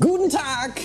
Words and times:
Guten 0.00 0.30
Tag! 0.30 0.80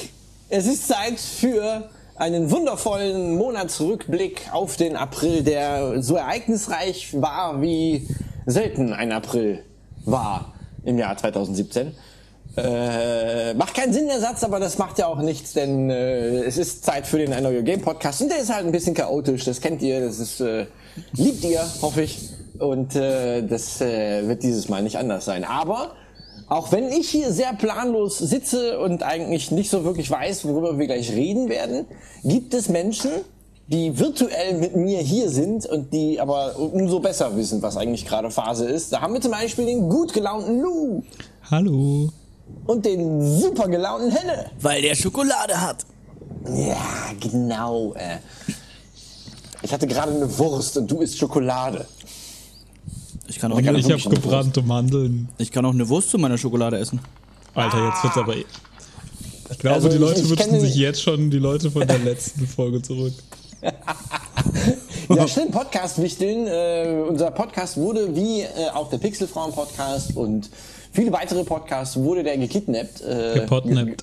Es 0.50 0.68
ist 0.68 0.90
Zeit 0.90 1.18
für 1.18 1.90
einen 2.18 2.52
wundervollen 2.52 3.38
Monatsrückblick 3.38 4.50
auf 4.52 4.76
den 4.76 4.98
April, 4.98 5.42
der 5.42 6.04
so 6.04 6.18
ereignisreich 6.18 7.14
war, 7.22 7.62
wie 7.62 8.10
selten 8.46 8.92
ein 8.92 9.14
April 9.14 9.64
war 10.04 10.54
im 10.84 10.98
Jahr 10.98 11.16
2017. 11.16 11.94
Äh, 12.58 13.54
macht 13.54 13.74
keinen 13.74 13.94
Sinn 13.94 14.08
der 14.08 14.20
Satz, 14.20 14.44
aber 14.44 14.60
das 14.60 14.78
macht 14.78 15.00
ja 15.00 15.08
auch 15.08 15.22
nichts, 15.22 15.54
denn 15.54 15.90
äh, 15.90 16.44
es 16.44 16.58
ist 16.58 16.84
Zeit 16.84 17.08
für 17.08 17.18
den 17.18 17.32
Ein 17.32 17.44
Neuer 17.44 17.62
Game 17.62 17.82
Podcast 17.82 18.22
und 18.22 18.30
der 18.30 18.40
ist 18.40 18.54
halt 18.54 18.66
ein 18.66 18.74
bisschen 18.74 18.96
chaotisch, 18.96 19.46
das 19.46 19.62
kennt 19.62 19.82
ihr, 19.82 20.02
das 20.02 20.20
ist 20.20 20.42
äh, 20.42 20.66
liebt 21.14 21.42
ihr, 21.46 21.66
hoffe 21.82 22.02
ich. 22.02 22.32
Und 22.60 22.98
äh, 22.98 23.44
das 23.44 23.80
äh, 23.80 24.28
wird 24.28 24.44
dieses 24.44 24.68
Mal 24.68 24.84
nicht 24.84 24.98
anders 24.98 25.24
sein. 25.24 25.46
Aber 25.46 25.92
auch 26.48 26.72
wenn 26.72 26.92
ich 26.92 27.10
hier 27.10 27.32
sehr 27.32 27.54
planlos 27.54 28.20
sitze 28.20 28.80
und 28.80 29.04
eigentlich 29.04 29.52
nicht 29.52 29.70
so 29.70 29.84
wirklich 29.84 30.10
weiß, 30.10 30.46
worüber 30.46 30.78
wir 30.78 30.86
gleich 30.86 31.12
reden 31.12 31.50
werden, 31.50 31.86
gibt 32.24 32.54
es 32.54 32.70
Menschen, 32.70 33.12
die 33.68 33.98
virtuell 33.98 34.60
mit 34.60 34.76
mir 34.76 35.00
hier 35.00 35.30
sind 35.30 35.66
und 35.66 35.92
die 35.92 36.20
aber 36.20 36.58
umso 36.60 37.00
besser 37.00 37.36
wissen, 37.36 37.62
was 37.62 37.78
eigentlich 37.78 38.06
gerade 38.06 38.30
Phase 38.30 38.66
ist. 38.66 38.94
Da 38.94 39.02
haben 39.02 39.14
wir 39.14 39.22
zum 39.22 39.32
Beispiel 39.32 39.66
den 39.66 39.90
gut 39.90 40.14
gelaunten 40.14 40.62
Lou. 40.62 41.02
Hallo. 41.50 42.10
Und 42.68 42.86
den 42.86 43.40
super 43.40 43.68
gelaunten 43.68 44.12
Henne. 44.12 44.52
Weil 44.62 44.84
der 44.84 44.94
Schokolade 44.94 45.60
hat. 45.60 45.86
Ja, 46.48 47.12
genau. 47.20 47.94
Äh. 47.96 48.18
Ich 49.64 49.74
hatte 49.74 49.88
gerade 49.88 50.12
eine 50.12 50.38
Wurst 50.38 50.78
und 50.78 50.90
du 50.90 51.02
isst 51.02 51.18
Schokolade. 51.18 51.88
Ich 53.36 53.42
kann 53.42 53.52
auch, 53.52 53.60
Ich 53.60 53.68
eine, 53.68 53.78
Ich 53.80 53.92
habe 53.92 54.16
gebrannte 54.16 54.62
Mandeln. 54.62 55.28
ich 55.38 55.52
kann 55.52 55.66
auch 55.66 55.74
eine 55.74 55.90
Wurst 55.90 56.10
zu 56.10 56.18
meiner 56.18 56.38
Schokolade 56.38 56.78
essen. 56.80 57.02
Alter, 57.54 57.90
jetzt 57.90 58.02
wird's 58.02 58.18
aber. 58.18 58.34
eh- 58.38 58.46
Ich 59.52 59.60
glaube, 59.60 59.76
Also 59.76 59.90
die 59.90 59.98
Leute 59.98 60.22
ich 60.22 60.30
wünschen 60.30 60.58
sich 60.62 60.76
jetzt 60.76 61.02
schon 61.02 61.30
die 61.30 61.40
Leute 61.40 61.70
von 61.70 61.86
der 61.86 62.00
letzten 62.00 62.48
Folge 62.48 62.82
zurück. 62.82 63.12
Ja, 65.10 65.28
stimmt, 65.28 65.52
Podcast-Wichteln. 65.52 66.48
Äh, 66.48 67.04
unser 67.08 67.30
Podcast 67.32 67.78
wurde 67.78 68.16
wie 68.16 68.42
äh, 68.42 68.48
auch 68.74 68.90
der 68.90 68.98
Pixelfrauen-Podcast 68.98 70.16
und 70.16 70.50
viele 70.92 71.12
weitere 71.12 71.44
Podcasts 71.44 71.96
wurde 71.98 72.24
der 72.24 72.38
gekidnappt. 72.38 73.02
Äh, 73.02 73.40
Gepodnappt. 73.42 73.86
ge- 73.88 73.98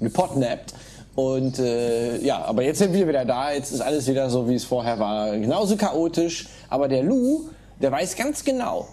Gepodnappt. 0.00 0.74
Und 1.14 1.58
äh, 1.58 2.18
ja, 2.24 2.42
aber 2.44 2.62
jetzt 2.62 2.78
sind 2.78 2.92
wir 2.94 3.06
wieder 3.06 3.24
da. 3.24 3.52
Jetzt 3.52 3.72
ist 3.72 3.80
alles 3.80 4.06
wieder 4.06 4.30
so, 4.30 4.48
wie 4.48 4.54
es 4.54 4.64
vorher 4.64 4.98
war. 4.98 5.36
Genauso 5.36 5.76
chaotisch. 5.76 6.46
Aber 6.70 6.88
der 6.88 7.02
Lou, 7.02 7.48
der 7.80 7.92
weiß 7.92 8.16
ganz 8.16 8.44
genau, 8.44 8.88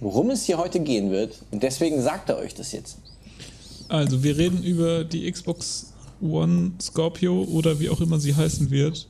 worum 0.00 0.30
es 0.30 0.44
hier 0.44 0.58
heute 0.58 0.80
gehen 0.80 1.10
wird. 1.10 1.42
Und 1.50 1.62
deswegen 1.62 2.02
sagt 2.02 2.28
er 2.28 2.38
euch 2.38 2.54
das 2.54 2.72
jetzt. 2.72 2.98
Also, 3.88 4.22
wir 4.22 4.36
reden 4.38 4.62
über 4.62 5.04
die 5.04 5.30
Xbox 5.30 5.92
One 6.22 6.72
Scorpio 6.80 7.42
oder 7.44 7.80
wie 7.80 7.90
auch 7.90 8.00
immer 8.00 8.18
sie 8.18 8.34
heißen 8.34 8.70
wird. 8.70 9.08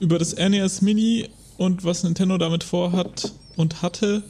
Über 0.00 0.18
das 0.18 0.34
NES 0.34 0.82
Mini 0.82 1.28
und 1.56 1.84
was 1.84 2.02
Nintendo 2.02 2.36
damit 2.38 2.64
vorhat 2.64 3.32
und 3.56 3.82
hatte. 3.82 4.22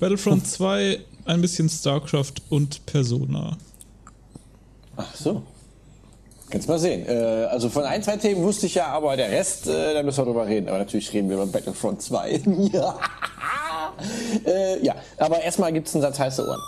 Battlefront 0.00 0.46
2, 0.46 1.00
ein 1.24 1.40
bisschen 1.40 1.68
StarCraft 1.68 2.34
und 2.48 2.86
Persona. 2.86 3.58
Ach 4.96 5.14
so. 5.14 5.42
Kannst 6.50 6.68
mal 6.68 6.78
sehen. 6.78 7.06
Äh, 7.06 7.46
also 7.50 7.68
von 7.68 7.84
ein, 7.84 8.02
zwei 8.02 8.16
Themen 8.16 8.42
wusste 8.42 8.66
ich 8.66 8.74
ja, 8.74 8.86
aber 8.86 9.16
der 9.16 9.30
Rest, 9.30 9.66
äh, 9.66 9.94
da 9.94 10.02
müssen 10.02 10.18
wir 10.18 10.24
drüber 10.24 10.46
reden. 10.46 10.68
Aber 10.68 10.78
natürlich 10.78 11.12
reden 11.12 11.28
wir 11.28 11.36
über 11.36 11.46
Battlefront 11.46 12.00
2. 12.00 12.40
ja. 12.72 12.98
äh, 14.46 14.84
ja, 14.84 14.94
aber 15.18 15.42
erstmal 15.42 15.72
gibt's 15.72 15.94
einen 15.94 16.02
Satz 16.02 16.18
heiße 16.18 16.46
Ohren. 16.46 16.60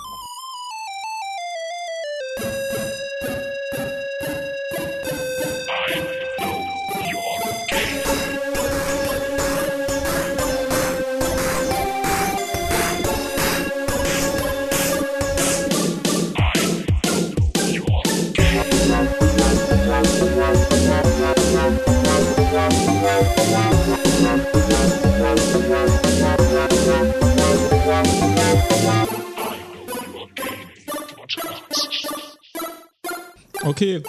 Okay, 33.71 34.03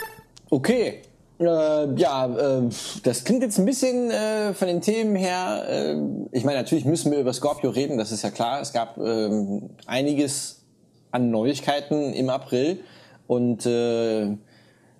Okay. 0.51 1.01
Äh, 1.39 1.95
ja, 1.95 2.25
äh, 2.27 2.69
das 3.03 3.23
klingt 3.23 3.41
jetzt 3.41 3.57
ein 3.57 3.65
bisschen 3.65 4.11
äh, 4.11 4.53
von 4.53 4.67
den 4.67 4.81
Themen 4.81 5.15
her. 5.15 5.63
Äh, 5.67 5.95
ich 6.33 6.43
meine, 6.43 6.59
natürlich 6.59 6.85
müssen 6.85 7.11
wir 7.11 7.19
über 7.19 7.33
Scorpio 7.33 7.71
reden, 7.71 7.97
das 7.97 8.11
ist 8.11 8.21
ja 8.21 8.29
klar. 8.29 8.61
Es 8.61 8.73
gab 8.73 8.97
ähm, 8.97 9.71
einiges 9.87 10.65
an 11.09 11.31
Neuigkeiten 11.31 12.13
im 12.13 12.29
April 12.29 12.81
und 13.27 13.65
äh, 13.65 14.37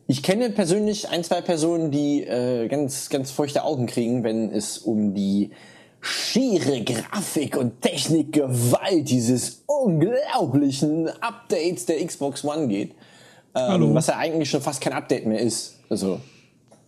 ich 0.07 0.23
kenne 0.23 0.49
persönlich 0.49 1.09
ein, 1.09 1.23
zwei 1.23 1.41
Personen, 1.41 1.91
die 1.91 2.23
äh, 2.23 2.67
ganz, 2.69 3.09
ganz 3.09 3.29
feuchte 3.29 3.63
Augen 3.63 3.85
kriegen, 3.85 4.23
wenn 4.23 4.51
es 4.51 4.77
um 4.77 5.13
die 5.13 5.51
schiere 5.99 6.81
Grafik 6.81 7.57
und 7.57 7.81
Technikgewalt 7.81 9.09
dieses 9.09 9.63
unglaublichen 9.67 11.09
Updates 11.21 11.85
der 11.85 12.03
Xbox 12.05 12.43
One 12.43 12.67
geht. 12.67 12.95
Ähm. 13.55 13.93
Was 13.93 14.07
ja 14.07 14.17
eigentlich 14.17 14.49
schon 14.49 14.61
fast 14.61 14.81
kein 14.81 14.93
Update 14.93 15.25
mehr 15.25 15.39
ist. 15.39 15.75
Also, 15.89 16.19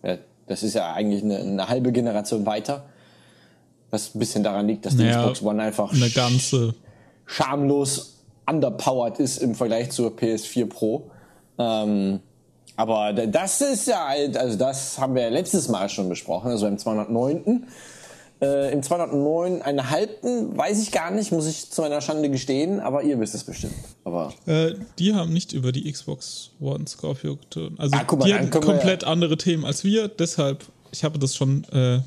ja, 0.02 0.18
das 0.46 0.62
ist 0.62 0.74
ja 0.74 0.92
eigentlich 0.92 1.22
eine, 1.22 1.38
eine 1.38 1.68
halbe 1.68 1.92
Generation 1.92 2.46
weiter. 2.46 2.84
Was 3.90 4.14
ein 4.14 4.18
bisschen 4.18 4.42
daran 4.42 4.66
liegt, 4.66 4.86
dass 4.86 4.96
die 4.96 5.04
naja, 5.04 5.20
Xbox 5.20 5.42
One 5.42 5.62
einfach 5.62 5.92
eine 5.92 6.10
ganze. 6.10 6.74
schamlos 7.26 8.24
underpowered 8.46 9.18
ist 9.20 9.38
im 9.38 9.54
Vergleich 9.54 9.90
zur 9.90 10.10
PS4 10.10 10.66
Pro. 10.66 11.10
Ähm, 11.58 12.20
aber 12.76 13.12
das 13.12 13.60
ist 13.60 13.86
ja 13.86 14.08
halt, 14.08 14.36
also 14.36 14.58
das 14.58 14.98
haben 14.98 15.14
wir 15.14 15.22
ja 15.22 15.28
letztes 15.28 15.68
Mal 15.68 15.88
schon 15.88 16.08
besprochen, 16.08 16.50
also 16.50 16.66
im 16.66 16.76
209. 16.76 17.66
Äh, 18.42 18.72
Im 18.72 18.82
209 18.82 19.62
einen 19.62 19.90
halben, 19.90 20.56
weiß 20.56 20.82
ich 20.82 20.90
gar 20.92 21.10
nicht, 21.12 21.30
muss 21.32 21.46
ich 21.46 21.70
zu 21.70 21.82
meiner 21.82 22.00
Schande 22.00 22.28
gestehen, 22.30 22.80
aber 22.80 23.02
ihr 23.04 23.18
wisst 23.20 23.34
es 23.34 23.44
bestimmt. 23.44 23.74
Aber 24.04 24.32
Äh, 24.46 24.74
die 24.98 25.14
haben 25.14 25.32
nicht 25.32 25.52
über 25.52 25.70
die 25.72 25.90
Xbox 25.90 26.50
One 26.60 26.86
Scorpio 26.86 27.36
getan. 27.36 27.74
Also, 27.78 27.96
Ah, 27.96 28.04
mal, 28.16 28.24
die 28.26 28.34
hatten 28.34 28.50
komplett 28.50 29.04
andere 29.04 29.36
Themen 29.36 29.64
als 29.64 29.84
wir. 29.84 30.08
Deshalb, 30.08 30.64
ich 30.92 31.04
habe 31.04 31.18
das 31.18 31.34
schon. 31.36 31.64
Äh, 31.72 32.00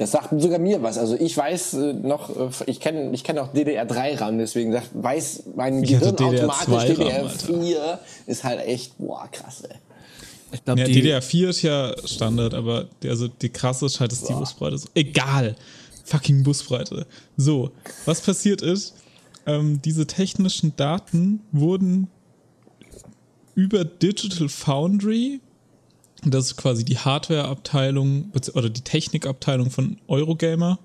Das 0.00 0.12
sagt 0.12 0.30
sogar 0.40 0.58
mir 0.58 0.82
was. 0.82 0.96
Also 0.96 1.14
ich 1.14 1.36
weiß 1.36 1.74
äh, 1.74 1.92
noch, 1.92 2.30
äh, 2.30 2.48
ich 2.64 2.80
kenne 2.80 3.10
ich 3.12 3.22
kenn 3.22 3.38
auch 3.38 3.52
DDR3-RAM, 3.52 4.38
deswegen 4.38 4.72
sagt, 4.72 4.88
weiß 4.94 5.42
mein 5.56 5.84
Ich 5.84 5.90
Gehirn 5.90 6.14
automatisch 6.14 6.68
DDR2 6.68 7.18
RAM, 7.18 7.26
DDR4 7.26 7.98
ist 8.26 8.42
halt 8.42 8.66
echt, 8.66 8.96
boah, 8.96 9.28
krass, 9.30 9.62
ey. 9.68 9.76
Ich 10.52 10.64
glaube, 10.64 10.80
ja, 10.80 10.86
die, 10.86 11.02
DDR4 11.02 11.48
ist 11.50 11.60
ja 11.60 11.94
Standard, 12.06 12.54
aber 12.54 12.86
die, 13.02 13.10
also 13.10 13.28
die 13.28 13.50
krasse 13.50 13.84
ist 13.84 14.00
halt, 14.00 14.10
ist 14.10 14.26
die 14.26 14.32
Busbreite. 14.32 14.78
So, 14.78 14.88
egal. 14.94 15.54
Fucking 16.04 16.44
Busbreite. 16.44 17.06
So, 17.36 17.70
was 18.06 18.22
passiert 18.22 18.62
ist, 18.62 18.94
ähm, 19.44 19.82
diese 19.82 20.06
technischen 20.06 20.74
Daten 20.76 21.42
wurden 21.52 22.08
über 23.54 23.84
Digital 23.84 24.48
Foundry, 24.48 25.40
das 26.24 26.46
ist 26.46 26.56
quasi 26.56 26.84
die 26.84 26.98
Hardware-Abteilung 26.98 28.32
oder 28.54 28.68
die 28.68 28.82
Technikabteilung 28.82 29.70
von 29.70 29.98
Eurogamer, 30.06 30.78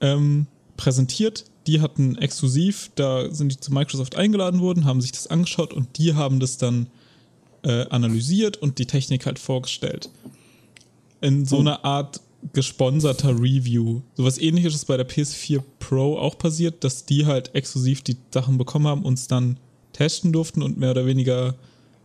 ähm, 0.00 0.46
präsentiert. 0.76 1.44
Die 1.66 1.80
hatten 1.80 2.16
exklusiv, 2.18 2.90
da 2.96 3.32
sind 3.32 3.52
die 3.52 3.60
zu 3.60 3.72
Microsoft 3.72 4.16
eingeladen 4.16 4.60
worden, 4.60 4.84
haben 4.84 5.00
sich 5.00 5.12
das 5.12 5.28
angeschaut 5.28 5.72
und 5.72 5.96
die 5.96 6.14
haben 6.14 6.40
das 6.40 6.58
dann 6.58 6.88
äh, 7.62 7.86
analysiert 7.88 8.56
und 8.56 8.78
die 8.78 8.86
Technik 8.86 9.26
halt 9.26 9.38
vorgestellt. 9.38 10.10
In 11.20 11.46
so 11.46 11.60
einer 11.60 11.84
Art 11.84 12.20
gesponserter 12.52 13.38
Review. 13.40 14.00
Sowas 14.14 14.38
ähnliches 14.38 14.74
ist 14.74 14.86
bei 14.86 14.96
der 14.96 15.08
PS4 15.08 15.62
Pro 15.78 16.18
auch 16.18 16.36
passiert, 16.36 16.82
dass 16.82 17.06
die 17.06 17.26
halt 17.26 17.54
exklusiv 17.54 18.02
die 18.02 18.16
Sachen 18.32 18.58
bekommen 18.58 18.88
haben, 18.88 19.04
uns 19.04 19.28
dann 19.28 19.58
testen 19.92 20.32
durften 20.32 20.62
und 20.62 20.78
mehr 20.78 20.90
oder 20.90 21.06
weniger 21.06 21.54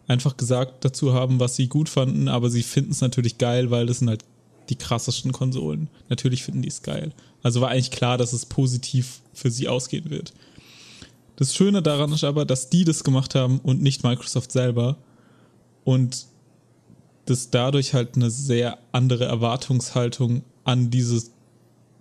einfach 0.07 0.37
gesagt 0.37 0.85
dazu 0.85 1.13
haben, 1.13 1.39
was 1.39 1.55
sie 1.55 1.67
gut 1.67 1.89
fanden, 1.89 2.27
aber 2.27 2.49
sie 2.49 2.63
finden 2.63 2.91
es 2.91 3.01
natürlich 3.01 3.37
geil, 3.37 3.71
weil 3.71 3.85
das 3.85 3.99
sind 3.99 4.09
halt 4.09 4.23
die 4.69 4.75
krassesten 4.75 5.31
Konsolen. 5.31 5.89
Natürlich 6.09 6.43
finden 6.43 6.61
die 6.61 6.69
es 6.69 6.81
geil. 6.81 7.13
Also 7.43 7.61
war 7.61 7.69
eigentlich 7.69 7.91
klar, 7.91 8.17
dass 8.17 8.33
es 8.33 8.45
positiv 8.45 9.21
für 9.33 9.51
sie 9.51 9.67
ausgehen 9.67 10.09
wird. 10.09 10.33
Das 11.35 11.53
Schöne 11.53 11.81
daran 11.81 12.11
ist 12.11 12.23
aber, 12.23 12.45
dass 12.45 12.69
die 12.69 12.83
das 12.83 13.03
gemacht 13.03 13.35
haben 13.35 13.59
und 13.59 13.81
nicht 13.81 14.03
Microsoft 14.03 14.51
selber 14.51 14.97
und 15.83 16.25
das 17.25 17.49
dadurch 17.51 17.93
halt 17.93 18.15
eine 18.15 18.31
sehr 18.31 18.79
andere 18.91 19.25
Erwartungshaltung 19.25 20.43
an 20.63 20.89
diese 20.89 21.23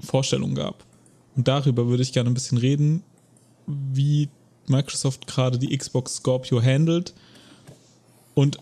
Vorstellung 0.00 0.54
gab. 0.54 0.84
Und 1.36 1.48
darüber 1.48 1.88
würde 1.88 2.02
ich 2.02 2.12
gerne 2.12 2.30
ein 2.30 2.34
bisschen 2.34 2.58
reden, 2.58 3.02
wie 3.66 4.28
Microsoft 4.68 5.26
gerade 5.26 5.58
die 5.58 5.76
Xbox 5.76 6.16
Scorpio 6.16 6.62
handelt 6.62 7.12
und 8.36 8.58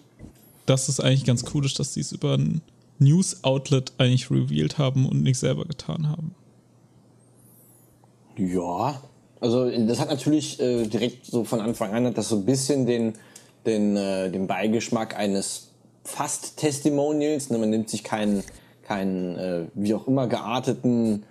dass 0.67 0.89
es 0.89 1.01
eigentlich 1.01 1.25
ganz 1.25 1.45
cool 1.53 1.67
ist, 1.67 1.79
dass 1.79 1.93
sie 1.93 2.01
es 2.01 2.13
über 2.13 2.39
ein 2.39 2.63
News-Outlet 3.01 3.93
eigentlich 3.99 4.31
revealed 4.31 4.79
haben 4.79 5.07
und 5.07 5.23
nicht 5.23 5.39
selber 5.39 5.65
getan 5.65 6.09
haben. 6.09 6.35
Ja, 8.37 9.03
also 9.41 9.69
das 9.69 10.01
hat 10.01 10.09
natürlich 10.09 10.61
äh, 10.61 10.87
direkt 10.87 11.27
so 11.27 11.45
von 11.45 11.61
Anfang 11.61 11.93
an 11.93 12.07
hat 12.07 12.17
das 12.17 12.29
so 12.29 12.37
ein 12.37 12.45
bisschen 12.45 12.87
den, 12.87 13.15
den, 13.67 13.97
äh, 13.97 14.31
den 14.31 14.47
Beigeschmack 14.47 15.19
eines 15.19 15.69
fast 16.05 16.57
Testimonials. 16.57 17.51
Ne? 17.51 17.59
Man 17.59 17.71
nimmt 17.71 17.91
sich 17.91 18.05
keinen, 18.05 18.45
keinen 18.85 19.37
äh, 19.37 19.65
wie 19.75 19.93
auch 19.93 20.07
immer 20.07 20.29
gearteten 20.29 21.25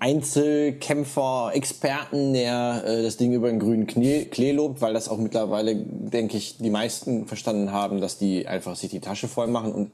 Einzelkämpfer, 0.00 1.50
Experten, 1.54 2.32
der 2.32 2.82
äh, 2.86 3.02
das 3.02 3.18
Ding 3.18 3.32
über 3.32 3.48
den 3.48 3.60
grünen 3.60 3.86
Knie, 3.86 4.24
Klee 4.24 4.52
lobt, 4.52 4.80
weil 4.80 4.94
das 4.94 5.08
auch 5.08 5.18
mittlerweile, 5.18 5.76
denke 5.76 6.38
ich, 6.38 6.56
die 6.56 6.70
meisten 6.70 7.26
verstanden 7.26 7.70
haben, 7.70 8.00
dass 8.00 8.16
die 8.16 8.48
einfach 8.48 8.76
sich 8.76 8.90
die 8.90 9.00
Tasche 9.00 9.28
voll 9.28 9.46
machen 9.46 9.72
und 9.72 9.90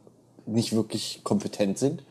nicht 0.46 0.72
wirklich 0.74 1.20
kompetent 1.24 1.78
sind. 1.78 2.04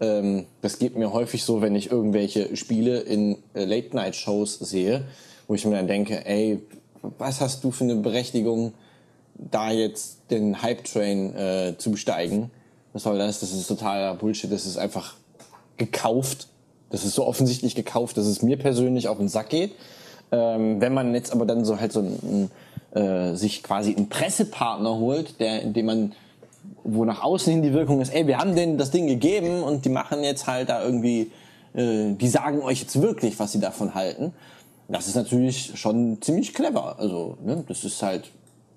Ähm, 0.00 0.46
das 0.60 0.78
geht 0.78 0.96
mir 0.96 1.12
häufig 1.12 1.44
so, 1.44 1.60
wenn 1.60 1.74
ich 1.74 1.90
irgendwelche 1.90 2.56
Spiele 2.56 3.00
in 3.00 3.38
äh, 3.54 3.64
Late-Night-Shows 3.64 4.60
sehe, 4.60 5.04
wo 5.48 5.54
ich 5.54 5.64
mir 5.64 5.74
dann 5.74 5.88
denke, 5.88 6.24
ey, 6.24 6.62
was 7.18 7.40
hast 7.40 7.64
du 7.64 7.72
für 7.72 7.84
eine 7.84 7.96
Berechtigung, 7.96 8.72
da 9.34 9.72
jetzt 9.72 10.30
den 10.30 10.62
Hype-Train 10.62 11.34
äh, 11.34 11.74
zu 11.76 11.90
besteigen? 11.90 12.52
Was 12.92 13.02
soll 13.02 13.18
das? 13.18 13.40
Das 13.40 13.52
ist 13.52 13.66
totaler 13.66 14.14
Bullshit. 14.14 14.52
Das 14.52 14.64
ist 14.66 14.76
einfach 14.76 15.16
gekauft. 15.76 16.48
Das 16.92 17.04
ist 17.04 17.14
so 17.14 17.26
offensichtlich 17.26 17.74
gekauft, 17.74 18.16
dass 18.16 18.26
es 18.26 18.42
mir 18.42 18.56
persönlich 18.56 19.08
auf 19.08 19.18
den 19.18 19.28
Sack 19.28 19.48
geht. 19.48 19.72
Ähm, 20.30 20.80
wenn 20.80 20.94
man 20.94 21.14
jetzt 21.14 21.32
aber 21.32 21.44
dann 21.44 21.64
so 21.64 21.80
halt 21.80 21.92
so 21.92 22.00
ein, 22.00 22.50
ein, 22.94 23.00
äh, 23.02 23.34
sich 23.34 23.62
quasi 23.62 23.94
einen 23.96 24.08
Pressepartner 24.08 24.96
holt, 24.96 25.40
der, 25.40 25.62
in 25.62 25.72
dem 25.72 25.86
man 25.86 26.12
wo 26.84 27.04
nach 27.04 27.22
außen 27.22 27.52
hin 27.52 27.62
die 27.62 27.72
Wirkung 27.72 28.00
ist, 28.00 28.12
ey, 28.12 28.26
wir 28.26 28.38
haben 28.38 28.54
denen 28.54 28.78
das 28.78 28.90
Ding 28.90 29.06
gegeben 29.06 29.62
und 29.62 29.84
die 29.84 29.88
machen 29.88 30.22
jetzt 30.22 30.46
halt 30.46 30.68
da 30.68 30.82
irgendwie, 30.82 31.30
äh, 31.74 32.12
die 32.14 32.28
sagen 32.28 32.60
euch 32.62 32.80
jetzt 32.80 33.00
wirklich, 33.00 33.38
was 33.38 33.52
sie 33.52 33.60
davon 33.60 33.94
halten. 33.94 34.32
Das 34.88 35.06
ist 35.06 35.14
natürlich 35.14 35.78
schon 35.78 36.20
ziemlich 36.20 36.54
clever. 36.54 36.98
Also, 36.98 37.38
ne, 37.44 37.64
das 37.66 37.84
ist 37.84 38.02
halt, 38.02 38.30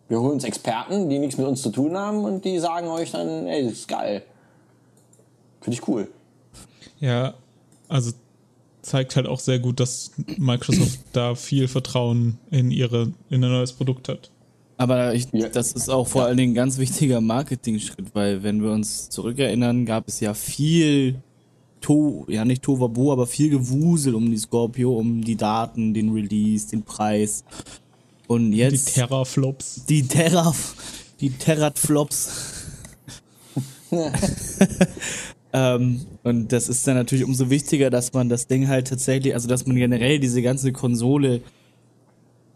wir 0.08 0.20
holen 0.20 0.34
uns 0.34 0.44
Experten, 0.44 1.10
die 1.10 1.20
nichts 1.20 1.38
mit 1.38 1.48
uns 1.48 1.62
zu 1.62 1.72
tun 1.72 1.98
haben 1.98 2.24
und 2.24 2.46
die 2.46 2.60
sagen 2.60 2.88
euch 2.88 3.12
dann, 3.12 3.48
ey, 3.48 3.64
das 3.64 3.74
ist 3.74 3.88
geil. 3.88 4.24
Finde 5.62 5.80
ich 5.80 5.88
cool. 5.88 6.08
Ja, 7.00 7.34
also 7.88 8.12
zeigt 8.82 9.16
halt 9.16 9.28
auch 9.28 9.40
sehr 9.40 9.60
gut, 9.60 9.80
dass 9.80 10.12
Microsoft 10.38 11.00
da 11.14 11.36
viel 11.36 11.68
Vertrauen 11.68 12.38
in 12.52 12.72
ihre 12.72 13.14
in 13.30 13.44
ein 13.44 13.52
neues 13.52 13.74
Produkt 13.74 14.10
hat. 14.10 14.32
Aber 14.78 15.14
ich, 15.14 15.28
das 15.54 15.72
ist 15.72 15.90
auch 15.90 16.08
vor 16.08 16.26
allen 16.26 16.38
Dingen 16.38 16.52
ein 16.52 16.56
ganz 16.56 16.78
wichtiger 16.78 17.22
Marketing-Schritt, 17.22 18.14
weil 18.14 18.44
wenn 18.44 18.62
wir 18.62 18.72
uns 18.72 19.10
zurückerinnern, 19.10 19.86
gab 19.86 20.08
es 20.08 20.20
ja 20.20 20.34
viel 20.34 21.22
To, 21.82 22.26
ja 22.28 22.44
nicht 22.46 22.64
Tovabu, 22.64 23.12
aber 23.12 23.28
viel 23.28 23.50
Gewusel 23.50 24.16
um 24.16 24.30
die 24.30 24.38
Scorpio, 24.38 24.98
um 24.98 25.24
die 25.24 25.36
Daten, 25.36 25.94
den 25.94 26.12
Release, 26.12 26.68
den 26.68 26.84
Preis. 26.84 27.44
Und 28.28 28.52
Die 28.52 28.58
jetzt 28.58 28.96
Terraflops. 28.96 29.86
die 29.86 30.02
Terra, 30.08 30.54
die 31.22 31.30
Terrat-Flops. 31.30 32.64
ähm, 35.56 36.02
und 36.24 36.52
das 36.52 36.68
ist 36.68 36.86
dann 36.86 36.96
natürlich 36.96 37.24
umso 37.24 37.50
wichtiger, 37.50 37.90
dass 37.90 38.12
man 38.12 38.28
das 38.28 38.48
Ding 38.48 38.68
halt 38.68 38.90
tatsächlich, 38.90 39.34
also 39.34 39.48
dass 39.48 39.66
man 39.66 39.78
generell 39.78 40.20
diese 40.20 40.42
ganze 40.42 40.74
Konsole 40.74 41.44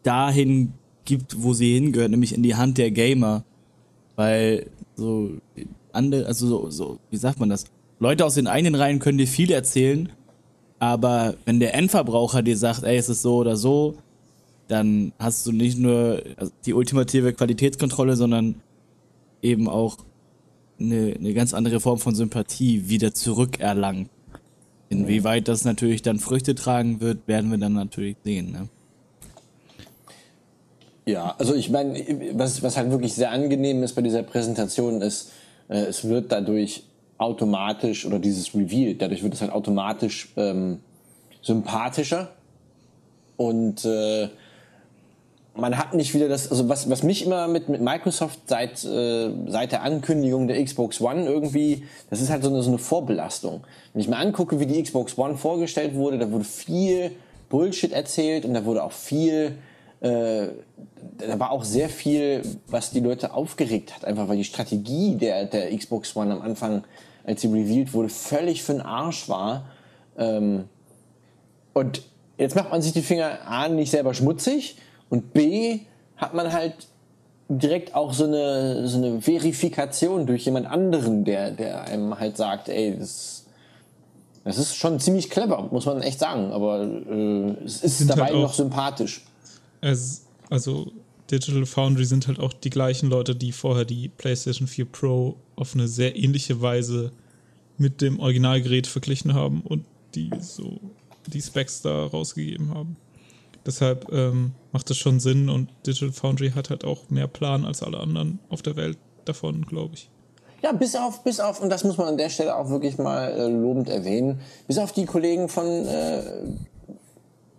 dahin 0.04 0.74
gibt, 1.06 1.42
wo 1.42 1.54
sie 1.54 1.76
hingehört, 1.76 2.12
nämlich 2.12 2.36
in 2.36 2.44
die 2.44 2.56
Hand 2.56 2.78
der 2.78 2.92
Gamer. 2.92 3.46
Weil 4.18 4.66
so 4.98 5.32
andere, 5.94 6.26
also 6.26 6.46
so, 6.46 6.70
so, 6.70 7.00
wie 7.10 7.16
sagt 7.16 7.40
man 7.40 7.48
das? 7.48 7.68
Leute 8.02 8.26
aus 8.26 8.36
den 8.36 8.48
eigenen 8.48 8.76
Reihen 8.76 9.00
können 9.00 9.18
dir 9.18 9.28
viel 9.28 9.52
erzählen, 9.52 10.10
aber 10.80 11.36
wenn 11.46 11.62
der 11.62 11.76
Endverbraucher 11.76 12.42
dir 12.42 12.58
sagt, 12.58 12.84
ey, 12.84 12.98
es 12.98 13.08
ist 13.08 13.22
so 13.22 13.38
oder 13.38 13.56
so, 13.56 13.96
dann 14.68 15.14
hast 15.20 15.48
du 15.48 15.54
nicht 15.54 15.78
nur 15.78 16.22
die 16.66 16.74
ultimative 16.74 17.32
Qualitätskontrolle, 17.32 18.18
sondern 18.18 18.56
eben 19.42 19.70
auch 19.70 20.00
eine, 20.80 21.16
eine 21.18 21.34
ganz 21.34 21.54
andere 21.54 21.80
Form 21.80 22.00
von 22.00 22.16
Sympathie 22.16 22.90
wieder 22.90 23.14
zurückerlangt. 23.14 24.10
Inwieweit 24.90 25.48
das 25.48 25.66
natürlich 25.66 26.02
dann 26.02 26.20
Früchte 26.20 26.56
tragen 26.56 27.00
wird, 27.00 27.28
werden 27.28 27.52
wir 27.52 27.60
dann 27.60 27.74
natürlich 27.74 28.18
sehen. 28.24 28.52
Ne? 28.52 28.68
Ja, 31.06 31.36
also 31.38 31.54
ich 31.54 31.70
meine, 31.70 32.04
was, 32.34 32.64
was 32.64 32.78
halt 32.78 32.92
wirklich 32.92 33.14
sehr 33.14 33.32
angenehm 33.32 33.84
ist 33.84 33.94
bei 33.94 34.02
dieser 34.02 34.24
Präsentation 34.24 35.02
ist, 35.02 35.32
äh, 35.68 35.78
es 35.82 36.08
wird 36.08 36.32
dadurch 36.32 36.84
automatisch, 37.18 38.06
oder 38.06 38.20
dieses 38.20 38.56
Reveal, 38.56 38.96
dadurch 38.96 39.22
wird 39.24 39.34
es 39.34 39.42
halt 39.42 39.52
automatisch 39.52 40.30
ähm, 40.38 40.80
sympathischer 41.42 42.32
und 43.38 43.86
äh, 43.86 44.30
man 45.60 45.78
hat 45.78 45.94
nicht 45.94 46.14
wieder 46.14 46.28
das, 46.28 46.50
also 46.50 46.70
was, 46.70 46.90
was 46.90 47.04
mich 47.04 47.26
immer 47.26 47.48
mit, 47.48 47.70
mit 47.70 47.82
Microsoft 47.82 48.40
seit, 48.48 48.84
äh, 48.84 49.30
seit 49.48 49.72
der 49.72 49.84
Ankündigung 49.84 50.48
der 50.48 50.64
Xbox 50.64 51.02
One 51.02 51.26
irgendwie, 51.26 51.84
das 52.10 52.22
ist 52.22 52.30
halt 52.30 52.44
so 52.44 52.50
eine, 52.50 52.62
so 52.62 52.70
eine 52.70 52.78
Vorbelastung. 52.78 53.62
Wenn 53.94 54.02
ich 54.02 54.08
mir 54.08 54.18
angucke, 54.18 54.60
wie 54.60 54.66
die 54.66 54.82
Xbox 54.82 55.18
One 55.18 55.38
vorgestellt 55.38 55.96
wurde, 55.96 56.18
da 56.18 56.32
wurde 56.32 56.44
viel 56.44 57.12
Bullshit 57.50 57.92
erzählt 57.92 58.46
und 58.46 58.54
da 58.54 58.66
wurde 58.66 58.84
auch 58.84 58.92
viel, 58.92 59.58
äh, 60.02 60.48
da 61.18 61.40
war 61.40 61.52
auch 61.52 61.64
sehr 61.64 61.90
viel, 61.90 62.42
was 62.68 62.92
die 62.92 63.00
Leute 63.00 63.34
aufgeregt 63.34 63.96
hat, 63.96 64.06
einfach 64.06 64.28
weil 64.28 64.38
die 64.38 64.44
Strategie 64.44 65.16
der, 65.16 65.46
der 65.46 65.76
Xbox 65.76 66.16
One 66.16 66.34
am 66.34 66.42
Anfang, 66.42 66.84
als 67.24 67.42
sie 67.42 67.48
revealed 67.48 67.94
wurde, 67.94 68.10
völlig 68.10 68.64
für 68.64 68.74
den 68.74 68.82
Arsch 68.82 69.30
war. 69.30 69.66
Ähm, 70.18 70.66
und 71.74 72.04
jetzt 72.38 72.56
macht 72.56 72.72
man 72.72 72.82
sich 72.82 72.94
die 72.94 73.02
Finger 73.02 73.40
A 73.46 73.68
nicht 73.68 73.92
selber 73.92 74.14
schmutzig 74.14 74.78
und 75.10 75.34
B 75.34 75.80
hat 76.18 76.34
man 76.34 76.52
halt 76.52 76.74
direkt 77.48 77.96
auch 77.96 78.14
so 78.14 78.26
eine, 78.26 78.88
so 78.88 78.98
eine 78.98 79.22
Verifikation 79.22 80.28
durch 80.28 80.46
jemand 80.46 80.68
anderen, 80.68 81.26
der, 81.26 81.52
der 81.52 81.84
einem 81.86 82.20
halt 82.20 82.38
sagt, 82.38 82.70
ey, 82.70 82.96
das, 82.98 83.46
das 84.44 84.58
ist 84.58 84.76
schon 84.76 85.00
ziemlich 85.00 85.30
clever, 85.30 85.68
muss 85.72 85.86
man 85.86 86.02
echt 86.02 86.20
sagen, 86.20 86.52
aber 86.52 86.84
äh, 86.84 87.56
es 87.66 87.82
ist 87.84 87.98
Sind 88.00 88.10
dabei 88.12 88.26
halt 88.26 88.36
auch- 88.36 88.42
noch 88.42 88.54
sympathisch. 88.54 89.24
Es, 89.82 90.26
also 90.50 90.92
Digital 91.32 91.66
Foundry 91.66 92.06
sind 92.06 92.28
halt 92.28 92.40
auch 92.40 92.54
die 92.54 92.70
gleichen 92.70 93.10
Leute, 93.10 93.36
die 93.36 93.52
vorher 93.52 93.86
die 93.86 94.10
PlayStation 94.10 94.68
4 94.68 94.86
Pro 94.86 95.36
auf 95.56 95.74
eine 95.74 95.88
sehr 95.88 96.16
ähnliche 96.16 96.62
Weise 96.62 97.12
mit 97.78 98.02
dem 98.02 98.20
Originalgerät 98.20 98.88
verglichen 98.88 99.34
haben 99.34 99.62
und 99.62 99.86
die 100.16 100.30
so 100.40 100.80
die 101.28 101.42
Specs 101.42 101.82
da 101.82 102.06
rausgegeben 102.08 102.74
haben. 102.74 102.98
Deshalb 103.66 104.12
ähm, 104.12 104.54
macht 104.72 104.90
es 104.90 104.98
schon 104.98 105.20
Sinn 105.20 105.50
und 105.50 105.70
Digital 105.86 106.12
Foundry 106.12 106.52
hat 106.52 106.70
halt 106.70 106.86
auch 106.86 107.10
mehr 107.10 107.28
Plan 107.28 107.66
als 107.66 107.84
alle 107.84 108.00
anderen 108.00 108.40
auf 108.50 108.62
der 108.62 108.76
Welt 108.76 108.98
davon, 109.26 109.66
glaube 109.66 109.96
ich. 109.96 110.10
Ja, 110.62 110.74
bis 110.74 110.96
auf, 110.96 111.24
bis 111.24 111.40
auf, 111.40 111.62
und 111.62 111.70
das 111.70 111.84
muss 111.84 111.98
man 111.98 112.08
an 112.08 112.18
der 112.18 112.30
Stelle 112.30 112.56
auch 112.56 112.70
wirklich 112.70 112.98
mal 112.98 113.32
äh, 113.32 113.48
lobend 113.48 113.90
erwähnen, 113.90 114.42
bis 114.68 114.78
auf 114.78 114.92
die 114.92 115.06
Kollegen 115.06 115.48
von 115.48 115.66
äh, 115.66 116.22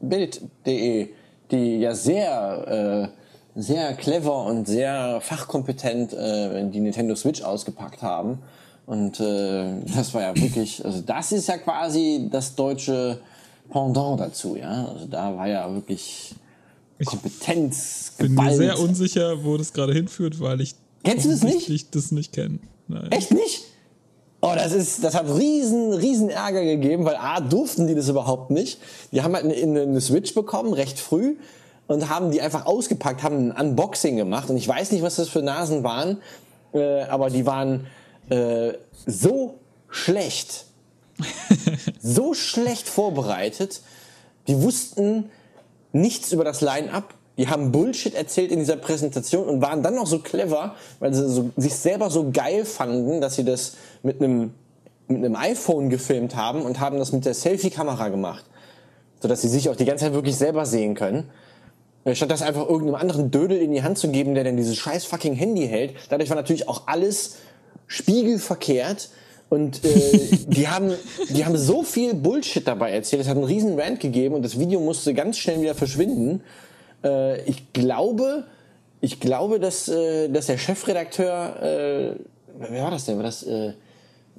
Bild.de, 0.00 1.09
die 1.50 1.78
ja 1.78 1.95
sehr, 1.95 3.11
äh, 3.57 3.59
sehr 3.59 3.95
clever 3.95 4.45
und 4.45 4.66
sehr 4.66 5.21
fachkompetent 5.23 6.12
äh, 6.12 6.69
die 6.69 6.80
Nintendo 6.80 7.14
Switch 7.14 7.42
ausgepackt 7.42 8.02
haben. 8.02 8.38
Und 8.87 9.21
äh, 9.21 9.80
das 9.97 10.12
war 10.12 10.23
ja 10.23 10.37
wirklich, 10.37 10.85
also 10.85 11.00
das 11.00 11.33
ist 11.33 11.49
ja 11.49 11.59
quasi 11.59 12.28
das 12.30 12.54
deutsche 12.54 13.21
Pendant 13.71 14.21
dazu, 14.21 14.57
ja. 14.57 14.87
Also 14.87 15.07
da 15.07 15.37
war 15.37 15.49
ja 15.49 15.73
wirklich 15.73 16.35
Kompetenz, 17.05 18.12
Bin 18.19 18.35
mir 18.35 18.55
sehr 18.55 18.79
unsicher, 18.79 19.43
wo 19.45 19.57
das 19.57 19.73
gerade 19.73 19.93
hinführt, 19.93 20.41
weil 20.41 20.61
ich 20.61 20.75
Kennst 21.03 21.25
du 21.25 21.31
das 21.31 21.43
nicht? 21.43 21.95
das 21.95 22.12
nicht 22.12 22.33
kenne. 22.33 22.59
Echt 23.11 23.31
nicht? 23.31 23.65
Oh, 24.43 24.53
das 24.55 24.73
ist, 24.73 25.05
das 25.05 25.15
hat 25.15 25.27
riesen, 25.29 25.93
riesen 25.93 26.31
Ärger 26.31 26.65
gegeben, 26.65 27.05
weil 27.05 27.17
A, 27.17 27.41
durften 27.41 27.87
die 27.87 27.95
das 27.95 28.09
überhaupt 28.09 28.50
nicht. 28.50 28.79
Die 29.12 29.23
haben 29.23 29.35
halt 29.35 29.45
eine, 29.45 29.55
eine, 29.55 29.83
eine 29.83 30.00
Switch 30.00 30.35
bekommen, 30.35 30.73
recht 30.73 30.99
früh, 30.99 31.37
und 31.87 32.09
haben 32.09 32.31
die 32.31 32.41
einfach 32.41 32.67
ausgepackt, 32.67 33.23
haben 33.23 33.50
ein 33.50 33.69
Unboxing 33.69 34.17
gemacht. 34.17 34.49
Und 34.49 34.57
ich 34.57 34.67
weiß 34.67 34.93
nicht, 34.93 35.03
was 35.03 35.17
das 35.17 35.29
für 35.29 35.43
Nasen 35.43 35.83
waren, 35.85 36.19
äh, 36.73 37.03
aber 37.03 37.29
die 37.29 37.45
waren 37.45 37.87
äh, 38.31 38.73
so 39.07 39.59
schlecht, 39.91 40.67
so 42.00 42.35
schlecht 42.35 42.89
vorbereitet. 42.89 43.81
Die 44.49 44.62
wussten 44.62 45.31
nichts 45.93 46.33
über 46.33 46.45
das 46.45 46.61
Line-Up. 46.61 47.15
Die 47.37 47.49
haben 47.49 47.73
Bullshit 47.73 48.15
erzählt 48.15 48.50
in 48.50 48.59
dieser 48.59 48.77
Präsentation 48.77 49.49
und 49.49 49.62
waren 49.62 49.83
dann 49.83 49.95
noch 49.95 50.07
so 50.07 50.19
clever, 50.19 50.75
weil 50.99 51.15
sie 51.15 51.29
so, 51.29 51.50
sich 51.57 51.75
selber 51.75 52.11
so 52.11 52.31
geil 52.33 52.65
fanden, 52.65 53.21
dass 53.21 53.37
sie 53.37 53.45
das 53.45 53.75
mit 54.03 54.21
einem, 54.21 54.53
mit 55.09 55.19
einem 55.19 55.37
iPhone 55.37 55.89
gefilmt 55.89 56.37
haben 56.37 56.62
und 56.62 56.81
haben 56.81 56.99
das 56.99 57.12
mit 57.12 57.25
der 57.25 57.35
Selfie-Kamera 57.35 58.09
gemacht. 58.09 58.45
Sodass 59.21 59.43
sie 59.43 59.49
sich 59.49 59.69
auch 59.69 59.77
die 59.77 59.85
ganze 59.85 60.07
Zeit 60.07 60.15
wirklich 60.15 60.37
selber 60.37 60.67
sehen 60.67 60.95
können. 60.95 61.31
Äh, 62.05 62.15
Statt 62.15 62.31
das 62.31 62.43
einfach 62.43 62.69
irgendeinem 62.69 62.97
anderen 62.97 63.31
Dödel 63.31 63.59
in 63.59 63.73
die 63.73 63.83
Hand 63.83 63.99
zu 63.99 64.09
geben, 64.09 64.35
der 64.35 64.45
dann 64.45 64.57
dieses 64.57 64.77
scheiß 64.77 65.05
fucking 65.05 65.35
Handy 65.35 65.67
hält. 65.67 65.95
Dadurch 66.09 66.31
war 66.31 66.37
natürlich 66.37 66.69
auch 66.69 66.87
alles 66.87 67.37
spiegelverkehrt. 67.87 69.11
Und 69.50 69.85
äh, 69.85 70.37
die, 70.47 70.69
haben, 70.69 70.92
die 71.28 71.45
haben 71.45 71.59
so 71.59 71.83
viel 71.83 72.14
Bullshit 72.14 72.66
dabei 72.66 72.92
erzählt. 72.92 73.21
Es 73.21 73.28
hat 73.28 73.37
einen 73.37 73.45
riesen 73.45 73.78
Rant 73.78 74.00
gegeben 74.00 74.37
und 74.37 74.42
das 74.42 74.59
Video 74.59 74.80
musste 74.80 75.12
ganz 75.12 75.37
schnell 75.37 75.61
wieder 75.61 75.75
verschwinden. 75.75 76.40
Äh, 77.04 77.42
ich 77.42 77.73
glaube, 77.75 78.45
ich 79.02 79.21
glaube, 79.21 79.61
dass, 79.61 79.88
äh, 79.88 80.28
dass 80.28 80.47
der 80.47 80.57
Chefredakteur, 80.57 81.62
äh, 81.62 82.14
wer 82.59 82.83
war 82.85 82.90
das 82.92 83.04
denn? 83.04 83.16
War 83.16 83.25
das, 83.25 83.42
äh, 83.42 83.73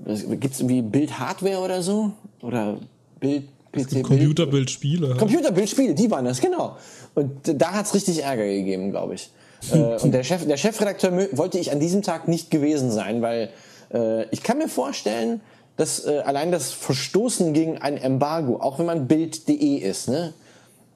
gibt 0.06 0.54
es 0.54 0.62
irgendwie 0.62 0.82
Bild 0.82 1.20
Hardware 1.20 1.60
oder 1.60 1.84
so? 1.84 2.14
Oder 2.42 2.78
Bild 3.20 3.44
PC 3.72 3.90
Bild? 3.90 4.04
Computerbildspiele. 4.04 5.16
Computerbildspiele, 5.18 5.94
die 5.94 6.10
waren 6.10 6.26
das, 6.26 6.40
genau. 6.40 6.78
Und 7.16 7.32
da 7.44 7.74
hat's 7.74 7.94
richtig 7.94 8.24
Ärger 8.24 8.46
gegeben, 8.46 8.92
glaube 8.92 9.16
ich. 9.16 9.30
äh, 9.74 9.78
und 10.02 10.14
der, 10.14 10.24
Chef, 10.24 10.46
der 10.46 10.58
Chefredakteur 10.58 11.28
wollte 11.34 11.60
ich 11.60 11.72
an 11.72 11.80
diesem 11.80 12.02
Tag 12.02 12.28
nicht 12.28 12.50
gewesen 12.50 12.92
sein, 12.92 13.22
weil 13.22 13.50
äh, 13.94 14.26
ich 14.32 14.44
kann 14.44 14.58
mir 14.58 14.68
vorstellen, 14.68 15.42
dass 15.78 16.06
äh, 16.06 16.20
allein 16.26 16.52
das 16.52 16.72
Verstoßen 16.72 17.54
gegen 17.54 17.78
ein 17.78 17.98
Embargo, 17.98 18.58
auch 18.58 18.80
wenn 18.80 18.86
man 18.86 19.08
Bild.de 19.08 19.78
ist, 19.78 20.10
ne? 20.10 20.34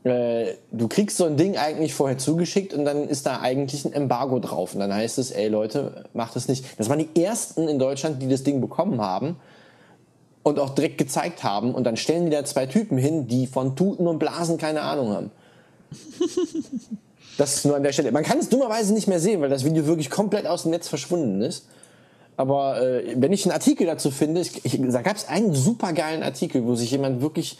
Äh, 0.04 0.58
du 0.72 0.88
kriegst 0.88 1.18
so 1.18 1.25
ein 1.25 1.36
Ding 1.36 1.58
eigentlich 1.58 1.96
vorher 1.96 2.20
zugeschickt 2.20 2.75
und 2.75 2.86
dann 2.86 3.08
ist 3.08 3.25
da 3.25 3.40
eigentlich 3.42 3.86
ein 3.86 3.94
Embargo 3.94 4.40
drauf. 4.40 4.75
Und 4.75 4.80
dann 4.80 4.94
heißt 4.94 5.18
es, 5.18 5.32
ey 5.32 5.48
Leute, 5.48 6.06
macht 6.14 6.36
das 6.36 6.48
nicht. 6.48 6.64
Das 6.78 6.90
waren 6.90 7.00
die 7.00 7.24
ersten 7.24 7.68
in 7.68 7.80
Deutschland, 7.80 8.22
die 8.22 8.30
das 8.30 8.44
Ding 8.44 8.62
bekommen 8.62 9.02
haben 9.02 9.38
und 10.44 10.60
auch 10.60 10.70
direkt 10.70 11.00
gezeigt 11.00 11.44
haben. 11.44 11.74
Und 11.74 11.86
dann 11.86 11.98
stellen 11.98 12.25
die 12.25 12.32
da 12.32 12.46
zwei 12.46 12.68
Typen 12.68 13.00
hin, 13.00 13.28
die 13.28 13.48
von 13.48 13.75
Tuten 13.75 14.08
und 14.08 14.20
Blasen 14.20 14.60
keine 14.60 14.82
Ahnung 14.82 15.12
haben. 15.12 15.32
Das 17.38 17.56
ist 17.56 17.66
nur 17.66 17.75
an 17.75 17.84
der 17.84 17.92
Stelle. 17.92 18.14
Man 18.14 18.24
kann 18.24 18.38
es 18.38 18.48
dummerweise 18.48 18.94
nicht 18.94 19.10
mehr 19.10 19.20
sehen, 19.20 19.42
weil 19.42 19.50
das 19.50 19.66
Video 19.66 19.86
wirklich 19.86 20.10
komplett 20.10 20.48
aus 20.48 20.62
dem 20.62 20.72
Netz 20.72 20.88
verschwunden 20.88 21.42
ist. 21.42 21.68
Aber 22.38 22.82
äh, 22.82 23.15
wenn 23.18 23.32
ich 23.32 23.46
einen 23.46 23.54
Artikel 23.54 23.88
dazu 23.88 24.12
finde, 24.12 24.42
ich, 24.42 24.65
ich, 24.65 24.80
da 24.92 25.01
gab 25.01 25.15
es 25.15 25.27
einen 25.27 25.56
super 25.56 25.94
geilen 25.94 26.24
Artikel, 26.24 26.65
wo 26.65 26.75
sich 26.75 26.92
jemand 26.92 27.22
wirklich 27.22 27.58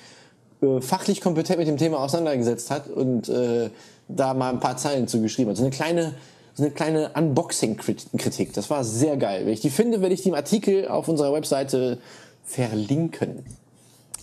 äh, 0.62 0.82
fachlich 0.82 1.22
kompetent 1.22 1.60
mit 1.60 1.68
dem 1.68 1.78
Thema 1.78 2.00
auseinandergesetzt 2.00 2.72
hat 2.72 2.88
und 2.88 3.30
äh, 3.30 3.70
da 4.08 4.34
mal 4.34 4.52
ein 4.52 4.60
paar 4.60 4.78
Zeilen 4.78 5.08
zu 5.08 5.22
geschrieben 5.22 5.50
hat. 5.50 5.58
So 5.58 5.64
eine 5.64 5.72
kleine, 5.72 6.16
so 6.54 6.64
eine 6.64 6.72
kleine 6.72 7.12
Unboxing-Kritik. 7.14 8.54
Das 8.54 8.70
war 8.70 8.84
sehr 8.84 9.18
geil. 9.18 9.46
Wenn 9.46 9.54
ich 9.54 9.62
die 9.62 9.70
finde, 9.70 10.02
werde 10.02 10.14
ich 10.14 10.22
die 10.22 10.30
im 10.30 10.36
Artikel 10.36 10.88
auf 10.88 11.08
unserer 11.08 11.34
Webseite 11.34 12.00
verlinken. 12.44 13.46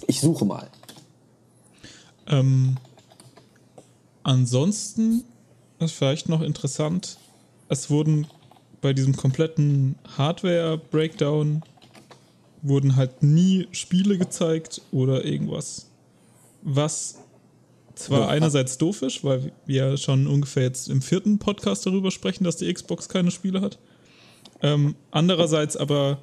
Ich 0.06 0.20
suche 0.20 0.44
mal. 0.44 0.68
Ähm, 2.28 2.76
ansonsten 4.22 5.24
ist 5.78 5.92
vielleicht 5.92 6.28
noch 6.28 6.42
interessant, 6.42 7.18
es 7.68 7.90
wurden 7.90 8.26
bei 8.82 8.92
diesem 8.92 9.16
kompletten 9.16 9.94
Hardware-Breakdown 10.18 11.62
wurden 12.60 12.96
halt 12.96 13.22
nie 13.22 13.68
Spiele 13.72 14.18
gezeigt 14.18 14.82
oder 14.90 15.24
irgendwas, 15.24 15.88
was 16.62 17.18
zwar 17.94 18.28
einerseits 18.28 18.78
doof 18.78 19.02
ist, 19.02 19.22
weil 19.24 19.52
wir 19.66 19.96
schon 19.96 20.26
ungefähr 20.26 20.64
jetzt 20.64 20.88
im 20.88 21.00
vierten 21.00 21.38
Podcast 21.38 21.86
darüber 21.86 22.10
sprechen, 22.10 22.44
dass 22.44 22.56
die 22.56 22.72
Xbox 22.72 23.08
keine 23.08 23.30
Spiele 23.30 23.60
hat. 23.60 23.78
Ähm, 24.62 24.96
andererseits 25.10 25.76
aber 25.76 26.18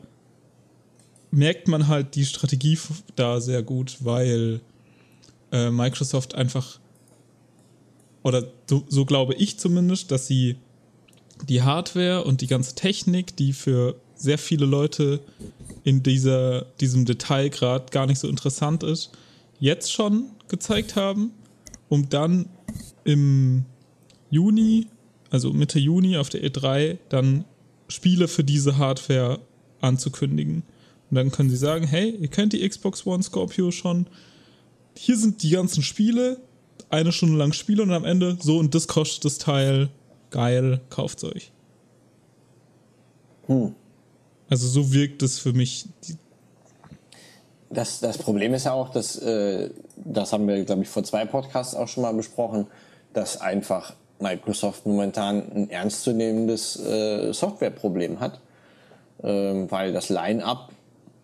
merkt 1.31 1.67
man 1.67 1.87
halt 1.87 2.15
die 2.15 2.25
Strategie 2.25 2.77
da 3.15 3.39
sehr 3.39 3.63
gut, 3.63 3.97
weil 4.01 4.61
äh, 5.51 5.69
Microsoft 5.69 6.35
einfach, 6.35 6.79
oder 8.23 8.47
so, 8.69 8.83
so 8.89 9.05
glaube 9.05 9.35
ich 9.35 9.59
zumindest, 9.59 10.11
dass 10.11 10.27
sie 10.27 10.57
die 11.47 11.61
Hardware 11.61 12.23
und 12.23 12.41
die 12.41 12.47
ganze 12.47 12.75
Technik, 12.75 13.35
die 13.37 13.53
für 13.53 13.95
sehr 14.15 14.37
viele 14.37 14.65
Leute 14.65 15.21
in 15.83 16.03
dieser, 16.03 16.63
diesem 16.81 17.05
Detailgrad 17.05 17.91
gar 17.91 18.05
nicht 18.05 18.19
so 18.19 18.27
interessant 18.27 18.83
ist, 18.83 19.11
jetzt 19.59 19.91
schon 19.91 20.31
gezeigt 20.47 20.95
haben, 20.95 21.31
um 21.87 22.09
dann 22.09 22.49
im 23.05 23.65
Juni, 24.29 24.87
also 25.29 25.53
Mitte 25.53 25.79
Juni 25.79 26.17
auf 26.17 26.29
der 26.29 26.43
E3, 26.43 26.97
dann 27.09 27.45
Spiele 27.87 28.27
für 28.27 28.43
diese 28.43 28.77
Hardware 28.77 29.39
anzukündigen. 29.81 30.63
Und 31.09 31.15
dann 31.15 31.31
können 31.31 31.49
sie 31.49 31.57
sagen, 31.57 31.87
hey, 31.87 32.15
ihr 32.19 32.27
kennt 32.27 32.53
die 32.53 32.67
Xbox 32.67 33.05
One 33.05 33.23
Scorpio 33.23 33.71
schon, 33.71 34.07
hier 34.95 35.17
sind 35.17 35.43
die 35.43 35.51
ganzen 35.51 35.81
Spiele, 35.81 36.41
eine 36.89 37.11
Stunde 37.11 37.37
lang 37.37 37.53
Spiele 37.53 37.83
und 37.83 37.91
am 37.91 38.05
Ende 38.05 38.37
so 38.41 38.57
und 38.57 38.75
das 38.75 38.87
kostet 38.87 39.25
das 39.25 39.37
Teil, 39.37 39.89
geil, 40.29 40.81
kauft's 40.89 41.23
euch. 41.23 41.51
Also 44.49 44.67
so 44.67 44.93
wirkt 44.93 45.23
es 45.23 45.39
für 45.39 45.53
mich. 45.53 45.85
Das, 47.69 47.99
das 47.99 48.17
Problem 48.17 48.53
ist 48.53 48.65
ja 48.65 48.73
auch, 48.73 48.89
dass, 48.89 49.17
äh, 49.17 49.69
das 49.95 50.33
haben 50.33 50.47
wir, 50.47 50.63
glaube 50.65 50.83
ich, 50.83 50.89
vor 50.89 51.03
zwei 51.03 51.25
Podcasts 51.25 51.75
auch 51.75 51.87
schon 51.87 52.03
mal 52.03 52.13
besprochen, 52.13 52.67
dass 53.13 53.41
einfach 53.41 53.93
Microsoft 54.19 54.85
momentan 54.85 55.51
ein 55.53 55.69
ernstzunehmendes 55.69 56.79
äh, 56.79 57.31
Softwareproblem 57.31 58.19
hat, 58.19 58.39
ähm, 59.23 59.69
weil 59.71 59.93
das 59.93 60.09
Line-up 60.09 60.71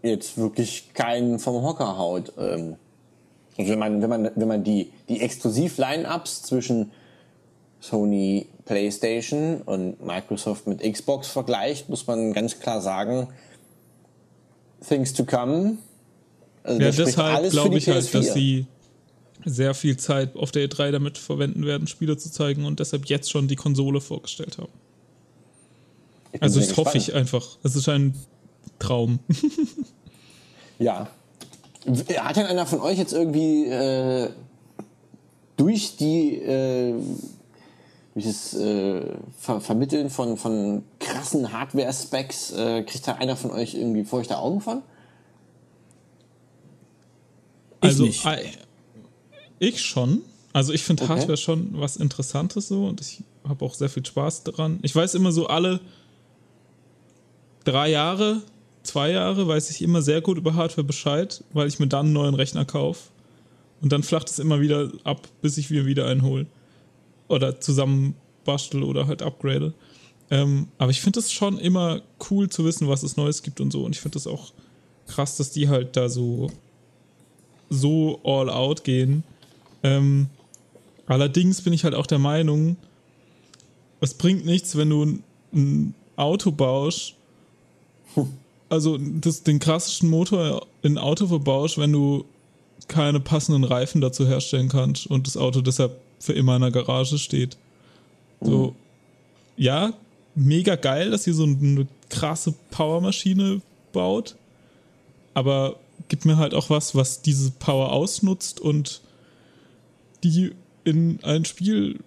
jetzt 0.02 0.38
wirklich 0.38 0.94
keinen 0.94 1.40
vom 1.40 1.64
Hocker 1.64 1.98
haut. 1.98 2.34
Ähm, 2.38 2.76
und 3.58 3.70
wenn 3.70 3.80
man, 3.80 4.02
wenn 4.02 4.10
man, 4.10 4.32
wenn 4.36 4.48
man 4.48 4.64
die, 4.64 4.92
die 5.10 5.22
Exklusiv-Line-Ups 5.22 6.44
zwischen 6.44 6.92
Sony, 7.88 8.48
PlayStation 8.66 9.62
und 9.62 10.04
Microsoft 10.06 10.68
mit 10.68 10.82
Xbox 10.82 11.28
vergleicht, 11.28 11.90
muss 11.90 12.08
man 12.08 12.34
ganz 12.34 12.60
klar 12.60 12.82
sagen, 12.82 13.28
things 14.88 15.14
to 15.14 15.26
come. 15.26 15.78
Also 16.64 16.82
ja, 16.82 16.88
das 16.88 16.96
deshalb 16.96 17.50
glaube 17.52 17.78
ich 17.78 17.88
halt, 17.88 18.06
PS4. 18.06 18.12
dass 18.12 18.34
sie 18.34 18.66
sehr 19.46 19.74
viel 19.76 19.98
Zeit 19.98 20.36
auf 20.36 20.52
der 20.52 20.68
E3 20.68 20.92
damit 20.92 21.18
verwenden 21.18 21.66
werden, 21.66 21.88
Spiele 21.88 22.18
zu 22.18 22.32
zeigen 22.32 22.66
und 22.66 22.80
deshalb 22.80 23.06
jetzt 23.06 23.30
schon 23.30 23.48
die 23.48 23.56
Konsole 23.56 24.02
vorgestellt 24.02 24.58
haben. 24.58 24.72
Also 26.40 26.60
das 26.60 26.76
hoffe 26.76 26.98
ich 26.98 27.14
einfach. 27.14 27.58
Es 27.64 27.76
ist 27.76 27.88
ein 27.88 28.16
Traum. 28.80 29.20
Ja. 30.80 31.08
Hat 32.18 32.36
denn 32.36 32.46
einer 32.48 32.66
von 32.66 32.82
euch 32.82 32.98
jetzt 32.98 33.14
irgendwie 33.14 33.66
äh, 33.66 34.30
durch 35.56 35.96
die 35.98 36.36
äh, 36.36 36.96
durch 38.16 38.26
das 38.26 38.54
äh, 38.54 39.02
Ver 39.38 39.60
Vermitteln 39.60 40.10
von, 40.10 40.38
von 40.38 40.84
krassen 41.00 41.52
Hardware-Specs, 41.52 42.54
äh, 42.54 42.84
kriegt 42.84 43.08
da 43.08 43.16
einer 43.16 43.36
von 43.36 43.52
euch 43.52 43.76
irgendwie 43.76 44.06
feuchte 44.06 44.38
Augen 44.38 44.62
von? 44.62 44.82
Also 47.82 48.06
nicht. 48.06 48.26
ich 49.60 49.82
schon. 49.82 50.22
Also 50.54 50.72
ich 50.72 50.84
finde 50.84 51.04
Okay. 51.04 51.14
Hardware 51.14 51.38
schon 51.38 51.70
was 51.74 51.98
Interessantes 51.98 52.70
so 52.70 52.88
und 52.88 53.02
ich 53.02 53.22
habe 53.44 53.64
auch 53.66 53.74
sehr 53.74 53.90
viel 53.90 54.06
Spaß 54.06 54.44
daran. 54.44 54.80
Ich 54.82 54.96
weiß 54.96 55.14
immer 55.16 55.34
so 55.34 55.48
alle 55.48 55.82
drei 57.66 57.90
Jahre, 57.90 58.42
zwei 58.84 59.12
Jahre 59.12 59.46
weiß 59.46 59.70
ich 59.72 59.82
immer 59.82 60.02
sehr 60.02 60.22
gut 60.22 60.38
über 60.38 60.56
Hardware 60.56 60.86
Bescheid, 60.86 61.44
weil 61.52 61.68
ich 61.68 61.80
mir 61.80 61.88
dann 61.88 62.06
einen 62.06 62.14
neuen 62.14 62.36
Rechner 62.36 62.64
kaufe. 62.64 63.10
Und 63.82 63.92
dann 63.92 64.04
flacht 64.04 64.30
es 64.30 64.40
immer 64.40 64.62
wieder 64.62 64.90
ab, 65.04 65.28
bis 65.42 65.58
ich 65.58 65.70
mir 65.70 65.86
wieder 65.86 66.08
einen 66.08 66.22
hole. 66.22 66.46
Oder 67.28 67.60
zusammen 67.60 68.16
bastel 68.44 68.84
oder 68.84 69.08
halt 69.08 69.22
upgrade. 69.22 69.74
Ähm, 70.30 70.68
aber 70.78 70.92
ich 70.92 71.02
finde 71.02 71.20
es 71.20 71.32
schon 71.32 71.58
immer 71.58 72.02
cool 72.30 72.50
zu 72.50 72.66
wissen, 72.66 72.88
was 72.88 73.04
es 73.04 73.18
Neues 73.18 73.44
gibt 73.44 73.60
und 73.62 73.72
so. 73.72 73.84
Und 73.84 73.96
ich 73.96 74.02
finde 74.02 74.18
es 74.18 74.28
auch 74.28 74.54
krass, 75.08 75.38
dass 75.38 75.52
die 75.52 75.70
halt 75.70 75.96
da 75.96 76.10
so 76.10 76.50
so 77.70 78.20
all 78.24 78.50
out 78.50 78.84
gehen. 78.84 79.24
Ähm, 79.84 80.28
allerdings 81.08 81.62
bin 81.62 81.74
ich 81.74 81.84
halt 81.84 81.96
auch 81.96 82.08
der 82.08 82.20
Meinung, 82.20 82.78
es 84.02 84.14
bringt 84.14 84.46
nichts, 84.46 84.76
wenn 84.78 84.90
du 84.90 85.20
ein, 85.54 85.94
Auto 86.18 86.52
baust, 86.52 87.16
also 88.70 88.98
das, 88.98 89.44
den 89.44 89.60
klassischen 89.60 90.10
Motor 90.10 90.66
in 90.82 90.94
ein 90.94 90.98
Auto 90.98 91.28
verbaust, 91.28 91.78
wenn 91.78 91.92
du 91.92 92.24
keine 92.88 93.20
passenden 93.20 93.66
Reifen 93.66 94.00
dazu 94.00 94.26
herstellen 94.26 94.70
kannst 94.70 95.08
und 95.08 95.28
das 95.28 95.36
Auto 95.36 95.60
deshalb 95.60 96.00
für 96.20 96.34
immer 96.34 96.56
in 96.56 96.62
der 96.62 96.72
Garage 96.72 97.18
steht. 97.18 97.58
So, 98.42 98.76
ja, 99.58 99.94
mega 100.36 100.76
geil, 100.76 101.12
dass 101.12 101.26
ihr 101.28 101.34
so 101.34 101.44
eine 101.44 101.88
krasse 102.10 102.54
Powermaschine 102.72 103.62
baut, 103.94 104.36
aber 105.34 105.78
gibt 106.08 106.26
mir 106.26 106.38
halt 106.38 106.54
auch 106.54 106.70
was, 106.70 106.96
was 106.96 107.22
diese 107.22 107.52
Power 107.52 107.92
ausnutzt 107.92 108.60
und 108.60 109.02
die 110.24 110.54
in 110.84 111.20
ein 111.24 111.46
Spiel 111.46 112.00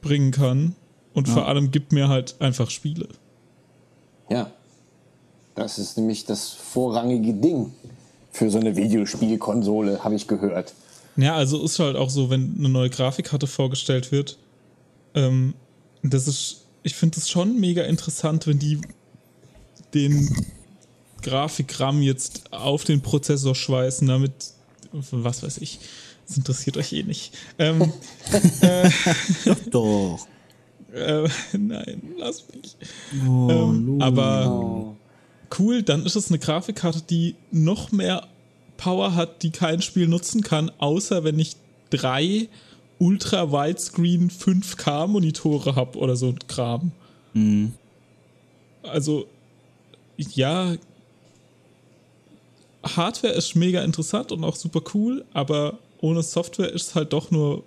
bringen 0.00 0.30
kann. 0.30 0.74
Und 1.14 1.28
vor 1.28 1.46
allem 1.46 1.70
gibt 1.70 1.92
mir 1.92 2.08
halt 2.08 2.36
einfach 2.40 2.70
Spiele. 2.70 3.08
Ja. 4.30 4.50
Das 5.54 5.78
ist 5.78 5.98
nämlich 5.98 6.24
das 6.24 6.48
vorrangige 6.48 7.34
Ding 7.34 7.74
für 8.30 8.50
so 8.50 8.58
eine 8.58 8.74
Videospielkonsole, 8.74 10.02
habe 10.02 10.14
ich 10.14 10.26
gehört. 10.26 10.72
Ja, 11.16 11.34
also 11.34 11.62
ist 11.62 11.78
halt 11.78 11.96
auch 11.96 12.10
so, 12.10 12.30
wenn 12.30 12.56
eine 12.58 12.68
neue 12.68 12.90
Grafikkarte 12.90 13.46
vorgestellt 13.46 14.12
wird. 14.12 14.38
Ähm, 15.14 15.54
das 16.02 16.26
ist, 16.26 16.64
ich 16.82 16.94
finde 16.94 17.18
es 17.18 17.28
schon 17.28 17.58
mega 17.60 17.82
interessant, 17.82 18.46
wenn 18.46 18.58
die 18.58 18.80
den 19.94 20.46
Grafikram 21.22 22.02
jetzt 22.02 22.52
auf 22.52 22.84
den 22.84 23.02
Prozessor 23.02 23.54
schweißen, 23.54 24.08
damit, 24.08 24.32
was 24.92 25.42
weiß 25.42 25.58
ich, 25.58 25.78
das 26.26 26.36
interessiert 26.36 26.76
euch 26.76 26.92
eh 26.92 27.02
nicht. 27.02 27.34
Ähm, 27.58 27.92
Doch. 29.70 30.26
äh, 30.92 31.28
nein, 31.56 32.02
lass 32.18 32.44
mich. 32.48 32.76
Oh, 33.26 33.50
Ähm, 33.50 34.00
aber 34.00 34.96
cool, 35.58 35.82
dann 35.82 36.06
ist 36.06 36.16
es 36.16 36.30
eine 36.30 36.38
Grafikkarte, 36.38 37.02
die 37.02 37.36
noch 37.50 37.92
mehr 37.92 38.26
Power 38.82 39.14
hat, 39.14 39.44
die 39.44 39.50
kein 39.50 39.80
Spiel 39.80 40.08
nutzen 40.08 40.42
kann, 40.42 40.70
außer 40.78 41.22
wenn 41.22 41.38
ich 41.38 41.54
drei 41.90 42.48
Ultra 42.98 43.52
Widescreen 43.52 44.28
4K 44.28 45.06
Monitore 45.06 45.76
habe 45.76 45.98
oder 45.98 46.16
so 46.16 46.28
ein 46.28 46.38
Kram. 46.48 46.90
Also 48.82 49.26
ja, 50.16 50.74
Hardware 52.84 53.34
ist 53.34 53.54
mega 53.54 53.82
interessant 53.82 54.32
und 54.32 54.42
auch 54.42 54.56
super 54.56 54.80
cool, 54.94 55.24
aber 55.32 55.78
ohne 56.00 56.22
Software 56.24 56.72
ist 56.72 56.88
es 56.88 56.94
halt 56.96 57.12
doch 57.12 57.30
nur 57.30 57.62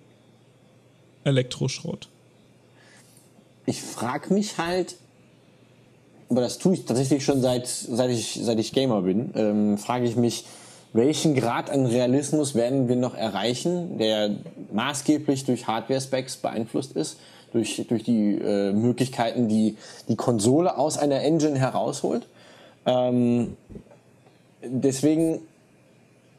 Elektroschrott. 1.23 2.09
Ich 3.65 3.81
frage 3.81 4.33
mich 4.33 4.57
halt, 4.57 4.97
aber 6.29 6.41
das 6.41 6.57
tue 6.57 6.73
ich 6.73 6.83
tatsächlich 6.83 7.23
schon 7.23 7.41
seit, 7.41 7.67
seit, 7.67 8.11
ich, 8.11 8.39
seit 8.43 8.59
ich 8.59 8.73
Gamer 8.73 9.03
bin, 9.03 9.31
ähm, 9.35 9.77
frage 9.77 10.05
ich 10.05 10.17
mich, 10.17 10.43
welchen 10.95 11.35
Grad 11.35 11.69
an 11.69 11.85
Realismus 11.85 12.55
werden 12.55 12.87
wir 12.87 12.95
noch 12.95 13.15
erreichen, 13.15 13.97
der 13.97 14.31
maßgeblich 14.71 15.43
durch 15.45 15.67
Hardware-Specs 15.67 16.37
beeinflusst 16.37 16.93
ist, 16.93 17.17
durch, 17.51 17.85
durch 17.87 18.03
die 18.03 18.35
äh, 18.35 18.71
Möglichkeiten, 18.71 19.47
die 19.47 19.77
die 20.07 20.15
Konsole 20.15 20.77
aus 20.77 20.97
einer 20.97 21.21
Engine 21.21 21.59
herausholt. 21.59 22.27
Ähm, 22.85 23.55
deswegen, 24.63 25.39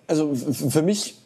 also 0.06 0.34
für 0.34 0.82
mich, 0.82 1.16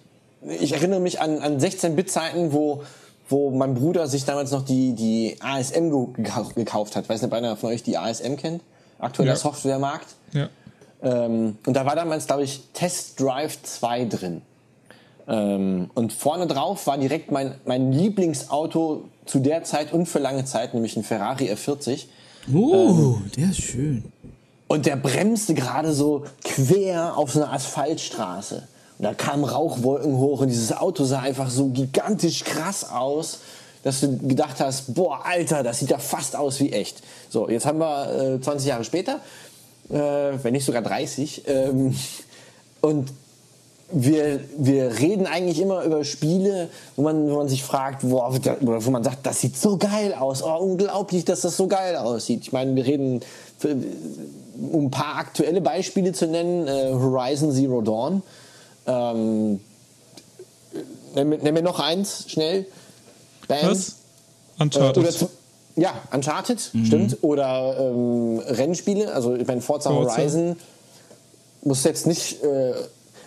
ich 0.60 0.72
erinnere 0.72 1.00
mich 1.00 1.20
an, 1.20 1.38
an 1.38 1.58
16-Bit-Zeiten, 1.60 2.52
wo, 2.52 2.82
wo 3.28 3.50
mein 3.50 3.74
Bruder 3.74 4.06
sich 4.08 4.24
damals 4.24 4.50
noch 4.50 4.64
die, 4.64 4.94
die 4.94 5.36
ASM 5.40 5.90
ge- 5.90 6.24
gekau- 6.24 6.54
gekauft 6.54 6.96
hat. 6.96 7.08
Weiß 7.08 7.20
nicht, 7.22 7.30
ob 7.30 7.36
einer 7.36 7.56
von 7.56 7.70
euch 7.70 7.82
die 7.82 7.96
ASM 7.98 8.36
kennt? 8.36 8.62
Aktueller 8.98 9.32
Ja. 9.32 9.36
Softwaremarkt. 9.36 10.06
Ja. 10.32 10.48
Ähm, 11.02 11.58
und 11.66 11.74
da 11.74 11.86
war 11.86 11.96
damals, 11.96 12.26
glaube 12.26 12.44
ich, 12.44 12.62
Test 12.72 13.20
Drive 13.20 13.62
2 13.62 14.04
drin. 14.06 14.42
Ähm, 15.28 15.90
und 15.94 16.12
vorne 16.12 16.46
drauf 16.46 16.86
war 16.86 16.98
direkt 16.98 17.30
mein, 17.30 17.54
mein 17.64 17.92
Lieblingsauto 17.92 19.04
zu 19.26 19.38
der 19.38 19.64
Zeit 19.64 19.92
und 19.92 20.06
für 20.06 20.18
lange 20.18 20.44
Zeit, 20.44 20.74
nämlich 20.74 20.96
ein 20.96 21.04
Ferrari 21.04 21.50
F40. 21.52 22.06
Oh, 22.52 23.18
der 23.36 23.50
ist 23.50 23.62
schön. 23.62 24.04
Und 24.66 24.86
der 24.86 24.96
bremste 24.96 25.54
gerade 25.54 25.92
so 25.92 26.24
quer 26.44 27.16
auf 27.16 27.32
so 27.32 27.42
einer 27.42 27.52
Asphaltstraße. 27.52 28.68
Und 28.98 29.04
da 29.04 29.14
kamen 29.14 29.44
Rauchwolken 29.44 30.16
hoch 30.16 30.40
und 30.40 30.48
dieses 30.48 30.76
Auto 30.76 31.04
sah 31.04 31.20
einfach 31.20 31.50
so 31.50 31.68
gigantisch 31.68 32.44
krass 32.44 32.88
aus, 32.90 33.38
dass 33.82 34.00
du 34.00 34.18
gedacht 34.18 34.60
hast, 34.60 34.94
boah, 34.94 35.24
Alter, 35.24 35.62
das 35.62 35.78
sieht 35.78 35.90
ja 35.90 35.98
fast 35.98 36.36
aus 36.36 36.60
wie 36.60 36.72
echt. 36.72 37.02
So, 37.30 37.48
jetzt 37.48 37.66
haben 37.66 37.78
wir 37.78 38.34
äh, 38.34 38.40
20 38.40 38.68
Jahre 38.68 38.84
später, 38.84 39.20
wenn 39.90 40.52
nicht 40.52 40.64
sogar 40.64 40.82
30, 40.82 41.42
ähm, 41.46 41.94
und 42.80 43.12
wir, 43.92 44.40
wir 44.56 44.98
reden 45.00 45.26
eigentlich 45.26 45.60
immer 45.60 45.82
über 45.82 46.04
Spiele, 46.04 46.68
wo 46.94 47.02
man, 47.02 47.28
wo 47.28 47.36
man 47.38 47.48
sich 47.48 47.64
fragt, 47.64 48.04
oder 48.04 48.38
wo 48.62 48.90
man 48.90 49.02
sagt, 49.02 49.26
das 49.26 49.40
sieht 49.40 49.56
so 49.56 49.76
geil 49.78 50.14
aus. 50.14 50.42
Oh, 50.44 50.56
unglaublich, 50.60 51.24
dass 51.24 51.40
das 51.40 51.56
so 51.56 51.66
geil 51.66 51.96
aussieht. 51.96 52.42
Ich 52.42 52.52
meine, 52.52 52.74
wir 52.76 52.86
reden, 52.86 53.20
für, 53.58 53.76
um 54.72 54.86
ein 54.86 54.90
paar 54.92 55.16
aktuelle 55.16 55.60
Beispiele 55.60 56.12
zu 56.12 56.28
nennen, 56.28 56.68
äh, 56.68 56.92
Horizon 56.92 57.52
Zero 57.52 57.80
Dawn. 57.80 58.22
Ähm, 58.86 59.58
nenn, 61.16 61.28
mir- 61.28 61.62
noch 61.62 61.80
eins, 61.80 62.26
schnell. 62.28 62.66
Bam. 63.48 63.58
Was? 63.70 63.88
Äh, 63.88 64.62
Uncharted. 64.62 64.98
oder 64.98 65.10
zu, 65.10 65.28
ja, 65.80 65.94
Uncharted, 66.12 66.60
stimmt. 66.60 67.16
Oder 67.22 67.76
ähm, 67.80 68.38
Rennspiele, 68.38 69.12
also 69.14 69.34
ich 69.34 69.46
meine 69.46 69.62
Forza. 69.62 69.90
Horizon 69.90 70.56
muss 71.62 71.84
jetzt 71.84 72.06
nicht. 72.06 72.42
Äh, 72.44 72.74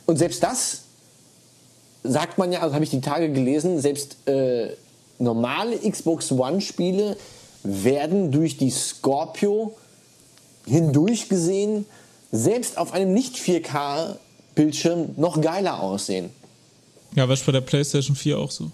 und 0.06 0.18
selbst 0.18 0.44
das 0.44 0.82
sagt 2.04 2.38
man 2.38 2.52
ja, 2.52 2.60
also 2.60 2.76
habe 2.76 2.84
ich 2.84 2.92
die 2.92 3.02
Tage 3.02 3.32
gelesen, 3.32 3.80
selbst 3.80 4.18
äh, 4.28 4.70
normale 5.18 5.78
Xbox 5.78 6.32
One-Spiele 6.32 7.18
werden 7.64 8.32
durch 8.32 8.58
die 8.58 8.70
Scorpio 8.70 9.74
hindurch 10.68 11.30
gesehen, 11.30 11.86
selbst 12.32 12.78
auf 12.78 12.94
einem 12.94 13.14
nicht 13.14 13.36
4K-Bildschirm 13.36 15.14
noch 15.18 15.42
geiler 15.42 15.82
aussehen. 15.82 16.30
Ja, 17.16 17.28
war 17.28 17.38
bei 17.46 17.52
der 17.52 17.62
PlayStation 17.62 18.16
4 18.16 18.38
auch 18.38 18.52
so. 18.52 18.70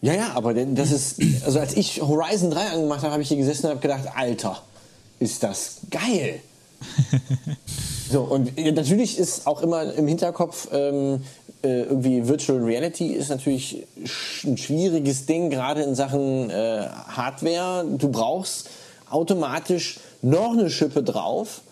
Ja, 0.00 0.14
ja, 0.14 0.30
aber 0.34 0.54
das 0.54 0.92
ist, 0.92 1.16
also 1.44 1.58
als 1.58 1.76
ich 1.76 2.00
Horizon 2.00 2.50
3 2.50 2.60
angemacht 2.70 3.02
habe, 3.02 3.12
habe 3.12 3.22
ich 3.22 3.28
hier 3.28 3.36
gesessen 3.36 3.66
und 3.66 3.70
habe 3.72 3.80
gedacht, 3.80 4.04
Alter, 4.14 4.62
ist 5.18 5.42
das 5.42 5.78
geil. 5.90 6.40
so, 8.12 8.22
und 8.22 8.56
natürlich 8.56 9.18
ist 9.18 9.46
auch 9.46 9.60
immer 9.62 9.92
im 9.94 10.06
Hinterkopf, 10.06 10.68
ähm, 10.72 11.22
äh, 11.64 11.80
irgendwie 11.82 12.28
Virtual 12.28 12.60
Reality 12.62 13.08
ist 13.08 13.30
natürlich 13.30 13.84
sch- 14.04 14.46
ein 14.46 14.56
schwieriges 14.56 15.26
Ding, 15.26 15.50
gerade 15.50 15.82
in 15.82 15.96
Sachen 15.96 16.48
äh, 16.50 16.86
Hardware. 17.08 17.84
Du 17.98 18.08
brauchst 18.10 18.70
automatisch 19.10 19.98
noch 20.22 20.52
eine 20.52 20.70
Schippe 20.70 21.02
drauf. 21.02 21.62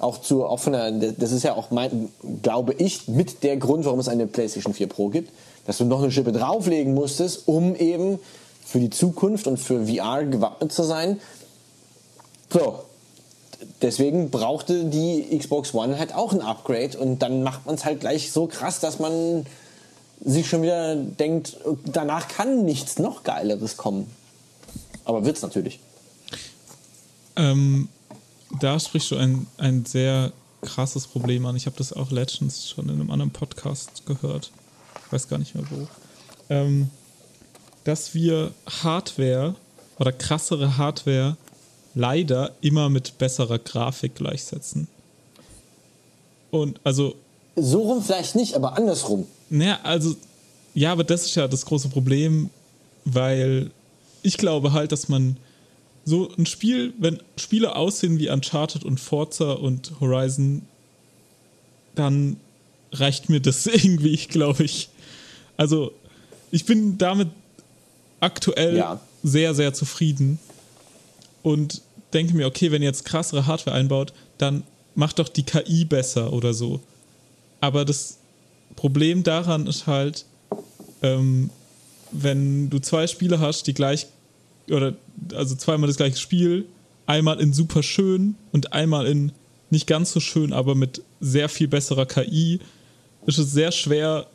Auch 0.00 0.20
zu, 0.20 0.44
auch 0.44 0.58
von 0.58 0.72
der, 0.72 0.90
das 0.92 1.30
ist 1.32 1.42
ja 1.44 1.54
auch 1.54 1.70
mein, 1.70 2.08
glaube 2.42 2.72
ich, 2.74 3.06
mit 3.08 3.42
der 3.44 3.56
Grund, 3.56 3.84
warum 3.84 3.98
es 4.00 4.08
eine 4.08 4.26
PlayStation 4.26 4.74
4 4.74 4.88
Pro 4.88 5.08
gibt, 5.08 5.30
dass 5.68 5.76
du 5.76 5.84
noch 5.84 6.02
eine 6.02 6.10
Schippe 6.10 6.32
drauflegen 6.32 6.94
musstest, 6.94 7.46
um 7.46 7.76
eben 7.76 8.18
für 8.64 8.80
die 8.80 8.88
Zukunft 8.88 9.46
und 9.46 9.58
für 9.58 9.86
VR 9.86 10.24
gewappnet 10.24 10.72
zu 10.72 10.82
sein. 10.82 11.20
So, 12.50 12.84
deswegen 13.82 14.30
brauchte 14.30 14.86
die 14.86 15.38
Xbox 15.38 15.74
One 15.74 15.98
halt 15.98 16.14
auch 16.14 16.32
ein 16.32 16.40
Upgrade 16.40 16.96
und 16.96 17.18
dann 17.18 17.42
macht 17.42 17.66
man 17.66 17.74
es 17.74 17.84
halt 17.84 18.00
gleich 18.00 18.32
so 18.32 18.46
krass, 18.46 18.80
dass 18.80 18.98
man 18.98 19.44
sich 20.24 20.48
schon 20.48 20.62
wieder 20.62 20.96
denkt, 20.96 21.58
danach 21.84 22.28
kann 22.28 22.64
nichts 22.64 22.98
noch 22.98 23.22
Geileres 23.22 23.76
kommen. 23.76 24.10
Aber 25.04 25.26
wird's 25.26 25.42
natürlich. 25.42 25.80
Ähm, 27.36 27.90
da 28.58 28.80
sprichst 28.80 29.10
du 29.10 29.16
ein, 29.16 29.46
ein 29.58 29.84
sehr 29.84 30.32
krasses 30.62 31.06
Problem 31.06 31.44
an. 31.44 31.56
Ich 31.56 31.66
habe 31.66 31.76
das 31.76 31.92
auch 31.92 32.10
Legends 32.10 32.70
schon 32.70 32.86
in 32.86 32.92
einem 32.92 33.10
anderen 33.10 33.32
Podcast 33.32 34.06
gehört. 34.06 34.50
Ich 35.08 35.12
weiß 35.12 35.28
gar 35.28 35.38
nicht 35.38 35.54
mehr 35.54 35.64
wo. 35.70 35.88
Ähm, 36.50 36.90
dass 37.84 38.14
wir 38.14 38.52
Hardware 38.82 39.54
oder 39.98 40.12
krassere 40.12 40.76
Hardware 40.76 41.38
leider 41.94 42.52
immer 42.60 42.90
mit 42.90 43.16
besserer 43.16 43.58
Grafik 43.58 44.16
gleichsetzen. 44.16 44.86
Und 46.50 46.78
also. 46.84 47.14
So 47.56 47.80
rum 47.80 48.02
vielleicht 48.02 48.36
nicht, 48.36 48.54
aber 48.54 48.76
andersrum. 48.76 49.26
Naja, 49.48 49.78
also, 49.82 50.14
ja, 50.74 50.92
aber 50.92 51.04
das 51.04 51.24
ist 51.24 51.34
ja 51.34 51.48
das 51.48 51.64
große 51.64 51.88
Problem, 51.88 52.50
weil 53.06 53.70
ich 54.22 54.36
glaube 54.36 54.74
halt, 54.74 54.92
dass 54.92 55.08
man 55.08 55.38
so 56.04 56.30
ein 56.36 56.44
Spiel, 56.44 56.92
wenn 56.98 57.22
Spiele 57.36 57.74
aussehen 57.74 58.18
wie 58.18 58.28
Uncharted 58.28 58.84
und 58.84 59.00
Forza 59.00 59.52
und 59.52 59.92
Horizon, 60.00 60.62
dann 61.94 62.36
reicht 62.92 63.28
mir 63.28 63.40
das 63.40 63.66
irgendwie, 63.66 64.16
glaube 64.16 64.64
ich. 64.64 64.90
Also, 65.58 65.92
ich 66.50 66.64
bin 66.64 66.96
damit 66.96 67.28
aktuell 68.20 68.76
ja. 68.76 69.00
sehr, 69.22 69.54
sehr 69.54 69.74
zufrieden 69.74 70.38
und 71.42 71.82
denke 72.14 72.34
mir, 72.34 72.46
okay, 72.46 72.72
wenn 72.72 72.80
ihr 72.80 72.88
jetzt 72.88 73.04
krassere 73.04 73.46
Hardware 73.46 73.76
einbaut, 73.76 74.14
dann 74.38 74.62
macht 74.94 75.18
doch 75.18 75.28
die 75.28 75.42
KI 75.42 75.84
besser 75.84 76.32
oder 76.32 76.54
so. 76.54 76.80
Aber 77.60 77.84
das 77.84 78.18
Problem 78.76 79.22
daran 79.22 79.66
ist 79.66 79.86
halt, 79.86 80.24
ähm, 81.02 81.50
wenn 82.12 82.70
du 82.70 82.78
zwei 82.78 83.06
Spiele 83.06 83.40
hast, 83.40 83.66
die 83.66 83.74
gleich, 83.74 84.06
oder 84.70 84.94
also 85.34 85.54
zweimal 85.54 85.88
das 85.88 85.96
gleiche 85.96 86.16
Spiel, 86.16 86.66
einmal 87.06 87.40
in 87.40 87.52
super 87.52 87.82
schön 87.82 88.36
und 88.52 88.72
einmal 88.72 89.06
in 89.06 89.32
nicht 89.70 89.86
ganz 89.86 90.12
so 90.12 90.20
schön, 90.20 90.52
aber 90.52 90.74
mit 90.74 91.02
sehr 91.20 91.48
viel 91.48 91.68
besserer 91.68 92.06
KI, 92.06 92.60
ist 93.26 93.38
es 93.38 93.52
sehr 93.52 93.72
schwer, 93.72 94.26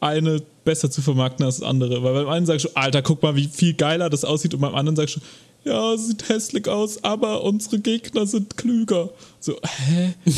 eine 0.00 0.42
besser 0.64 0.90
zu 0.90 1.00
vermarkten 1.02 1.44
als 1.44 1.58
das 1.58 1.68
andere. 1.68 2.02
Weil 2.02 2.14
beim 2.14 2.28
einen 2.28 2.46
sagst 2.46 2.66
du, 2.66 2.68
Alter, 2.74 3.02
guck 3.02 3.22
mal, 3.22 3.36
wie 3.36 3.48
viel 3.48 3.74
geiler 3.74 4.10
das 4.10 4.24
aussieht, 4.24 4.54
und 4.54 4.60
beim 4.60 4.74
anderen 4.74 4.96
sagst 4.96 5.16
du, 5.16 5.20
ja, 5.64 5.96
sieht 5.96 6.28
hässlich 6.28 6.68
aus, 6.68 7.02
aber 7.02 7.42
unsere 7.42 7.80
Gegner 7.80 8.26
sind 8.26 8.56
klüger. 8.56 9.10
So, 9.40 9.54
hä? 9.64 10.14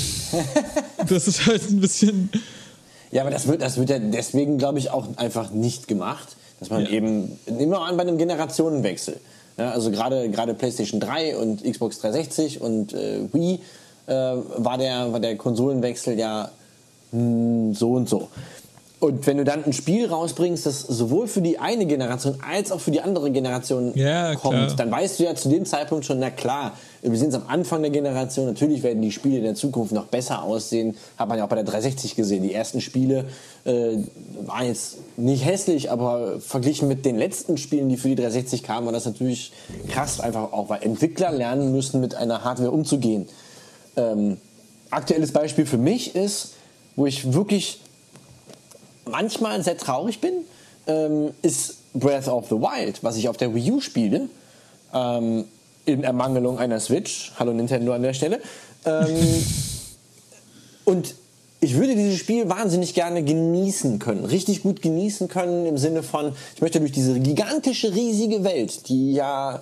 das 1.09 1.29
ist 1.29 1.47
halt 1.47 1.68
ein 1.71 1.81
bisschen. 1.81 2.31
Ja, 3.11 3.23
aber 3.23 3.31
das 3.31 3.47
wird, 3.47 3.61
das 3.61 3.77
wird 3.77 3.90
ja 3.90 3.99
deswegen, 3.99 4.59
glaube 4.59 4.79
ich, 4.79 4.90
auch 4.90 5.07
einfach 5.16 5.51
nicht 5.51 5.87
gemacht, 5.87 6.37
dass 6.61 6.71
man 6.71 6.85
ja. 6.85 6.90
eben 6.90 7.38
immer 7.47 7.83
an 7.83 7.97
bei 7.97 8.03
einem 8.03 8.18
Generationenwechsel. 8.18 9.21
Ja, 9.59 9.73
also 9.73 9.90
gerade 9.90 10.31
gerade 10.31 10.55
PlayStation 10.55 11.01
3 11.01 11.37
und 11.37 11.64
Xbox 11.64 11.99
360 11.99 12.61
und 12.61 12.92
äh, 12.92 13.21
Wii 13.33 13.59
äh, 14.07 14.12
war 14.12 14.79
der 14.79 15.12
war 15.12 15.21
der 15.21 15.37
Konsolenwechsel 15.37 16.16
ja 16.18 16.51
mh, 17.11 17.21
hm, 17.21 17.75
so 17.75 17.92
und 17.92 18.09
so. 18.09 18.29
Und 19.00 19.24
wenn 19.28 19.37
du 19.37 19.44
dann 19.44 19.64
ein 19.64 19.72
Spiel 19.72 20.06
rausbringst, 20.06 20.66
das 20.66 20.80
sowohl 20.80 21.28
für 21.28 21.40
die 21.40 21.61
eine 21.61 21.87
Generation 21.87 22.38
als 22.46 22.72
auch 22.72 22.80
für 22.80 22.90
die 22.90 23.00
andere 23.00 23.30
Generation 23.30 23.92
ja, 23.94 24.34
kommt, 24.34 24.56
klar. 24.56 24.76
dann 24.76 24.90
weißt 24.90 25.20
du 25.20 25.24
ja 25.24 25.37
zu 25.37 25.48
dem 25.48 25.64
Zeitpunkt 25.66 26.04
schon, 26.04 26.18
na 26.18 26.30
klar, 26.30 26.72
wir 27.02 27.16
sind 27.16 27.32
am 27.32 27.44
Anfang 27.46 27.82
der 27.82 27.92
Generation, 27.92 28.46
natürlich 28.46 28.82
werden 28.82 29.00
die 29.00 29.12
Spiele 29.12 29.38
in 29.38 29.44
der 29.44 29.54
Zukunft 29.54 29.92
noch 29.92 30.06
besser 30.06 30.42
aussehen. 30.42 30.96
Hat 31.16 31.28
man 31.28 31.38
ja 31.38 31.44
auch 31.44 31.48
bei 31.48 31.54
der 31.54 31.64
360 31.64 32.16
gesehen. 32.16 32.42
Die 32.42 32.52
ersten 32.52 32.80
Spiele 32.80 33.26
äh, 33.64 33.98
waren 34.46 34.66
jetzt 34.66 34.96
nicht 35.16 35.44
hässlich, 35.44 35.92
aber 35.92 36.40
verglichen 36.40 36.88
mit 36.88 37.04
den 37.04 37.16
letzten 37.16 37.56
Spielen, 37.56 37.88
die 37.88 37.96
für 37.96 38.08
die 38.08 38.16
360 38.16 38.64
kamen, 38.64 38.87
war 38.87 38.92
das 38.92 39.04
natürlich 39.04 39.52
krass, 39.88 40.18
einfach 40.18 40.52
auch, 40.52 40.70
weil 40.70 40.82
Entwickler 40.82 41.30
lernen 41.30 41.70
müssen, 41.70 42.00
mit 42.00 42.16
einer 42.16 42.42
Hardware 42.42 42.72
umzugehen. 42.72 43.28
Ähm, 43.96 44.38
aktuelles 44.90 45.30
Beispiel 45.30 45.66
für 45.66 45.78
mich 45.78 46.16
ist, 46.16 46.54
wo 46.96 47.06
ich 47.06 47.32
wirklich 47.32 47.78
manchmal 49.09 49.62
sehr 49.62 49.77
traurig 49.77 50.21
bin, 50.21 50.35
ähm, 50.87 51.31
ist 51.42 51.77
Breath 51.94 52.29
of 52.29 52.49
the 52.49 52.57
Wild, 52.57 53.03
was 53.03 53.16
ich 53.16 53.29
auf 53.29 53.37
der 53.37 53.55
Wii 53.55 53.73
U 53.73 53.81
spiele. 53.81 54.29
Ähm, 54.92 55.44
in 55.85 56.05
Ermangelung 56.05 56.59
einer 56.59 56.81
Switch. 56.81 57.33
Hallo 57.38 57.53
Nintendo 57.53 57.94
an 57.94 58.03
der 58.03 58.12
Stelle. 58.12 58.40
Ähm, 58.85 59.16
und 60.85 61.14
ich 61.61 61.75
würde 61.75 61.97
dieses 61.97 62.18
Spiel 62.18 62.49
wahnsinnig 62.49 62.94
gerne 62.94 63.25
genießen 63.25 63.99
können, 63.99 64.25
richtig 64.25 64.62
gut 64.62 64.81
genießen 64.81 65.29
können 65.29 65.66
im 65.66 65.77
Sinne 65.77 66.05
von, 66.05 66.33
ich 66.55 66.61
möchte 66.61 66.79
durch 66.79 66.92
diese 66.92 67.18
gigantische, 67.18 67.94
riesige 67.94 68.44
Welt, 68.44 68.88
die 68.88 69.14
ja 69.14 69.61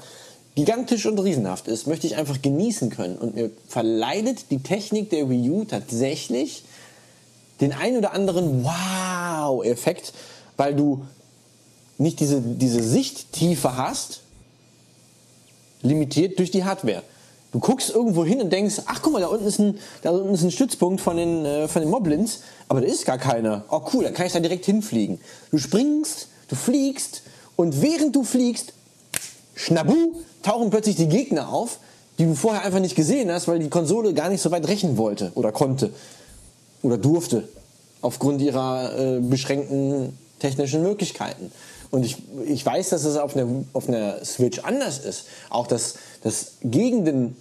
gigantisch 0.56 1.06
und 1.06 1.18
riesenhaft 1.18 1.68
ist, 1.68 1.86
möchte 1.86 2.06
ich 2.06 2.16
einfach 2.16 2.42
genießen 2.42 2.90
können. 2.90 3.16
Und 3.16 3.34
mir 3.34 3.50
verleidet 3.66 4.50
die 4.50 4.58
Technik 4.58 5.10
der 5.10 5.30
Wii 5.30 5.50
U 5.50 5.64
tatsächlich 5.64 6.64
den 7.60 7.72
ein 7.72 7.96
oder 7.96 8.12
anderen 8.12 8.64
Wow-Effekt, 8.64 10.12
weil 10.56 10.74
du 10.74 11.06
nicht 11.98 12.20
diese, 12.20 12.40
diese 12.40 12.82
Sichttiefe 12.82 13.76
hast, 13.76 14.20
limitiert 15.82 16.38
durch 16.38 16.50
die 16.50 16.64
Hardware. 16.64 17.02
Du 17.52 17.60
guckst 17.60 17.90
irgendwo 17.90 18.24
hin 18.24 18.42
und 18.42 18.52
denkst, 18.52 18.82
ach 18.86 19.00
guck 19.00 19.14
mal, 19.14 19.20
da 19.20 19.28
unten 19.28 19.46
ist 19.46 19.58
ein, 19.58 19.78
da 20.02 20.10
unten 20.10 20.34
ist 20.34 20.42
ein 20.42 20.50
Stützpunkt 20.50 21.00
von 21.00 21.16
den, 21.16 21.44
äh, 21.46 21.68
von 21.68 21.80
den 21.80 21.90
Moblins, 21.90 22.40
aber 22.68 22.80
da 22.80 22.86
ist 22.86 23.06
gar 23.06 23.18
keiner. 23.18 23.64
Oh 23.70 23.80
cool, 23.92 24.04
dann 24.04 24.12
kann 24.12 24.26
ich 24.26 24.32
da 24.32 24.40
direkt 24.40 24.66
hinfliegen. 24.66 25.20
Du 25.50 25.58
springst, 25.58 26.28
du 26.48 26.56
fliegst 26.56 27.22
und 27.54 27.80
während 27.80 28.14
du 28.14 28.24
fliegst, 28.24 28.74
schnabu, 29.54 30.16
tauchen 30.42 30.70
plötzlich 30.70 30.96
die 30.96 31.08
Gegner 31.08 31.48
auf, 31.48 31.78
die 32.18 32.24
du 32.24 32.34
vorher 32.34 32.62
einfach 32.62 32.80
nicht 32.80 32.96
gesehen 32.96 33.30
hast, 33.32 33.48
weil 33.48 33.58
die 33.58 33.70
Konsole 33.70 34.12
gar 34.12 34.28
nicht 34.28 34.42
so 34.42 34.50
weit 34.50 34.66
rechnen 34.68 34.98
wollte 34.98 35.32
oder 35.34 35.52
konnte 35.52 35.92
oder 36.86 36.98
durfte 36.98 37.48
aufgrund 38.00 38.40
ihrer 38.40 38.98
äh, 38.98 39.20
beschränkten 39.20 40.16
technischen 40.38 40.82
Möglichkeiten. 40.82 41.50
Und 41.90 42.04
ich, 42.04 42.16
ich 42.46 42.64
weiß, 42.64 42.90
dass 42.90 43.04
es 43.04 43.16
auf 43.16 43.36
einer, 43.36 43.64
auf 43.72 43.88
einer 43.88 44.24
Switch 44.24 44.58
anders 44.60 44.98
ist. 44.98 45.24
Auch 45.50 45.66
das, 45.66 45.94
das 46.22 46.52
Gegenden 46.62 47.36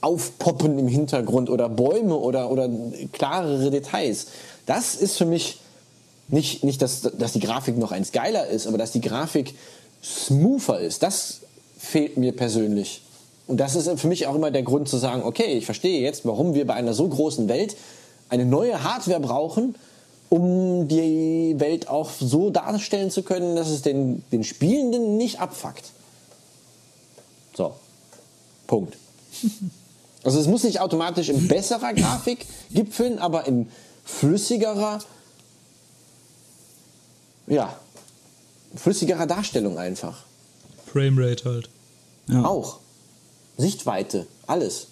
aufpoppen 0.00 0.78
im 0.78 0.88
Hintergrund 0.88 1.48
oder 1.48 1.68
Bäume 1.68 2.16
oder, 2.16 2.50
oder 2.50 2.68
klarere 3.12 3.70
Details. 3.70 4.26
Das 4.66 4.94
ist 4.94 5.16
für 5.16 5.26
mich 5.26 5.60
nicht, 6.28 6.64
nicht 6.64 6.82
dass, 6.82 7.02
dass 7.02 7.32
die 7.32 7.40
Grafik 7.40 7.76
noch 7.78 7.92
eins 7.92 8.12
geiler 8.12 8.46
ist, 8.46 8.66
aber 8.66 8.78
dass 8.78 8.92
die 8.92 9.00
Grafik 9.00 9.54
smoother 10.02 10.80
ist. 10.80 11.02
Das 11.02 11.40
fehlt 11.78 12.16
mir 12.16 12.32
persönlich. 12.32 13.02
Und 13.46 13.58
das 13.58 13.76
ist 13.76 13.88
für 14.00 14.08
mich 14.08 14.26
auch 14.26 14.34
immer 14.34 14.50
der 14.50 14.62
Grund 14.62 14.88
zu 14.88 14.96
sagen, 14.96 15.22
okay, 15.22 15.52
ich 15.58 15.66
verstehe 15.66 16.00
jetzt, 16.00 16.24
warum 16.24 16.54
wir 16.54 16.66
bei 16.66 16.74
einer 16.74 16.94
so 16.94 17.06
großen 17.06 17.48
Welt 17.48 17.76
eine 18.28 18.44
neue 18.44 18.82
Hardware 18.82 19.20
brauchen, 19.20 19.74
um 20.28 20.88
die 20.88 21.54
Welt 21.58 21.88
auch 21.88 22.10
so 22.10 22.50
darstellen 22.50 23.10
zu 23.10 23.22
können, 23.22 23.56
dass 23.56 23.68
es 23.68 23.82
den, 23.82 24.24
den 24.32 24.44
Spielenden 24.44 25.16
nicht 25.16 25.40
abfuckt. 25.40 25.84
So. 27.56 27.74
Punkt. 28.66 28.96
Also 30.24 30.40
es 30.40 30.46
muss 30.46 30.64
nicht 30.64 30.80
automatisch 30.80 31.28
in 31.28 31.48
besserer 31.48 31.92
Grafik 31.92 32.46
gipfeln, 32.70 33.18
aber 33.18 33.46
in 33.46 33.68
flüssigerer, 34.06 35.00
ja, 37.46 37.78
flüssigerer 38.74 39.26
Darstellung 39.26 39.76
einfach. 39.78 40.24
Framerate 40.86 41.44
halt. 41.44 41.68
Ja. 42.28 42.42
Auch. 42.42 42.78
Sichtweite, 43.58 44.26
alles. 44.46 44.86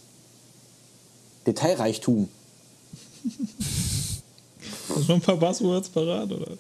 Detailreichtum. 1.47 2.29
Hast 4.89 4.97
du 4.97 5.03
schon 5.05 5.15
ein 5.17 5.21
paar 5.21 5.37
Buzzwords 5.37 5.89
parat, 5.89 6.31
oder? 6.31 6.53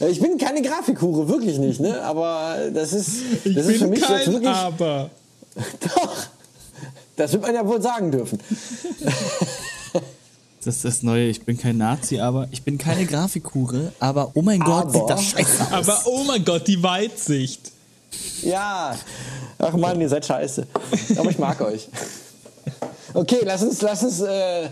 Äh, 0.00 0.08
ich 0.10 0.20
bin 0.20 0.38
keine 0.38 0.62
Grafikhure, 0.62 1.28
wirklich 1.28 1.58
nicht, 1.58 1.80
ne? 1.80 2.00
Aber 2.02 2.56
das 2.72 2.92
ist, 2.92 3.22
das 3.44 3.46
ich 3.46 3.56
ist 3.56 3.78
für 3.78 3.86
mich 3.86 4.00
jetzt 4.00 4.32
wirklich. 4.32 4.48
Aber. 4.48 5.10
Doch. 5.80 6.16
Das 7.16 7.32
wird 7.32 7.42
man 7.42 7.54
ja 7.54 7.66
wohl 7.66 7.82
sagen 7.82 8.10
dürfen. 8.10 8.38
Das 10.64 10.74
ist 10.74 10.84
das 10.84 11.02
Neue. 11.04 11.28
Ich 11.28 11.42
bin 11.44 11.56
kein 11.56 11.78
Nazi, 11.78 12.18
aber 12.18 12.48
ich 12.50 12.62
bin 12.62 12.78
keine 12.78 13.06
Grafikhure. 13.06 13.92
Aber 14.00 14.32
oh 14.34 14.42
mein 14.42 14.58
Gott, 14.58 14.92
sieht 14.92 15.08
das 15.08 15.24
scheiße 15.24 15.62
aus. 15.62 15.88
Aber 15.88 16.02
oh 16.06 16.24
mein 16.24 16.44
Gott, 16.44 16.66
die 16.66 16.82
Weitsicht. 16.82 17.70
Ja. 18.42 18.94
Ach 19.56 19.72
man, 19.74 20.00
ihr 20.00 20.08
seid 20.08 20.26
scheiße. 20.26 20.66
Aber 21.16 21.30
ich 21.30 21.38
mag 21.38 21.60
euch. 21.60 21.88
Okay, 23.14 23.38
lass 23.44 23.62
uns, 23.62 23.80
lass 23.80 24.02
uns. 24.02 24.20
Äh, 24.20 24.68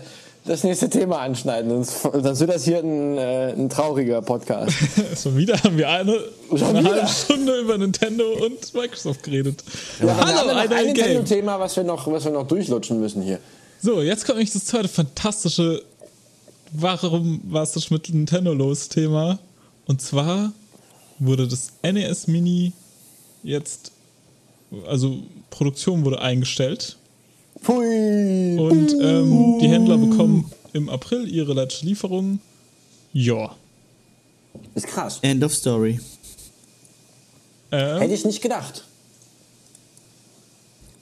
das 0.47 0.63
nächste 0.63 0.89
Thema 0.89 1.19
anschneiden, 1.19 1.69
sonst, 1.69 2.01
sonst 2.01 2.39
wird 2.39 2.49
das 2.49 2.63
hier 2.63 2.79
ein, 2.79 3.17
äh, 3.17 3.53
ein 3.53 3.69
trauriger 3.69 4.21
Podcast. 4.21 4.75
Schon 5.21 5.37
wieder 5.37 5.61
haben 5.61 5.77
wir 5.77 5.89
eine, 5.89 6.17
eine 6.51 6.83
halbe 6.83 7.07
Stunde 7.07 7.59
über 7.59 7.77
Nintendo 7.77 8.23
und 8.45 8.73
Microsoft 8.73 9.23
geredet. 9.23 9.63
Ja, 9.99 10.05
wir 10.05 10.17
Hallo, 10.17 10.27
haben 10.27 10.47
ja 10.47 10.53
noch 10.53 10.61
einer 10.61 10.75
ein. 10.75 10.85
Nintendo-Thema, 10.87 11.59
was 11.59 11.75
wir 11.75 11.83
noch, 11.83 12.07
was 12.11 12.25
wir 12.25 12.31
noch 12.31 12.47
durchlutschen 12.47 12.99
müssen 12.99 13.21
hier. 13.21 13.39
So, 13.81 14.01
jetzt 14.01 14.25
kommt 14.25 14.37
nämlich 14.37 14.53
das 14.53 14.65
zweite 14.65 14.87
fantastische 14.87 15.83
Warum 16.71 17.41
warst 17.45 17.75
du 17.75 17.93
mit 17.93 18.09
Nintendo 18.09 18.53
los 18.53 18.89
Thema. 18.89 19.39
Und 19.85 20.01
zwar 20.01 20.51
wurde 21.19 21.47
das 21.47 21.71
NES 21.81 22.27
Mini 22.27 22.73
jetzt, 23.43 23.91
also 24.87 25.19
Produktion 25.49 26.03
wurde 26.03 26.21
eingestellt. 26.21 26.96
Pfui. 27.61 28.57
Und 28.59 28.93
ähm, 29.01 29.59
die 29.59 29.67
Händler 29.67 29.97
bekommen 29.97 30.51
im 30.73 30.89
April 30.89 31.27
ihre 31.27 31.53
letzte 31.53 31.85
Lieferung. 31.85 32.39
Ja. 33.13 33.55
Ist 34.75 34.87
krass. 34.87 35.19
End 35.21 35.43
of 35.43 35.53
story. 35.53 35.99
Ähm, 37.71 37.99
Hätte 37.99 38.13
ich 38.13 38.25
nicht 38.25 38.41
gedacht. 38.41 38.83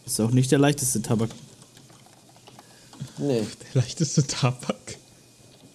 Ist 0.06 0.20
auch 0.20 0.32
nicht 0.32 0.52
der 0.52 0.60
leichteste 0.60 1.02
Tabak. 1.02 1.30
Nee. 3.18 3.42
der 3.74 3.82
leichteste 3.82 4.26
Tabak. 4.26 4.98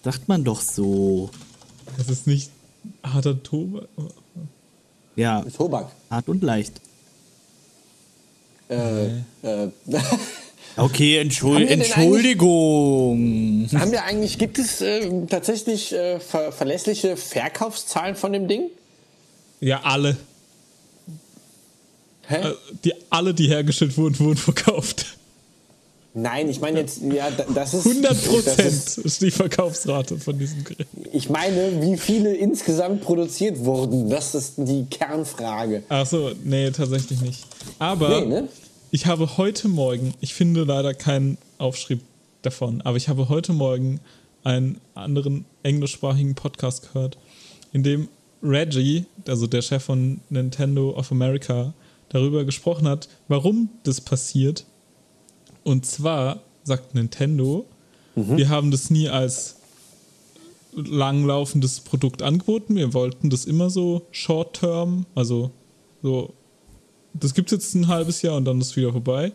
Sagt 0.03 0.27
man 0.27 0.43
doch 0.43 0.61
so. 0.61 1.29
Das 1.97 2.09
ist 2.09 2.27
nicht 2.27 2.49
harter 3.03 3.41
Tobak. 3.41 3.87
Ja, 5.15 5.41
Tobak. 5.43 5.91
hart 6.09 6.29
und 6.29 6.41
leicht. 6.41 6.79
Äh, 8.69 9.17
äh, 9.43 9.69
Okay, 10.77 11.17
Entschuld 11.19 11.69
Haben 11.69 11.81
Entschuldigung. 11.81 13.67
haben 13.73 13.91
wir 13.91 14.03
eigentlich, 14.03 14.37
gibt 14.37 14.57
es 14.57 14.81
äh, 14.81 15.09
tatsächlich 15.29 15.91
äh, 15.93 16.19
ver 16.19 16.51
verlässliche 16.51 17.17
Verkaufszahlen 17.17 18.15
von 18.15 18.31
dem 18.33 18.47
Ding? 18.47 18.69
Ja, 19.59 19.81
alle. 19.83 20.17
Hä? 22.27 22.35
Äh, 22.35 22.53
Die, 22.85 22.93
alle, 23.09 23.33
die 23.33 23.47
hergestellt 23.47 23.97
wurden, 23.97 24.17
wurden 24.19 24.37
verkauft. 24.37 25.17
Nein, 26.13 26.49
ich 26.49 26.59
meine 26.59 26.79
jetzt, 26.79 27.01
ja, 27.01 27.29
da- 27.31 27.45
das 27.53 27.73
ist. 27.73 27.85
100 27.85 28.11
das 28.11 28.23
Prozent 28.23 28.59
ist- 28.59 28.97
ist 28.97 29.21
die 29.21 29.31
Verkaufsrate 29.31 30.17
von 30.17 30.37
diesem 30.37 30.63
Gerät. 30.63 30.87
Ich 31.13 31.29
meine, 31.29 31.81
wie 31.81 31.97
viele 31.97 32.33
insgesamt 32.35 33.01
produziert 33.01 33.63
wurden? 33.63 34.09
Das 34.09 34.35
ist 34.35 34.53
die 34.57 34.85
Kernfrage. 34.89 35.83
Ach 35.87 36.05
so, 36.05 36.31
nee, 36.43 36.69
tatsächlich 36.71 37.21
nicht. 37.21 37.45
Aber 37.79 38.19
Nee, 38.21 38.25
ne? 38.25 38.47
Ich 38.91 39.05
habe 39.05 39.37
heute 39.37 39.69
Morgen, 39.69 40.13
ich 40.19 40.33
finde 40.33 40.65
leider 40.65 40.93
keinen 40.93 41.37
Aufschrieb 41.57 42.01
davon, 42.41 42.81
aber 42.81 42.97
ich 42.97 43.07
habe 43.07 43.29
heute 43.29 43.53
Morgen 43.53 44.01
einen 44.43 44.81
anderen 44.95 45.45
englischsprachigen 45.63 46.35
Podcast 46.35 46.91
gehört, 46.91 47.17
in 47.71 47.83
dem 47.83 48.09
Reggie, 48.43 49.05
also 49.27 49.47
der 49.47 49.61
Chef 49.61 49.83
von 49.83 50.19
Nintendo 50.29 50.91
of 50.91 51.11
America, 51.11 51.73
darüber 52.09 52.43
gesprochen 52.43 52.87
hat, 52.87 53.07
warum 53.29 53.69
das 53.83 54.01
passiert. 54.01 54.65
Und 55.63 55.85
zwar 55.85 56.41
sagt 56.63 56.93
Nintendo, 56.93 57.65
wir 58.15 58.49
haben 58.49 58.71
das 58.71 58.89
nie 58.89 59.07
als 59.07 59.55
langlaufendes 60.73 61.79
Produkt 61.79 62.21
angeboten. 62.21 62.75
Wir 62.75 62.93
wollten 62.93 63.29
das 63.29 63.45
immer 63.45 63.69
so 63.69 64.05
short-term, 64.11 65.05
also 65.15 65.51
so, 66.01 66.33
das 67.13 67.33
gibt 67.33 67.51
es 67.51 67.57
jetzt 67.57 67.75
ein 67.75 67.87
halbes 67.87 68.21
Jahr 68.21 68.37
und 68.37 68.45
dann 68.45 68.59
ist 68.61 68.71
es 68.71 68.75
wieder 68.75 68.91
vorbei. 68.91 69.31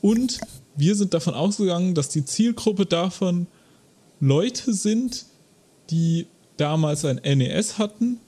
Und 0.00 0.40
wir 0.76 0.94
sind 0.94 1.14
davon 1.14 1.34
ausgegangen, 1.34 1.94
dass 1.94 2.08
die 2.08 2.24
Zielgruppe 2.24 2.86
davon 2.86 3.46
Leute 4.20 4.72
sind, 4.72 5.26
die 5.90 6.26
damals 6.56 7.04
ein 7.04 7.16
NES 7.16 7.78
hatten, 7.78 8.18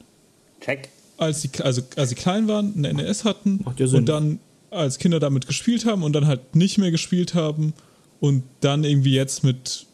Check. 0.61 0.89
als 1.19 1.43
sie, 1.43 1.51
also, 1.61 1.83
als 1.97 2.11
sie 2.11 2.15
klein 2.15 2.49
waren, 2.49 2.75
ein 2.75 2.97
NES 2.97 3.25
hatten 3.25 3.61
Macht 3.65 3.81
ja 3.81 3.87
Sinn. 3.87 4.01
und 4.01 4.07
dann 4.07 4.41
als 4.71 4.99
Kinder 4.99 5.21
damit 5.21 5.47
gespielt 5.47 5.85
haben 5.85 6.03
und 6.03 6.15
dann 6.15 6.27
halt 6.27 6.57
nicht 6.57 6.79
mehr 6.79 6.91
gespielt 6.91 7.35
haben 7.35 7.75
und 8.21 8.43
dann 8.61 8.85
irgendwie 8.85 9.15
jetzt 9.15 9.45
mit 9.45 9.87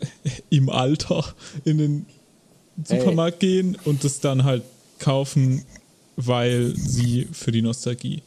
im 0.50 0.70
Alter 0.70 1.24
in 1.64 1.78
den 1.78 2.06
Supermarkt 2.82 3.40
gehen 3.40 3.76
und 3.84 4.04
das 4.04 4.20
dann 4.20 4.44
halt 4.44 4.62
kaufen, 4.98 5.64
weil 6.16 6.74
sie 6.76 7.28
für 7.32 7.52
die 7.52 7.62
Nostalgie. 7.62 8.22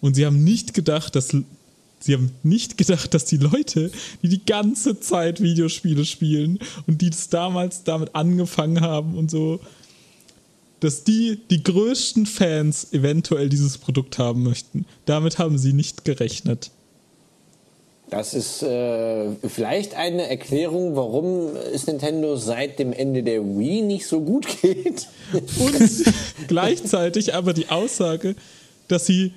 Und 0.00 0.14
sie 0.14 0.26
haben 0.26 0.42
nicht 0.42 0.74
gedacht, 0.74 1.14
dass 1.14 1.28
sie 1.28 2.14
haben 2.14 2.32
nicht 2.42 2.78
gedacht, 2.78 3.12
dass 3.14 3.26
die 3.26 3.36
Leute, 3.36 3.90
die 4.22 4.28
die 4.28 4.44
ganze 4.44 5.00
Zeit 5.00 5.40
Videospiele 5.40 6.04
spielen 6.04 6.58
und 6.86 7.02
die 7.02 7.10
das 7.10 7.28
damals 7.28 7.84
damit 7.84 8.14
angefangen 8.14 8.80
haben 8.80 9.16
und 9.16 9.30
so, 9.30 9.60
dass 10.80 11.04
die 11.04 11.38
die 11.50 11.62
größten 11.62 12.24
Fans 12.24 12.92
eventuell 12.92 13.50
dieses 13.50 13.76
Produkt 13.76 14.18
haben 14.18 14.42
möchten. 14.42 14.86
Damit 15.04 15.38
haben 15.38 15.58
sie 15.58 15.74
nicht 15.74 16.04
gerechnet. 16.04 16.70
Das 18.08 18.34
ist 18.34 18.62
äh, 18.62 19.30
vielleicht 19.46 19.94
eine 19.94 20.28
Erklärung, 20.28 20.96
warum 20.96 21.54
es 21.72 21.86
Nintendo 21.86 22.34
seit 22.34 22.80
dem 22.80 22.92
Ende 22.92 23.22
der 23.22 23.40
Wii 23.40 23.82
nicht 23.82 24.06
so 24.06 24.20
gut 24.20 24.48
geht. 24.62 25.06
Und 25.32 26.04
gleichzeitig 26.48 27.34
aber 27.34 27.52
die 27.52 27.68
Aussage, 27.68 28.34
dass 28.88 29.06
sie 29.06 29.32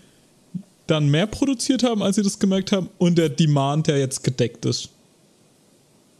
dann 0.87 1.09
mehr 1.09 1.27
produziert 1.27 1.83
haben, 1.83 2.03
als 2.03 2.15
sie 2.17 2.23
das 2.23 2.39
gemerkt 2.39 2.71
haben 2.71 2.89
und 2.97 3.17
der 3.17 3.29
Demand, 3.29 3.87
der 3.87 3.99
jetzt 3.99 4.23
gedeckt 4.23 4.65
ist. 4.65 4.89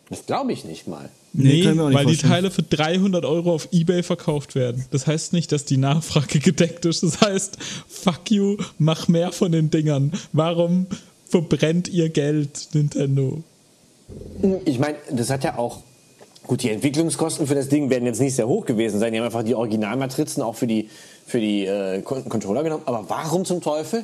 Das 0.09 0.25
glaube 0.25 0.53
ich 0.53 0.63
nicht 0.65 0.87
mal. 0.87 1.09
Nee, 1.35 1.65
Nee, 1.65 1.77
weil 1.77 2.05
die. 2.05 2.17
Teile 2.17 2.51
für 2.51 2.61
300 2.61 3.25
Euro 3.25 3.53
auf 3.55 3.67
Ebay 3.71 4.03
verkauft 4.03 4.53
werden. 4.53 4.85
Das 4.91 5.07
heißt 5.07 5.33
nicht, 5.33 5.51
dass 5.51 5.65
die 5.65 5.77
Nachfrage 5.77 6.39
gedeckt 6.39 6.85
ist. 6.85 7.01
Das 7.01 7.21
heißt, 7.21 7.57
fuck 7.89 8.29
you, 8.29 8.57
mach 8.77 9.07
mehr 9.07 9.31
von 9.31 9.51
den 9.51 9.71
Dingern. 9.71 10.11
Warum 10.31 10.85
verbrennt 11.27 11.87
ihr 11.89 12.09
Geld, 12.09 12.69
Nintendo? 12.73 13.41
Ich 14.65 14.77
meine, 14.77 14.97
das 15.11 15.29
hat 15.31 15.43
ja 15.43 15.57
auch. 15.57 15.81
Gut, 16.45 16.61
die 16.61 16.69
Entwicklungskosten 16.69 17.47
für 17.47 17.55
das 17.55 17.69
Ding 17.69 17.89
werden 17.89 18.05
jetzt 18.05 18.19
nicht 18.19 18.35
sehr 18.35 18.47
hoch 18.47 18.65
gewesen 18.65 18.99
sein. 18.99 19.13
Die 19.13 19.17
haben 19.19 19.25
einfach 19.25 19.43
die 19.43 19.55
Originalmatrizen 19.55 20.43
auch 20.43 20.55
für 20.55 20.67
die, 20.67 20.89
für 21.25 21.39
die 21.39 21.65
äh, 21.65 22.01
Con- 22.01 22.27
Controller 22.29 22.63
genommen. 22.63 22.83
Aber 22.85 23.05
warum 23.09 23.45
zum 23.45 23.61
Teufel 23.61 24.03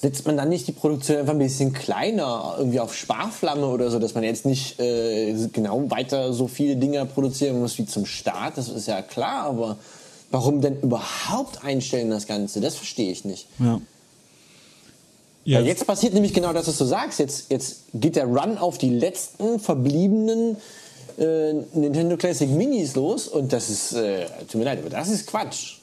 setzt 0.00 0.26
man 0.26 0.36
dann 0.36 0.48
nicht 0.48 0.68
die 0.68 0.72
Produktion 0.72 1.18
einfach 1.18 1.32
ein 1.32 1.38
bisschen 1.38 1.72
kleiner, 1.72 2.54
irgendwie 2.58 2.78
auf 2.78 2.94
Sparflamme 2.94 3.66
oder 3.66 3.90
so, 3.90 3.98
dass 3.98 4.14
man 4.14 4.22
jetzt 4.22 4.46
nicht 4.46 4.78
äh, 4.78 5.34
genau 5.52 5.90
weiter 5.90 6.32
so 6.32 6.46
viele 6.46 6.76
Dinger 6.76 7.04
produzieren 7.04 7.58
muss 7.58 7.78
wie 7.78 7.86
zum 7.86 8.06
Start? 8.06 8.56
Das 8.58 8.68
ist 8.68 8.86
ja 8.86 9.02
klar, 9.02 9.44
aber 9.44 9.76
warum 10.30 10.60
denn 10.60 10.80
überhaupt 10.80 11.64
einstellen 11.64 12.10
das 12.10 12.26
Ganze? 12.26 12.60
Das 12.60 12.76
verstehe 12.76 13.10
ich 13.10 13.24
nicht. 13.24 13.46
Ja. 13.58 13.80
Ja, 15.44 15.60
Weil 15.60 15.66
jetzt 15.66 15.86
passiert 15.86 16.12
nämlich 16.12 16.34
genau 16.34 16.52
das, 16.52 16.68
was 16.68 16.76
du 16.76 16.84
sagst. 16.84 17.18
Jetzt, 17.18 17.50
jetzt 17.50 17.84
geht 17.94 18.16
der 18.16 18.26
Run 18.26 18.58
auf 18.58 18.76
die 18.76 18.90
letzten 18.90 19.58
verbliebenen 19.58 20.58
äh, 21.18 21.54
Nintendo 21.72 22.18
Classic 22.18 22.48
Minis 22.50 22.94
los 22.94 23.26
und 23.26 23.52
das 23.52 23.70
ist, 23.70 23.94
äh, 23.94 24.26
tut 24.40 24.56
mir 24.56 24.64
leid, 24.64 24.80
aber 24.80 24.90
das 24.90 25.08
ist 25.08 25.26
Quatsch. 25.26 25.78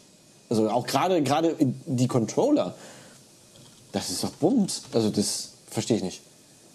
Also 0.50 0.70
auch 0.70 0.86
gerade 0.86 1.24
gerade 1.24 1.56
die 1.60 2.08
Controller, 2.08 2.76
das 3.96 4.10
ist 4.10 4.24
doch 4.24 4.32
Bums. 4.32 4.84
Also 4.92 5.10
das 5.10 5.52
verstehe 5.70 5.98
ich 5.98 6.04
nicht. 6.04 6.22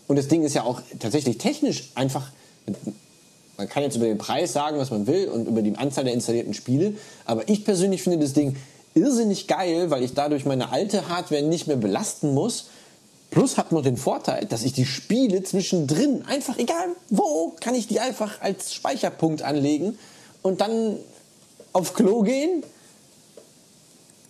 Und 0.08 0.16
das 0.16 0.26
Ding 0.26 0.42
ist 0.42 0.54
ja 0.54 0.64
auch 0.64 0.80
tatsächlich 0.98 1.38
technisch 1.38 1.90
einfach. 1.94 2.30
Man 3.58 3.68
kann 3.68 3.82
jetzt 3.82 3.96
über 3.96 4.06
den 4.06 4.16
Preis 4.16 4.54
sagen, 4.54 4.78
was 4.78 4.90
man 4.90 5.06
will 5.06 5.28
und 5.28 5.46
über 5.46 5.60
die 5.60 5.76
Anzahl 5.76 6.04
der 6.04 6.14
installierten 6.14 6.54
Spiele, 6.54 6.94
aber 7.26 7.46
ich 7.48 7.64
persönlich 7.64 8.02
finde 8.02 8.18
das 8.18 8.32
Ding 8.32 8.56
irrsinnig 8.94 9.46
geil, 9.46 9.90
weil 9.90 10.02
ich 10.02 10.14
dadurch 10.14 10.46
meine 10.46 10.70
alte 10.70 11.08
Hardware 11.08 11.42
nicht 11.42 11.66
mehr 11.66 11.76
belasten 11.76 12.32
muss. 12.32 12.70
Plus 13.30 13.58
hat 13.58 13.70
noch 13.70 13.82
den 13.82 13.98
Vorteil, 13.98 14.46
dass 14.46 14.64
ich 14.64 14.72
die 14.72 14.86
Spiele 14.86 15.42
zwischendrin 15.42 16.24
einfach, 16.26 16.58
egal 16.58 16.86
wo, 17.10 17.54
kann 17.60 17.74
ich 17.74 17.86
die 17.86 18.00
einfach 18.00 18.40
als 18.40 18.72
Speicherpunkt 18.74 19.42
anlegen 19.42 19.98
und 20.42 20.60
dann 20.62 20.96
auf 21.72 21.94
Klo 21.94 22.22
gehen, 22.22 22.64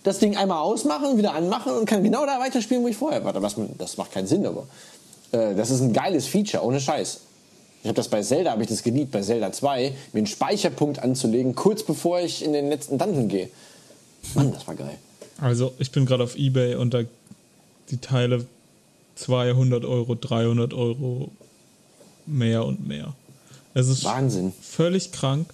das 0.03 0.19
Ding 0.19 0.35
einmal 0.35 0.59
ausmachen, 0.59 1.17
wieder 1.17 1.33
anmachen 1.33 1.73
und 1.73 1.85
kann 1.85 2.03
genau 2.03 2.25
da 2.25 2.39
weiterspielen, 2.39 2.83
wo 2.83 2.87
ich 2.87 2.97
vorher 2.97 3.23
war. 3.23 3.39
Was, 3.41 3.55
das 3.77 3.97
macht 3.97 4.11
keinen 4.11 4.27
Sinn, 4.27 4.45
aber 4.45 4.67
äh, 5.31 5.55
das 5.55 5.69
ist 5.69 5.81
ein 5.81 5.93
geiles 5.93 6.27
Feature, 6.27 6.63
ohne 6.63 6.79
Scheiß. 6.79 7.21
Ich 7.83 7.87
habe 7.87 7.95
das 7.95 8.09
bei 8.09 8.21
Zelda, 8.21 8.51
habe 8.51 8.63
ich 8.63 8.69
das 8.69 8.83
geliebt, 8.83 9.11
bei 9.11 9.21
Zelda 9.21 9.51
2, 9.51 9.93
mir 10.13 10.17
einen 10.17 10.27
Speicherpunkt 10.27 10.99
anzulegen, 10.99 11.55
kurz 11.55 11.83
bevor 11.83 12.19
ich 12.19 12.43
in 12.43 12.53
den 12.53 12.69
letzten 12.69 12.97
Dungeon 12.97 13.27
gehe. 13.27 13.49
Mann, 14.35 14.51
das 14.51 14.67
war 14.67 14.75
geil. 14.75 14.97
Also 15.39 15.73
ich 15.79 15.91
bin 15.91 16.05
gerade 16.05 16.23
auf 16.23 16.35
Ebay 16.35 16.75
und 16.75 16.93
da 16.93 17.01
die 17.89 17.97
Teile 17.97 18.45
200 19.15 19.83
Euro, 19.85 20.15
300 20.15 20.73
Euro 20.73 21.31
mehr 22.27 22.65
und 22.65 22.87
mehr. 22.87 23.13
Es 23.73 23.87
ist 23.87 24.03
Wahnsinn. 24.03 24.53
völlig 24.61 25.11
krank. 25.11 25.47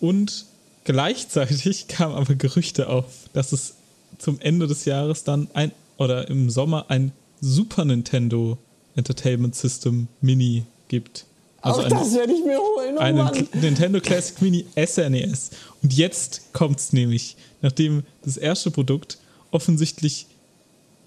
Und 0.00 0.44
gleichzeitig 0.84 1.88
kamen 1.88 2.14
aber 2.14 2.34
Gerüchte 2.34 2.88
auf, 2.88 3.06
dass 3.32 3.52
es 3.52 3.74
zum 4.18 4.40
Ende 4.40 4.66
des 4.66 4.84
Jahres 4.84 5.24
dann 5.24 5.48
ein 5.54 5.72
oder 5.96 6.28
im 6.28 6.50
Sommer 6.50 6.86
ein 6.88 7.12
Super 7.40 7.84
Nintendo 7.84 8.58
Entertainment 8.96 9.54
System 9.54 10.08
Mini 10.20 10.64
gibt. 10.88 11.26
Also 11.60 11.80
Auch 11.80 11.86
eine, 11.86 11.94
das 11.94 12.14
werde 12.14 12.32
ich 12.32 12.44
mir 12.44 12.58
holen, 12.58 12.96
oh 12.96 13.00
einen 13.00 13.18
Mann. 13.18 13.48
Nintendo 13.54 14.00
Classic 14.00 14.40
Mini 14.42 14.66
SNES. 14.76 15.50
Und 15.82 15.92
jetzt 15.94 16.52
kommt's 16.52 16.92
nämlich, 16.92 17.36
nachdem 17.62 18.04
das 18.22 18.36
erste 18.36 18.70
Produkt 18.70 19.18
offensichtlich 19.50 20.26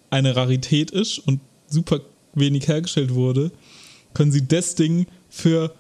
eine 0.10 0.36
Rarität 0.36 0.92
ist 0.92 1.20
und 1.20 1.40
super 1.68 2.02
wenig 2.34 2.68
hergestellt 2.68 3.14
wurde, 3.14 3.52
können 4.14 4.32
sie 4.32 4.48
das 4.48 4.76
Ding 4.76 5.06
für 5.30 5.74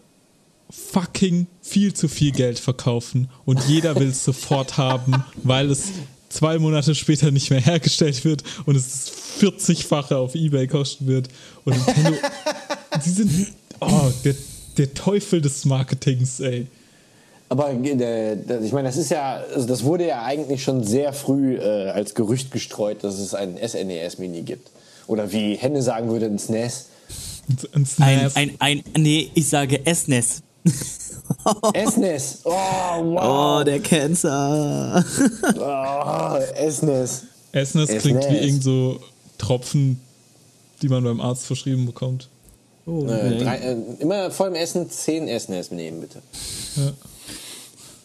fucking 0.69 1.47
viel 1.61 1.93
zu 1.93 2.07
viel 2.07 2.31
Geld 2.31 2.59
verkaufen 2.59 3.29
und 3.45 3.63
jeder 3.67 3.95
will 3.95 4.09
es 4.09 4.23
sofort 4.23 4.77
haben, 4.77 5.23
weil 5.43 5.71
es 5.71 5.91
zwei 6.29 6.59
Monate 6.59 6.93
später 6.95 7.31
nicht 7.31 7.49
mehr 7.49 7.61
hergestellt 7.61 8.25
wird 8.25 8.43
und 8.65 8.75
es 8.75 9.05
das 9.05 9.27
40-fache 9.41 10.15
auf 10.15 10.35
Ebay 10.35 10.67
kosten 10.67 11.07
wird. 11.07 11.29
Und 11.63 11.75
Nintendo, 11.85 12.17
sie 13.01 13.11
sind 13.11 13.47
oh, 13.79 14.11
der, 14.23 14.35
der 14.77 14.93
Teufel 14.93 15.41
des 15.41 15.65
Marketings, 15.65 16.39
ey. 16.39 16.67
Aber 17.49 17.71
ich 17.71 18.73
meine, 18.73 18.89
das 18.89 18.97
ist 18.97 19.09
ja, 19.09 19.41
also 19.55 19.65
das 19.67 19.83
wurde 19.83 20.05
ja 20.05 20.23
eigentlich 20.23 20.63
schon 20.63 20.83
sehr 20.83 21.13
früh 21.13 21.55
äh, 21.55 21.89
als 21.91 22.13
Gerücht 22.13 22.51
gestreut, 22.51 23.05
dass 23.05 23.19
es 23.19 23.33
ein 23.33 23.57
SNES 23.57 24.17
Mini 24.17 24.41
gibt. 24.41 24.69
Oder 25.07 25.31
wie 25.31 25.55
Henne 25.55 25.81
sagen 25.81 26.09
würde, 26.09 26.25
ein 26.25 26.35
E 26.35 26.39
SNES. 26.39 26.87
Ein 27.47 27.57
Ein, 27.73 27.85
SNES. 27.85 28.35
ein, 28.35 28.51
ein, 28.59 28.83
nee, 28.97 29.31
ich 29.33 29.47
sage 29.47 29.79
SNES. 29.85 30.43
SNES. 31.91 32.39
Oh, 32.43 32.51
wow. 32.51 33.59
Oh, 33.59 33.63
der 33.63 33.79
Cancer. 33.79 35.03
Oh, 35.59 36.69
SNES. 36.69 37.23
SNES 37.53 38.01
klingt 38.01 38.29
wie 38.29 38.37
irgend 38.37 38.63
so 38.63 38.99
Tropfen, 39.37 39.99
die 40.81 40.89
man 40.89 41.03
beim 41.03 41.21
Arzt 41.21 41.45
verschrieben 41.45 41.85
bekommt. 41.85 42.29
Oh, 42.85 43.05
Äh, 43.05 43.37
drei, 43.37 43.57
äh, 43.57 43.77
immer 43.99 44.31
vor 44.31 44.47
dem 44.47 44.55
Essen 44.55 44.89
10 44.89 45.27
SNES 45.39 45.71
nehmen, 45.71 46.01
bitte. 46.01 46.21
Ja. 46.75 46.93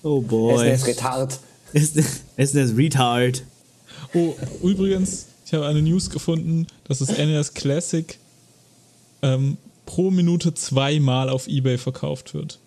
oh 0.03 0.21
boy. 0.21 0.59
SNES 0.77 0.87
Retard. 0.87 1.39
SNES 1.75 2.77
Retard. 2.77 3.43
Oh, 4.15 4.35
übrigens, 4.63 5.27
ich 5.47 5.53
habe 5.55 5.67
eine 5.67 5.83
News 5.83 6.11
gefunden, 6.11 6.67
dass 6.85 6.99
das 6.99 7.09
NES 7.17 7.55
Classic 7.55 8.19
ähm, 9.23 9.57
pro 9.87 10.11
Minute 10.11 10.55
zweimal 10.55 11.29
auf 11.29 11.49
Ebay 11.49 11.79
verkauft 11.79 12.35
wird. 12.35 12.59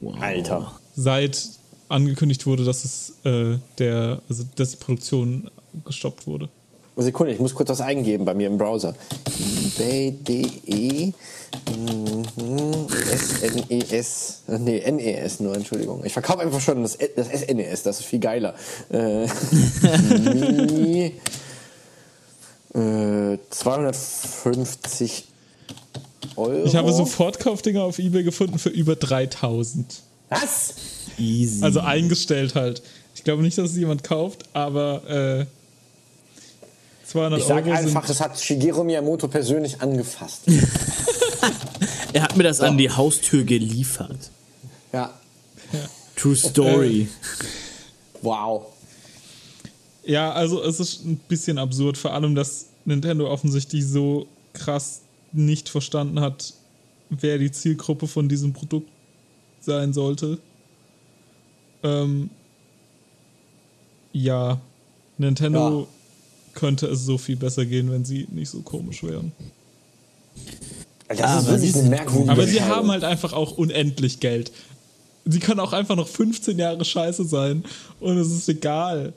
Wow. 0.00 0.20
Alter. 0.20 0.72
Seit 0.94 1.48
angekündigt 1.88 2.46
wurde, 2.46 2.64
dass 2.64 2.84
es 2.84 3.14
äh, 3.24 3.58
der, 3.78 4.20
also 4.28 4.44
dass 4.56 4.70
die 4.72 4.76
Produktion 4.78 5.50
gestoppt 5.84 6.26
wurde. 6.26 6.48
Sekunde, 6.96 7.32
ich 7.32 7.40
muss 7.40 7.54
kurz 7.54 7.70
was 7.70 7.80
eingeben 7.80 8.24
bei 8.26 8.34
mir 8.34 8.48
im 8.48 8.58
Browser. 8.58 8.94
ebay.de 9.78 11.06
mhm, 11.06 12.86
SNES. 13.16 14.42
äh, 14.48 14.58
Nee, 14.58 14.90
NES 14.90 15.40
nur, 15.40 15.54
Entschuldigung. 15.54 16.04
Ich 16.04 16.12
verkaufe 16.12 16.40
einfach 16.40 16.60
schon 16.60 16.82
das, 16.82 16.98
das 17.16 17.28
SNES, 17.28 17.82
das 17.82 18.00
ist 18.00 18.06
viel 18.06 18.18
geiler. 18.18 18.54
Äh, 18.90 19.26
250 23.50 25.31
Euro. 26.36 26.64
Ich 26.64 26.76
habe 26.76 26.92
Sofortkaufdinger 26.92 27.82
auf 27.82 27.98
Ebay 27.98 28.22
gefunden 28.22 28.58
für 28.58 28.70
über 28.70 28.96
3000. 28.96 30.02
Was? 30.28 30.74
Easy. 31.18 31.62
Also 31.62 31.80
eingestellt 31.80 32.54
halt. 32.54 32.82
Ich 33.14 33.24
glaube 33.24 33.42
nicht, 33.42 33.58
dass 33.58 33.70
es 33.70 33.76
jemand 33.76 34.02
kauft, 34.02 34.44
aber 34.52 35.40
äh, 35.40 35.46
200 37.06 37.40
Ich 37.40 37.46
sage 37.46 37.70
Euro 37.70 37.78
einfach, 37.78 38.06
sind 38.06 38.10
das 38.10 38.20
hat 38.20 38.40
Shigeru 38.40 38.84
Miyamoto 38.84 39.28
persönlich 39.28 39.80
angefasst. 39.80 40.42
er 42.12 42.22
hat 42.22 42.36
mir 42.36 42.44
das 42.44 42.60
an 42.60 42.78
die 42.78 42.90
Haustür 42.90 43.44
geliefert. 43.44 44.30
ja. 44.92 45.12
True 46.16 46.36
Story. 46.36 47.08
Wow. 48.20 48.66
Ja, 50.04 50.32
also 50.32 50.62
es 50.62 50.80
ist 50.80 51.04
ein 51.04 51.16
bisschen 51.28 51.58
absurd, 51.58 51.96
vor 51.96 52.12
allem, 52.12 52.34
dass 52.34 52.66
Nintendo 52.84 53.30
offensichtlich 53.30 53.86
so 53.86 54.26
krass 54.52 55.01
nicht 55.32 55.68
verstanden 55.68 56.20
hat, 56.20 56.54
wer 57.10 57.38
die 57.38 57.50
Zielgruppe 57.50 58.06
von 58.06 58.28
diesem 58.28 58.52
Produkt 58.52 58.88
sein 59.60 59.92
sollte. 59.92 60.38
Ähm, 61.82 62.30
ja, 64.12 64.60
Nintendo 65.18 65.80
Ja. 65.80 65.86
könnte 66.54 66.86
es 66.86 67.04
so 67.04 67.18
viel 67.18 67.36
besser 67.36 67.64
gehen, 67.64 67.90
wenn 67.90 68.04
sie 68.04 68.26
nicht 68.30 68.50
so 68.50 68.60
komisch 68.62 69.02
wären. 69.02 69.32
Das 71.08 71.20
Aber 71.20 71.40
ist 71.40 71.48
wirklich 71.48 71.72
sie 71.72 71.80
eine 71.80 71.88
merkwürdige 71.90 72.30
Aber 72.32 72.46
sie 72.46 72.62
haben 72.62 72.90
halt 72.90 73.04
einfach 73.04 73.32
auch 73.32 73.52
unendlich 73.58 74.20
Geld. 74.20 74.52
Sie 75.24 75.38
können 75.38 75.60
auch 75.60 75.72
einfach 75.72 75.94
noch 75.96 76.08
15 76.08 76.58
Jahre 76.58 76.84
scheiße 76.84 77.24
sein 77.24 77.64
und 78.00 78.16
es 78.18 78.28
ist 78.32 78.48
egal. 78.48 79.12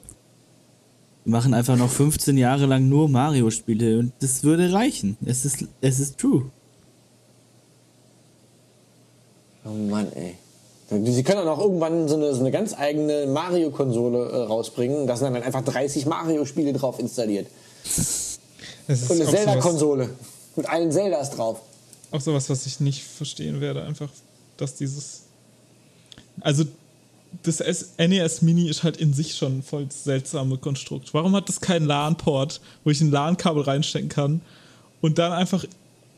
Wir 1.25 1.31
machen 1.31 1.55
einfach 1.55 1.75
noch 1.75 1.89
15 1.89 2.37
Jahre 2.37 2.67
lang 2.67 2.87
nur 2.87 3.09
Mario-Spiele 3.09 3.97
und 3.97 4.13
das 4.19 4.43
würde 4.43 4.71
reichen. 4.71 5.17
Es 5.25 5.43
ist, 5.43 5.65
es 5.81 5.99
ist 5.99 6.19
true. 6.19 6.51
Oh 9.65 9.69
Mann, 9.69 10.13
ey. 10.13 10.35
Sie 11.03 11.23
können 11.23 11.39
dann 11.39 11.47
auch 11.47 11.59
irgendwann 11.59 12.07
so 12.07 12.15
eine, 12.15 12.31
so 12.35 12.41
eine 12.41 12.51
ganz 12.51 12.75
eigene 12.77 13.25
Mario-Konsole 13.25 14.29
äh, 14.29 14.43
rausbringen. 14.43 15.07
Da 15.07 15.17
sind 15.17 15.33
dann 15.33 15.41
einfach 15.41 15.63
30 15.63 16.05
Mario-Spiele 16.05 16.73
drauf 16.73 16.99
installiert. 16.99 17.47
Und 18.87 19.11
eine 19.11 19.25
Zelda-Konsole. 19.25 20.09
Mit 20.55 20.69
allen 20.69 20.91
Zeldas 20.91 21.31
drauf. 21.31 21.61
auch 22.11 22.21
sowas, 22.21 22.51
was 22.51 22.67
ich 22.67 22.79
nicht 22.79 23.03
verstehen 23.03 23.61
werde. 23.61 23.83
Einfach, 23.83 24.09
dass 24.57 24.75
dieses. 24.75 25.23
Also, 26.39 26.65
das 27.43 27.59
NES 27.97 28.41
Mini 28.41 28.69
ist 28.69 28.83
halt 28.83 28.97
in 28.97 29.13
sich 29.13 29.35
schon 29.35 29.59
ein 29.59 29.63
voll 29.63 29.87
seltsame 29.89 30.57
Konstrukt. 30.57 31.13
Warum 31.13 31.35
hat 31.35 31.49
das 31.49 31.61
keinen 31.61 31.85
LAN-Port, 31.85 32.61
wo 32.83 32.89
ich 32.89 33.01
ein 33.01 33.11
LAN-Kabel 33.11 33.63
reinstecken 33.63 34.09
kann 34.09 34.41
und 35.01 35.17
dann 35.17 35.31
einfach 35.31 35.65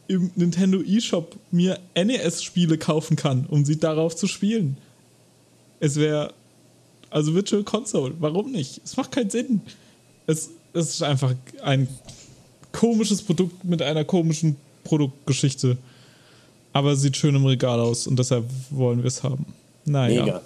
im 0.08 0.32
Nintendo 0.36 0.82
eShop 0.82 1.36
mir 1.52 1.80
NES-Spiele 1.96 2.78
kaufen 2.78 3.16
kann, 3.16 3.46
um 3.50 3.66
sie 3.66 3.80
darauf 3.80 4.16
zu 4.16 4.28
spielen? 4.28 4.78
Es 5.80 5.96
wäre. 5.98 6.34
Also 7.10 7.34
Virtual 7.34 7.64
Console, 7.64 8.14
warum 8.20 8.52
nicht? 8.52 8.82
Es 8.84 8.98
macht 8.98 9.14
keinen 9.14 9.30
Sinn. 9.30 9.62
Es, 10.26 10.50
es 10.74 10.90
ist 10.90 11.04
einfach 11.04 11.34
ein 11.64 11.88
komisches 12.74 13.22
Produkt 13.22 13.64
mit 13.64 13.82
einer 13.82 14.04
komischen 14.04 14.58
Produktgeschichte. 14.84 15.78
Aber 16.74 16.98
sieht 16.98 17.16
schön 17.16 17.34
im 17.34 17.46
Regal 17.46 17.80
aus 17.80 18.08
und 18.08 18.20
deshalb 18.20 18.44
wollen 18.70 19.00
wir 19.00 19.08
es 19.08 19.24
haben. 19.24 19.46
Naja. 19.86 20.26
Mega. 20.26 20.42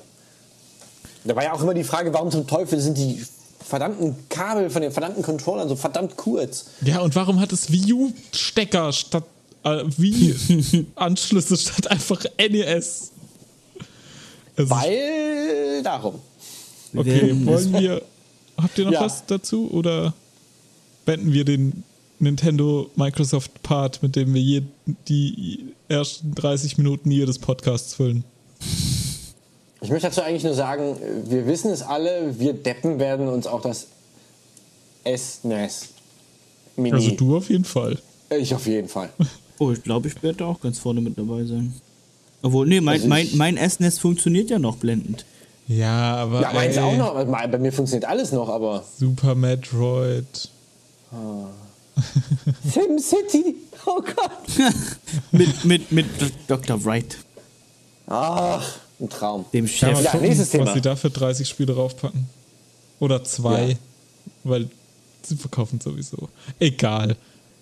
Da 1.24 1.36
war 1.36 1.44
ja 1.44 1.54
auch 1.54 1.62
immer 1.62 1.74
die 1.74 1.84
Frage, 1.84 2.14
warum 2.14 2.32
zum 2.32 2.48
Teufel 2.48 2.80
sind 2.80 2.98
die 2.98 3.24
verdammten 3.64 4.16
Kabel 4.30 4.70
von 4.70 4.82
den 4.82 4.92
verdammten 4.92 5.22
Controllern 5.24 5.70
so 5.70 5.76
verdammt 5.76 6.18
kurz? 6.18 6.66
Ja, 6.84 7.00
und 7.02 7.16
warum 7.16 7.40
hat 7.40 7.52
es 7.54 7.72
Wii 7.72 7.94
U-Stecker 7.94 8.92
statt 8.92 9.24
äh, 9.64 9.84
Wii-Anschlüsse 9.98 11.56
statt 11.58 11.88
einfach 11.92 12.24
NES? 12.40 13.12
Es 14.56 14.64
ist- 14.66 14.70
Weil 14.70 15.82
darum. 15.84 16.16
okay, 16.96 17.34
wollen 17.46 17.74
wir. 17.74 18.02
Habt 18.58 18.78
ihr 18.78 18.86
noch 18.86 18.92
Ja. 18.92 19.02
was 19.02 19.26
dazu 19.26 19.70
oder 19.72 20.14
beenden 21.06 21.32
wir 21.34 21.46
den 21.46 21.84
Nintendo 22.20 22.90
Microsoft 22.96 23.64
Part, 23.64 24.04
mit 24.04 24.16
dem 24.16 24.34
wir 24.34 24.42
je, 24.42 24.62
die 25.08 25.66
ersten 25.88 26.36
30 26.36 26.78
Minuten 26.78 27.10
jedes 27.10 27.40
Podcasts 27.40 27.94
füllen? 27.96 28.24
Ich 29.82 29.89
möchte 29.89 30.08
dazu 30.08 30.22
eigentlich 30.22 30.44
nur 30.44 30.54
sagen, 30.54 30.96
wir 31.26 31.48
wissen 31.48 31.72
es 31.72 31.82
alle, 31.82 32.39
wir 32.39 32.54
Deppen 32.54 33.00
werden 33.00 33.28
uns 33.28 33.48
auch 33.48 33.62
das 33.62 33.88
SNES 35.04 35.89
Mini. 36.76 36.94
Also 36.94 37.12
du 37.12 37.36
auf 37.38 37.50
jeden 37.50 37.65
Fall. 37.65 37.98
Ich 38.30 38.54
auf 38.54 38.67
jeden 38.67 38.88
Fall. 38.88 39.10
Oh, 39.60 39.72
ich 39.72 39.84
glaube, 39.84 40.08
ich 40.08 40.24
werde 40.24 40.39
da 40.39 40.46
auch 40.48 40.60
ganz 40.60 40.80
vorne 40.80 41.02
mit 41.02 41.20
dabei 41.20 41.46
sein. 41.46 41.72
Obwohl, 42.41 42.65
nee, 42.65 42.82
mein, 42.82 42.96
Also 42.96 43.08
mein, 43.08 43.30
mein 43.36 43.70
SNES 43.70 44.00
funktioniert 44.00 44.50
ja 44.50 44.58
noch 44.58 44.78
blendend. 44.78 45.24
Ja, 45.67 46.15
aber. 46.15 46.41
Ja, 46.41 46.52
meins 46.52 46.78
ey, 46.78 46.82
auch 46.82 46.98
noch. 46.98 47.13
Bei 47.13 47.58
mir 47.60 47.72
funktioniert 47.72 48.10
alles 48.10 48.32
noch, 48.32 48.50
aber. 48.50 48.84
Super 48.98 49.36
Metroid. 49.36 50.50
SimCity! 52.63 53.56
Oh 53.86 54.02
Gott! 54.02 54.74
mit, 55.32 55.63
mit, 55.63 55.92
mit 55.92 56.08
Dr. 56.48 56.84
Wright, 56.84 57.17
Ach, 58.08 58.79
ein 59.02 59.10
Traum. 59.10 59.45
dem 59.54 59.65
Ja, 59.65 59.71
Chef. 59.71 60.02
Ja, 60.02 60.12
gucken, 60.12 60.27
nächstes 60.27 60.49
Thema. 60.49 60.65
was 60.67 60.73
sie 60.73 60.81
da 60.81 60.95
für 60.95 61.10
30 61.10 61.47
Spiele 61.47 61.73
draufpacken. 61.73 62.27
Oder 62.99 63.23
zwei. 63.23 63.69
Ja. 63.71 63.75
Weil 64.43 64.69
sie 65.23 65.35
verkaufen 65.35 65.79
sowieso. 65.81 66.29
Egal. 66.60 67.15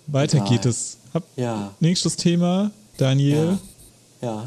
Weiter 0.06 0.38
Egal. 0.38 0.48
geht 0.50 0.66
es. 0.66 0.98
Hab 1.14 1.22
Ja, 1.36 1.72
nächstes 1.80 2.16
Thema. 2.16 2.70
Daniel, 2.98 3.56
ja. 4.20 4.44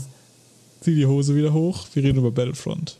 zieh 0.82 0.96
die 0.96 1.06
Hose 1.08 1.36
wieder 1.36 1.52
hoch. 1.54 1.86
Wir 1.94 2.04
reden 2.04 2.20
über 2.20 2.32
Battlefront. 2.32 2.98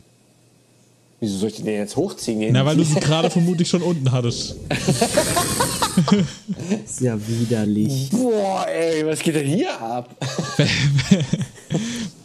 Wieso 1.20 1.38
soll 1.38 1.50
ich 1.50 1.56
den 1.58 1.68
jetzt 1.68 1.96
hochziehen? 1.96 2.52
Na, 2.52 2.66
weil 2.66 2.76
du 2.76 2.84
sie 2.84 3.00
gerade 3.00 3.30
vermutlich 3.30 3.70
schon 3.70 3.82
unten 3.82 4.12
hattest. 4.12 4.56
ist 6.86 7.02
ja 7.02 7.18
widerlich. 7.28 8.10
Boah, 8.10 8.66
ey, 8.68 9.06
was 9.06 9.20
geht 9.20 9.36
denn 9.36 9.48
hier 9.48 9.80
ab? 9.80 10.10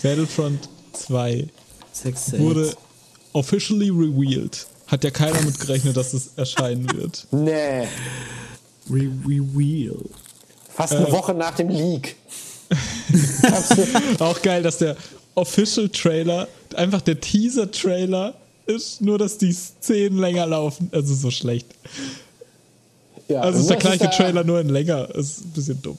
Battlefront 0.02 0.68
2 0.94 1.46
Sex 2.03 2.32
wurde 2.38 2.74
officially 3.32 3.90
revealed. 3.90 4.66
Hat 4.86 5.05
ja 5.05 5.11
keiner 5.11 5.40
mit 5.42 5.59
gerechnet, 5.61 5.96
dass 5.96 6.14
es 6.14 6.30
erscheinen 6.36 6.90
wird. 6.96 7.26
Nee. 7.32 7.86
Re 8.90 9.11
Reveal. 9.26 9.96
Fast 10.74 10.94
Äh. 10.94 10.96
eine 10.96 11.12
Woche 11.12 11.34
nach 11.34 11.55
dem 11.57 11.68
Leak. 11.68 12.16
Auch 14.18 14.40
geil, 14.42 14.62
dass 14.62 14.78
der 14.78 14.96
Official 15.34 15.88
Trailer 15.88 16.49
einfach 16.74 17.01
der 17.03 17.20
Teaser 17.20 17.70
Trailer 17.70 18.34
ist, 18.66 19.01
nur 19.01 19.18
dass 19.18 19.38
die 19.38 19.53
Szenen 19.53 20.18
länger 20.18 20.46
laufen. 20.46 20.88
Also 20.92 21.14
so 21.14 21.30
schlecht. 21.30 21.66
Ja, 23.28 23.40
Also 23.40 23.61
ist 23.61 23.68
der 23.70 23.76
gleiche 23.76 24.05
ja- 24.05 24.11
Trailer, 24.11 24.44
nur 24.44 24.61
in 24.61 24.68
länger. 24.68 25.14
Ist 25.14 25.40
ein 25.44 25.51
bisschen 25.51 25.80
dumm. 25.82 25.99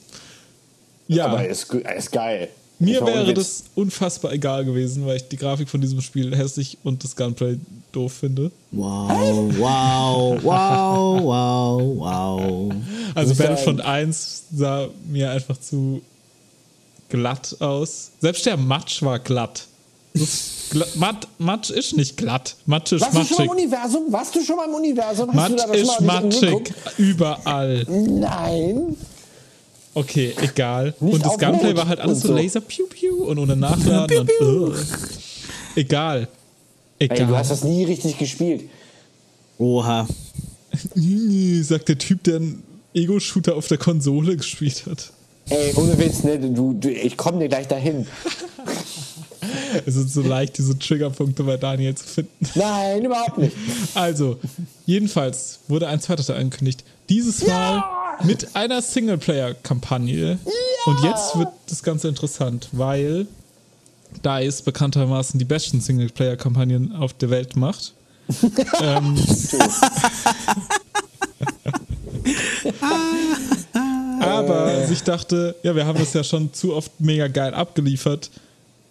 Ja, 1.08 1.26
Aber 1.26 1.46
ist, 1.46 1.72
ist 1.72 2.12
geil. 2.12 2.48
Mir 2.80 3.06
wäre 3.06 3.32
das 3.34 3.64
unfassbar 3.74 4.32
egal 4.32 4.64
gewesen, 4.64 5.06
weil 5.06 5.16
ich 5.16 5.28
die 5.28 5.36
Grafik 5.36 5.68
von 5.68 5.80
diesem 5.80 6.00
Spiel 6.00 6.34
hässlich 6.36 6.78
und 6.82 7.04
das 7.04 7.14
Gunplay 7.14 7.58
doof 7.92 8.12
finde. 8.14 8.50
Wow, 8.72 9.10
wow, 9.58 10.38
wow, 10.42 11.22
wow, 11.22 11.82
wow. 11.96 12.72
Also 13.14 13.34
Battlefront 13.34 13.78
sagen- 13.78 13.88
1 13.88 14.42
sah 14.54 14.88
mir 15.08 15.30
einfach 15.30 15.58
zu 15.60 16.00
glatt 17.08 17.56
aus. 17.60 18.10
Selbst 18.20 18.46
der 18.46 18.56
Matsch 18.56 19.02
war 19.02 19.18
glatt. 19.18 19.66
Matt, 20.96 21.28
Matsch 21.38 21.70
ist 21.70 21.96
nicht 21.96 22.16
glatt. 22.16 22.56
Matsch 22.66 22.92
ist 22.92 23.02
Warst 23.02 23.16
du 23.16 23.24
schon 23.24 23.36
mal 23.36 23.42
im 23.44 23.48
matschig. 23.48 23.64
Universum? 23.64 24.12
Warst 24.12 24.34
du 24.34 24.40
schon 24.42 24.56
mal 24.56 24.68
im 24.68 24.74
Universum? 24.74 25.32
Hast 25.32 25.50
du 25.50 25.56
Matsch 25.56 25.76
ist 25.76 26.00
matschig. 26.00 26.74
Überall. 26.98 27.84
Nein. 27.88 28.96
Okay, 29.94 30.34
egal. 30.40 30.94
Nicht 31.00 31.14
und 31.14 31.24
das 31.24 31.38
Gunplay 31.38 31.74
war 31.74 31.88
halt 31.88 32.00
alles 32.00 32.20
so 32.20 32.28
so. 32.28 32.34
Laser 32.34 32.60
Piu 32.60 32.86
Piu 32.86 33.24
und 33.24 33.38
ohne 33.38 33.56
Nachladen. 33.56 34.18
und, 34.20 34.30
ugh. 34.40 34.76
Egal. 35.74 36.28
Ey, 36.98 37.06
Egal. 37.06 37.26
du 37.26 37.36
hast 37.36 37.50
das 37.50 37.64
nie 37.64 37.84
richtig 37.84 38.18
gespielt. 38.18 38.64
Oha. 39.58 40.06
sagt 41.62 41.88
der 41.88 41.98
Typ, 41.98 42.22
der 42.24 42.36
einen 42.36 42.62
Ego-Shooter 42.94 43.56
auf 43.56 43.68
der 43.68 43.78
Konsole 43.78 44.36
gespielt 44.36 44.84
hat. 44.86 45.10
Ey, 45.48 45.72
ohne 45.74 45.98
Witz, 45.98 46.22
ne? 46.22 46.38
Du, 46.38 46.74
du, 46.74 46.90
ich 46.90 47.16
komme 47.16 47.38
dir 47.40 47.48
gleich 47.48 47.68
dahin. 47.68 48.06
Es 49.86 49.96
ist 49.96 50.12
so 50.12 50.20
leicht, 50.20 50.58
diese 50.58 50.78
Triggerpunkte 50.78 51.44
bei 51.44 51.56
Daniel 51.56 51.94
zu 51.94 52.04
finden. 52.04 52.46
Nein, 52.54 53.04
überhaupt 53.04 53.38
nicht. 53.38 53.56
Also, 53.94 54.38
jedenfalls 54.84 55.60
wurde 55.68 55.88
ein 55.88 56.00
zweiter 56.00 56.24
Teil 56.24 56.36
angekündigt. 56.36 56.84
Dieses 57.08 57.46
Mal 57.46 57.82
mit 58.24 58.54
einer 58.54 58.82
Singleplayer-Kampagne. 58.82 60.38
Und 60.86 61.04
jetzt 61.04 61.36
wird 61.36 61.48
das 61.68 61.82
Ganze 61.82 62.08
interessant, 62.08 62.68
weil 62.72 63.26
DICE 64.24 64.62
bekanntermaßen 64.62 65.38
die 65.38 65.44
besten 65.44 65.80
Singleplayer-Kampagnen 65.80 66.94
auf 66.94 67.12
der 67.14 67.30
Welt 67.30 67.56
macht. 67.56 67.94
ähm, 68.80 69.18
aber 74.20 74.86
sich 74.86 75.02
dachte, 75.02 75.56
ja, 75.62 75.74
wir 75.74 75.86
haben 75.86 75.98
das 75.98 76.12
ja 76.12 76.22
schon 76.22 76.52
zu 76.52 76.74
oft 76.74 76.92
mega 77.00 77.28
geil 77.28 77.54
abgeliefert. 77.54 78.30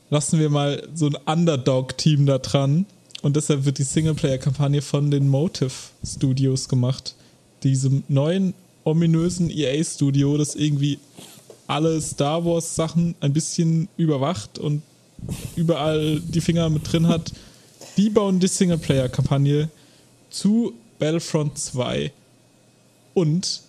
Lassen 0.10 0.40
wir 0.40 0.50
mal 0.50 0.88
so 0.94 1.08
ein 1.08 1.16
Underdog-Team 1.26 2.26
da 2.26 2.40
dran. 2.40 2.86
Und 3.22 3.36
deshalb 3.36 3.66
wird 3.66 3.78
die 3.78 3.84
Singleplayer-Kampagne 3.84 4.82
von 4.82 5.12
den 5.12 5.28
Motive 5.28 5.72
Studios 6.06 6.70
gemacht. 6.70 7.16
Diesem 7.64 8.04
neuen, 8.08 8.54
ominösen 8.90 9.50
EA-Studio, 9.50 10.38
das 10.38 10.56
irgendwie 10.56 11.00
alle 11.68 12.02
Star 12.02 12.44
Wars-Sachen 12.44 13.16
ein 13.20 13.34
bisschen 13.34 13.90
überwacht 13.98 14.58
und 14.58 14.82
überall 15.56 16.20
die 16.20 16.42
Finger 16.42 16.70
mit 16.70 16.92
drin 16.92 17.08
hat. 17.08 17.32
Die 17.98 18.10
bauen 18.10 18.40
die 18.40 18.48
Singleplayer-Kampagne 18.48 19.70
zu 20.30 20.74
Battlefront 20.98 21.58
2. 21.58 22.12
Und 23.14 23.62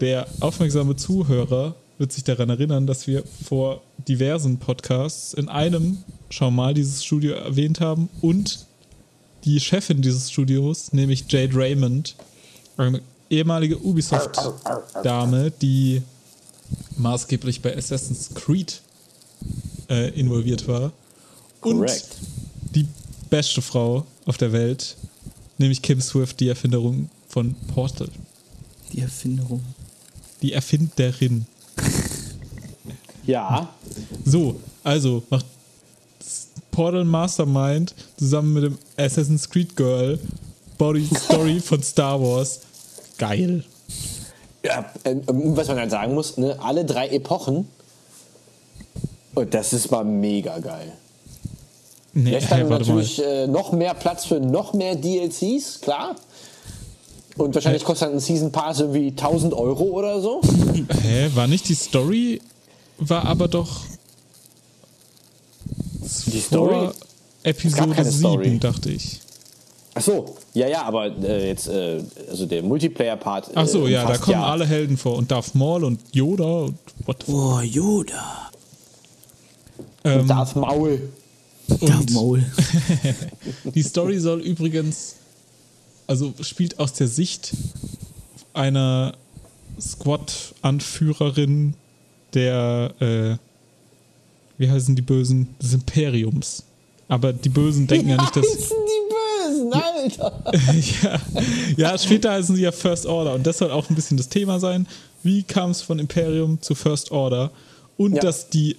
der 0.00 0.26
aufmerksame 0.40 0.96
Zuhörer 0.96 1.74
wird 1.98 2.12
sich 2.12 2.24
daran 2.24 2.50
erinnern, 2.50 2.86
dass 2.86 3.06
wir 3.06 3.24
vor 3.44 3.82
diversen 4.06 4.58
Podcasts 4.58 5.34
in 5.34 5.48
einem 5.48 5.98
schon 6.30 6.54
mal 6.54 6.74
dieses 6.74 7.04
Studio 7.04 7.34
erwähnt 7.34 7.80
haben 7.80 8.08
und 8.20 8.66
die 9.44 9.60
Chefin 9.60 10.02
dieses 10.02 10.30
Studios, 10.30 10.92
nämlich 10.92 11.24
Jade 11.28 11.54
Raymond, 11.54 12.16
eine 12.76 13.00
ehemalige 13.30 13.78
Ubisoft-Dame, 13.78 15.50
die 15.50 16.02
maßgeblich 16.96 17.62
bei 17.62 17.76
Assassin's 17.76 18.30
Creed 18.34 18.80
äh, 19.88 20.10
involviert 20.18 20.66
war. 20.68 20.92
Und 21.60 21.78
Correct. 21.78 22.16
die 22.74 22.86
beste 23.30 23.62
Frau 23.62 24.06
auf 24.26 24.36
der 24.36 24.52
Welt, 24.52 24.96
nämlich 25.58 25.82
Kim 25.82 26.00
Swift, 26.00 26.40
die 26.40 26.48
Erfinderung 26.48 27.10
von 27.28 27.54
Portal. 27.74 28.08
Die 28.92 29.00
Erfinderung. 29.00 29.62
Die 30.42 30.52
Erfinderin. 30.52 31.46
Ja. 33.26 33.68
So, 34.24 34.58
also 34.82 35.22
macht 35.28 35.44
Portal 36.70 37.04
Mastermind 37.04 37.94
zusammen 38.16 38.54
mit 38.54 38.62
dem 38.64 38.78
Assassin's 38.96 39.48
Creed 39.50 39.76
Girl 39.76 40.18
Body 40.78 41.06
Story 41.14 41.60
von 41.60 41.82
Star 41.82 42.20
Wars. 42.20 42.60
Geil. 43.18 43.64
ja 44.64 44.84
ähm, 45.04 45.22
was 45.26 45.68
man 45.68 45.78
halt 45.78 45.90
sagen 45.90 46.14
muss, 46.14 46.36
ne? 46.36 46.56
alle 46.60 46.84
drei 46.84 47.08
Epochen. 47.08 47.68
Und 49.34 49.54
das 49.54 49.72
ist 49.72 49.90
mal 49.90 50.04
mega 50.04 50.58
geil. 50.58 50.92
Nee, 52.12 52.38
dann 52.40 52.42
warte 52.50 52.64
mal. 52.64 52.78
natürlich 52.78 53.24
äh, 53.24 53.46
noch 53.46 53.72
mehr 53.72 53.94
Platz 53.94 54.24
für 54.24 54.40
noch 54.40 54.72
mehr 54.74 54.96
DLCs, 54.96 55.80
klar. 55.80 56.16
Und 57.36 57.54
wahrscheinlich 57.54 57.84
kostet 57.84 58.12
ein 58.12 58.18
Season 58.18 58.50
Pass 58.50 58.80
irgendwie 58.80 59.08
1000 59.08 59.54
Euro 59.54 59.84
oder 59.84 60.20
so. 60.20 60.40
Hä, 61.02 61.30
war 61.34 61.46
nicht 61.46 61.68
die 61.68 61.74
Story? 61.74 62.40
War 62.98 63.24
aber 63.26 63.46
doch. 63.46 63.82
Die 66.26 66.40
Story? 66.40 66.90
Episode 67.44 67.94
keine 67.94 68.10
7, 68.10 68.18
Story. 68.18 68.58
dachte 68.58 68.90
ich. 68.90 69.20
Ach 69.98 70.02
so, 70.02 70.36
ja, 70.54 70.68
ja, 70.68 70.82
aber 70.82 71.06
äh, 71.06 71.48
jetzt, 71.48 71.66
äh, 71.66 72.00
also 72.30 72.46
der 72.46 72.62
Multiplayer-Part. 72.62 73.50
Ach 73.54 73.66
so, 73.66 73.88
äh, 73.88 73.92
ja, 73.92 74.06
da 74.06 74.16
kommen 74.16 74.36
alle 74.36 74.64
Helden 74.64 74.96
vor. 74.96 75.16
Und 75.16 75.28
Darth 75.28 75.56
Maul 75.56 75.82
und 75.82 76.00
Yoda 76.14 76.44
und 76.44 76.78
what 77.04 77.24
the 77.26 77.32
fuck. 77.32 77.34
Oh, 77.34 77.60
Yoda. 77.60 78.50
Ähm, 80.04 80.28
Darth 80.28 80.54
Maul. 80.54 81.00
Darth 81.66 81.82
und 81.82 82.12
Maul. 82.12 82.44
Die 83.74 83.82
Story 83.82 84.20
soll 84.20 84.40
übrigens, 84.40 85.16
also 86.06 86.32
spielt 86.42 86.78
aus 86.78 86.92
der 86.92 87.08
Sicht 87.08 87.54
einer 88.54 89.14
Squad-Anführerin 89.80 91.74
der, 92.34 92.94
äh, 93.00 93.36
wie 94.58 94.70
heißen 94.70 94.94
die 94.94 95.02
Bösen? 95.02 95.56
Des 95.60 95.72
Imperiums. 95.72 96.62
Aber 97.08 97.32
die 97.32 97.48
Bösen 97.48 97.86
denken 97.86 98.10
ja 98.10 98.20
nicht, 98.20 98.36
dass. 98.36 98.44
die 98.68 98.97
Alter. 99.72 100.42
ja, 101.02 101.20
ja, 101.76 101.98
später 101.98 102.32
heißen 102.32 102.56
sie 102.56 102.62
ja 102.62 102.72
First 102.72 103.06
Order 103.06 103.34
und 103.34 103.46
das 103.46 103.58
soll 103.58 103.70
auch 103.70 103.88
ein 103.90 103.94
bisschen 103.94 104.16
das 104.16 104.28
Thema 104.28 104.58
sein. 104.60 104.86
Wie 105.22 105.42
kam 105.42 105.70
es 105.70 105.82
von 105.82 105.98
Imperium 105.98 106.60
zu 106.60 106.74
First 106.74 107.10
Order? 107.10 107.50
Und 107.96 108.14
Ja. 108.14 108.22
dass 108.22 108.48
die, 108.48 108.76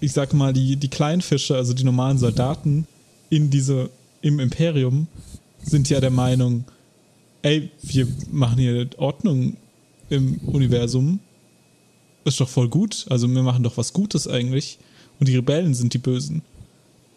ich 0.00 0.12
sag 0.12 0.32
mal, 0.34 0.52
die, 0.52 0.76
die 0.76 0.88
kleinen 0.88 1.22
Fische, 1.22 1.56
also 1.56 1.72
die 1.72 1.84
normalen 1.84 2.18
Soldaten 2.18 2.86
in 3.30 3.50
diese, 3.50 3.88
im 4.20 4.38
Imperium, 4.40 5.06
sind 5.62 5.88
ja 5.90 6.00
der 6.00 6.10
Meinung, 6.10 6.64
ey, 7.42 7.70
wir 7.82 8.06
machen 8.30 8.58
hier 8.58 8.88
Ordnung 8.98 9.56
im 10.10 10.38
Universum. 10.46 11.20
Ist 12.24 12.40
doch 12.40 12.48
voll 12.48 12.68
gut. 12.68 13.06
Also 13.08 13.28
wir 13.28 13.42
machen 13.42 13.62
doch 13.62 13.76
was 13.76 13.92
Gutes 13.92 14.28
eigentlich. 14.28 14.78
Und 15.18 15.28
die 15.28 15.36
Rebellen 15.36 15.72
sind 15.74 15.94
die 15.94 15.98
Bösen. 15.98 16.42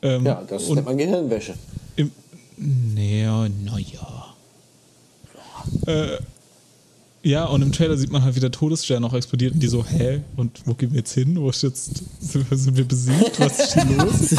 Ähm, 0.02 0.26
Ja, 0.26 0.44
das 0.48 0.68
nennt 0.70 0.86
man 0.86 0.98
Gehirnwäsche. 0.98 1.54
im, 1.98 2.12
nee, 2.62 3.26
naja. 3.66 4.26
Äh, 5.86 6.18
ja, 7.24 7.46
und 7.46 7.62
im 7.62 7.72
Trailer 7.72 7.98
sieht 7.98 8.12
man 8.12 8.24
halt, 8.24 8.36
wie 8.36 8.40
der 8.40 8.52
Todesstern 8.52 9.04
auch 9.04 9.14
explodiert 9.14 9.54
und 9.54 9.60
die 9.62 9.68
so, 9.68 9.86
hä? 9.86 10.22
Und 10.38 10.62
wo 10.66 10.74
gehen 10.74 10.92
wir 10.92 11.00
jetzt 11.00 11.14
hin? 11.14 11.40
Wo 11.40 11.50
ist 11.52 11.62
jetzt, 11.62 12.02
sind 12.20 12.50
wir, 12.50 12.58
sind 12.58 12.78
wir 12.78 12.86
besiegt? 12.88 13.40
Was 13.40 13.60
ist 13.60 13.74
hier 13.74 13.86
los? 13.98 14.30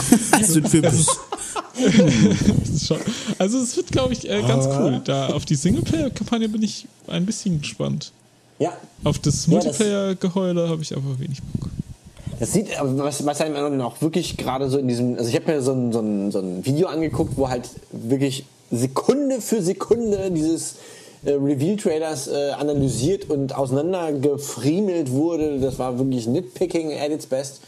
Sind 0.53 0.73
wir 0.73 0.93
schon, 2.87 2.99
also 3.39 3.59
es 3.59 3.77
wird, 3.77 3.89
glaube 3.93 4.13
ich, 4.13 4.29
äh, 4.29 4.43
ganz 4.43 4.67
cool. 4.67 5.01
Da 5.05 5.29
auf 5.29 5.45
die 5.45 5.55
Singleplayer-Kampagne 5.55 6.49
bin 6.49 6.63
ich 6.63 6.87
ein 7.07 7.25
bisschen 7.25 7.61
gespannt. 7.61 8.13
Ja, 8.59 8.73
Auf 9.05 9.19
das- 9.21 9.47
Multiplayer-Geheule 9.47 10.69
habe 10.69 10.83
ich 10.83 10.95
aber 10.97 11.19
wenig 11.19 11.41
Bock. 11.43 11.71
Das 12.43 12.55
sieht, 12.55 12.71
was, 12.81 13.25
was 13.25 13.41
einem 13.41 13.81
auch 13.83 14.03
wirklich 14.03 14.37
gerade 14.37 14.69
so 14.69 14.77
in 14.77 14.89
diesem, 14.89 15.17
also 15.17 15.29
ich 15.29 15.37
habe 15.37 15.53
mir 15.53 15.63
so 15.63 15.71
ein, 15.71 15.93
so, 15.93 16.01
ein, 16.01 16.33
so 16.33 16.41
ein 16.41 16.67
Video 16.67 16.89
angeguckt, 16.89 17.37
wo 17.37 17.49
halt 17.49 17.71
wirklich 17.93 18.47
Sekunde 18.73 19.41
für 19.41 19.63
Sekunde 19.63 20.29
dieses 20.33 20.75
äh, 21.25 21.35
Reveal-Trailers 21.35 22.27
äh, 22.27 22.51
analysiert 22.59 23.31
und 23.31 23.55
auseinandergefriemelt 23.55 25.13
wurde. 25.13 25.61
Das 25.61 25.79
war 25.79 25.99
wirklich 25.99 26.27
Nitpicking 26.27 26.91
at 26.99 27.11
its 27.13 27.27
best. 27.27 27.61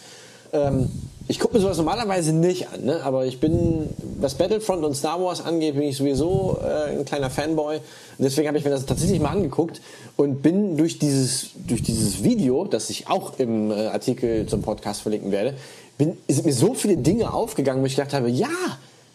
Ähm, 0.52 0.90
ich 1.26 1.38
gucke 1.38 1.54
mir 1.54 1.60
sowas 1.60 1.78
normalerweise 1.78 2.32
nicht 2.32 2.68
an, 2.68 2.84
ne? 2.84 3.00
aber 3.02 3.24
ich 3.24 3.40
bin, 3.40 3.88
was 4.20 4.34
Battlefront 4.34 4.84
und 4.84 4.94
Star 4.94 5.22
Wars 5.22 5.40
angeht, 5.40 5.74
bin 5.74 5.84
ich 5.84 5.96
sowieso 5.96 6.58
äh, 6.62 6.98
ein 6.98 7.04
kleiner 7.04 7.30
Fanboy. 7.30 7.76
Und 7.76 7.82
deswegen 8.18 8.46
habe 8.46 8.58
ich 8.58 8.64
mir 8.64 8.70
das 8.70 8.84
tatsächlich 8.84 9.20
mal 9.20 9.30
angeguckt 9.30 9.80
und 10.16 10.42
bin 10.42 10.76
durch 10.76 10.98
dieses, 10.98 11.50
durch 11.66 11.82
dieses 11.82 12.22
Video, 12.22 12.64
das 12.66 12.90
ich 12.90 13.08
auch 13.08 13.38
im 13.38 13.70
äh, 13.70 13.86
Artikel 13.86 14.46
zum 14.46 14.60
Podcast 14.60 15.00
verlinken 15.00 15.32
werde, 15.32 15.54
bin, 15.96 16.18
sind 16.28 16.44
mir 16.44 16.52
so 16.52 16.74
viele 16.74 16.98
Dinge 16.98 17.32
aufgegangen, 17.32 17.82
wo 17.82 17.86
ich 17.86 17.96
gedacht 17.96 18.12
habe, 18.12 18.28
ja, 18.28 18.48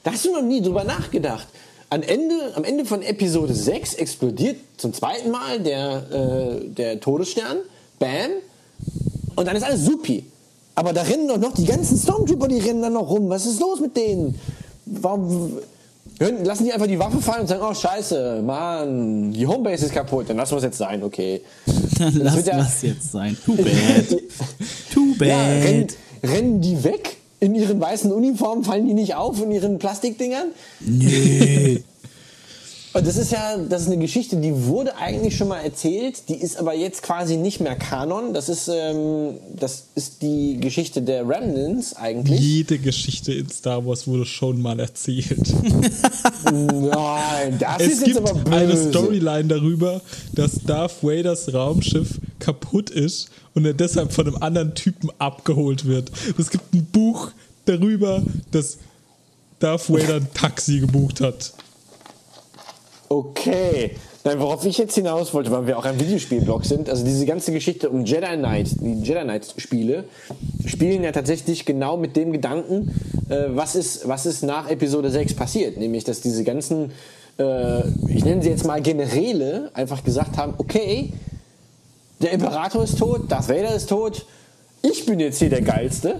da 0.03 0.11
hast 0.11 0.25
du 0.25 0.31
noch 0.31 0.41
nie 0.41 0.61
drüber 0.61 0.83
nachgedacht. 0.83 1.47
Am 1.91 2.01
Ende, 2.01 2.53
am 2.55 2.63
Ende 2.63 2.85
von 2.85 3.03
Episode 3.03 3.53
6 3.53 3.95
explodiert 3.95 4.57
zum 4.77 4.93
zweiten 4.93 5.29
Mal 5.29 5.59
der, 5.59 6.03
äh, 6.11 6.65
der 6.69 6.99
Todesstern. 6.99 7.57
Bam. 7.99 8.31
Und 9.35 9.47
dann 9.47 9.55
ist 9.55 9.63
alles 9.63 9.85
supi. 9.85 10.25
Aber 10.79 10.93
da 10.93 11.01
rennen 11.01 11.27
doch 11.27 11.37
noch 11.37 11.53
die 11.53 11.65
ganzen 11.65 11.97
Stormtrooper, 11.97 12.47
die 12.47 12.59
rennen 12.59 12.81
dann 12.81 12.93
noch 12.93 13.09
rum. 13.09 13.27
Was 13.29 13.45
ist 13.45 13.59
los 13.59 13.81
mit 13.81 13.97
denen? 13.97 14.35
Warum 14.85 15.57
lassen 16.19 16.63
die 16.63 16.71
einfach 16.71 16.87
die 16.87 16.97
Waffe 16.97 17.21
fallen 17.21 17.41
und 17.41 17.47
sagen, 17.47 17.61
oh 17.69 17.73
scheiße, 17.73 18.41
Mann, 18.45 19.33
die 19.33 19.45
Homebase 19.45 19.87
ist 19.87 19.93
kaputt, 19.93 20.29
dann 20.29 20.37
lassen 20.37 20.51
wir 20.53 20.57
es 20.59 20.63
jetzt 20.63 20.77
sein, 20.77 21.03
okay. 21.03 21.41
Dann 21.99 22.13
lass 22.15 22.37
wird 22.37 22.47
ja- 22.47 22.57
das 22.59 22.81
jetzt 22.81 23.11
sein. 23.11 23.37
Too 23.45 23.55
bad. 23.57 24.07
Too 24.93 25.15
bad. 25.17 25.27
Ja, 25.27 25.41
rennen, 25.43 25.87
rennen 26.23 26.61
die 26.61 26.81
weg 26.85 27.17
in 27.41 27.55
ihren 27.55 27.81
weißen 27.81 28.09
Uniformen, 28.13 28.63
fallen 28.63 28.85
die 28.85 28.93
nicht 28.93 29.15
auf 29.15 29.41
in 29.43 29.51
ihren 29.51 29.79
Plastikdingern? 29.79 30.47
nee. 30.79 31.83
Und 32.91 33.05
das 33.05 33.17
ist 33.17 33.31
ja, 33.31 33.55
das 33.57 33.83
ist 33.83 33.87
eine 33.87 33.99
Geschichte, 33.99 34.37
die 34.37 34.65
wurde 34.65 34.95
eigentlich 34.95 35.37
schon 35.37 35.47
mal 35.47 35.59
erzählt, 35.59 36.27
die 36.27 36.35
ist 36.35 36.57
aber 36.57 36.73
jetzt 36.73 37.03
quasi 37.03 37.37
nicht 37.37 37.59
mehr 37.59 37.75
Kanon. 37.75 38.33
Das 38.33 38.49
ist, 38.49 38.67
ähm, 38.67 39.37
das 39.55 39.85
ist 39.93 40.23
die 40.23 40.57
Geschichte 40.59 41.03
der 41.03 41.27
Remnants 41.27 41.95
eigentlich. 41.95 42.39
Jede 42.39 42.79
Geschichte 42.79 43.31
in 43.33 43.47
Star 43.49 43.85
Wars 43.85 44.07
wurde 44.07 44.25
schon 44.25 44.59
mal 44.61 44.79
erzählt. 44.79 45.53
Nein, 46.51 47.59
das 47.59 47.79
Es 47.79 47.87
ist 47.87 47.99
jetzt 47.99 48.05
gibt 48.05 48.17
aber 48.17 48.33
böse. 48.33 48.55
eine 48.57 48.77
Storyline 48.89 49.47
darüber, 49.47 50.01
dass 50.33 50.53
Darth 50.65 51.03
Vaders 51.03 51.53
Raumschiff 51.53 52.19
kaputt 52.39 52.89
ist 52.89 53.29
und 53.53 53.65
er 53.65 53.73
deshalb 53.73 54.13
von 54.13 54.25
einem 54.25 54.37
anderen 54.37 54.73
Typen 54.73 55.11
abgeholt 55.19 55.85
wird. 55.85 56.11
Es 56.39 56.49
gibt 56.49 56.73
ein 56.73 56.85
Buch 56.85 57.29
darüber, 57.65 58.23
dass 58.51 58.79
Darth 59.59 59.89
Vader 59.89 60.15
ein 60.15 60.27
Taxi 60.33 60.79
gebucht 60.79 61.21
hat. 61.21 61.53
Okay. 63.09 63.95
Nein, 64.23 64.39
worauf 64.39 64.63
ich 64.65 64.77
jetzt 64.77 64.93
hinaus 64.93 65.33
wollte, 65.33 65.49
weil 65.49 65.65
wir 65.65 65.79
auch 65.79 65.85
ein 65.85 65.99
Videospielblog 65.99 66.63
sind, 66.63 66.89
also 66.89 67.03
diese 67.03 67.25
ganze 67.25 67.51
Geschichte 67.51 67.89
um 67.89 68.05
Jedi 68.05 68.37
Knight, 68.37 68.67
die 68.81 69.01
Jedi 69.01 69.21
Knight 69.21 69.55
Spiele, 69.57 70.03
spielen 70.65 71.03
ja 71.03 71.11
tatsächlich 71.11 71.65
genau 71.65 71.97
mit 71.97 72.15
dem 72.15 72.31
Gedanken, 72.31 72.93
äh, 73.29 73.45
was, 73.49 73.75
ist, 73.75 74.07
was 74.07 74.27
ist 74.27 74.43
nach 74.43 74.69
Episode 74.69 75.09
6 75.09 75.33
passiert. 75.33 75.77
Nämlich, 75.77 76.03
dass 76.03 76.21
diese 76.21 76.43
ganzen, 76.43 76.91
äh, 77.39 77.79
ich 78.07 78.23
nenne 78.23 78.43
sie 78.43 78.49
jetzt 78.49 78.67
mal 78.67 78.79
Generäle, 78.79 79.71
einfach 79.73 80.03
gesagt 80.03 80.37
haben, 80.37 80.53
okay, 80.59 81.11
der 82.21 82.33
Imperator 82.33 82.83
ist 82.83 82.99
tot, 82.99 83.31
Darth 83.31 83.49
Vader 83.49 83.73
ist 83.73 83.89
tot, 83.89 84.27
ich 84.81 85.05
bin 85.05 85.19
jetzt 85.19 85.39
hier 85.39 85.49
der 85.49 85.61
Geilste. 85.61 86.15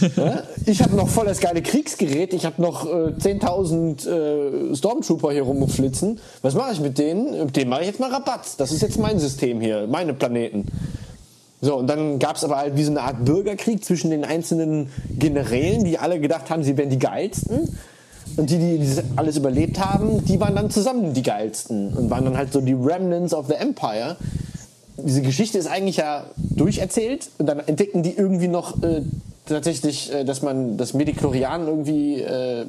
Ich 0.66 0.82
habe 0.82 0.94
noch 0.94 1.08
voll 1.08 1.26
das 1.26 1.40
geile 1.40 1.62
Kriegsgerät, 1.62 2.32
ich 2.32 2.44
habe 2.44 2.62
noch 2.62 2.86
äh, 2.86 3.12
10.000 3.18 4.70
äh, 4.72 4.76
Stormtrooper 4.76 5.32
hier 5.32 5.42
rumflitzen. 5.42 6.20
Was 6.42 6.54
mache 6.54 6.72
ich 6.74 6.80
mit 6.80 6.98
denen? 6.98 7.46
Mit 7.46 7.56
denen 7.56 7.70
mache 7.70 7.80
ich 7.80 7.86
jetzt 7.88 7.98
mal 7.98 8.10
Rabatz. 8.10 8.56
Das 8.56 8.70
ist 8.70 8.82
jetzt 8.82 8.98
mein 8.98 9.18
System 9.18 9.60
hier, 9.60 9.86
meine 9.88 10.14
Planeten. 10.14 10.66
So, 11.60 11.76
und 11.76 11.88
dann 11.88 12.18
gab 12.18 12.36
es 12.36 12.44
aber 12.44 12.58
halt 12.58 12.76
wie 12.76 12.84
so 12.84 12.90
eine 12.90 13.02
Art 13.02 13.24
Bürgerkrieg 13.24 13.84
zwischen 13.84 14.10
den 14.10 14.24
einzelnen 14.24 14.90
Generälen, 15.18 15.84
die 15.84 15.98
alle 15.98 16.20
gedacht 16.20 16.50
haben, 16.50 16.62
sie 16.62 16.76
wären 16.76 16.90
die 16.90 16.98
Geilsten. 16.98 17.76
Und 18.36 18.48
die, 18.48 18.58
die 18.58 18.78
das 18.78 19.02
alles 19.16 19.36
überlebt 19.36 19.78
haben, 19.80 20.24
die 20.24 20.38
waren 20.38 20.54
dann 20.54 20.70
zusammen 20.70 21.14
die 21.14 21.22
Geilsten 21.22 21.92
und 21.94 22.10
waren 22.10 22.24
dann 22.24 22.36
halt 22.36 22.52
so 22.52 22.60
die 22.60 22.74
Remnants 22.74 23.34
of 23.34 23.46
the 23.48 23.54
Empire 23.54 24.16
diese 25.04 25.22
Geschichte 25.22 25.58
ist 25.58 25.66
eigentlich 25.66 25.96
ja 25.96 26.26
durcherzählt 26.38 27.30
und 27.38 27.46
dann 27.46 27.60
entdecken 27.60 28.02
die 28.02 28.14
irgendwie 28.16 28.48
noch 28.48 28.82
äh, 28.82 29.02
tatsächlich, 29.46 30.12
äh, 30.12 30.24
dass 30.24 30.42
man 30.42 30.76
das 30.76 30.94
Mediklorian 30.94 31.66
irgendwie 31.66 32.20
äh, 32.20 32.66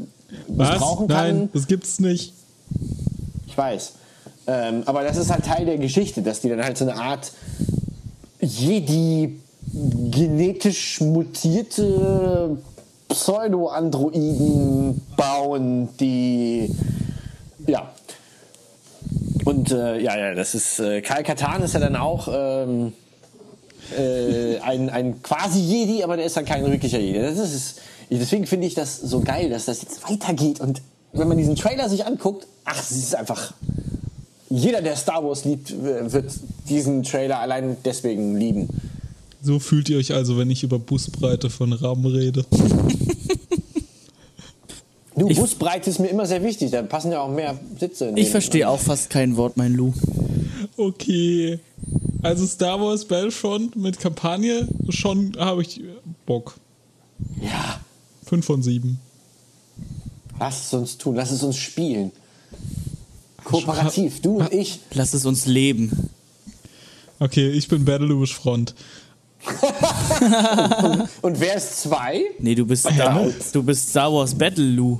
Was? 0.48 0.70
missbrauchen 0.70 1.08
kann. 1.08 1.38
Nein, 1.38 1.50
das 1.54 1.68
gibt's 1.68 2.00
nicht. 2.00 2.34
Ich 3.48 3.58
weiß. 3.58 3.94
Ähm, 4.48 4.84
aber 4.86 5.04
das 5.04 5.18
ist 5.18 5.32
halt 5.32 5.46
Teil 5.46 5.66
der 5.66 5.78
Geschichte, 5.78 6.22
dass 6.22 6.42
die 6.42 6.50
dann 6.50 6.64
halt 6.64 6.78
so 6.78 6.90
eine 6.90 6.96
Art 6.96 7.32
Jedi 8.40 9.40
genetisch 10.10 11.00
mutierte 11.02 12.58
Pseudo-Androiden 13.08 15.02
bauen, 15.16 15.90
die 16.00 16.74
ja. 17.68 17.92
Und 19.46 19.72
äh, 19.72 20.00
ja, 20.00 20.18
ja, 20.18 20.36
das 20.36 20.56
ist 20.56 20.80
äh, 20.80 21.02
Kai 21.02 21.24
Katan 21.24 21.64
ist 21.64 21.74
ja 21.74 21.80
dann 21.80 21.96
auch 21.96 22.28
ähm, 22.32 22.94
äh, 23.98 24.60
ein, 24.60 24.90
ein 24.90 25.22
quasi 25.22 25.60
Jedi, 25.60 26.04
aber 26.04 26.18
der 26.18 26.26
ist 26.26 26.38
dann 26.38 26.46
kein 26.46 26.66
wirklicher 26.66 27.00
Jedi. 27.00 27.20
Das 27.20 27.38
ist, 27.38 27.80
deswegen 28.10 28.46
finde 28.46 28.68
ich 28.68 28.74
das 28.74 29.00
so 29.00 29.22
geil, 29.22 29.50
dass 29.50 29.66
das 29.66 29.82
jetzt 29.82 30.10
weitergeht. 30.10 30.60
Und 30.60 30.82
wenn 31.14 31.28
man 31.28 31.38
diesen 31.38 31.56
Trailer 31.56 31.90
sich 31.90 32.06
anguckt, 32.06 32.48
ach, 32.66 32.80
es 32.80 32.92
ist 32.92 33.16
einfach. 33.16 33.54
Jeder, 34.50 34.82
der 34.82 34.98
Star 34.98 35.24
Wars 35.24 35.46
liebt, 35.46 35.74
wird 35.82 36.32
diesen 36.68 37.04
Trailer 37.04 37.40
allein 37.40 37.78
deswegen 37.86 38.36
lieben. 38.36 38.68
So 39.42 39.60
fühlt 39.60 39.90
ihr 39.90 39.98
euch 39.98 40.14
also, 40.14 40.38
wenn 40.38 40.52
ich 40.52 40.64
über 40.64 40.78
Busbreite 40.78 41.50
von 41.50 41.72
Rahmen 41.74 42.06
rede. 42.06 42.46
Du, 45.22 45.36
Busbreite 45.36 45.90
ist 45.90 46.00
mir 46.00 46.08
immer 46.08 46.26
sehr 46.26 46.44
wichtig, 46.44 46.72
da 46.72 46.82
passen 46.82 47.12
ja 47.12 47.22
auch 47.22 47.30
mehr 47.30 47.60
Sitze. 47.80 48.08
in 48.08 48.18
Ich 48.18 48.30
verstehe 48.32 48.68
auch 48.68 48.80
fast 48.80 49.12
kein 49.12 49.38
Wort, 49.38 49.56
mein 49.56 49.74
Lou. 49.74 49.94
Okay. 50.78 51.60
Also 52.24 52.46
Star 52.48 52.82
Wars 52.82 53.06
Battlefront 53.06 53.76
mit 53.76 54.00
Kampagne, 54.00 54.68
schon 54.90 55.36
habe 55.38 55.62
ich 55.62 55.82
Bock. 56.26 56.56
Ja, 57.40 57.80
5 58.26 58.46
von 58.46 58.64
7. 58.64 59.00
lass 60.40 60.66
es 60.66 60.74
uns 60.74 60.98
tun, 60.98 61.16
lass 61.16 61.30
es 61.30 61.44
uns 61.44 61.58
spielen. 61.58 62.12
Kooperativ, 63.44 64.22
du 64.22 64.40
und 64.40 64.52
ich. 64.52 64.80
Lass 64.94 65.14
es 65.14 65.26
uns 65.26 65.46
leben. 65.46 66.10
Okay, 67.20 67.50
ich 67.50 67.68
bin 67.68 67.86
Battlefield 67.86 68.30
Front. 68.30 68.76
Und 71.22 71.40
wer 71.40 71.56
ist 71.56 71.82
zwei? 71.82 72.26
Nee, 72.38 72.54
du 72.54 72.64
bist, 72.64 72.88
Star, 72.88 73.28
du 73.54 73.64
bist 73.64 73.90
Star 73.90 74.14
Wars 74.14 74.36
Battle 74.36 74.64
Lou. 74.64 75.00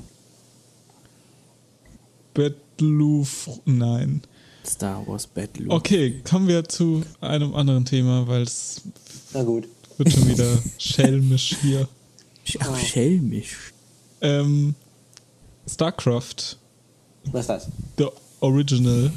Battlefield. 2.34 3.62
Nein. 3.66 4.22
Star 4.66 5.06
Wars 5.08 5.26
Battle 5.28 5.66
Lou. 5.66 5.74
Okay, 5.74 6.22
kommen 6.30 6.48
wir 6.48 6.64
zu 6.66 7.04
einem 7.20 7.56
anderen 7.56 7.86
Thema, 7.86 8.28
weil 8.28 8.44
es 8.44 8.82
Na 9.34 9.44
gut. 9.44 9.68
wird 9.98 10.12
schon 10.14 10.28
wieder 10.28 10.58
schelmisch 10.78 11.56
hier. 11.62 11.88
Ach, 12.60 12.78
schelmisch. 12.78 13.74
Ähm, 14.22 14.76
StarCraft, 15.68 16.58
Was 17.32 17.42
ist 17.42 17.48
das? 17.50 17.68
the 17.98 18.06
Original, 18.40 19.12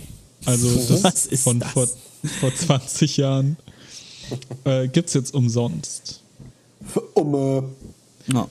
also 0.47 0.75
das 1.03 1.29
von 1.43 1.61
das? 1.61 1.71
Vor, 1.73 1.87
vor 2.41 2.55
20 2.55 3.17
Jahren, 3.19 3.57
äh, 4.65 4.89
gibt 4.89 5.09
es 5.09 5.15
jetzt 5.15 5.35
umsonst. 5.35 6.23
Um, 7.15 7.35
äh, 7.35 7.63
Ja. 8.33 8.49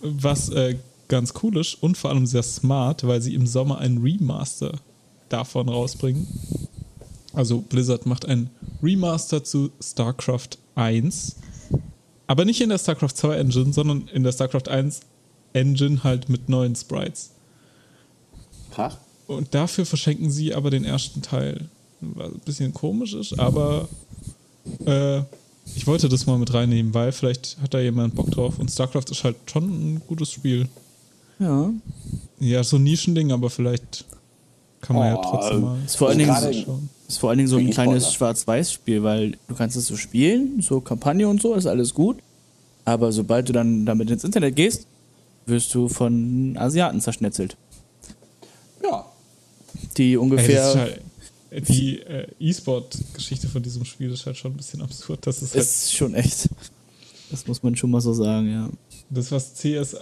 Was 0.00 0.48
äh, 0.50 0.76
ganz 1.08 1.34
cool 1.42 1.58
ist 1.58 1.74
und 1.82 1.96
vor 1.96 2.10
allem 2.10 2.26
sehr 2.26 2.42
smart, 2.42 3.06
weil 3.06 3.20
sie 3.20 3.34
im 3.34 3.46
Sommer 3.46 3.78
ein 3.78 3.98
Remaster 3.98 4.72
davon 5.28 5.68
rausbringen. 5.68 6.26
Also 7.32 7.60
Blizzard 7.60 8.06
macht 8.06 8.26
ein 8.26 8.50
Remaster 8.82 9.42
zu 9.42 9.70
StarCraft 9.82 10.58
1, 10.74 11.36
aber 12.26 12.44
nicht 12.44 12.60
in 12.60 12.68
der 12.68 12.78
StarCraft 12.78 13.14
2 13.14 13.36
Engine, 13.36 13.72
sondern 13.72 14.08
in 14.08 14.22
der 14.22 14.32
StarCraft 14.32 14.68
1 14.68 15.00
Engine 15.52 16.04
halt 16.04 16.28
mit 16.28 16.48
neuen 16.48 16.76
Sprites. 16.76 17.30
krass. 18.72 18.98
Und 19.26 19.54
dafür 19.54 19.86
verschenken 19.86 20.30
sie 20.30 20.54
aber 20.54 20.70
den 20.70 20.84
ersten 20.84 21.22
Teil. 21.22 21.68
Was 22.00 22.32
ein 22.32 22.40
bisschen 22.44 22.74
komisch 22.74 23.14
ist, 23.14 23.38
aber 23.38 23.88
äh, 24.84 25.20
ich 25.74 25.86
wollte 25.86 26.08
das 26.08 26.26
mal 26.26 26.38
mit 26.38 26.52
reinnehmen, 26.52 26.92
weil 26.92 27.12
vielleicht 27.12 27.56
hat 27.62 27.72
da 27.72 27.80
jemand 27.80 28.14
Bock 28.14 28.30
drauf. 28.30 28.58
Und 28.58 28.70
StarCraft 28.70 29.10
ist 29.10 29.24
halt 29.24 29.36
schon 29.50 29.64
ein 29.64 30.02
gutes 30.06 30.30
Spiel. 30.30 30.68
Ja. 31.38 31.70
Ja, 32.40 32.64
so 32.64 32.76
ein 32.76 32.82
Nischending, 32.84 33.32
aber 33.32 33.50
vielleicht 33.50 34.04
kann 34.80 34.96
man 34.96 35.08
ja 35.08 35.18
Oh, 35.18 35.22
trotzdem 35.22 35.60
mal. 35.62 35.78
Ist 35.84 35.96
vor 35.96 36.08
allen 36.08 36.18
Dingen, 36.18 36.84
ist 37.08 37.18
vor 37.18 37.30
allen 37.30 37.38
Dingen 37.38 37.48
so 37.48 37.56
ein 37.56 37.70
kleines. 37.70 38.12
Schwarz-Weiß-Spiel, 38.12 39.02
weil 39.02 39.38
du 39.48 39.54
kannst 39.54 39.76
es 39.76 39.86
so 39.86 39.96
spielen, 39.96 40.60
so 40.60 40.80
Kampagne 40.80 41.28
und 41.28 41.40
so, 41.40 41.54
ist 41.54 41.66
alles 41.66 41.94
gut. 41.94 42.18
Aber 42.84 43.12
sobald 43.12 43.48
du 43.48 43.52
dann 43.52 43.86
damit 43.86 44.10
ins 44.10 44.24
Internet 44.24 44.56
gehst, 44.56 44.86
wirst 45.46 45.74
du 45.74 45.88
von 45.88 46.56
Asiaten 46.58 47.00
zerschnetzelt. 47.00 47.56
Ja. 48.82 49.06
Die 49.96 50.10
Ey, 50.10 50.16
ungefähr. 50.16 50.68
ist 50.68 50.76
halt, 50.76 51.00
die 51.68 52.00
äh, 52.00 52.26
E-Sport-Geschichte 52.40 53.48
von 53.48 53.62
diesem 53.62 53.84
Spiel 53.84 54.12
ist 54.12 54.26
halt 54.26 54.36
schon 54.36 54.52
ein 54.52 54.56
bisschen 54.56 54.82
absurd. 54.82 55.26
Das 55.26 55.40
ist 55.40 55.54
halt 55.54 55.64
ist 55.64 55.94
schon 55.94 56.14
echt. 56.14 56.48
Das 57.30 57.46
muss 57.46 57.62
man 57.62 57.74
schon 57.76 57.90
mal 57.90 58.00
so 58.00 58.12
sagen, 58.12 58.50
ja. 58.50 58.68
Das, 59.10 59.30
was 59.32 59.54
CS 59.54 59.96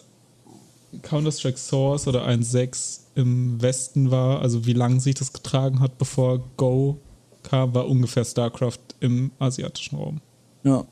Counter-Strike 1.03 1.59
Source 1.59 2.07
oder 2.07 2.27
1.6 2.27 3.01
im 3.15 3.61
Westen 3.63 4.11
war, 4.11 4.41
also 4.43 4.67
wie 4.67 4.73
lange 4.73 5.01
sich 5.01 5.15
das 5.15 5.33
getragen 5.33 5.81
hat, 5.81 5.99
bevor 5.99 6.41
Go 6.57 6.99
kam, 7.43 7.75
war 7.75 7.89
ungefähr 7.89 8.25
StarCraft 8.25 8.79
im 9.01 9.33
asiatischen 9.39 9.97
Raum. 9.97 10.21
Ja. 10.65 10.85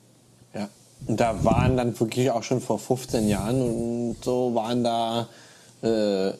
Ja. 0.54 0.68
Und 1.06 1.20
da 1.20 1.44
waren 1.44 1.76
dann 1.76 1.98
wirklich 1.98 2.30
auch 2.30 2.42
schon 2.42 2.60
vor 2.60 2.78
15 2.78 3.28
Jahren 3.28 3.60
und 3.60 4.16
so 4.22 4.54
waren 4.54 4.84
da, 4.84 5.28
äh, 5.82 6.30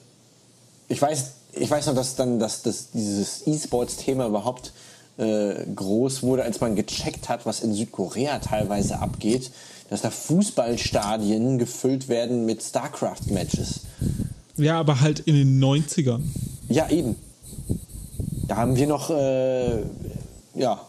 ich 0.89 1.01
weiß, 1.01 1.33
ich 1.53 1.71
weiß 1.71 1.87
noch, 1.87 1.95
dass 1.95 2.17
dann 2.17 2.39
dass, 2.39 2.63
dass 2.63 2.91
dieses 2.91 3.47
E-Sports-Thema 3.47 4.27
überhaupt 4.27 4.73
äh, 5.17 5.67
groß 5.75 6.23
wurde, 6.23 6.43
als 6.43 6.61
man 6.61 6.77
gecheckt 6.77 7.29
hat, 7.29 7.47
was 7.47 7.61
in 7.61 7.75
Südkorea 7.75 8.39
teilweise 8.39 8.99
abgeht, 8.99 9.51
dass 9.91 10.03
da 10.03 10.11
Fußballstadien 10.11 11.59
gefüllt 11.59 12.09
werden 12.09 12.47
mit 12.47 12.63
StarCraft-Matches. 12.63 13.81
Ja, 14.57 14.79
aber 14.79 15.01
halt 15.01 15.21
in 15.21 15.35
den 15.35 15.63
90ern. 15.63 16.21
Ja, 16.69 16.89
eben. 16.89 17.17
Da 18.47 18.57
haben 18.57 18.77
wir 18.77 18.87
noch, 18.87 19.11
äh, 19.11 19.81
ja. 20.55 20.81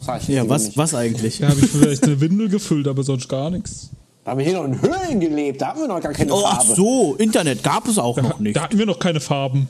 Sag 0.00 0.22
ich 0.22 0.28
Ja, 0.28 0.48
was, 0.48 0.64
nicht. 0.66 0.76
was 0.76 0.94
eigentlich? 0.94 1.38
Da 1.38 1.48
habe 1.48 1.60
ich 1.60 1.70
vielleicht 1.70 2.04
eine 2.04 2.20
Windel 2.20 2.48
gefüllt, 2.48 2.86
aber 2.88 3.02
sonst 3.02 3.28
gar 3.28 3.50
nichts. 3.50 3.88
Da 4.24 4.30
haben 4.30 4.38
wir 4.38 4.46
hier 4.46 4.54
noch 4.56 4.64
in 4.64 4.80
Höhlen 4.80 5.20
gelebt, 5.20 5.60
da 5.60 5.68
haben 5.68 5.80
wir 5.80 5.88
noch 5.88 6.00
gar 6.00 6.12
keine 6.12 6.32
Oh, 6.32 6.42
ach 6.46 6.62
Farbe. 6.62 6.74
so, 6.76 7.14
Internet 7.16 7.62
gab 7.62 7.86
es 7.88 7.98
auch 7.98 8.16
noch 8.22 8.38
nicht. 8.38 8.56
Da 8.56 8.62
hatten 8.62 8.78
wir 8.78 8.86
noch 8.86 8.98
keine 8.98 9.20
Farben. 9.20 9.68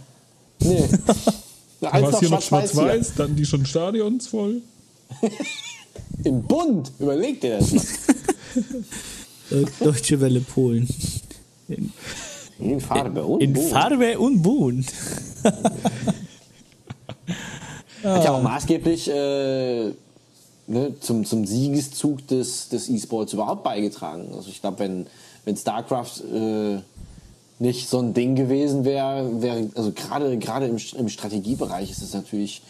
Nee. 0.60 0.84
Da 1.80 1.92
war 2.00 2.08
es 2.14 2.20
hier 2.20 2.30
noch 2.30 2.40
schwarz-weiß 2.40 2.72
schwarz-weiß, 2.72 3.12
dann 3.16 3.36
die 3.36 3.44
schon 3.44 3.66
Stadions 3.66 4.26
voll. 4.28 4.62
In 6.24 6.42
bunt, 6.42 6.92
überleg 6.98 7.40
dir 7.40 7.58
das 7.58 7.72
mal. 7.72 7.82
Deutsche 9.80 10.20
Welle 10.20 10.40
Polen. 10.40 10.88
In, 11.68 11.92
In 12.58 12.80
Farbe 12.80 13.24
und 13.24 13.40
in 13.40 13.52
bunt. 13.52 13.68
Farbe 13.68 14.18
und 14.18 14.42
Bunt. 14.42 14.86
Hat 18.02 18.24
ja 18.24 18.32
auch 18.32 18.42
maßgeblich 18.42 19.08
äh, 19.08 19.92
ne, 20.66 20.94
zum, 21.00 21.24
zum 21.24 21.46
Siegeszug 21.46 22.26
des, 22.28 22.68
des 22.68 22.88
E-Sports 22.88 23.32
überhaupt 23.32 23.64
beigetragen. 23.64 24.28
Also 24.34 24.50
ich 24.50 24.60
glaube, 24.60 24.78
wenn, 24.80 25.06
wenn 25.44 25.56
StarCraft 25.56 26.22
äh, 26.32 26.78
nicht 27.58 27.88
so 27.88 27.98
ein 27.98 28.14
Ding 28.14 28.34
gewesen 28.34 28.84
wäre, 28.84 29.42
wäre 29.42 29.70
also 29.74 29.92
gerade 29.92 30.36
gerade 30.38 30.66
im, 30.66 30.78
im 30.98 31.08
Strategiebereich 31.08 31.90
ist 31.90 32.02
es 32.02 32.14
natürlich. 32.14 32.62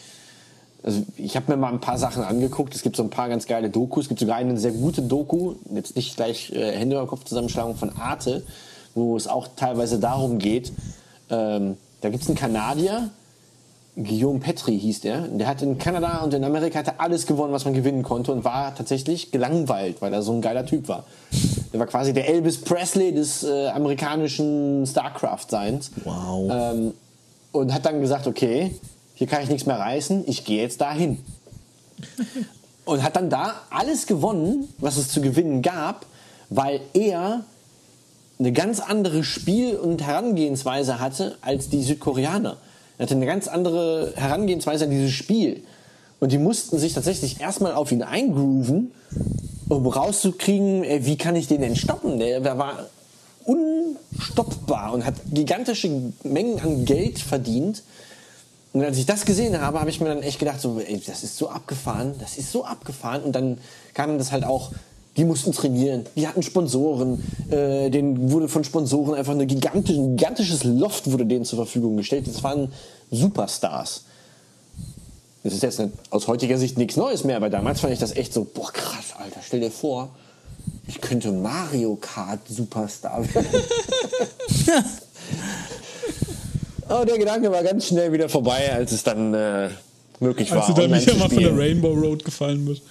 Also 0.85 1.01
ich 1.17 1.35
habe 1.35 1.51
mir 1.51 1.57
mal 1.57 1.73
ein 1.73 1.79
paar 1.79 1.97
Sachen 1.97 2.23
angeguckt. 2.23 2.75
Es 2.75 2.83
gibt 2.83 2.95
so 2.95 3.01
ein 3.01 3.09
paar 3.09 3.27
ganz 3.27 3.47
geile 3.47 3.71
Dokus. 3.71 4.05
Es 4.05 4.09
gibt 4.09 4.19
sogar 4.19 4.35
eine 4.35 4.55
sehr 4.59 4.71
gute 4.71 5.01
Doku, 5.01 5.55
jetzt 5.73 5.95
nicht 5.95 6.15
gleich 6.15 6.51
äh, 6.53 6.77
Hände 6.77 6.95
über 6.95 7.07
Kopf 7.07 7.23
zusammenschlagen 7.23 7.75
von 7.75 7.89
Arte, 7.97 8.43
wo 8.93 9.17
es 9.17 9.27
auch 9.27 9.47
teilweise 9.55 9.99
darum 9.99 10.37
geht. 10.37 10.71
Ähm, 11.31 11.77
da 12.01 12.09
gibt 12.09 12.21
es 12.21 12.29
einen 12.29 12.37
Kanadier, 12.37 13.09
Guillaume 13.95 14.39
Petri 14.39 14.77
hieß 14.77 15.01
der. 15.01 15.21
Der 15.21 15.47
hat 15.47 15.63
in 15.63 15.79
Kanada 15.79 16.19
und 16.19 16.35
in 16.35 16.43
Amerika 16.43 16.79
hat 16.79 16.87
er 16.87 17.01
alles 17.01 17.25
gewonnen, 17.25 17.51
was 17.51 17.65
man 17.65 17.73
gewinnen 17.73 18.03
konnte 18.03 18.31
und 18.31 18.43
war 18.43 18.75
tatsächlich 18.75 19.31
gelangweilt, 19.31 20.01
weil 20.01 20.13
er 20.13 20.21
so 20.21 20.33
ein 20.33 20.41
geiler 20.41 20.67
Typ 20.67 20.87
war. 20.87 21.05
Der 21.73 21.79
war 21.79 21.87
quasi 21.87 22.13
der 22.13 22.29
Elvis 22.29 22.61
Presley 22.61 23.11
des 23.11 23.43
äh, 23.43 23.69
amerikanischen 23.69 24.85
StarCraft-Seins. 24.85 25.91
Wow. 26.03 26.51
Ähm, 26.51 26.93
und 27.53 27.73
hat 27.73 27.85
dann 27.85 28.01
gesagt, 28.01 28.27
okay, 28.27 28.75
hier 29.15 29.27
kann 29.27 29.41
ich 29.41 29.49
nichts 29.49 29.65
mehr 29.65 29.79
reißen, 29.79 30.23
ich 30.27 30.45
gehe 30.45 30.61
jetzt 30.61 30.81
dahin. 30.81 31.19
und 32.85 33.03
hat 33.03 33.15
dann 33.15 33.29
da 33.29 33.55
alles 33.69 34.05
gewonnen, 34.05 34.69
was 34.77 34.97
es 34.97 35.09
zu 35.09 35.21
gewinnen 35.21 35.61
gab, 35.61 36.05
weil 36.49 36.81
er 36.93 37.43
eine 38.37 38.51
ganz 38.51 38.79
andere 38.79 39.23
Spiel- 39.23 39.77
und 39.77 40.03
Herangehensweise 40.03 40.99
hatte 40.99 41.37
als 41.41 41.69
die 41.69 41.83
Südkoreaner. 41.83 42.57
Er 42.97 43.03
hatte 43.03 43.15
eine 43.15 43.25
ganz 43.25 43.47
andere 43.47 44.13
Herangehensweise 44.15 44.85
an 44.85 44.91
dieses 44.91 45.11
Spiel. 45.11 45.63
Und 46.19 46.31
die 46.31 46.37
mussten 46.37 46.77
sich 46.77 46.93
tatsächlich 46.93 47.41
erstmal 47.41 47.73
auf 47.73 47.91
ihn 47.91 48.03
eingrooven, 48.03 48.91
um 49.67 49.87
rauszukriegen, 49.87 50.83
ey, 50.83 51.05
wie 51.05 51.17
kann 51.17 51.35
ich 51.35 51.47
den 51.47 51.61
denn 51.61 51.75
stoppen? 51.75 52.19
Der, 52.19 52.39
der 52.39 52.57
war 52.57 52.87
unstoppbar 53.43 54.93
und 54.93 55.05
hat 55.05 55.15
gigantische 55.31 55.89
Mengen 56.23 56.59
an 56.59 56.85
Geld 56.85 57.19
verdient. 57.19 57.83
Und 58.75 58.83
als 58.83 58.97
ich 58.97 59.05
das 59.05 59.23
gesehen 59.23 59.61
habe, 59.61 59.79
habe 59.79 59.89
ich 59.89 60.01
mir 60.01 60.09
dann 60.09 60.21
echt 60.21 60.37
gedacht, 60.37 60.59
so, 60.59 60.81
ey, 60.81 60.99
das 61.07 61.23
ist 61.23 61.37
so 61.37 61.47
abgefahren, 61.47 62.13
das 62.19 62.37
ist 62.37 62.51
so 62.51 62.65
abgefahren. 62.65 63.23
Und 63.23 63.31
dann 63.31 63.57
kam 63.93 64.17
das 64.17 64.33
halt 64.33 64.43
auch, 64.43 64.73
die 65.15 65.23
mussten 65.23 65.53
trainieren, 65.53 66.05
die 66.17 66.27
hatten 66.27 66.43
Sponsoren, 66.43 67.23
äh, 67.49 67.89
denen 67.89 68.31
wurde 68.31 68.49
von 68.49 68.65
Sponsoren 68.65 69.13
einfach 69.13 69.31
eine 69.31 69.45
gigantische, 69.45 69.97
ein 69.97 70.17
gigantisches 70.17 70.65
Loft 70.65 71.09
wurde 71.09 71.25
denen 71.25 71.45
zur 71.45 71.55
Verfügung 71.55 71.95
gestellt. 71.95 72.27
Das 72.27 72.43
waren 72.43 72.73
Superstars. 73.11 74.03
Das 75.43 75.53
ist 75.53 75.63
jetzt 75.63 75.81
aus 76.09 76.27
heutiger 76.27 76.57
Sicht 76.57 76.77
nichts 76.77 76.97
Neues 76.97 77.23
mehr, 77.23 77.37
aber 77.37 77.49
damals 77.49 77.79
fand 77.79 77.93
ich 77.93 77.99
das 77.99 78.11
echt 78.11 78.33
so, 78.33 78.43
boah 78.43 78.73
krass, 78.73 79.13
Alter, 79.17 79.39
stell 79.41 79.61
dir 79.61 79.71
vor, 79.71 80.09
ich 80.85 80.99
könnte 80.99 81.31
Mario 81.31 81.95
Kart 81.95 82.41
Superstar 82.49 83.23
werden. 83.33 83.47
Aber 86.87 87.05
der 87.05 87.17
Gedanke 87.17 87.51
war 87.51 87.63
ganz 87.63 87.87
schnell 87.87 88.11
wieder 88.11 88.29
vorbei, 88.29 88.71
als 88.73 88.91
es 88.91 89.03
dann 89.03 89.33
äh, 89.33 89.69
möglich 90.19 90.51
war. 90.51 90.59
Als 90.59 90.67
du 90.67 90.81
dann 90.81 90.91
nicht 90.91 91.09
einmal 91.11 91.29
von 91.29 91.39
der. 91.43 91.57
Rainbow 91.57 91.93
Road 91.93 92.23
gefallen 92.23 92.65
bist. 92.65 92.83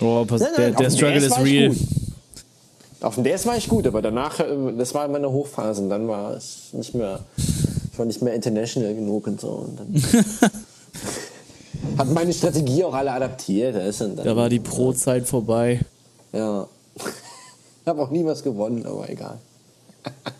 Oh, 0.00 0.24
pass, 0.24 0.40
Nein, 0.40 0.50
nein, 0.56 0.56
der, 0.56 0.70
auf 0.70 0.76
der 0.76 0.90
Struggle 0.90 1.26
ist 1.26 1.38
real. 1.38 1.68
gut. 1.68 1.78
Auf 3.02 3.14
dem 3.14 3.24
DS 3.24 3.46
war 3.46 3.56
ich 3.56 3.68
gut, 3.68 3.86
aber 3.86 4.02
danach, 4.02 4.40
äh, 4.40 4.46
das 4.76 4.94
war 4.94 5.08
meine 5.08 5.30
Hochphase 5.30 5.82
und 5.82 5.90
dann 5.90 6.08
war 6.08 6.34
es 6.34 6.72
nicht 6.72 6.94
mehr, 6.94 7.20
ich 7.92 7.98
war 7.98 8.06
nicht 8.06 8.20
mehr 8.20 8.34
international 8.34 8.94
genug 8.94 9.26
und 9.26 9.40
so. 9.40 9.48
Und 9.48 9.78
dann 9.78 10.02
hat 11.98 12.10
meine 12.12 12.32
Strategie 12.32 12.84
auch 12.84 12.94
alle 12.94 13.12
adaptiert. 13.12 13.76
Da 13.76 14.36
war 14.36 14.48
die 14.48 14.60
Pro-Zeit 14.60 15.26
vorbei. 15.26 15.80
Ja. 16.32 16.66
Ich 17.82 17.88
habe 17.88 18.02
auch 18.02 18.10
nie 18.10 18.24
was 18.26 18.42
gewonnen, 18.42 18.84
aber 18.84 19.08
egal. 19.08 19.38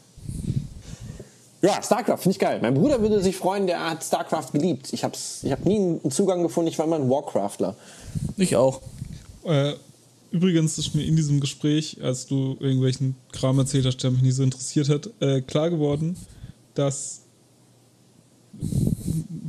ja, 1.63 1.83
StarCraft, 1.83 2.19
finde 2.19 2.31
ich 2.33 2.39
geil. 2.39 2.59
Mein 2.63 2.75
Bruder 2.75 3.01
würde 3.03 3.23
sich 3.23 3.37
freuen, 3.37 3.67
der 3.67 3.91
hat 3.91 4.03
StarCraft 4.05 4.53
geliebt. 4.53 4.93
Ich 4.93 5.05
habe 5.05 5.15
ich 5.43 5.51
hab 5.53 5.65
nie 5.65 5.77
einen 5.77 6.11
Zugang 6.11 6.43
gefunden, 6.43 6.69
ich 6.69 6.79
war 6.79 6.87
immer 6.87 6.97
ein 6.97 7.09
Warcraftler. 7.11 7.77
Ich 8.37 8.57
auch. 8.57 8.81
Äh, 9.45 9.75
übrigens 10.31 10.79
ist 10.79 10.95
mir 10.95 11.05
in 11.05 11.17
diesem 11.17 11.41
Gespräch, 11.41 11.99
als 12.03 12.27
du 12.27 12.57
irgendwelchen 12.61 13.17
Kram 13.33 13.59
erzählt 13.59 13.85
hast, 13.87 13.99
der 13.99 14.11
mich 14.11 14.23
nicht 14.23 14.35
so 14.37 14.43
interessiert 14.43 14.89
hat, 14.89 15.11
äh, 15.21 15.41
klar 15.43 15.71
geworden, 15.71 16.17
dass 16.75 17.23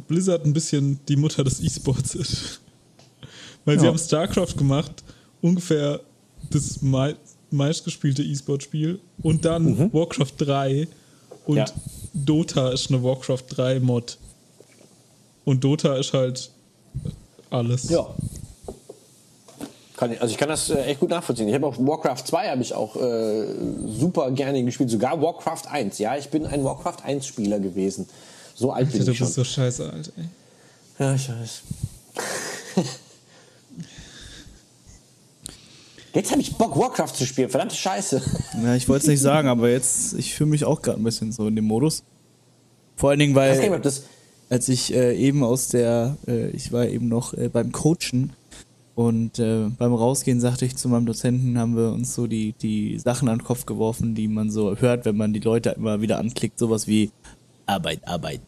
Blizzard 0.07 0.45
ein 0.45 0.53
bisschen 0.53 0.99
die 1.07 1.16
Mutter 1.16 1.43
des 1.43 1.62
E-Sports 1.62 2.16
ist. 2.16 2.62
Weil 3.66 3.80
sie 3.80 3.86
Ja. 3.86 3.91
haben 3.91 3.99
StarCraft 3.99 4.55
gemacht, 4.57 5.03
ungefähr 5.41 6.01
das 6.49 6.82
mei 6.82 7.16
meistgespielte 7.53 8.24
E-Sport-Spiel 8.24 9.01
und 9.22 9.43
dann 9.43 9.91
Warcraft 9.93 10.32
3 10.38 10.88
und 11.45 11.57
Ja. 11.57 11.66
Dota 12.14 12.70
ist 12.72 12.89
eine 12.89 13.03
Warcraft 13.03 13.43
3 13.49 13.80
Mod. 13.80 14.18
Und 15.45 15.64
Dota 15.64 15.95
ist 15.97 16.14
halt 16.14 16.51
alles. 17.49 17.89
Ja. 17.89 18.07
Kann 19.97 20.12
ich, 20.14 20.22
also 20.22 20.32
ich 20.32 20.38
kann 20.38 20.49
das 20.49 20.70
äh, 20.70 20.84
echt 20.86 20.99
gut 20.99 21.09
nachvollziehen. 21.09 21.47
Ich 21.47 21.53
habe 21.53 21.66
auch 21.68 21.78
Warcraft 21.78 22.24
2 22.26 22.49
habe 22.49 22.62
ich 22.62 22.74
auch 22.74 22.95
äh, 22.95 23.45
super 23.99 24.32
gerne 24.32 24.64
gespielt, 24.64 24.89
sogar 24.89 25.22
Warcraft 25.22 25.64
1. 25.70 25.99
Ja, 25.99 26.18
ich 26.18 26.30
bin 26.30 26.45
ein 26.45 26.64
Warcraft 26.64 27.03
1 27.03 27.26
Spieler 27.26 27.59
gewesen. 27.59 28.07
So 28.55 28.72
alt 28.72 28.91
bin 28.91 29.05
Du 29.05 29.12
ich 29.12 29.18
schon. 29.18 29.28
bist 29.28 29.36
so 29.36 29.43
scheiße 29.43 29.91
alt, 29.91 30.12
ey. 30.18 30.26
Ja, 30.99 31.14
ich 31.16 31.30
weiß. 31.30 31.62
Jetzt 36.14 36.32
habe 36.32 36.41
ich 36.41 36.55
Bock, 36.55 36.78
Warcraft 36.78 37.14
zu 37.14 37.26
spielen. 37.26 37.49
Verdammte 37.49 37.76
Scheiße. 37.76 38.22
Ja, 38.64 38.76
ich 38.76 38.88
wollte 38.89 39.03
es 39.03 39.07
nicht 39.09 39.22
sagen, 39.22 39.47
aber 39.47 39.70
jetzt, 39.70 40.14
ich 40.16 40.34
fühle 40.36 40.49
mich 40.49 40.66
auch 40.66 40.82
gerade 40.82 40.99
ein 40.99 41.03
bisschen 41.03 41.32
so 41.32 41.47
in 41.47 41.55
dem 41.55 41.66
Modus. 41.66 42.03
Vor 42.97 43.09
allen 43.12 43.20
Dingen, 43.20 43.32
Ich 43.36 43.57
nicht, 43.59 43.70
weil 43.70 43.78
ob 43.78 43.82
das. 43.84 44.03
als 44.49 44.68
ich 44.70 44.93
äh, 44.93 45.16
eben 45.16 45.43
aus 45.43 45.70
der, 45.70 46.18
äh, 46.28 46.49
ich 46.49 46.72
war 46.72 46.86
eben 46.88 47.07
noch 47.07 47.34
äh, 47.34 47.47
beim 47.49 47.72
Coachen 47.72 48.34
und 48.93 49.39
äh, 49.39 49.70
beim 49.78 49.93
Rausgehen 49.93 50.41
sagte 50.41 50.66
ich 50.66 50.76
zu 50.76 50.89
meinem 50.89 51.05
Dozenten, 51.05 51.57
haben 51.57 51.78
wir 51.78 51.91
uns 51.93 52.14
so 52.14 52.28
die, 52.28 52.53
die 52.62 52.99
Sachen 52.99 53.30
an 53.30 53.39
den 53.39 53.43
Kopf 53.45 53.66
geworfen, 53.66 54.14
die 54.14 54.28
man 54.28 54.51
so 54.51 54.76
hört, 54.78 55.05
wenn 55.05 55.16
man 55.18 55.32
die 55.34 55.39
Leute 55.39 55.70
immer 55.72 56.01
wieder 56.01 56.20
anklickt, 56.20 56.59
sowas 56.59 56.88
wie 56.88 57.09
Arbeit, 57.66 58.05
Arbeit. 58.07 58.41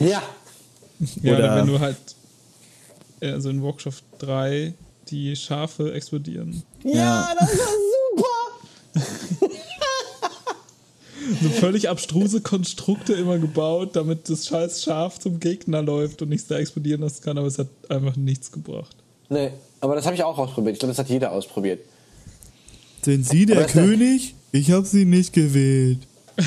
Ja. 0.00 0.22
Ja, 1.22 1.32
Oder- 1.34 1.38
oder 1.38 1.56
wenn 1.56 1.66
du 1.68 1.78
halt, 1.80 1.96
also 3.20 3.48
in 3.50 3.62
Warcraft 3.62 4.02
3 4.18 4.74
die 5.10 5.34
Schafe 5.36 5.92
explodieren. 5.92 6.62
Ja, 6.84 6.92
Ja. 6.94 7.34
das 7.38 7.50
war 7.58 7.68
super. 8.96 9.50
So 11.42 11.48
völlig 11.48 11.88
abstruse 11.88 12.42
Konstrukte 12.42 13.14
immer 13.14 13.38
gebaut, 13.38 13.96
damit 13.96 14.28
das 14.28 14.46
scheiß 14.46 14.82
Schaf 14.82 15.18
zum 15.18 15.40
Gegner 15.40 15.80
läuft 15.80 16.20
und 16.20 16.28
nichts 16.28 16.48
da 16.48 16.58
explodieren 16.58 17.00
lassen 17.00 17.22
kann, 17.22 17.38
aber 17.38 17.46
es 17.46 17.58
hat 17.58 17.68
einfach 17.88 18.14
nichts 18.16 18.52
gebracht. 18.52 18.94
Nee, 19.30 19.50
aber 19.80 19.94
das 19.94 20.04
habe 20.04 20.14
ich 20.14 20.22
auch 20.22 20.36
ausprobiert. 20.36 20.74
Ich 20.74 20.80
glaube, 20.80 20.90
das 20.90 20.98
hat 20.98 21.08
jeder 21.08 21.32
ausprobiert. 21.32 21.80
Sind 23.02 23.26
Sie 23.26 23.46
der 23.46 23.64
König? 23.66 24.34
Ich 24.52 24.70
habe 24.70 24.84
Sie 24.86 25.06
nicht 25.06 25.32
gewählt. 25.32 26.00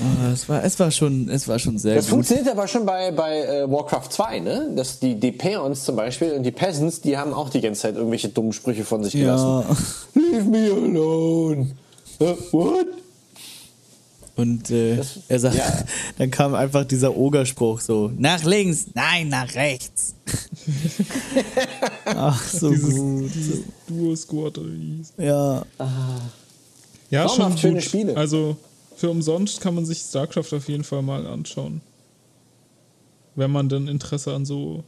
ah, 0.00 0.30
es, 0.32 0.48
war, 0.48 0.62
es, 0.64 0.78
war 0.78 0.90
schon, 0.90 1.28
es 1.28 1.46
war 1.48 1.58
schon 1.58 1.78
sehr 1.78 1.94
Das 1.96 2.04
gut. 2.06 2.10
funktioniert 2.10 2.48
aber 2.48 2.66
schon 2.68 2.84
bei, 2.86 3.10
bei 3.10 3.40
äh, 3.40 3.70
Warcraft 3.70 4.08
2, 4.10 4.40
ne? 4.40 4.70
Dass 4.76 4.98
die, 5.00 5.14
die 5.18 5.32
Peons 5.32 5.84
zum 5.84 5.96
Beispiel 5.96 6.32
und 6.32 6.42
die 6.44 6.50
Peasants, 6.52 7.00
die 7.00 7.16
haben 7.18 7.32
auch 7.32 7.50
die 7.50 7.60
ganze 7.60 7.82
Zeit 7.82 7.94
irgendwelche 7.96 8.28
dummen 8.28 8.52
Sprüche 8.52 8.84
von 8.84 9.02
sich 9.04 9.12
gelassen. 9.14 9.44
Ja. 9.46 9.76
Leave 10.14 10.44
me 10.44 10.70
alone. 10.72 11.70
Uh, 12.20 12.34
what? 12.52 12.86
Und 14.36 14.70
äh, 14.70 14.96
Das- 14.96 15.18
er 15.28 15.40
sagt, 15.40 15.56
ja. 15.56 15.64
dann 16.18 16.30
kam 16.30 16.54
einfach 16.54 16.84
dieser 16.84 17.16
Ogerspruch 17.16 17.80
so, 17.80 18.12
nach 18.16 18.44
links, 18.44 18.86
nein, 18.94 19.28
nach 19.28 19.52
rechts. 19.56 20.14
Ach, 22.04 22.42
so 22.44 22.70
Dieses, 22.70 22.94
gut. 22.94 23.30
dieses 23.34 23.58
Duo-Squad 23.88 24.58
oder 24.58 24.68
wie 24.72 24.96
hieß. 24.98 25.12
Ja, 25.18 25.62
Ja, 27.10 27.24
Traumhaft 27.26 27.38
schon 27.38 27.58
schöne 27.58 27.74
gut. 27.74 27.82
Spiele. 27.84 28.16
Also 28.16 28.56
für 28.98 29.10
umsonst 29.10 29.60
kann 29.60 29.74
man 29.76 29.86
sich 29.86 29.98
StarCraft 30.00 30.52
auf 30.52 30.68
jeden 30.68 30.82
Fall 30.84 31.02
mal 31.02 31.24
anschauen. 31.26 31.80
Wenn 33.36 33.52
man 33.52 33.68
dann 33.68 33.86
Interesse 33.86 34.34
an 34.34 34.44
so 34.44 34.82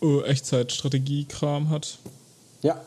äh, 0.00 0.22
Echtzeit-Strategie-Kram 0.22 1.68
hat. 1.70 1.98
Ja. 2.62 2.80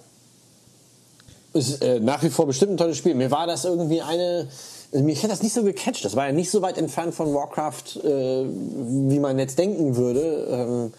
Ist 1.54 1.82
äh, 1.82 2.00
nach 2.00 2.24
wie 2.24 2.30
vor 2.30 2.48
bestimmt 2.48 2.72
ein 2.72 2.78
tolles 2.78 2.98
Spiel. 2.98 3.16
Mir 3.16 3.32
war 3.32 3.48
das 3.48 3.66
irgendwie 3.66 4.02
eine. 4.02 4.48
Also 4.94 5.04
mich 5.06 5.22
hat 5.24 5.32
das 5.32 5.44
nicht 5.44 5.54
so 5.54 5.64
gecatcht. 5.64 6.06
Das 6.06 6.16
war 6.16 6.28
ja 6.28 6.32
nicht 6.32 6.50
so 6.50 6.62
weit 6.62 6.78
entfernt 6.78 7.14
von 7.14 7.34
Warcraft, 7.34 7.98
äh, 8.04 8.46
wie 9.10 9.20
man 9.20 9.38
jetzt 9.38 9.60
denken 9.60 9.98
würde. 9.98 10.48
Ähm, 10.50 10.94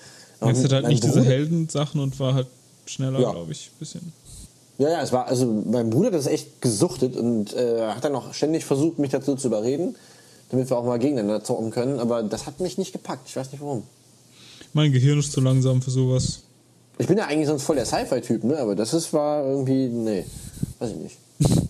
Es 0.51 0.59
und 0.59 0.65
hat 0.65 0.73
halt 0.73 0.89
nicht 0.89 1.03
diese 1.03 1.15
Bruder- 1.21 1.25
Heldensachen 1.31 2.01
und 2.01 2.21
war 2.21 2.35
halt 2.35 2.49
schneller, 2.85 3.21
Ja. 3.21 3.31
glaube 3.33 3.53
ich, 3.53 3.71
bisschen. 3.79 4.13
Ja, 4.79 4.91
ja, 4.91 5.03
es 5.03 5.13
war, 5.13 5.27
also 5.27 5.47
mein 5.47 5.89
Bruder 5.91 6.09
hat 6.09 6.15
das 6.15 6.27
echt 6.27 6.61
gesuchtet 6.61 7.17
und 7.17 7.55
äh, 7.55 7.89
hat 7.89 8.05
dann 8.05 8.15
auch 8.15 8.35
ständig 8.35 8.65
versucht, 8.65 8.99
mich 8.99 9.11
dazu 9.11 9.35
zu 9.35 9.49
überreden, 9.49 9.97
damit 10.51 10.69
wir 10.69 10.77
auch 10.77 10.85
mal 10.85 10.99
gegeneinander 10.99 11.43
zocken 11.43 11.71
können. 11.71 11.99
Aber 11.99 12.23
das 12.23 12.47
hat 12.47 12.61
mich 12.61 12.77
nicht 12.77 12.93
gepackt. 12.93 13.29
Ich 13.29 13.37
weiß 13.37 13.53
nicht 13.53 13.61
warum. 13.63 13.85
Mein 14.75 14.93
Gehirn 14.93 15.19
ist 15.19 15.33
zu 15.33 15.41
langsam 15.41 15.81
für 15.81 15.91
sowas. 15.91 16.41
Ich 16.99 17.07
bin 17.07 17.17
ja 17.17 17.27
eigentlich 17.27 17.47
sonst 17.47 17.63
voll 17.63 17.77
der 17.77 17.87
Sci-Fi-Typ, 17.87 18.45
ne? 18.45 18.59
Aber 18.59 18.75
das 18.75 18.93
ist, 18.93 19.13
war 19.13 19.45
irgendwie, 19.45 19.89
nee, 19.89 20.25
weiß 20.79 20.91
ich 20.91 20.97
nicht. 20.97 21.19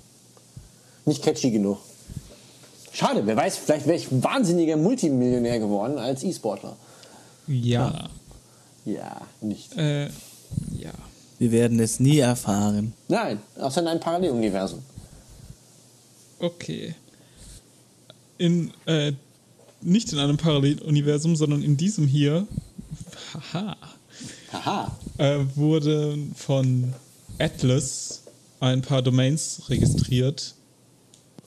nicht 1.05 1.23
catchy 1.23 1.51
genug. 1.51 1.79
Schade, 2.93 3.23
wer 3.27 3.37
weiß, 3.37 3.59
vielleicht 3.59 3.87
wäre 3.87 3.97
ich 3.97 4.09
wahnsinniger 4.11 4.77
Multimillionär 4.77 5.59
geworden 5.59 5.99
als 5.99 6.25
E-Sportler. 6.25 6.77
Ja. 7.47 8.09
Ja, 8.85 9.21
nicht. 9.41 9.77
Äh, 9.77 10.07
ja. 10.07 10.93
Wir 11.39 11.53
werden 11.53 11.79
es 11.81 12.01
nie 12.01 12.19
erfahren. 12.19 12.93
Nein, 13.09 13.41
außer 13.59 13.81
in 13.83 13.89
einem 13.89 14.01
Paralleluniversum. 14.01 14.81
Okay. 16.39 16.95
In, 18.39 18.73
äh, 18.87 19.13
nicht 19.81 20.13
in 20.13 20.19
einem 20.19 20.37
Paralleluniversum, 20.37 21.37
sondern 21.37 21.63
in 21.63 21.77
diesem 21.77 22.07
hier, 22.07 22.47
haha, 23.53 23.77
Haha. 24.53 24.97
äh, 25.19 25.39
wurde 25.55 26.19
von 26.35 26.93
Atlas 27.39 28.23
ein 28.61 28.83
paar 28.83 29.03
Domains 29.03 29.63
registriert. 29.69 30.55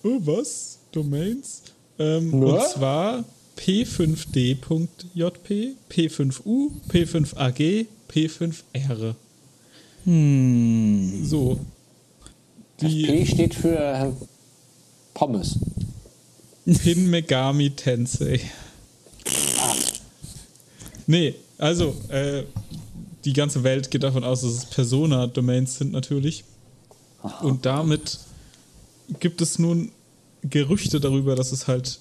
Oh, 0.03 0.19
was? 0.21 0.79
Domains? 0.91 1.63
Ähm, 1.97 2.33
und 2.33 2.61
zwar 2.63 3.23
p5d.jp, 3.57 5.75
p5u, 5.91 6.71
p5ag, 6.89 7.85
p5r. 8.09 9.15
Hm. 10.09 11.23
So. 11.23 11.59
Die 12.81 13.05
P 13.05 13.25
steht 13.27 13.53
für 13.53 14.11
Pommes. 15.13 15.59
Pin 16.65 17.09
Megami 17.11 17.69
Tensei. 17.71 18.39
Nee, 21.05 21.35
also, 21.59 21.95
äh, 22.09 22.43
die 23.25 23.33
ganze 23.33 23.63
Welt 23.63 23.91
geht 23.91 24.01
davon 24.01 24.23
aus, 24.23 24.41
dass 24.41 24.51
es 24.51 24.65
Persona-Domains 24.65 25.77
sind 25.77 25.91
natürlich. 25.91 26.43
Und 27.41 27.65
damit 27.67 28.19
gibt 29.19 29.41
es 29.41 29.59
nun 29.59 29.91
Gerüchte 30.41 30.99
darüber, 30.99 31.35
dass 31.35 31.51
es 31.51 31.67
halt 31.67 31.99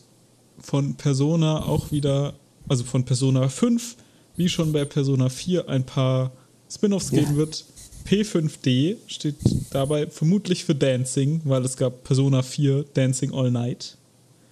von 0.60 0.94
Persona 0.94 1.62
auch 1.64 1.90
wieder, 1.90 2.34
also 2.68 2.84
von 2.84 3.04
Persona 3.04 3.48
5, 3.48 3.96
wie 4.36 4.48
schon 4.48 4.72
bei 4.72 4.84
Persona 4.86 5.28
4, 5.28 5.68
ein 5.68 5.84
paar 5.84 6.30
Spin-offs 6.70 7.10
Ja. 7.10 7.20
geben 7.20 7.36
wird. 7.36 7.64
P5D 8.08 8.96
steht 9.06 9.36
dabei 9.70 10.06
vermutlich 10.06 10.64
für 10.64 10.74
Dancing, 10.74 11.42
weil 11.44 11.64
es 11.64 11.76
gab 11.76 12.04
Persona 12.04 12.42
4 12.42 12.84
Dancing 12.94 13.34
All 13.34 13.50
Night. 13.50 13.96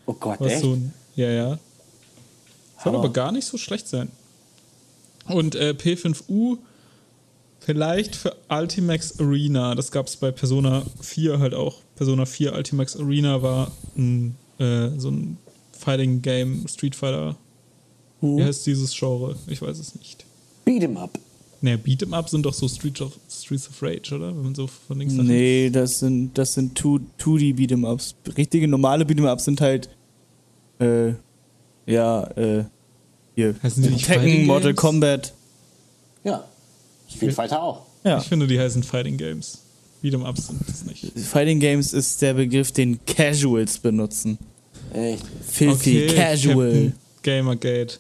Oh 0.07 0.13
Gott, 0.13 0.41
Was 0.41 0.53
echt? 0.53 0.63
so 0.63 0.73
ein, 0.75 0.93
ja, 1.15 1.31
ja. 1.31 1.59
Soll 2.83 2.95
aber 2.95 3.11
gar 3.13 3.33
nicht 3.33 3.47
so 3.47 3.57
schlecht 3.57 3.89
sein. 3.89 4.11
Und 5.29 5.55
äh, 5.55 5.71
P5U 5.77 6.59
vielleicht 7.61 8.15
für 8.15 8.37
Ultimax 8.49 9.19
Arena. 9.19 9.75
Das 9.75 9.91
gab 9.91 10.07
es 10.07 10.17
bei 10.17 10.31
Persona 10.31 10.85
4 11.01 11.39
halt 11.39 11.55
auch. 11.55 11.79
Persona 11.97 12.27
4 12.27 12.53
Ultimax 12.53 12.97
Arena 12.97 13.43
war 13.43 13.73
ein, 13.97 14.37
äh, 14.59 14.91
so 14.99 15.11
ein 15.11 15.39
Fighting 15.73 16.23
Game, 16.23 16.69
Street 16.69 16.95
Fighter. 16.95 17.37
Mhm. 18.21 18.37
Wie 18.37 18.45
heißt 18.45 18.67
dieses 18.67 18.95
Genre? 18.97 19.35
Ich 19.47 19.63
weiß 19.63 19.79
es 19.79 19.95
nicht. 19.95 20.25
Beat 20.65 20.83
'em 20.83 20.97
up. 20.97 21.19
Naja, 21.63 21.77
Beat'em 21.77 22.13
Up 22.13 22.29
sind 22.29 22.45
doch 22.45 22.53
so 22.55 22.69
Streets 22.69 23.01
of, 23.01 23.13
Streets 23.31 23.69
of 23.69 23.83
Rage, 23.83 24.15
oder? 24.15 24.29
Wenn 24.29 24.43
man 24.43 24.55
so 24.55 24.67
von 24.67 24.99
links 24.99 25.15
nach 25.15 25.21
rechts- 25.25 25.31
Nee, 25.33 25.71
das 25.71 25.99
sind, 26.01 26.37
das 26.37 26.55
sind 26.55 26.79
2- 26.79 27.01
2D 27.19 27.55
Beat'em-Ups. 27.55 28.15
Richtige 28.37 28.69
normale 28.69 29.05
Beat'em-Ups 29.05 29.45
sind 29.45 29.61
halt, 29.61 29.89
äh, 30.79 31.13
ja, 31.87 32.25
äh, 32.37 32.65
hier. 33.35 33.55
Heißen 33.63 33.83
die 33.83 33.91
nicht 33.91 34.07
Fighting 34.07 34.25
Tekken, 34.31 34.47
Mortal 34.47 34.71
Games? 34.73 34.81
Kombat. 34.81 35.33
Ja. 36.25 36.45
Street 37.09 37.33
Fighter 37.33 37.63
auch. 37.63 37.83
Ja. 38.05 38.19
Ich 38.19 38.25
finde, 38.25 38.47
die 38.47 38.59
heißen 38.61 38.83
Fighting 38.83 39.17
Games. 39.17 39.63
Beat'em 40.03 40.29
Ups 40.29 40.49
sind 40.49 40.61
das 40.69 40.85
nicht. 40.85 41.19
Fighting 41.19 41.59
Games 41.59 41.93
ist 41.93 42.21
der 42.23 42.35
Begriff, 42.35 42.71
den 42.73 42.99
Casuals 43.07 43.79
benutzen. 43.79 44.39
Echt. 44.93 45.25
Filthy, 45.47 46.07
casual. 46.09 46.71
Captain 46.71 46.93
Gamergate. 47.23 47.99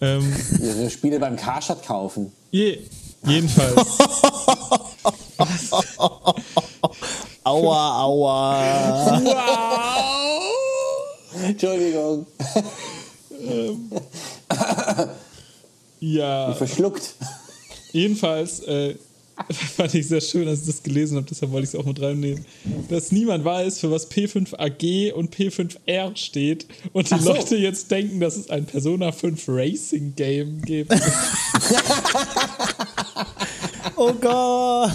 Ähm, 0.00 0.32
Ihre 0.62 0.90
Spiele 0.90 1.18
beim 1.18 1.36
Karstadt 1.36 1.84
kaufen. 1.84 2.32
je, 2.50 2.78
jedenfalls. 3.26 3.86
Aua, 7.44 8.02
aua. 8.02 9.22
Entschuldigung. 11.44 12.26
ja, 16.00 16.52
Verschluckt. 16.54 17.14
jedenfalls 17.92 18.60
äh, 18.60 18.96
fand 19.76 19.94
ich 19.94 20.08
sehr 20.08 20.20
schön, 20.20 20.48
als 20.48 20.60
ich 20.60 20.66
das 20.66 20.82
gelesen 20.82 21.16
habe, 21.16 21.26
deshalb 21.28 21.52
wollte 21.52 21.64
ich 21.64 21.74
es 21.74 21.80
auch 21.80 21.84
mit 21.84 22.00
reinnehmen, 22.00 22.44
dass 22.88 23.12
niemand 23.12 23.44
weiß, 23.44 23.80
für 23.80 23.90
was 23.90 24.10
P5AG 24.10 25.12
und 25.12 25.34
P5R 25.34 26.16
steht 26.16 26.66
und 26.92 27.10
die 27.10 27.18
so. 27.18 27.32
Leute 27.32 27.56
jetzt 27.56 27.90
denken, 27.90 28.20
dass 28.20 28.36
es 28.36 28.50
ein 28.50 28.66
Persona 28.66 29.12
5 29.12 29.44
Racing 29.48 30.14
Game 30.16 30.62
gibt. 30.62 30.92
Oh 34.00 34.12
Gott. 34.12 34.94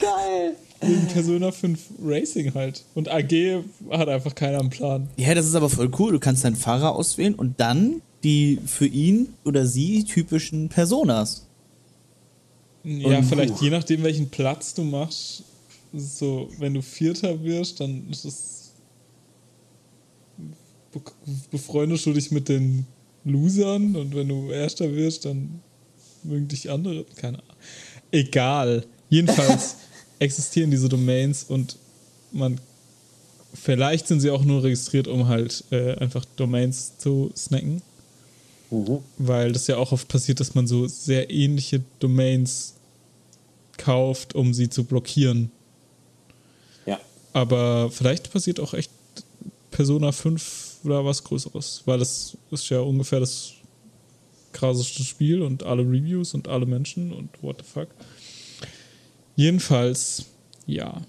Geil. 0.00 0.56
Wegen 0.80 1.06
Persona 1.06 1.52
5 1.52 1.78
Racing 2.04 2.54
halt. 2.54 2.82
Und 2.94 3.08
AG 3.08 3.62
hat 3.90 4.08
einfach 4.08 4.34
keiner 4.34 4.58
am 4.58 4.68
Plan. 4.68 5.08
Ja, 5.16 5.32
das 5.34 5.46
ist 5.46 5.54
aber 5.54 5.70
voll 5.70 5.92
cool. 6.00 6.10
Du 6.10 6.18
kannst 6.18 6.44
deinen 6.44 6.56
Fahrer 6.56 6.96
auswählen 6.96 7.36
und 7.36 7.60
dann 7.60 8.02
die 8.24 8.58
für 8.66 8.86
ihn 8.86 9.34
oder 9.44 9.64
sie 9.64 10.02
typischen 10.02 10.68
Personas. 10.68 11.46
Ja, 12.84 13.18
Und- 13.18 13.24
vielleicht 13.24 13.60
je 13.60 13.70
nachdem, 13.70 14.02
welchen 14.02 14.28
Platz 14.28 14.74
du 14.74 14.82
machst. 14.82 15.44
So, 15.94 16.48
wenn 16.58 16.74
du 16.74 16.82
Vierter 16.82 17.42
wirst, 17.44 17.80
dann 17.80 18.08
ist 18.10 18.24
es. 18.24 18.72
be- 20.92 21.00
Befreundest 21.50 22.06
du 22.06 22.12
dich 22.12 22.30
mit 22.30 22.48
den 22.48 22.86
Losern 23.24 23.94
und 23.96 24.14
wenn 24.14 24.28
du 24.28 24.50
Erster 24.50 24.92
wirst, 24.94 25.24
dann 25.26 25.60
mögen 26.22 26.48
dich 26.48 26.70
andere. 26.70 27.04
Keine 27.16 27.38
Ahnung. 27.38 27.56
Egal. 28.10 28.84
Jedenfalls 29.08 29.76
existieren 30.18 30.70
diese 30.70 30.88
Domains 30.88 31.44
und 31.44 31.76
man. 32.32 32.60
Vielleicht 33.54 34.08
sind 34.08 34.20
sie 34.20 34.30
auch 34.30 34.44
nur 34.44 34.62
registriert, 34.62 35.06
um 35.08 35.28
halt 35.28 35.62
äh, 35.70 35.94
einfach 35.98 36.24
Domains 36.36 36.96
zu 36.96 37.30
snacken. 37.36 37.82
Weil 39.18 39.52
das 39.52 39.66
ja 39.66 39.76
auch 39.76 39.92
oft 39.92 40.08
passiert, 40.08 40.40
dass 40.40 40.54
man 40.54 40.66
so 40.66 40.86
sehr 40.86 41.30
ähnliche 41.30 41.82
Domains 41.98 42.74
kauft, 43.76 44.34
um 44.34 44.54
sie 44.54 44.68
zu 44.68 44.84
blockieren. 44.84 45.50
Ja. 46.86 46.98
Aber 47.32 47.90
vielleicht 47.90 48.32
passiert 48.32 48.60
auch 48.60 48.74
echt 48.74 48.90
Persona 49.70 50.12
5 50.12 50.78
oder 50.84 51.04
was 51.04 51.22
Größeres. 51.24 51.82
Weil 51.84 51.98
das 51.98 52.36
ist 52.50 52.68
ja 52.70 52.80
ungefähr 52.80 53.20
das 53.20 53.52
krasseste 54.52 55.02
Spiel 55.02 55.42
und 55.42 55.62
alle 55.62 55.82
Reviews 55.82 56.34
und 56.34 56.48
alle 56.48 56.66
Menschen 56.66 57.12
und 57.12 57.42
what 57.42 57.58
the 57.58 57.64
fuck. 57.64 57.88
Jedenfalls 59.36 60.26
Ja, 60.66 61.02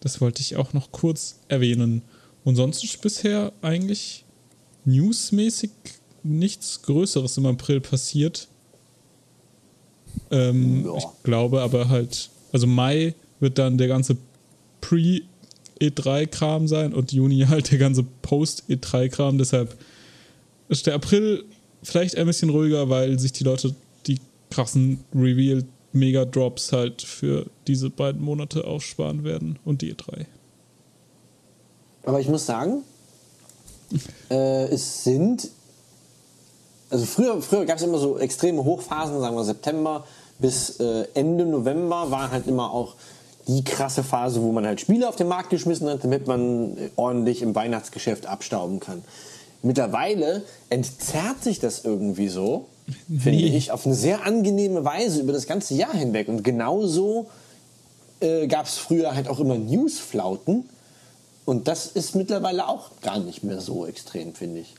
das 0.00 0.20
wollte 0.20 0.40
ich 0.40 0.56
auch 0.56 0.72
noch 0.72 0.92
kurz 0.92 1.40
erwähnen. 1.48 2.02
Und 2.44 2.56
sonst 2.56 2.84
ist 2.84 3.00
bisher 3.00 3.52
eigentlich 3.62 4.24
newsmäßig 4.84 5.70
nichts 6.22 6.82
Größeres 6.82 7.36
im 7.38 7.46
April 7.46 7.80
passiert. 7.80 8.48
Ähm, 10.30 10.84
Ja. 10.84 10.96
Ich 10.96 11.04
glaube 11.22 11.62
aber 11.62 11.88
halt, 11.88 12.30
also 12.52 12.66
Mai 12.66 13.14
wird 13.40 13.58
dann 13.58 13.78
der 13.78 13.88
ganze 13.88 14.16
Pre-E3-Kram 14.80 16.68
sein 16.68 16.92
und 16.92 17.12
Juni 17.12 17.40
halt 17.48 17.70
der 17.70 17.78
ganze 17.78 18.04
Post-E3-Kram. 18.22 19.38
Deshalb 19.38 19.76
ist 20.68 20.86
der 20.86 20.94
April 20.94 21.44
vielleicht 21.82 22.16
ein 22.16 22.26
bisschen 22.26 22.50
ruhiger, 22.50 22.88
weil 22.88 23.18
sich 23.18 23.32
die 23.32 23.44
Leute 23.44 23.74
die 24.06 24.18
krassen 24.50 25.04
Reveal-Mega-Drops 25.14 26.72
halt 26.72 27.02
für 27.02 27.46
diese 27.66 27.90
beiden 27.90 28.22
Monate 28.22 28.64
aufsparen 28.64 29.24
werden 29.24 29.58
und 29.64 29.82
die 29.82 29.90
E 29.90 29.92
E3. 29.92 30.26
Aber 32.04 32.20
ich 32.20 32.28
muss 32.28 32.46
sagen, 32.46 32.82
äh, 34.30 34.64
es 34.68 35.04
sind. 35.04 35.50
Also 36.90 37.04
früher, 37.04 37.40
früher 37.42 37.66
gab 37.66 37.76
es 37.76 37.82
immer 37.82 37.98
so 37.98 38.18
extreme 38.18 38.64
Hochphasen, 38.64 39.20
sagen 39.20 39.36
wir 39.36 39.44
September 39.44 40.04
bis 40.38 40.78
äh, 40.80 41.06
Ende 41.14 41.44
November 41.44 42.10
war 42.10 42.30
halt 42.30 42.46
immer 42.46 42.72
auch 42.72 42.94
die 43.46 43.64
krasse 43.64 44.04
Phase, 44.04 44.42
wo 44.42 44.52
man 44.52 44.66
halt 44.66 44.80
Spiele 44.80 45.08
auf 45.08 45.16
den 45.16 45.28
Markt 45.28 45.50
geschmissen 45.50 45.88
hat, 45.88 46.04
damit 46.04 46.26
man 46.26 46.76
äh, 46.76 46.90
ordentlich 46.96 47.42
im 47.42 47.54
Weihnachtsgeschäft 47.54 48.26
abstauben 48.26 48.80
kann. 48.80 49.02
Mittlerweile 49.62 50.42
entzerrt 50.70 51.42
sich 51.42 51.58
das 51.58 51.84
irgendwie 51.84 52.28
so, 52.28 52.66
finde 53.08 53.38
ich, 53.38 53.72
auf 53.72 53.84
eine 53.84 53.94
sehr 53.94 54.24
angenehme 54.24 54.84
Weise 54.84 55.20
über 55.20 55.32
das 55.32 55.46
ganze 55.46 55.74
Jahr 55.74 55.94
hinweg. 55.94 56.28
Und 56.28 56.44
genauso 56.44 57.26
äh, 58.20 58.46
gab 58.46 58.66
es 58.66 58.78
früher 58.78 59.14
halt 59.14 59.28
auch 59.28 59.40
immer 59.40 59.58
Newsflauten. 59.58 60.68
Und 61.44 61.66
das 61.66 61.86
ist 61.86 62.14
mittlerweile 62.14 62.68
auch 62.68 62.90
gar 63.00 63.18
nicht 63.18 63.42
mehr 63.42 63.60
so 63.60 63.86
extrem, 63.86 64.34
finde 64.34 64.60
ich. 64.60 64.74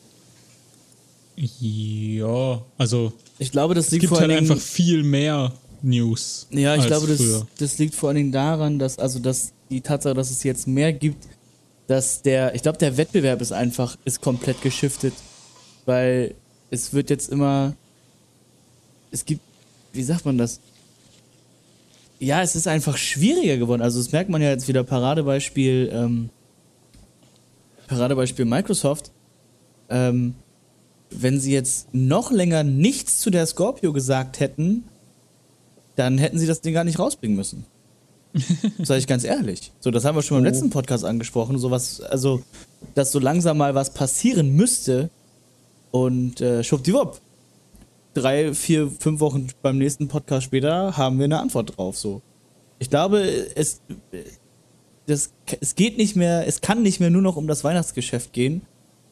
Ja, 1.41 2.65
also 2.77 3.13
Ich 3.37 3.51
glaube, 3.51 3.73
das 3.73 3.85
es 3.85 3.91
liegt 3.91 4.01
gibt 4.01 4.09
vor 4.13 4.19
halt 4.19 4.31
einfach 4.31 4.57
viel 4.57 5.03
mehr 5.03 5.53
News. 5.81 6.47
Ja, 6.51 6.75
ich 6.75 6.85
glaube, 6.85 7.07
das, 7.07 7.45
das 7.57 7.77
liegt 7.77 7.95
vor 7.95 8.09
allen 8.09 8.17
Dingen 8.17 8.31
daran, 8.33 8.77
dass 8.77 8.99
also 8.99 9.19
dass 9.19 9.53
die 9.69 9.79
Tatsache, 9.79 10.13
dass 10.13 10.31
es 10.31 10.43
jetzt 10.43 10.67
mehr 10.67 10.91
gibt, 10.91 11.27
dass 11.87 12.21
der, 12.21 12.55
ich 12.55 12.61
glaube, 12.61 12.77
der 12.77 12.97
Wettbewerb 12.97 13.39
ist 13.39 13.53
einfach 13.53 13.95
ist 14.03 14.19
komplett 14.19 14.61
geschiftet, 14.61 15.13
weil 15.85 16.35
es 16.71 16.93
wird 16.93 17.09
jetzt 17.09 17.29
immer, 17.29 17.73
es 19.11 19.25
gibt, 19.25 19.41
wie 19.93 20.03
sagt 20.03 20.25
man 20.25 20.37
das? 20.37 20.59
Ja, 22.19 22.41
es 22.41 22.55
ist 22.57 22.67
einfach 22.67 22.97
schwieriger 22.97 23.55
geworden. 23.55 23.81
Also 23.81 23.97
das 23.99 24.11
merkt 24.11 24.29
man 24.29 24.41
ja 24.41 24.49
jetzt 24.49 24.67
wieder 24.67 24.83
Paradebeispiel, 24.83 25.89
ähm, 25.93 26.29
Paradebeispiel 27.87 28.43
Microsoft. 28.43 29.11
Ähm, 29.89 30.35
wenn 31.09 31.39
sie 31.39 31.53
jetzt 31.53 31.93
noch 31.93 32.31
länger 32.31 32.63
nichts 32.63 33.19
zu 33.19 33.29
der 33.29 33.45
Scorpio 33.45 33.93
gesagt 33.93 34.39
hätten, 34.39 34.83
dann 35.95 36.17
hätten 36.17 36.37
sie 36.37 36.47
das 36.47 36.61
Ding 36.61 36.73
gar 36.73 36.83
nicht 36.83 36.99
rausbringen 36.99 37.35
müssen. 37.35 37.65
Sag 38.83 38.99
ich 38.99 39.07
ganz 39.07 39.23
ehrlich. 39.23 39.71
So, 39.79 39.91
das 39.91 40.05
haben 40.05 40.15
wir 40.15 40.21
schon 40.21 40.37
beim 40.37 40.45
letzten 40.45 40.69
Podcast 40.69 41.03
angesprochen. 41.03 41.57
Sowas, 41.57 41.99
also, 42.01 42.41
dass 42.95 43.11
so 43.11 43.19
langsam 43.19 43.57
mal 43.57 43.75
was 43.75 43.93
passieren 43.93 44.55
müsste 44.55 45.09
und 45.91 46.39
äh, 46.41 46.63
schwuppdiwupp. 46.63 47.19
Drei, 48.13 48.53
vier, 48.53 48.89
fünf 48.99 49.19
Wochen 49.19 49.47
beim 49.61 49.77
nächsten 49.77 50.07
Podcast 50.07 50.45
später 50.45 50.97
haben 50.97 51.17
wir 51.17 51.25
eine 51.25 51.39
Antwort 51.39 51.77
drauf. 51.77 51.97
So. 51.97 52.21
Ich 52.77 52.89
glaube, 52.89 53.21
es, 53.55 53.81
das, 55.05 55.31
es 55.59 55.75
geht 55.75 55.97
nicht 55.97 56.15
mehr, 56.15 56.47
es 56.47 56.61
kann 56.61 56.81
nicht 56.81 56.99
mehr 56.99 57.09
nur 57.09 57.21
noch 57.21 57.35
um 57.35 57.47
das 57.47 57.63
Weihnachtsgeschäft 57.63 58.33
gehen. 58.33 58.61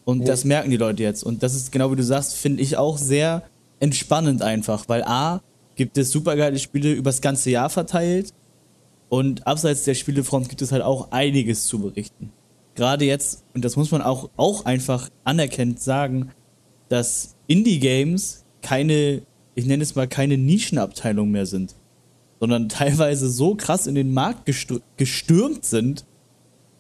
Und 0.08 0.26
das 0.26 0.46
merken 0.46 0.72
die 0.72 0.78
Leute 0.78 1.04
jetzt. 1.04 1.22
Und 1.22 1.44
das 1.44 1.54
ist 1.54 1.70
genau 1.70 1.92
wie 1.92 1.98
du 1.98 2.04
sagst, 2.04 2.34
finde 2.34 2.64
ich 2.64 2.78
auch 2.78 2.98
sehr 2.98 3.44
entspannend 3.82 4.42
einfach, 4.42 4.88
weil 4.88 5.04
A, 5.04 5.42
gibt 5.76 5.98
es 5.98 6.12
supergeile 6.12 6.60
Spiele 6.60 6.94
übers 6.94 7.20
ganze 7.20 7.50
Jahr 7.50 7.70
verteilt 7.70 8.34
und 9.10 9.46
abseits 9.46 9.84
der 9.84 9.96
Spielefront 9.96 10.48
gibt 10.48 10.62
es 10.62 10.72
halt 10.72 10.82
auch 10.82 11.12
einiges 11.12 11.68
zu 11.68 11.80
berichten. 11.80 12.32
Gerade 12.76 13.04
jetzt, 13.04 13.44
und 13.54 13.66
das 13.66 13.76
muss 13.76 13.92
man 13.92 14.02
auch, 14.02 14.30
auch 14.38 14.64
einfach 14.64 15.10
anerkennt 15.26 15.82
sagen, 15.82 16.32
dass 16.88 17.36
Indie-Games 17.48 18.46
keine, 18.62 19.24
ich 19.56 19.66
nenne 19.66 19.84
es 19.84 19.96
mal 19.96 20.08
keine 20.08 20.38
Nischenabteilung 20.38 21.32
mehr 21.32 21.46
sind, 21.46 21.76
sondern 22.40 22.70
teilweise 22.70 23.30
so 23.30 23.56
krass 23.56 23.88
in 23.88 23.96
den 23.96 24.14
Markt 24.14 24.48
gestür- 24.48 24.82
gestürmt 24.96 25.66
sind, 25.66 26.06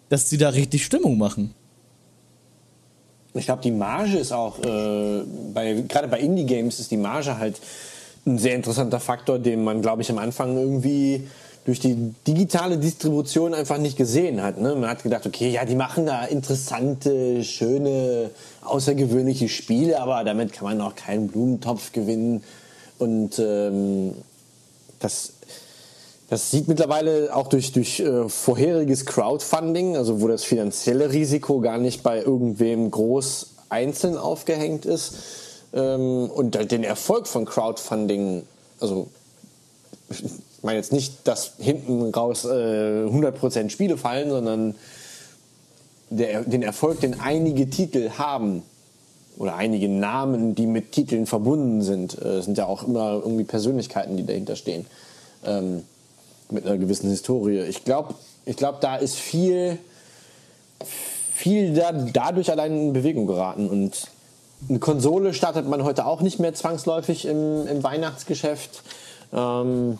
dass 0.08 0.30
sie 0.30 0.38
da 0.38 0.48
richtig 0.48 0.86
Stimmung 0.86 1.18
machen. 1.18 1.54
Ich 3.34 3.46
glaube, 3.46 3.62
die 3.62 3.72
Marge 3.72 4.18
ist 4.18 4.32
auch, 4.32 4.60
äh, 4.60 5.24
bei, 5.54 5.84
gerade 5.88 6.08
bei 6.08 6.20
Indie-Games 6.20 6.80
ist 6.80 6.92
die 6.92 6.98
Marge 6.98 7.38
halt 7.38 7.60
ein 8.26 8.38
sehr 8.40 8.56
interessanter 8.56 9.00
Faktor, 9.00 9.40
den 9.40 9.64
man, 9.64 9.82
glaube 9.82 10.02
ich, 10.02 10.10
am 10.10 10.18
Anfang 10.18 10.58
irgendwie 10.58 11.28
durch 11.68 11.80
die 11.82 12.14
digitale 12.26 12.78
Distribution 12.78 13.54
einfach 13.54 13.78
nicht 13.78 13.98
gesehen 13.98 14.42
hat. 14.42 14.58
Ne? 14.58 14.74
Man 14.76 14.90
hat 14.90 15.04
gedacht, 15.04 15.26
okay, 15.26 15.50
ja, 15.50 15.66
die 15.66 15.76
machen 15.76 16.06
da 16.06 16.24
interessante, 16.24 17.44
schöne, 17.44 18.32
außergewöhnliche 18.64 19.50
Spiele, 19.50 20.00
aber 20.00 20.24
damit 20.24 20.54
kann 20.54 20.64
man 20.64 20.80
auch 20.80 20.96
keinen 20.96 21.28
Blumentopf 21.28 21.92
gewinnen. 21.92 22.42
Und 23.00 23.38
ähm, 23.40 24.14
das, 25.00 25.34
das 26.30 26.52
sieht 26.52 26.68
mittlerweile 26.68 27.34
auch 27.36 27.48
durch, 27.48 27.72
durch 27.72 28.00
äh, 28.00 28.28
vorheriges 28.28 29.06
Crowdfunding, 29.06 29.96
also 29.96 30.22
wo 30.22 30.28
das 30.28 30.44
finanzielle 30.44 31.12
Risiko 31.12 31.62
gar 31.62 31.78
nicht 31.78 32.04
bei 32.04 32.22
irgendwem 32.22 32.92
groß 32.92 33.52
einzeln 33.70 34.18
aufgehängt 34.18 34.86
ist. 34.86 35.14
Ähm, 35.74 36.30
und 36.30 36.72
den 36.72 36.84
Erfolg 36.84 37.28
von 37.28 37.46
Crowdfunding, 37.46 38.44
also 38.80 39.08
ich 40.10 40.24
meine 40.64 40.78
jetzt 40.78 40.92
nicht, 40.92 41.28
dass 41.28 41.54
hinten 41.60 42.14
raus 42.14 42.44
äh, 42.46 42.48
100% 43.06 43.70
Spiele 43.70 43.98
fallen, 43.98 44.30
sondern 44.30 44.76
der, 46.10 46.44
den 46.44 46.64
Erfolg, 46.64 47.00
den 47.00 47.20
einige 47.20 47.70
Titel 47.70 48.12
haben, 48.18 48.64
oder 49.38 49.56
einige 49.56 49.88
Namen, 49.88 50.56
die 50.56 50.66
mit 50.66 50.92
Titeln 50.92 51.26
verbunden 51.26 51.82
sind, 51.82 52.20
äh, 52.22 52.42
sind 52.42 52.58
ja 52.58 52.66
auch 52.66 52.84
immer 52.88 53.14
irgendwie 53.14 53.44
Persönlichkeiten, 53.44 54.18
die 54.18 54.26
dahinter 54.26 54.56
stehen. 54.56 54.88
Ähm, 55.46 55.84
mit 56.50 56.66
einer 56.66 56.78
gewissen 56.78 57.10
Historie. 57.10 57.62
Ich 57.62 57.84
glaube, 57.84 58.16
ich 58.46 58.56
glaub, 58.56 58.82
da 58.82 58.96
ist 58.96 59.16
viel, 59.16 59.78
viel 61.34 61.74
da, 61.74 61.92
dadurch 61.92 62.52
allein 62.52 62.72
in 62.74 62.94
Bewegung 62.94 63.28
geraten. 63.28 63.70
Und 63.70 64.08
eine 64.70 64.80
Konsole 64.80 65.34
startet 65.34 65.68
man 65.68 65.84
heute 65.84 66.06
auch 66.06 66.22
nicht 66.22 66.40
mehr 66.40 66.54
zwangsläufig 66.54 67.26
im, 67.26 67.68
im 67.68 67.84
Weihnachtsgeschäft. 67.84 68.84
Ähm, 69.34 69.98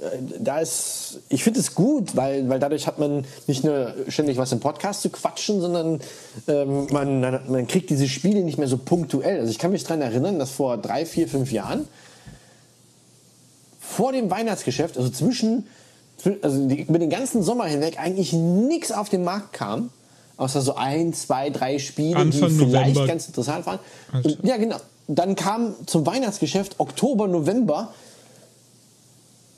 äh, 0.00 0.18
da 0.38 0.58
ist, 0.60 1.20
ich 1.28 1.42
finde 1.42 1.60
es 1.60 1.74
gut, 1.74 2.16
weil, 2.16 2.48
weil 2.48 2.58
dadurch 2.58 2.86
hat 2.86 2.98
man 2.98 3.24
nicht 3.46 3.64
nur 3.64 3.94
ständig 4.08 4.36
was 4.36 4.52
im 4.52 4.60
Podcast 4.60 5.02
zu 5.02 5.10
quatschen, 5.10 5.60
sondern 5.60 6.00
ähm, 6.48 6.86
man, 6.90 7.20
man 7.20 7.66
kriegt 7.66 7.90
diese 7.90 8.08
Spiele 8.08 8.42
nicht 8.42 8.58
mehr 8.58 8.68
so 8.68 8.78
punktuell. 8.78 9.40
Also 9.40 9.50
ich 9.50 9.58
kann 9.58 9.72
mich 9.72 9.84
daran 9.84 10.02
erinnern, 10.02 10.38
dass 10.38 10.50
vor 10.50 10.76
drei, 10.76 11.06
vier, 11.06 11.28
fünf 11.28 11.50
Jahren 11.50 11.88
vor 13.80 14.12
dem 14.12 14.30
Weihnachtsgeschäft, 14.30 14.98
also 14.98 15.08
zwischen, 15.08 15.66
also 16.42 16.66
die, 16.68 16.82
über 16.82 16.98
den 16.98 17.10
ganzen 17.10 17.42
Sommer 17.42 17.66
hinweg 17.66 17.98
eigentlich 17.98 18.32
nichts 18.32 18.92
auf 18.92 19.08
den 19.08 19.24
Markt 19.24 19.52
kam, 19.52 19.90
außer 20.36 20.60
so 20.60 20.74
ein, 20.74 21.12
zwei, 21.14 21.50
drei 21.50 21.78
Spiele, 21.78 22.16
Anfang 22.16 22.48
die 22.48 22.54
vielleicht 22.56 22.94
November. 22.94 23.06
ganz 23.06 23.26
interessant 23.26 23.66
waren. 23.66 23.78
Alter. 24.12 24.28
Und, 24.28 24.38
ja, 24.44 24.56
genau. 24.56 24.76
Dann 25.08 25.36
kam 25.36 25.74
zum 25.86 26.04
Weihnachtsgeschäft 26.04 26.80
Oktober, 26.80 27.28
November, 27.28 27.92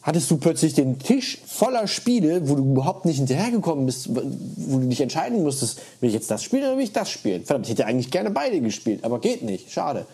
hattest 0.03 0.31
du 0.31 0.37
plötzlich 0.37 0.75
den 0.75 0.99
Tisch 0.99 1.39
voller 1.47 1.87
Spiele, 1.87 2.49
wo 2.49 2.55
du 2.55 2.65
überhaupt 2.65 3.05
nicht 3.05 3.17
hinterhergekommen 3.17 3.87
bist, 3.87 4.09
wo 4.15 4.79
du 4.79 4.87
dich 4.87 5.01
entscheiden 5.01 5.43
musstest, 5.43 5.81
will 6.01 6.09
ich 6.09 6.15
jetzt 6.15 6.31
das 6.31 6.43
spielen 6.43 6.65
oder 6.65 6.77
will 6.77 6.85
ich 6.85 6.93
das 6.93 7.11
spielen? 7.11 7.45
Verdammt, 7.45 7.67
ich 7.67 7.73
hätte 7.73 7.87
eigentlich 7.87 8.11
gerne 8.11 8.31
beide 8.31 8.61
gespielt, 8.61 9.05
aber 9.05 9.21
geht 9.21 9.43
nicht. 9.43 9.71
Schade. 9.71 10.07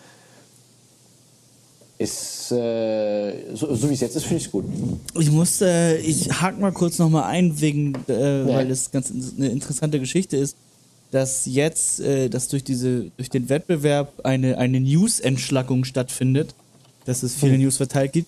Ist, 1.97 2.51
äh, 2.51 3.55
so, 3.55 3.73
so 3.73 3.89
wie 3.89 3.93
es 3.93 4.01
jetzt 4.01 4.15
ist, 4.17 4.23
finde 4.23 4.37
ich 4.37 4.45
es 4.47 4.51
gut. 4.51 4.65
Ich 5.17 5.31
muss, 5.31 5.61
äh, 5.61 5.95
ich 5.97 6.29
hake 6.41 6.59
mal 6.59 6.73
kurz 6.73 6.99
nochmal 6.99 7.23
ein, 7.23 7.59
wegen, 7.61 7.95
äh, 8.09 8.45
weil 8.47 8.69
es 8.69 8.91
ganz 8.91 9.09
in- 9.09 9.33
eine 9.37 9.47
interessante 9.47 9.99
Geschichte 9.99 10.35
ist, 10.35 10.57
dass 11.11 11.45
jetzt, 11.45 12.01
äh, 12.01 12.27
dass 12.29 12.49
durch 12.49 12.65
diese, 12.65 13.11
durch 13.15 13.29
den 13.29 13.47
Wettbewerb 13.47 14.11
eine, 14.25 14.57
eine 14.57 14.81
News-Entschlackung 14.81 15.85
stattfindet, 15.85 16.53
dass 17.05 17.23
es 17.23 17.33
viele 17.35 17.57
News 17.57 17.77
verteilt 17.77 18.11
gibt. 18.11 18.27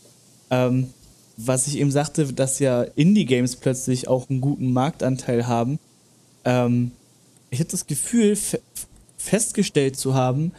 Ähm, 0.49 0.88
was 1.36 1.68
ich 1.68 1.78
eben 1.78 1.91
sagte, 1.91 2.32
dass 2.32 2.59
ja 2.59 2.84
Indie-Games 2.84 3.57
plötzlich 3.57 4.07
auch 4.07 4.30
einen 4.30 4.39
guten 4.39 4.72
Marktanteil 4.72 5.45
haben. 5.45 5.78
Ähm, 6.45 6.91
ich 7.49 7.59
habe 7.59 7.70
das 7.70 7.86
Gefühl, 7.86 8.36
fe 8.38 8.59
festgestellt 9.18 9.97
zu 9.97 10.13
haben, 10.13 10.53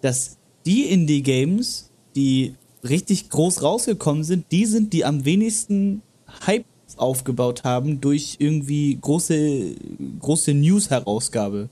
dass 0.00 0.36
die 0.64 0.84
Indie-Games, 0.84 1.88
die 2.14 2.54
richtig 2.84 3.30
groß 3.30 3.62
rausgekommen 3.62 4.24
sind, 4.24 4.46
die 4.50 4.66
sind, 4.66 4.92
die 4.92 5.04
am 5.04 5.24
wenigsten 5.24 6.02
Hype 6.46 6.64
aufgebaut 6.96 7.64
haben 7.64 8.00
durch 8.00 8.36
irgendwie 8.38 8.98
große, 9.00 9.74
große 10.20 10.54
News-Herausgabe. 10.54 11.68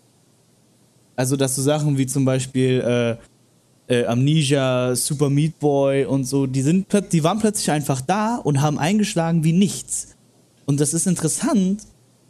Also, 1.17 1.37
dass 1.37 1.57
so 1.57 1.63
Sachen 1.63 1.99
wie 1.99 2.07
zum 2.07 2.25
Beispiel 2.25 3.19
äh, 3.89 3.95
äh, 3.95 4.07
Amnesia, 4.07 4.95
Super 4.95 5.29
Meat 5.29 5.59
Boy 5.59 6.05
und 6.05 6.25
so, 6.25 6.47
die, 6.47 6.63
sind, 6.63 6.87
die 7.13 7.25
waren 7.25 7.39
plötzlich 7.39 7.71
einfach 7.71 8.01
da 8.01 8.37
und 8.37 8.61
haben 8.63 8.79
eingeschlagen 8.79 9.45
wie 9.45 9.53
nichts. 9.53 10.17
Und 10.65 10.81
das 10.81 10.95
ist 10.95 11.07
interessant, 11.07 11.83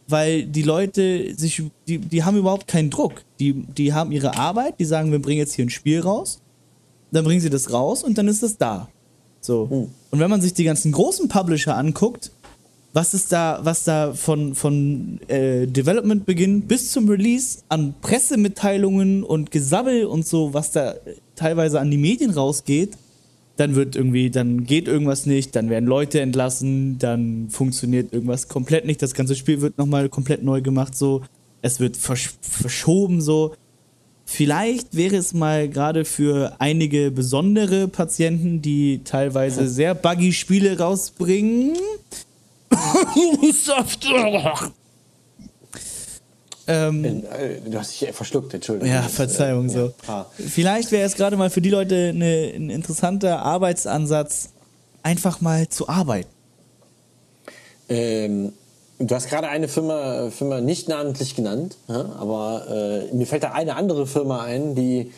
weil 0.09 0.45
die 0.45 0.63
Leute 0.63 1.35
sich, 1.37 1.63
die, 1.87 1.99
die 1.99 2.25
haben 2.25 2.37
überhaupt 2.37 2.67
keinen 2.67 2.91
Druck. 2.91 3.23
Die, 3.39 3.53
die 3.53 3.93
haben 3.93 4.11
ihre 4.11 4.37
Arbeit, 4.37 4.81
die 4.81 4.85
sagen, 4.85 5.13
wir 5.13 5.21
bringen 5.21 5.39
jetzt 5.39 5.55
hier 5.55 5.67
ein 5.67 5.71
Spiel 5.71 6.01
raus, 6.01 6.41
dann 7.11 7.25
bringen 7.25 7.41
sie 7.41 7.51
das 7.51 7.73
raus 7.73 8.03
und 8.03 8.19
dann 8.19 8.29
ist 8.29 8.43
es 8.43 8.57
da. 8.59 8.89
So. 9.41 9.67
Mhm. 9.67 9.89
Und 10.11 10.21
wenn 10.21 10.31
man 10.31 10.41
sich 10.41 10.55
die 10.55 10.65
ganzen 10.65 10.93
großen 10.93 11.29
Publisher 11.29 11.77
anguckt, 11.77 12.31
was 12.93 13.15
ist 13.15 13.31
da, 13.31 13.61
was 13.63 13.85
da 13.85 14.13
von, 14.15 14.55
von 14.55 15.21
äh, 15.29 15.67
Development-Beginn 15.67 16.63
bis 16.63 16.91
zum 16.91 17.09
Release 17.09 17.61
an 17.69 17.95
Pressemitteilungen 18.03 19.23
und 19.23 19.53
Gesabbel 19.53 20.07
und 20.07 20.27
so, 20.27 20.55
was 20.55 20.73
da 20.73 20.95
teilweise 21.37 21.79
an 21.79 21.91
die 21.91 21.99
Medien 21.99 22.33
rausgeht, 22.33 22.97
dann 23.57 23.77
wird 23.77 23.95
irgendwie, 23.95 24.31
dann 24.31 24.65
geht 24.65 24.89
irgendwas 24.89 25.27
nicht, 25.27 25.55
dann 25.55 25.71
werden 25.71 25.87
Leute 25.87 26.21
entlassen, 26.21 26.99
dann 26.99 27.49
funktioniert 27.51 28.13
irgendwas 28.13 28.49
komplett 28.49 28.87
nicht, 28.87 29.03
das 29.03 29.15
ganze 29.15 29.37
Spiel 29.37 29.61
wird 29.61 29.79
nochmal 29.79 30.09
komplett 30.09 30.43
neu 30.43 30.61
gemacht, 30.61 30.97
so, 30.97 31.23
es 31.63 31.79
wird 31.79 31.97
versch 31.97 32.33
verschoben, 32.41 33.21
so. 33.21 33.55
Vielleicht 34.33 34.95
wäre 34.95 35.17
es 35.17 35.35
mal 35.35 35.69
gerade 35.69 36.05
für 36.05 36.55
einige 36.61 37.11
besondere 37.11 37.89
Patienten, 37.89 38.63
die 38.63 39.03
teilweise 39.03 39.69
sehr 39.69 39.93
buggy 39.93 40.33
Spiele 40.33 40.79
rausbringen, 40.79 41.77
Ubisoft. 43.17 44.07
Ähm, 46.69 47.05
äh, 47.05 47.69
du 47.69 47.77
hast 47.77 48.01
dich 48.01 48.09
verschluckt, 48.13 48.55
Entschuldigung. 48.55 48.89
Ja, 48.89 49.03
Verzeihung 49.03 49.67
äh, 49.67 49.71
so. 49.71 49.95
Ja. 50.07 50.27
Vielleicht 50.39 50.93
wäre 50.93 51.05
es 51.05 51.17
gerade 51.17 51.37
mal 51.37 51.51
für 51.51 51.61
die 51.61 51.71
Leute 51.71 52.11
eine, 52.15 52.53
ein 52.55 52.71
interessanter 52.71 53.43
Arbeitsansatz, 53.43 54.51
einfach 55.03 55.41
mal 55.41 55.69
zu 55.69 55.89
arbeiten. 55.89 56.31
Ähm, 57.89 58.53
du 59.01 59.15
hast 59.15 59.29
gerade 59.29 59.49
eine 59.49 59.69
Firma, 59.69 60.31
Firma 60.31 60.61
nicht 60.61 60.89
namentlich 60.89 61.35
genannt, 61.35 61.77
aber 61.89 63.09
äh, 63.11 63.15
mir 63.15 63.27
fällt 63.27 63.43
da 63.43 63.53
eine 63.53 63.77
andere 63.77 64.07
Firma 64.07 64.43
ein, 64.45 64.75
die, 64.75 65.13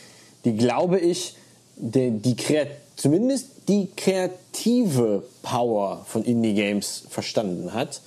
die 0.45 0.57
glaube 0.57 0.99
ich, 0.99 1.37
die, 1.77 2.11
die 2.11 2.37
Kreat 2.37 2.69
zumindest 2.97 3.49
die 3.69 3.89
kreative 3.97 5.23
Power 5.43 6.05
von 6.07 6.25
Indie-Games 6.25 7.05
verstanden 7.09 7.73
hat. 7.73 8.01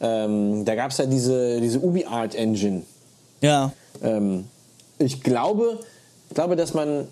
Ähm, 0.00 0.64
da 0.64 0.74
gab 0.74 0.90
es 0.90 0.98
ja 0.98 1.06
diese, 1.06 1.60
diese 1.60 1.78
UbiArt 1.80 2.34
Engine. 2.34 2.82
Ja. 3.40 3.72
Ähm, 4.02 4.46
ich 4.98 5.22
glaube, 5.22 5.80
glaube, 6.34 6.56
dass 6.56 6.74
man, 6.74 7.08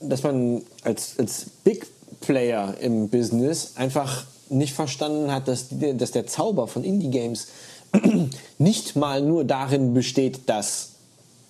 dass 0.00 0.22
man 0.22 0.62
als, 0.82 1.14
als 1.18 1.46
Big 1.64 1.86
Player 2.20 2.74
im 2.80 3.08
Business 3.08 3.72
einfach 3.76 4.24
nicht 4.48 4.74
verstanden 4.74 5.32
hat, 5.32 5.48
dass, 5.48 5.66
dass 5.70 6.10
der 6.10 6.26
Zauber 6.26 6.68
von 6.68 6.84
Indie-Games 6.84 7.48
nicht 8.58 8.96
mal 8.96 9.22
nur 9.22 9.44
darin 9.44 9.94
besteht, 9.94 10.48
dass 10.48 10.90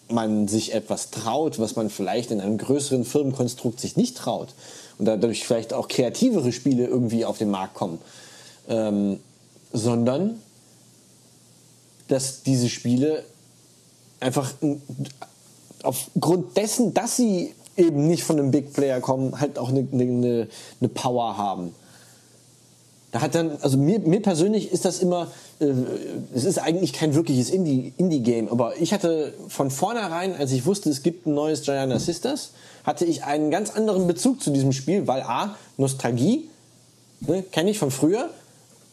man 0.08 0.48
sich 0.48 0.74
etwas 0.74 1.10
traut, 1.10 1.58
was 1.58 1.76
man 1.76 1.90
vielleicht 1.90 2.30
in 2.30 2.40
einem 2.40 2.58
größeren 2.58 3.04
Firmenkonstrukt 3.04 3.80
sich 3.80 3.96
nicht 3.96 4.16
traut, 4.16 4.48
und 4.98 5.06
dadurch 5.06 5.44
vielleicht 5.44 5.72
auch 5.72 5.88
kreativere 5.88 6.52
Spiele 6.52 6.86
irgendwie 6.86 7.24
auf 7.24 7.38
den 7.38 7.50
Markt 7.50 7.74
kommen, 7.74 7.98
ähm, 8.68 9.18
sondern 9.72 10.40
dass 12.08 12.42
diese 12.42 12.68
Spiele 12.68 13.24
einfach 14.20 14.52
aufgrund 15.82 16.56
dessen, 16.56 16.94
dass 16.94 17.16
sie 17.16 17.54
eben 17.76 18.06
nicht 18.06 18.22
von 18.22 18.38
einem 18.38 18.50
Big 18.50 18.72
Player 18.72 19.00
kommen, 19.00 19.40
halt 19.40 19.58
auch 19.58 19.68
eine, 19.68 19.86
eine, 19.90 20.48
eine 20.80 20.88
Power 20.88 21.36
haben. 21.36 21.74
Da 23.14 23.20
hat 23.20 23.36
dann, 23.36 23.58
also 23.60 23.78
mir, 23.78 24.00
mir 24.00 24.20
persönlich 24.20 24.72
ist 24.72 24.84
das 24.84 24.98
immer, 24.98 25.28
äh, 25.60 25.66
es 26.34 26.44
ist 26.44 26.58
eigentlich 26.58 26.92
kein 26.92 27.14
wirkliches 27.14 27.48
Indie-Game, 27.48 27.94
Indie 27.96 28.50
aber 28.50 28.76
ich 28.80 28.92
hatte 28.92 29.32
von 29.46 29.70
vornherein, 29.70 30.34
als 30.34 30.50
ich 30.50 30.66
wusste, 30.66 30.90
es 30.90 31.04
gibt 31.04 31.24
ein 31.28 31.32
neues 31.32 31.62
Gianna 31.62 32.00
Sisters, 32.00 32.50
hatte 32.82 33.04
ich 33.04 33.22
einen 33.22 33.52
ganz 33.52 33.70
anderen 33.70 34.08
Bezug 34.08 34.42
zu 34.42 34.50
diesem 34.50 34.72
Spiel, 34.72 35.06
weil 35.06 35.22
A, 35.22 35.54
Nostalgie, 35.76 36.48
ne, 37.20 37.44
kenne 37.44 37.70
ich 37.70 37.78
von 37.78 37.92
früher. 37.92 38.30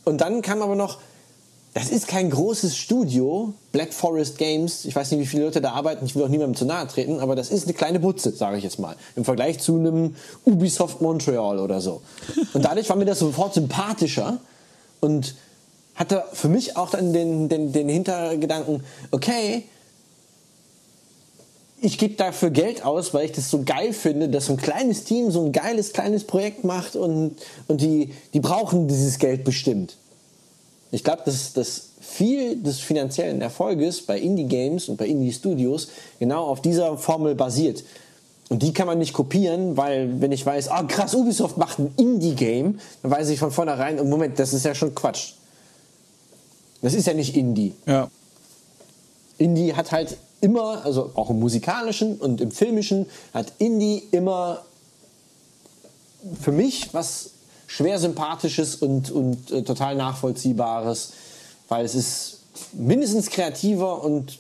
Und 0.06 0.22
dann 0.22 0.44
kam 0.44 0.62
aber 0.62 0.76
noch, 0.76 1.00
das 1.74 1.90
ist 1.90 2.08
kein 2.08 2.30
großes 2.30 2.76
Studio, 2.76 3.54
Black 3.72 3.94
Forest 3.94 4.38
Games. 4.38 4.84
Ich 4.84 4.96
weiß 4.96 5.12
nicht, 5.12 5.22
wie 5.22 5.26
viele 5.26 5.46
Leute 5.46 5.62
da 5.62 5.72
arbeiten, 5.72 6.06
ich 6.06 6.16
will 6.16 6.24
auch 6.24 6.28
niemandem 6.28 6.56
zu 6.56 6.66
nahe 6.66 6.86
treten, 6.88 7.20
aber 7.22 7.36
das 7.36 7.50
ist 7.50 7.64
eine 7.64 7.74
kleine 7.74 8.00
Butze, 8.02 8.32
sage 8.32 8.58
ich 8.58 8.64
jetzt 8.64 8.78
mal. 8.78 8.98
Im 9.16 9.24
Vergleich 9.24 9.60
zu 9.60 9.78
einem 9.78 10.16
Ubisoft 10.44 11.02
Montreal 11.02 11.60
oder 11.60 11.80
so. 11.80 12.02
Und 12.54 12.66
dadurch 12.66 12.90
war 12.90 12.98
mir 12.98 13.06
das 13.06 13.20
sofort 13.20 13.54
sympathischer 13.54 14.40
und 15.00 15.36
hatte 15.96 16.24
für 16.34 16.50
mich 16.50 16.76
auch 16.76 16.90
dann 16.90 17.14
den, 17.14 17.48
den, 17.48 17.72
den 17.72 17.88
Hintergedanken, 17.88 18.84
okay, 19.12 19.64
ich 21.80 21.98
gebe 21.98 22.16
dafür 22.16 22.50
Geld 22.50 22.86
aus, 22.86 23.14
weil 23.14 23.26
ich 23.26 23.32
das 23.32 23.50
so 23.50 23.64
geil 23.64 23.94
finde, 23.94 24.28
dass 24.28 24.48
so 24.48 24.54
ein 24.54 24.58
kleines 24.58 25.06
Team 25.06 25.32
so 25.32 25.44
ein 25.46 25.52
geiles 25.52 25.94
kleines 25.94 26.26
Projekt 26.26 26.64
macht 26.64 26.96
und, 26.96 27.38
und 27.68 27.82
die, 27.82 28.14
die 28.34 28.40
brauchen 28.42 28.88
dieses 28.90 29.20
Geld 29.20 29.46
bestimmt. 29.46 29.98
Ich 30.92 31.04
glaube, 31.04 31.22
dass, 31.26 31.54
dass 31.54 31.90
viel 32.00 32.62
des 32.62 32.80
finanziellen 32.80 33.42
Erfolges 33.42 34.02
bei 34.02 34.20
Indie-Games 34.20 34.90
und 34.90 34.98
bei 34.98 35.08
Indie-Studios 35.08 35.90
genau 36.20 36.46
auf 36.46 36.62
dieser 36.62 36.98
Formel 36.98 37.36
basiert. 37.36 37.84
Und 38.50 38.64
die 38.64 38.74
kann 38.74 38.88
man 38.88 38.98
nicht 38.98 39.14
kopieren, 39.14 39.78
weil 39.78 40.20
wenn 40.20 40.34
ich 40.34 40.46
weiß, 40.46 40.68
ah 40.68 40.82
oh, 40.84 40.88
krass, 40.88 41.16
Ubisoft 41.16 41.58
macht 41.58 41.80
ein 41.80 41.94
Indie-Game, 41.96 42.80
dann 43.02 43.12
weiß 43.12 43.30
ich 43.30 43.40
von 43.40 43.52
vornherein, 43.52 43.98
im 43.98 44.10
Moment, 44.10 44.38
das 44.40 44.52
ist 44.52 44.66
ja 44.66 44.76
schon 44.76 44.94
Quatsch. 44.94 45.34
Das 46.82 46.94
ist 46.94 47.08
ja 47.08 47.14
nicht 47.14 47.38
Indie. 47.38 47.74
Ja. 47.86 48.10
Indie 49.38 49.74
hat 49.74 49.92
halt 49.92 50.18
immer, 50.42 50.84
also 50.84 51.12
auch 51.16 51.30
im 51.30 51.40
musikalischen 51.40 52.18
und 52.18 52.42
im 52.42 52.52
filmischen, 52.52 53.06
hat 53.34 53.54
Indie 53.60 54.04
immer 54.12 54.64
für 56.42 56.52
mich 56.52 56.94
was 56.94 57.32
schwer 57.72 58.00
sympathisches 58.00 58.76
und, 58.76 59.12
und 59.12 59.50
äh, 59.52 59.64
total 59.64 59.96
nachvollziehbares, 59.96 61.14
weil 61.70 61.86
es 61.86 61.96
ist 61.96 62.40
mindestens 62.74 63.30
kreativer 63.30 64.04
und 64.04 64.40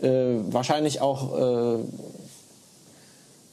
äh, 0.00 0.36
wahrscheinlich 0.50 1.00
auch 1.00 1.36
äh, 1.36 1.78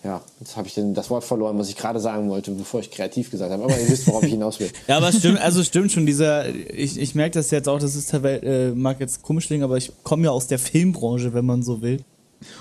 ja, 0.03 0.21
jetzt 0.39 0.55
habe 0.55 0.67
ich 0.67 0.75
den, 0.75 0.93
das 0.93 1.09
Wort 1.09 1.23
verloren, 1.23 1.57
was 1.57 1.67
ich 1.67 1.75
gerade 1.75 1.99
sagen 1.99 2.29
wollte, 2.29 2.51
bevor 2.51 2.79
ich 2.79 2.91
kreativ 2.91 3.31
gesagt 3.31 3.51
habe. 3.51 3.63
Aber 3.63 3.75
ihr 3.79 3.89
wisst, 3.89 4.05
worauf 4.05 4.21
ich 4.21 4.29
hinaus 4.29 4.59
will. 4.59 4.69
ja, 4.88 4.97
aber 4.97 5.09
es 5.09 5.17
stimmt, 5.17 5.41
also 5.41 5.63
stimmt 5.63 5.91
schon, 5.91 6.05
dieser, 6.05 6.47
ich, 6.47 6.99
ich 6.99 7.15
merke 7.15 7.39
das 7.39 7.49
jetzt 7.49 7.67
auch, 7.67 7.79
das 7.79 7.95
ist 7.95 8.13
äh, 8.13 8.71
mag 8.75 8.99
jetzt 8.99 9.23
komisch 9.23 9.47
klingen, 9.47 9.63
aber 9.63 9.77
ich 9.77 9.91
komme 10.03 10.25
ja 10.25 10.29
aus 10.29 10.45
der 10.45 10.59
Filmbranche, 10.59 11.33
wenn 11.33 11.45
man 11.45 11.63
so 11.63 11.81
will. 11.81 12.03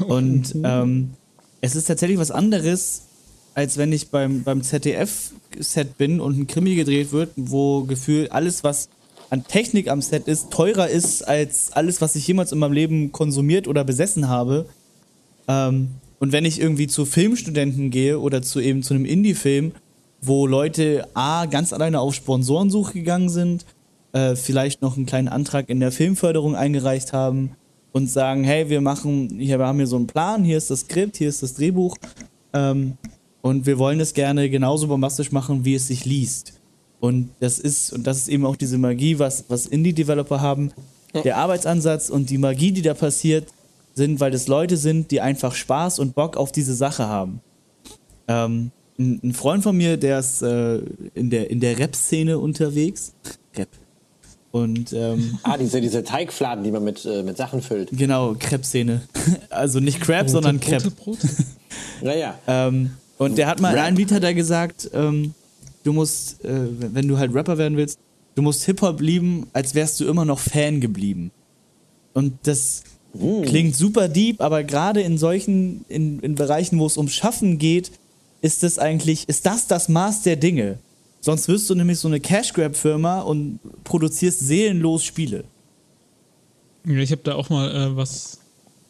Und 0.08 0.54
ähm, 0.64 1.12
es 1.60 1.76
ist 1.76 1.84
tatsächlich 1.84 2.18
was 2.18 2.30
anderes, 2.30 3.02
als 3.54 3.78
wenn 3.78 3.92
ich 3.92 4.10
beim, 4.10 4.42
beim 4.42 4.62
ZDF-Set 4.62 5.96
bin 5.96 6.20
und 6.20 6.38
ein 6.38 6.46
Krimi 6.46 6.74
gedreht 6.74 7.12
wird, 7.12 7.30
wo 7.36 7.84
gefühlt 7.84 8.32
alles, 8.32 8.64
was 8.64 8.88
an 9.30 9.44
Technik 9.44 9.88
am 9.88 10.02
Set 10.02 10.28
ist, 10.28 10.50
teurer 10.50 10.88
ist 10.88 11.22
als 11.22 11.72
alles, 11.72 12.00
was 12.00 12.16
ich 12.16 12.26
jemals 12.26 12.52
in 12.52 12.58
meinem 12.58 12.72
Leben 12.72 13.12
konsumiert 13.12 13.68
oder 13.68 13.84
besessen 13.84 14.28
habe. 14.28 14.66
Ähm, 15.48 15.88
und 16.18 16.32
wenn 16.32 16.44
ich 16.44 16.60
irgendwie 16.60 16.86
zu 16.86 17.04
Filmstudenten 17.04 17.90
gehe 17.90 18.18
oder 18.18 18.42
zu 18.42 18.60
eben 18.60 18.82
zu 18.82 18.94
einem 18.94 19.04
Indie-Film, 19.04 19.72
wo 20.20 20.46
Leute 20.46 21.06
A, 21.14 21.46
ganz 21.46 21.72
alleine 21.72 22.00
auf 22.00 22.14
Sponsorensuche 22.14 22.94
gegangen 22.94 23.28
sind, 23.28 23.66
äh, 24.12 24.36
vielleicht 24.36 24.82
noch 24.82 24.96
einen 24.96 25.06
kleinen 25.06 25.28
Antrag 25.28 25.68
in 25.68 25.80
der 25.80 25.92
Filmförderung 25.92 26.56
eingereicht 26.56 27.12
haben 27.12 27.52
und 27.92 28.08
sagen, 28.10 28.42
hey, 28.42 28.68
wir 28.70 28.80
machen, 28.80 29.38
hier, 29.38 29.58
wir 29.58 29.66
haben 29.66 29.78
hier 29.78 29.86
so 29.86 29.96
einen 29.96 30.06
Plan, 30.06 30.44
hier 30.44 30.56
ist 30.56 30.70
das 30.70 30.80
Skript, 30.80 31.16
hier 31.16 31.28
ist 31.28 31.42
das 31.42 31.54
Drehbuch 31.54 31.96
ähm, 32.52 32.96
und 33.44 33.66
wir 33.66 33.78
wollen 33.78 34.00
es 34.00 34.14
gerne 34.14 34.48
genauso 34.48 34.88
bombastisch 34.88 35.30
machen, 35.30 35.66
wie 35.66 35.74
es 35.74 35.88
sich 35.88 36.06
liest. 36.06 36.54
Und 36.98 37.28
das 37.40 37.58
ist, 37.58 37.92
und 37.92 38.06
das 38.06 38.16
ist 38.16 38.28
eben 38.28 38.46
auch 38.46 38.56
diese 38.56 38.78
Magie, 38.78 39.18
was, 39.18 39.44
was 39.48 39.66
Indie-Developer 39.66 40.40
haben. 40.40 40.72
Der 41.24 41.36
Arbeitsansatz 41.36 42.08
und 42.08 42.30
die 42.30 42.38
Magie, 42.38 42.72
die 42.72 42.80
da 42.80 42.94
passiert, 42.94 43.48
sind, 43.92 44.18
weil 44.18 44.30
das 44.30 44.48
Leute 44.48 44.78
sind, 44.78 45.10
die 45.10 45.20
einfach 45.20 45.54
Spaß 45.54 45.98
und 45.98 46.14
Bock 46.14 46.38
auf 46.38 46.52
diese 46.52 46.72
Sache 46.72 47.06
haben. 47.06 47.42
Ähm, 48.28 48.70
ein, 48.98 49.20
ein, 49.22 49.34
Freund 49.34 49.62
von 49.62 49.76
mir, 49.76 49.98
der 49.98 50.20
ist 50.20 50.40
äh, 50.40 50.78
in 51.12 51.28
der, 51.28 51.50
in 51.50 51.60
der 51.60 51.78
Rap-Szene 51.78 52.38
unterwegs. 52.38 53.12
Rap. 53.54 53.68
Und, 54.52 54.94
ähm, 54.94 55.38
ah, 55.42 55.58
diese, 55.58 55.82
diese 55.82 56.02
Teigfladen, 56.02 56.64
die 56.64 56.70
man 56.70 56.82
mit, 56.82 57.04
äh, 57.04 57.22
mit 57.22 57.36
Sachen 57.36 57.60
füllt. 57.60 57.90
Genau, 57.92 58.34
Crepe-Szene. 58.38 59.02
Also 59.50 59.80
nicht 59.80 60.00
Crepe, 60.00 60.30
sondern 60.30 60.60
Crepe. 60.60 60.90
naja. 62.00 62.38
Ähm, 62.46 62.92
und 63.18 63.38
der 63.38 63.46
hat 63.46 63.60
mal, 63.60 63.74
Rap. 63.74 63.84
ein 63.84 63.96
Lied 63.96 64.12
hat 64.12 64.24
er 64.24 64.34
gesagt, 64.34 64.90
ähm, 64.92 65.34
du 65.82 65.92
musst, 65.92 66.44
äh, 66.44 66.68
wenn 66.94 67.08
du 67.08 67.18
halt 67.18 67.34
Rapper 67.34 67.58
werden 67.58 67.76
willst, 67.76 67.98
Du 68.34 68.42
musst 68.42 68.64
Hip-Hop 68.64 69.00
lieben, 69.00 69.46
als 69.52 69.74
wärst 69.74 70.00
du 70.00 70.06
immer 70.08 70.24
noch 70.24 70.40
Fan 70.40 70.80
geblieben. 70.80 71.30
Und 72.14 72.34
das 72.44 72.82
klingt 73.44 73.76
super 73.76 74.08
deep, 74.08 74.40
aber 74.40 74.64
gerade 74.64 75.00
in 75.00 75.18
solchen, 75.18 75.84
in, 75.88 76.18
in 76.20 76.34
Bereichen, 76.34 76.78
wo 76.80 76.86
es 76.86 76.96
um 76.96 77.08
Schaffen 77.08 77.58
geht, 77.58 77.92
ist 78.40 78.62
das 78.62 78.78
eigentlich, 78.78 79.28
ist 79.28 79.46
das 79.46 79.68
das 79.68 79.88
Maß 79.88 80.22
der 80.22 80.36
Dinge. 80.36 80.78
Sonst 81.20 81.48
wirst 81.48 81.70
du 81.70 81.74
nämlich 81.74 81.98
so 81.98 82.08
eine 82.08 82.20
Cash-Grab-Firma 82.20 83.20
und 83.20 83.60
produzierst 83.84 84.40
seelenlos 84.40 85.04
Spiele. 85.04 85.44
Ja, 86.84 86.98
Ich 86.98 87.12
habe 87.12 87.22
da 87.22 87.36
auch 87.36 87.50
mal 87.50 87.70
äh, 87.70 87.96
was 87.96 88.40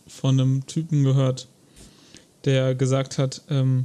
von 0.07 0.41
einem 0.41 0.67
Typen 0.67 1.05
gehört, 1.05 1.49
der 2.45 2.75
gesagt 2.75 3.19
hat, 3.19 3.43
ähm, 3.51 3.85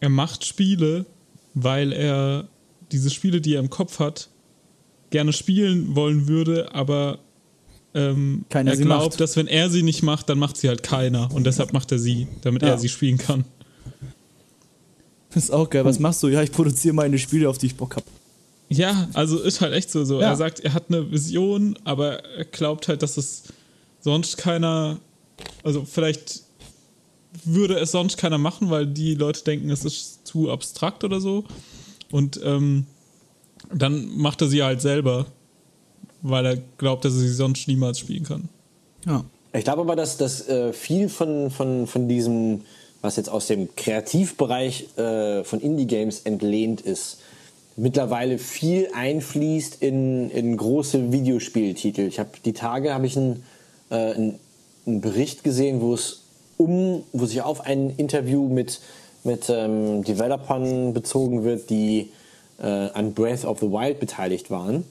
er 0.00 0.08
macht 0.08 0.44
Spiele, 0.44 1.06
weil 1.54 1.92
er 1.92 2.48
diese 2.92 3.10
Spiele, 3.10 3.40
die 3.40 3.54
er 3.54 3.60
im 3.60 3.70
Kopf 3.70 3.98
hat, 3.98 4.28
gerne 5.10 5.32
spielen 5.32 5.94
wollen 5.96 6.28
würde, 6.28 6.74
aber 6.74 7.18
ähm, 7.94 8.44
er 8.50 8.64
glaubt, 8.64 8.88
macht. 9.12 9.20
dass 9.20 9.36
wenn 9.36 9.48
er 9.48 9.68
sie 9.68 9.82
nicht 9.82 10.02
macht, 10.02 10.28
dann 10.28 10.38
macht 10.38 10.56
sie 10.56 10.68
halt 10.68 10.82
keiner 10.82 11.32
und 11.34 11.44
deshalb 11.44 11.72
macht 11.72 11.90
er 11.92 11.98
sie, 11.98 12.28
damit 12.42 12.62
Ja. 12.62 12.68
er 12.68 12.78
sie 12.78 12.88
spielen 12.88 13.18
kann. 13.18 13.44
Das 15.30 15.44
ist 15.44 15.50
auch 15.50 15.68
geil. 15.68 15.84
Was 15.84 15.98
machst 15.98 16.22
du? 16.22 16.28
Ja, 16.28 16.42
ich 16.42 16.52
produziere 16.52 16.94
meine 16.94 17.18
Spiele, 17.18 17.48
auf 17.48 17.58
die 17.58 17.66
ich 17.66 17.76
Bock 17.76 17.96
habe. 17.96 18.06
Ja, 18.68 19.08
also 19.14 19.40
ist 19.40 19.60
halt 19.60 19.74
echt 19.74 19.90
so. 19.90 20.04
so. 20.04 20.20
Ja. 20.20 20.28
Er 20.30 20.36
sagt, 20.36 20.60
er 20.60 20.72
hat 20.74 20.84
eine 20.88 21.10
Vision, 21.10 21.76
aber 21.82 22.24
er 22.24 22.44
glaubt 22.44 22.86
halt, 22.86 23.02
dass 23.02 23.16
es 23.16 23.42
sonst 24.00 24.36
keiner, 24.38 25.00
also 25.64 25.84
vielleicht 25.84 26.44
würde 27.44 27.78
es 27.78 27.92
sonst 27.92 28.16
keiner 28.16 28.38
machen, 28.38 28.70
weil 28.70 28.86
die 28.86 29.14
Leute 29.14 29.44
denken, 29.44 29.70
es 29.70 29.84
ist 29.84 30.26
zu 30.26 30.50
abstrakt 30.50 31.04
oder 31.04 31.20
so. 31.20 31.44
Und 32.10 32.40
ähm, 32.44 32.86
dann 33.72 34.16
macht 34.16 34.42
er 34.42 34.48
sie 34.48 34.62
halt 34.62 34.80
selber, 34.80 35.26
weil 36.22 36.46
er 36.46 36.56
glaubt, 36.78 37.04
dass 37.04 37.14
er 37.14 37.20
sie 37.20 37.32
sonst 37.32 37.68
niemals 37.68 37.98
spielen 37.98 38.24
kann. 38.24 38.48
Ja. 39.06 39.24
Ich 39.52 39.64
glaube 39.64 39.82
aber, 39.82 39.96
dass, 39.96 40.16
dass 40.16 40.48
äh, 40.48 40.72
viel 40.72 41.08
von, 41.08 41.50
von, 41.50 41.86
von 41.86 42.08
diesem, 42.08 42.62
was 43.00 43.16
jetzt 43.16 43.28
aus 43.28 43.46
dem 43.46 43.74
Kreativbereich 43.74 44.96
äh, 44.96 45.44
von 45.44 45.60
Indie-Games 45.60 46.20
entlehnt 46.20 46.80
ist, 46.80 47.18
mittlerweile 47.76 48.38
viel 48.38 48.88
einfließt 48.94 49.82
in, 49.82 50.30
in 50.30 50.56
große 50.56 51.10
Videospieltitel. 51.10 52.02
Ich 52.02 52.18
habe 52.18 52.30
die 52.44 52.52
Tage 52.52 52.92
habe 52.94 53.06
ich 53.06 53.16
einen, 53.16 53.42
äh, 53.90 53.94
einen, 53.94 54.38
einen 54.86 55.00
Bericht 55.00 55.42
gesehen, 55.42 55.80
wo 55.80 55.94
es 55.94 56.22
um, 56.60 57.04
wo 57.12 57.24
sich 57.24 57.40
auf 57.40 57.62
ein 57.62 57.90
Interview 57.96 58.46
mit, 58.48 58.80
mit 59.24 59.48
ähm, 59.48 60.04
Developern 60.04 60.92
bezogen 60.92 61.42
wird, 61.42 61.70
die 61.70 62.12
äh, 62.60 62.66
an 62.66 63.14
Breath 63.14 63.46
of 63.46 63.60
the 63.60 63.70
Wild 63.70 63.98
beteiligt 63.98 64.50
waren 64.50 64.84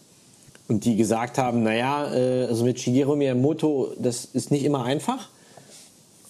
und 0.68 0.86
die 0.86 0.96
gesagt 0.96 1.38
haben, 1.38 1.62
naja, 1.62 2.12
äh, 2.12 2.46
also 2.46 2.64
mit 2.64 2.80
Shigeru 2.80 3.16
Miyamoto, 3.16 3.94
das 4.00 4.26
ist 4.26 4.50
nicht 4.50 4.64
immer 4.66 4.84
einfach, 4.84 5.30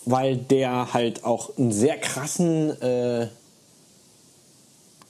weil 0.06 0.36
der 0.36 0.94
halt 0.94 1.24
auch 1.24 1.58
einen 1.58 1.72
sehr 1.72 1.98
krassen 1.98 2.82
äh, 2.82 3.28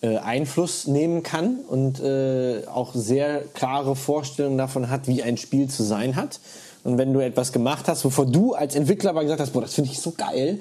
äh, 0.01 0.17
Einfluss 0.17 0.85
nehmen 0.85 1.23
kann 1.23 1.57
und 1.67 1.99
äh, 1.99 2.65
auch 2.67 2.93
sehr 2.93 3.41
klare 3.53 3.95
Vorstellungen 3.95 4.57
davon 4.57 4.89
hat, 4.89 5.07
wie 5.07 5.23
ein 5.23 5.37
Spiel 5.37 5.69
zu 5.69 5.83
sein 5.83 6.15
hat. 6.15 6.39
Und 6.83 6.97
wenn 6.97 7.13
du 7.13 7.19
etwas 7.19 7.51
gemacht 7.51 7.87
hast, 7.87 8.05
wovon 8.05 8.31
du 8.31 8.53
als 8.53 8.75
Entwickler 8.75 9.11
aber 9.11 9.23
gesagt 9.23 9.41
hast, 9.41 9.53
boah, 9.53 9.61
das 9.61 9.73
finde 9.73 9.91
ich 9.91 9.99
so 9.99 10.11
geil, 10.11 10.59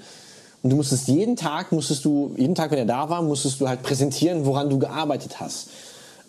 und 0.63 0.71
du 0.71 0.77
musstest 0.77 1.09
jeden 1.09 1.37
Tag, 1.37 1.73
musstest 1.73 2.05
du, 2.05 2.35
jeden 2.37 2.55
Tag, 2.55 2.71
wenn 2.73 2.79
er 2.79 2.85
da 2.85 3.09
war, 3.09 3.23
musstest 3.23 3.61
du 3.61 3.69
halt 3.69 3.83
präsentieren, 3.83 4.45
woran 4.45 4.69
du 4.69 4.79
gearbeitet 4.79 5.41
hast. 5.41 5.69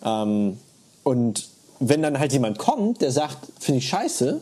Ähm, 0.04 0.58
und 1.02 1.48
wenn 1.80 2.02
dann 2.02 2.18
halt 2.18 2.32
jemand 2.32 2.58
kommt, 2.58 3.00
der 3.00 3.10
sagt, 3.10 3.38
finde 3.58 3.78
ich 3.78 3.88
scheiße, 3.88 4.40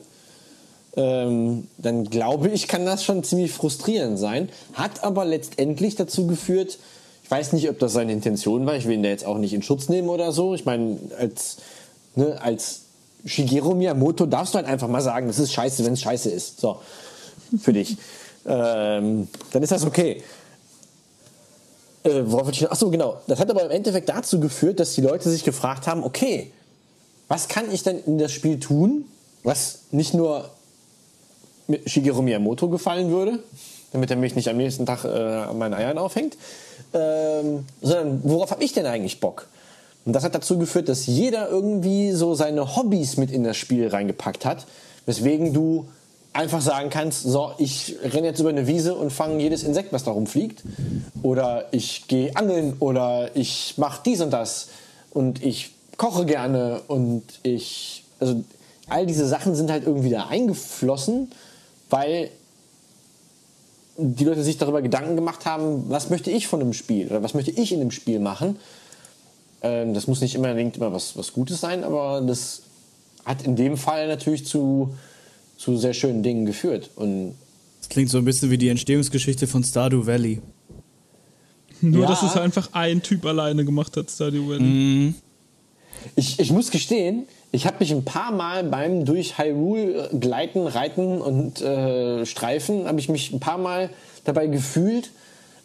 ähm, 0.97 1.69
dann 1.79 2.05
glaube 2.05 2.49
ich, 2.49 2.69
kann 2.69 2.85
das 2.85 3.05
schon 3.05 3.25
ziemlich 3.25 3.53
frustrierend 3.53 4.19
sein. 4.19 4.51
Hat 4.75 5.05
aber 5.05 5.25
letztendlich 5.25 5.95
dazu 5.95 6.27
geführt, 6.27 6.79
ich 7.23 7.31
weiß 7.31 7.53
nicht, 7.53 7.69
ob 7.71 7.79
das 7.79 7.93
seine 7.93 8.13
Intention 8.13 8.67
war, 8.67 8.77
ich 8.77 8.87
will 8.87 8.95
ihn 8.95 9.03
da 9.03 9.09
jetzt 9.09 9.25
auch 9.25 9.39
nicht 9.39 9.55
in 9.55 9.63
Schutz 9.63 9.89
nehmen 9.89 10.09
oder 10.09 10.33
so. 10.33 10.55
Ich 10.55 10.65
meine, 10.65 10.99
als, 11.19 11.59
ne, 12.15 12.41
als 12.43 12.83
Shigeru 13.29 13.75
Miyamoto 13.75 14.27
darfst 14.27 14.55
du 14.55 14.57
halt 14.59 14.67
einfach 14.67 14.89
mal 14.89 15.01
sagen, 15.01 15.27
das 15.27 15.39
ist 15.39 15.53
scheiße, 15.53 15.85
wenn 15.85 15.93
es 15.93 16.01
scheiße 16.01 16.31
ist. 16.31 16.61
So, 16.61 16.79
für 17.61 17.73
dich. 17.73 17.97
ähm, 18.47 19.29
dann 19.53 19.63
ist 19.63 19.73
das 19.73 19.85
okay. 19.85 20.23
Äh, 22.05 22.23
worauf 22.27 22.51
ich? 22.51 22.71
Achso, 22.71 22.91
genau. 22.91 23.21
Das 23.27 23.39
hat 23.39 23.51
aber 23.51 23.65
im 23.65 23.71
Endeffekt 23.71 24.09
dazu 24.09 24.41
geführt, 24.41 24.81
dass 24.81 24.95
die 24.95 25.01
Leute 25.01 25.29
sich 25.31 25.45
gefragt 25.45 25.87
haben, 25.87 26.03
okay, 26.05 26.53
was 27.29 27.49
kann 27.49 27.73
ich 27.73 27.83
denn 27.83 28.03
in 28.05 28.19
das 28.19 28.33
Spiel 28.33 28.59
tun, 28.59 29.05
was 29.43 29.81
nicht 29.91 30.15
nur 30.15 30.49
mit 31.67 31.89
Shigeru 31.89 32.23
Miyamoto 32.23 32.69
gefallen 32.69 33.11
würde, 33.11 33.41
damit 33.93 34.11
er 34.11 34.17
mich 34.17 34.35
nicht 34.35 34.49
am 34.49 34.57
nächsten 34.57 34.87
Tag 34.87 35.05
äh, 35.05 35.09
an 35.09 35.59
meinen 35.59 35.75
Eiern 35.75 35.99
aufhängt, 35.99 36.37
ähm, 36.95 37.67
sondern 37.83 38.21
worauf 38.25 38.51
habe 38.51 38.65
ich 38.65 38.73
denn 38.73 38.87
eigentlich 38.87 39.21
Bock? 39.21 39.49
Und 40.09 40.15
das 40.15 40.25
hat 40.25 40.35
dazu 40.35 40.57
geführt, 40.57 40.89
dass 40.89 41.05
jeder 41.05 41.51
irgendwie 41.51 42.13
so 42.13 42.35
seine 42.35 42.77
Hobbys 42.77 43.19
mit 43.19 43.31
in 43.31 43.45
das 43.45 43.59
Spiel 43.59 43.89
reingepackt 43.89 44.47
hat, 44.47 44.65
weswegen 45.05 45.53
du 45.53 45.87
einfach 46.33 46.63
sagen 46.63 46.89
kannst, 46.89 47.25
so, 47.25 47.53
ich 47.59 47.95
renne 48.03 48.27
jetzt 48.27 48.41
über 48.41 48.49
eine 48.49 48.67
Wiese 48.67 48.95
und 48.95 49.13
fange 49.13 49.43
jedes 49.43 49.65
Insekt, 49.65 49.93
was 49.93 50.05
da 50.05 50.13
rumfliegt. 50.13 50.63
Oder 51.23 51.67
ich 51.73 52.09
gehe 52.09 52.35
angeln 52.37 52.77
oder 52.81 53.37
ich 53.37 53.75
mache 53.77 54.01
dies 54.03 54.23
und 54.23 54.31
das. 54.31 54.69
Und 55.11 55.45
ich 55.45 55.73
koche 55.99 56.25
gerne 56.25 56.81
und 56.89 57.25
ich, 57.43 58.03
also 58.19 58.43
all 58.89 59.05
diese 59.05 59.29
Sachen 59.29 59.55
sind 59.55 59.71
halt 59.71 59.85
irgendwie 59.85 60.09
da 60.09 60.29
eingeflossen, 60.29 61.31
weil 61.91 62.31
die 63.99 64.25
Leute 64.25 64.43
sich 64.43 64.57
darüber 64.57 64.81
Gedanken 64.81 65.17
gemacht 65.17 65.45
haben, 65.45 65.91
was 65.91 66.09
möchte 66.09 66.31
ich 66.31 66.47
von 66.47 66.63
einem 66.63 66.73
Spiel 66.73 67.09
oder 67.09 67.23
was 67.23 67.35
möchte 67.35 67.51
ich 67.51 67.73
in 67.73 67.81
dem 67.81 67.91
Spiel 67.91 68.21
machen. 68.21 68.57
Ähm, 69.63 69.95
das 69.95 70.07
muss 70.07 70.21
nicht 70.21 70.35
immer, 70.35 70.49
unbedingt 70.51 70.77
immer 70.77 70.93
was, 70.93 71.17
was 71.17 71.33
Gutes 71.33 71.61
sein, 71.61 71.85
aber 71.85 72.21
das 72.27 72.63
hat 73.25 73.43
in 73.43 73.57
dem 73.57 73.77
Fall 73.77 74.09
natürlich 74.09 74.47
zu, 74.47 74.95
zu 75.57 75.77
sehr 75.77 75.95
schönen 75.95 76.23
Dingen 76.23 76.47
geführt. 76.47 76.91
Und 76.97 77.35
Das 77.81 77.89
klingt 77.89 78.09
so 78.11 78.19
ein 78.19 78.25
bisschen 78.25 78.51
wie 78.51 78.59
die 78.59 78.69
Entstehungsgeschichte 78.69 79.47
von 79.47 79.65
Stardew 79.65 80.07
Valley. 80.07 80.41
Nur, 81.81 82.03
Ja. 82.03 82.09
dass 82.09 82.23
es 82.23 82.37
einfach 82.37 82.71
ein 82.73 83.03
Typ 83.03 83.25
alleine 83.27 83.65
gemacht 83.65 83.97
hat, 83.97 84.11
Stardew 84.11 84.49
Valley. 84.49 85.15
ich, 86.17 86.39
ich 86.41 86.51
muss 86.53 86.71
gestehen, 86.71 87.27
ich 87.51 87.67
habe 87.67 87.77
mich 87.81 87.93
ein 87.93 88.05
paar 88.05 88.31
Mal 88.33 88.65
beim 88.65 89.05
durch 89.05 89.39
Hyrule 89.39 90.11
äh, 90.13 90.17
gleiten, 90.19 90.67
reiten 90.67 91.21
und 91.21 91.61
äh, 91.63 92.25
streifen, 92.27 92.87
habe 92.87 93.01
ich 93.01 93.09
mich 93.09 93.33
ein 93.33 93.41
paar 93.41 93.59
Mal 93.59 93.91
dabei 94.25 94.47
gefühlt, 94.47 95.11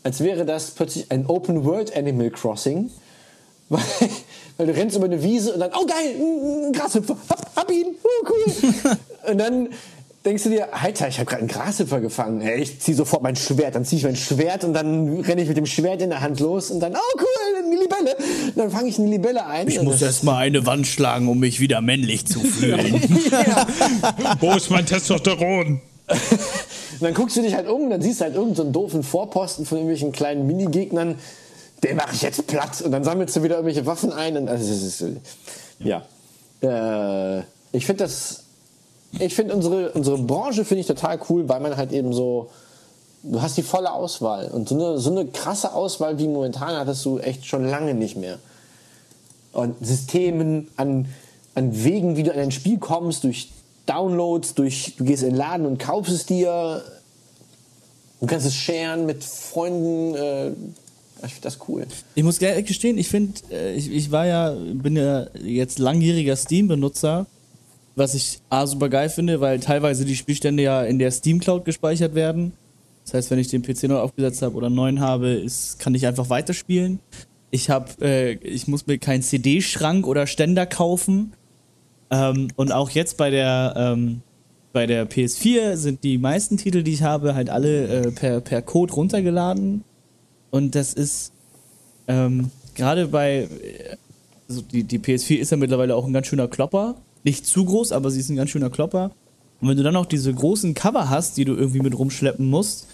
als 0.04 0.20
wäre 0.22 0.46
das 0.46 0.72
plötzlich 0.72 1.12
ein 1.12 1.26
Open 1.28 1.64
World 1.66 1.96
Animal 1.96 2.30
Crossing. 2.30 2.90
Weil, 3.74 4.10
weil 4.58 4.68
du 4.68 4.74
rennst 4.76 4.96
über 4.96 5.06
eine 5.06 5.22
Wiese 5.24 5.54
und 5.54 5.60
dann, 5.60 5.72
oh 5.74 5.86
geil, 5.86 6.16
ein 6.68 6.74
Grashüpfer, 6.74 7.18
hab, 7.30 7.56
hab 7.56 7.72
ihn, 7.72 7.88
oh, 8.04 8.28
cool. 8.30 8.98
und 9.32 9.38
dann 9.40 9.70
denkst 10.26 10.44
du 10.44 10.50
dir, 10.52 10.74
Alter, 10.74 11.08
ich 11.10 11.18
habe 11.18 11.26
gerade 11.26 11.42
einen 11.42 11.50
Grashüpfer 11.50 12.00
gefangen. 12.00 12.40
Hey, 12.40 12.62
ich 12.62 12.80
ziehe 12.80 12.96
sofort 12.96 13.24
mein 13.24 13.36
Schwert, 13.36 13.76
dann 13.76 13.84
ziehe 13.84 13.98
ich 13.98 14.06
mein 14.06 14.16
Schwert 14.16 14.64
und 14.64 14.74
dann 14.74 15.20
renne 15.22 15.42
ich 15.42 15.48
mit 15.50 15.58
dem 15.58 15.66
Schwert 15.66 16.02
in 16.02 16.10
der 16.12 16.22
Hand 16.22 16.40
los 16.40 16.72
und 16.72 16.80
dann, 16.80 16.94
oh 16.96 17.18
cool, 17.20 17.64
eine 17.66 17.76
Libelle. 17.76 18.16
Und 18.48 18.58
dann 18.58 18.72
fange 18.72 18.88
ich 18.90 19.00
eine 19.00 19.10
Libelle 19.10 19.46
ein. 19.46 19.68
Ich 19.68 19.82
muss 19.82 19.96
das- 19.96 20.02
erst 20.04 20.24
mal 20.24 20.38
eine 20.38 20.66
Wand 20.66 20.88
schlagen, 20.88 21.28
um 21.28 21.40
mich 21.40 21.60
wieder 21.60 21.82
männlich 21.82 22.26
zu 22.26 22.40
fühlen. 22.42 23.02
Wo 24.40 24.52
ist 24.54 24.70
mein 24.70 24.86
Testosteron? 24.86 25.82
Und 26.08 27.02
dann 27.02 27.14
guckst 27.14 27.36
du 27.38 27.42
dich 27.42 27.56
halt 27.56 27.68
um 27.68 27.84
und 27.84 27.90
dann 27.90 28.02
siehst 28.02 28.20
du 28.22 28.26
halt 28.26 28.36
irgendeinen 28.36 28.56
so 28.56 28.64
einen 28.64 28.74
doofen 28.74 29.04
Vorposten 29.04 29.66
von 29.66 29.78
irgendwelchen 29.80 30.12
kleinen 30.12 30.46
Minigegnern. 30.48 31.16
Den 31.84 31.98
mache 31.98 32.16
ich 32.16 32.22
jetzt 32.22 32.48
platt. 32.48 32.82
Und 32.82 32.92
dann 32.92 33.04
sammelst 33.04 33.36
du 33.36 33.44
wieder 33.44 33.56
irgendwelche 33.56 33.86
Waffen 33.86 34.14
ein. 34.14 34.38
Und 34.38 34.48
also, 34.48 34.72
ist, 34.72 35.02
äh, 35.02 35.16
ja. 35.80 36.04
Äh, 36.62 37.44
ich 37.74 37.86
finde 37.86 38.06
das. 38.06 38.40
Ich 39.20 39.36
finde 39.36 39.54
unsere, 39.54 39.92
unsere 39.92 40.18
Branche 40.18 40.66
finde 40.66 40.82
ich 40.82 40.88
total 40.88 41.20
cool, 41.30 41.48
weil 41.48 41.60
man 41.60 41.76
halt 41.78 41.92
eben 41.92 42.14
so. 42.14 42.50
Du 43.22 43.42
hast 43.42 43.58
die 43.58 43.64
volle 43.64 43.92
Auswahl. 43.92 44.48
Und 44.48 44.70
so 44.70 44.76
eine, 44.76 44.98
so 44.98 45.12
eine 45.12 45.28
krasse 45.28 45.74
Auswahl 45.74 46.18
wie 46.20 46.28
momentan 46.28 46.76
hattest 46.76 47.06
du 47.06 47.20
echt 47.20 47.46
schon 47.46 47.66
lange 47.68 47.94
nicht 47.94 48.18
mehr. 48.18 48.40
Und 49.54 49.76
Systemen, 49.86 50.70
an, 50.78 51.06
an 51.56 51.84
Wegen, 51.84 52.18
wie 52.18 52.24
du 52.24 52.34
an 52.34 52.40
ein 52.40 52.52
Spiel 52.52 52.80
kommst, 52.80 53.24
durch 53.24 53.50
Downloads, 53.86 54.56
durch, 54.56 54.96
du 54.98 55.06
gehst 55.06 55.24
in 55.24 55.30
den 55.30 55.38
Laden 55.38 55.66
und 55.66 55.78
kaufst 55.78 56.12
es 56.12 56.26
dir. 56.26 56.84
Du 58.20 58.26
kannst 58.26 58.46
es 58.46 58.56
sharen 58.56 59.06
mit 59.06 59.24
Freunden. 59.24 60.16
Äh, 60.16 60.52
ich 61.26 61.34
finde 61.34 61.44
das 61.44 61.60
cool. 61.68 61.86
Ich 62.16 62.24
muss 62.24 62.40
ehrlich 62.40 62.66
gestehen, 62.66 62.98
ich 62.98 63.08
finde, 63.08 63.34
äh, 63.52 63.76
ich, 63.76 63.92
ich 63.92 64.12
war 64.12 64.26
ja, 64.26 64.52
bin 64.52 64.96
ja 64.96 65.28
jetzt 65.44 65.80
langjähriger 65.80 66.36
Steam-Benutzer, 66.36 67.26
was 67.96 68.16
ich 68.16 68.40
A 68.50 68.66
super 68.66 68.90
geil 68.90 69.10
finde, 69.10 69.40
weil 69.42 69.60
teilweise 69.60 70.06
die 70.06 70.16
Spielstände 70.16 70.64
ja 70.64 70.84
in 70.84 71.00
der 71.00 71.12
Steam 71.12 71.40
Cloud 71.40 71.66
gespeichert 71.66 72.16
werden. 72.16 72.54
Das 73.06 73.14
heißt, 73.14 73.32
wenn 73.32 73.40
ich 73.40 73.50
den 73.50 73.62
PC 73.62 73.84
neu 73.84 73.98
aufgesetzt 73.98 74.42
habe 74.42 74.56
oder 74.56 74.70
neuen 74.70 75.00
habe, 75.00 75.30
ist, 75.30 75.80
kann 75.80 75.94
ich 75.94 76.08
einfach 76.08 76.30
weiterspielen. 76.30 77.00
Ich 77.52 77.70
habe, 77.70 77.92
äh, 78.02 78.34
ich 78.34 78.68
muss 78.68 78.88
mir 78.88 78.98
keinen 78.98 79.22
CD-Schrank 79.22 80.08
oder 80.08 80.26
Ständer 80.26 80.66
kaufen. 80.66 81.34
Ähm, 82.10 82.48
und 82.56 82.72
auch 82.72 82.90
jetzt 82.90 83.18
bei 83.18 83.30
der 83.30 83.74
ähm, 83.76 84.22
bei 84.74 84.88
der 84.88 85.08
PS4 85.08 85.78
sind 85.78 86.04
die 86.04 86.18
meisten 86.18 86.58
Titel, 86.58 86.82
die 86.82 86.94
ich 86.94 87.04
habe, 87.04 87.36
halt 87.36 87.50
alle 87.50 87.88
äh, 87.88 88.12
per, 88.12 88.42
per 88.42 88.62
Code 88.64 88.94
runtergeladen. 88.94 89.84
Und 90.54 90.76
das 90.76 90.94
ist 90.94 91.32
ähm, 92.08 92.52
gerade 92.76 93.08
bei, 93.08 93.50
also 94.48 94.62
die, 94.62 94.84
die 94.84 95.00
PS4 95.00 95.38
ist 95.38 95.50
ja 95.50 95.58
mittlerweile 95.58 95.96
auch 95.96 96.06
ein 96.06 96.14
ganz 96.14 96.28
schöner 96.28 96.48
Klopper. 96.48 96.94
Nicht 97.24 97.48
zu 97.48 97.66
groß, 97.66 97.92
aber 97.92 98.12
sie 98.12 98.20
ist 98.20 98.30
ein 98.30 98.36
ganz 98.36 98.52
schöner 98.52 98.70
Klopper. 98.70 99.10
Und 99.60 99.70
wenn 99.70 99.78
du 99.78 99.82
dann 99.82 99.96
auch 99.96 100.06
diese 100.06 100.32
großen 100.32 100.76
Cover 100.76 101.10
hast, 101.10 101.38
die 101.38 101.46
du 101.46 101.56
irgendwie 101.56 101.80
mit 101.80 101.98
rumschleppen 101.98 102.48
musst, 102.48 102.86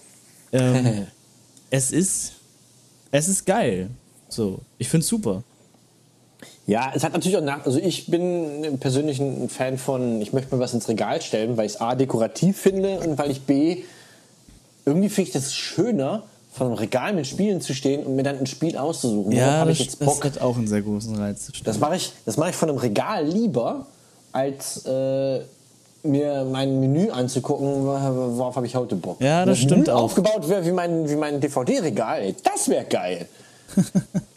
ähm, 0.54 1.08
es 1.70 1.92
ist, 1.92 2.36
es 3.12 3.28
ist 3.28 3.46
geil. 3.46 3.90
So, 4.30 4.62
ich 4.78 4.88
find's 4.88 5.10
super. 5.10 5.44
Ja, 6.66 6.94
es 6.96 7.04
hat 7.04 7.12
natürlich 7.12 7.38
auch 7.38 7.44
nach. 7.44 7.66
Also 7.66 7.78
ich 7.80 8.08
bin 8.08 8.78
persönlich 8.80 9.20
ein 9.20 9.50
Fan 9.50 9.78
von, 9.78 10.22
ich 10.22 10.32
möchte 10.32 10.56
mir 10.56 10.62
was 10.62 10.74
ins 10.74 10.88
Regal 10.88 11.22
stellen, 11.22 11.58
weil 11.58 11.66
ich 11.66 11.74
es 11.74 11.82
A 11.82 11.96
dekorativ 11.96 12.58
finde 12.58 13.02
und 13.02 13.18
weil 13.18 13.32
ich 13.32 13.42
B 13.42 13.84
irgendwie 14.86 15.10
finde 15.10 15.28
ich 15.28 15.34
das 15.34 15.54
schöner, 15.54 16.24
vor 16.52 16.68
einem 16.68 16.76
Regal 16.76 17.14
mit 17.14 17.28
Spielen 17.28 17.62
zu 17.62 17.74
stehen 17.74 18.04
und 18.06 18.16
mir 18.16 18.24
dann 18.24 18.40
ein 18.40 18.48
Spiel 18.48 18.78
auszusuchen. 18.78 19.32
Ja, 19.32 19.60
habe 19.60 19.70
das, 19.70 19.80
ich 19.80 19.86
jetzt 19.86 20.02
das 20.02 20.08
Bock. 20.08 20.26
hat 20.26 20.42
auch 20.42 20.58
einen 20.58 20.68
sehr 20.68 20.82
großen 20.82 21.16
Reiz. 21.16 21.52
Das 21.64 21.80
mache 21.80 21.96
ich, 21.96 22.12
das 22.26 22.38
mache 22.38 22.50
ich 22.50 22.56
von 22.56 22.70
einem 22.70 22.80
Regal 22.80 23.26
lieber, 23.26 23.86
als 24.32 24.86
äh, 24.86 25.42
mir 26.04 26.46
mein 26.52 26.80
Menü 26.80 27.10
anzugucken, 27.10 27.86
worauf 27.86 28.56
habe 28.56 28.66
ich 28.66 28.76
heute 28.76 28.96
Bock. 28.96 29.22
Ja, 29.22 29.46
das 29.46 29.60
Wenn 29.60 29.68
stimmt 29.68 29.88
Menü 29.88 29.98
auch. 29.98 30.04
aufgebaut 30.04 30.48
wäre 30.50 30.66
wie 30.66 30.72
mein, 30.72 31.08
wie 31.10 31.16
mein 31.16 31.40
DVD-Regal, 31.40 32.36
das 32.44 32.68
wäre 32.70 32.86
geil. 32.86 33.28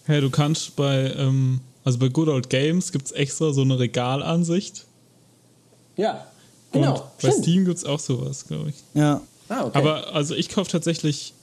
Hey, 0.05 0.21
du 0.21 0.31
kannst 0.31 0.75
bei, 0.75 1.15
ähm, 1.17 1.61
also 1.85 1.97
bei 2.01 2.09
Good 2.09 2.27
Old 2.27 2.51
Games 2.51 2.91
gibt 2.91 3.07
es 3.07 3.13
extra 3.13 3.53
so 3.53 3.63
eine 3.63 3.79
Regalansicht. 3.79 4.85
Ja, 5.97 6.27
genau. 6.73 6.95
Und 6.95 6.99
bei 6.99 7.29
stimmt. 7.29 7.45
Steam 7.45 7.65
gibt 7.65 7.79
es 7.79 7.85
auch 7.85 8.01
sowas, 8.01 8.45
glaube 8.49 8.71
ich. 8.71 8.75
Ja. 8.95 9.21
Ah, 9.49 9.67
okay. 9.67 9.79
Aber 9.79 10.13
also 10.13 10.35
ich 10.35 10.49
kaufe 10.49 10.69
tatsächlich 10.73 11.35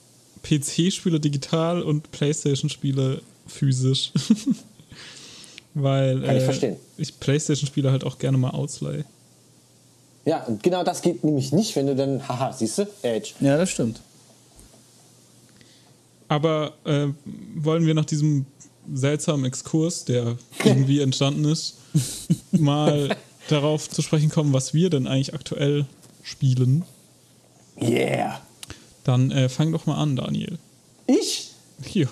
PC-Spiele 0.42 1.20
digital 1.20 1.82
und 1.82 2.10
Playstation-Spiele 2.12 3.22
physisch. 3.46 4.12
Weil 5.74 6.20
Kann 6.22 6.36
ich 6.36 6.42
äh, 6.42 6.44
verstehen. 6.44 6.76
ich 6.96 7.20
Playstation-Spiele 7.20 7.90
halt 7.90 8.04
auch 8.04 8.18
gerne 8.18 8.38
mal 8.38 8.50
ausleihe. 8.50 9.04
ja, 10.24 10.42
und 10.44 10.62
genau 10.62 10.82
das 10.82 11.02
geht 11.02 11.22
nämlich 11.22 11.52
nicht, 11.52 11.76
wenn 11.76 11.86
du 11.86 11.94
dann, 11.94 12.26
haha, 12.28 12.52
siehst 12.52 12.78
du, 12.78 12.86
Edge. 13.02 13.34
Ja, 13.40 13.56
das 13.56 13.70
stimmt. 13.70 14.00
Aber 16.28 16.74
äh, 16.84 17.08
wollen 17.56 17.86
wir 17.86 17.94
nach 17.94 18.04
diesem 18.04 18.46
seltsamen 18.92 19.44
Exkurs, 19.44 20.04
der 20.04 20.36
irgendwie 20.64 21.00
entstanden 21.02 21.44
ist, 21.44 21.78
mal 22.52 23.16
darauf 23.48 23.88
zu 23.88 24.02
sprechen 24.02 24.30
kommen, 24.30 24.52
was 24.52 24.74
wir 24.74 24.90
denn 24.90 25.06
eigentlich 25.06 25.34
aktuell 25.34 25.86
spielen? 26.22 26.84
Yeah. 27.80 28.40
Dann 29.04 29.30
äh, 29.30 29.48
fang 29.48 29.72
doch 29.72 29.86
mal 29.86 29.96
an, 29.96 30.16
Daniel. 30.16 30.58
Ich? 31.06 31.50
Ja, 31.92 32.08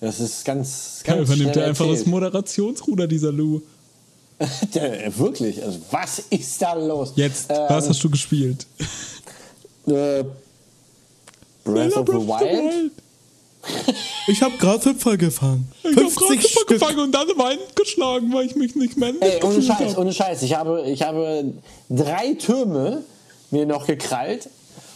Das 0.00 0.20
ist 0.20 0.44
ganz, 0.44 1.00
ganz 1.04 1.22
übernimmt 1.28 1.52
schnell 1.52 1.64
er 1.64 1.68
einfach 1.70 1.88
das. 1.88 2.04
Moderationsruder, 2.06 3.06
dieser 3.06 3.32
Lou. 3.32 3.62
Der, 4.74 5.16
wirklich, 5.16 5.62
also 5.62 5.78
was 5.90 6.18
ist 6.30 6.60
da 6.60 6.74
los? 6.74 7.12
Jetzt, 7.16 7.46
Ähm, 7.50 7.56
was 7.68 7.88
hast 7.88 8.02
du 8.04 8.10
gespielt? 8.10 8.66
äh, 9.86 10.24
Breath 11.64 11.96
of 11.96 12.06
the 12.06 12.14
Wild? 12.14 12.92
Ich 14.26 14.42
habe 14.42 14.56
gerade 14.58 14.84
Hüpfer 14.84 15.16
gefangen. 15.16 15.70
Ich 15.82 15.96
hab 15.96 16.14
gerade 16.14 16.40
Super 16.42 16.66
gefangen 16.66 16.98
und 16.98 17.12
dann 17.12 17.28
Wein 17.36 17.58
geschlagen, 17.74 18.30
weil 18.32 18.46
ich 18.46 18.56
mich 18.56 18.74
nicht 18.74 18.96
mehr 18.98 19.12
Ey, 19.20 19.42
ohne 19.42 19.62
Scheiß, 19.62 19.92
hab. 19.92 19.98
ohne 19.98 20.12
Scheiß. 20.12 20.42
Ich 20.42 20.54
habe, 20.54 20.82
ich 20.86 21.02
habe 21.02 21.52
drei 21.88 22.34
Türme 22.34 23.02
mir 23.50 23.64
noch 23.66 23.86
gekrallt, 23.86 24.48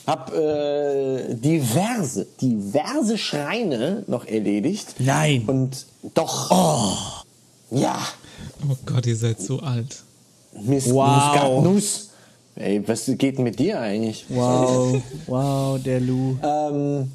hab 0.08 0.34
äh, 0.34 1.34
diverse, 1.34 2.26
diverse 2.40 3.18
Schreine 3.18 4.04
noch 4.06 4.26
erledigt. 4.26 4.94
Nein. 4.98 5.44
Und 5.46 5.86
doch. 6.14 7.24
Ja. 7.70 7.98
Oh 8.68 8.74
Gott, 8.86 9.06
ihr 9.06 9.16
seid 9.16 9.40
so 9.40 9.60
alt. 9.60 10.02
Miss, 10.60 10.90
Wow. 10.92 11.62
Nuss. 11.62 12.08
Ey, 12.56 12.82
was 12.88 13.04
geht 13.06 13.36
denn 13.36 13.44
mit 13.44 13.58
dir 13.60 13.78
eigentlich? 13.80 14.24
Wow, 14.30 15.00
wow, 15.28 15.80
der 15.80 16.00
Lou. 16.00 16.36
Ähm, 16.42 17.12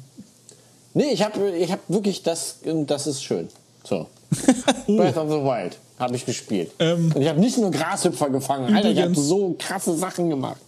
nee, 0.94 1.10
ich 1.12 1.22
habe 1.22 1.50
ich 1.50 1.70
hab 1.70 1.80
wirklich 1.88 2.22
das, 2.22 2.60
das 2.86 3.06
ist 3.06 3.22
schön. 3.22 3.48
So. 3.82 4.06
Breath 4.86 5.16
of 5.18 5.28
the 5.30 5.36
Wild 5.42 5.76
habe 5.98 6.16
ich 6.16 6.24
gespielt. 6.24 6.70
Ähm, 6.78 7.12
Und 7.14 7.20
ich 7.20 7.28
habe 7.28 7.40
nicht 7.40 7.58
nur 7.58 7.70
Grashüpfer 7.70 8.30
gefangen, 8.30 8.74
Alter, 8.74 8.90
ich 8.90 9.00
habe 9.02 9.14
so 9.14 9.54
krasse 9.58 9.94
Sachen 9.96 10.30
gemacht. 10.30 10.60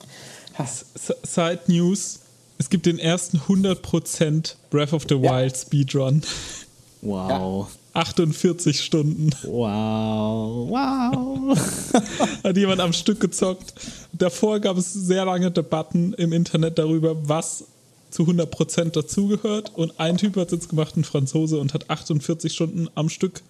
S- 0.59 0.87
Side 1.23 1.61
News: 1.67 2.21
Es 2.59 2.71
gibt 2.71 2.87
den 2.87 2.99
ersten 2.99 3.39
100% 3.49 4.55
Breath 4.71 4.93
of 4.93 5.05
the 5.09 5.17
Ja. 5.17 5.39
Wild 5.43 5.57
Speedrun. 5.57 6.23
Wow. 7.03 7.69
48 7.93 8.81
Stunden. 8.83 9.31
Wow. 9.45 10.69
Wow. 10.71 11.59
Hat 12.45 12.57
jemand 12.57 12.81
am 12.81 12.93
Stück 12.93 13.21
gezockt. 13.21 13.75
Davor 14.13 14.61
gab 14.61 14.77
es 14.77 14.93
sehr 14.93 15.25
lange 15.25 15.51
Debatten 15.51 16.13
im 16.15 16.33
Internet 16.33 16.79
darüber, 16.79 17.17
was 17.29 17.65
zu 18.11 18.25
100% 18.25 18.91
dazugehört. 18.91 19.73
Und 19.75 19.99
ein 19.99 20.17
Typ 20.19 20.37
hat 20.37 20.47
es 20.49 20.53
jetzt 20.53 20.69
gemacht, 20.69 20.97
ein 20.97 21.05
Franzose, 21.05 21.59
und 21.59 21.75
hat 21.75 21.89
48 21.91 22.53
Stunden 22.53 22.89
am 22.95 23.09
Stück 23.09 23.43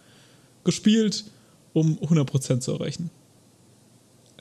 gespielt, 0.65 1.25
um 1.73 1.99
100% 1.99 2.61
zu 2.61 2.73
erreichen. 2.73 3.11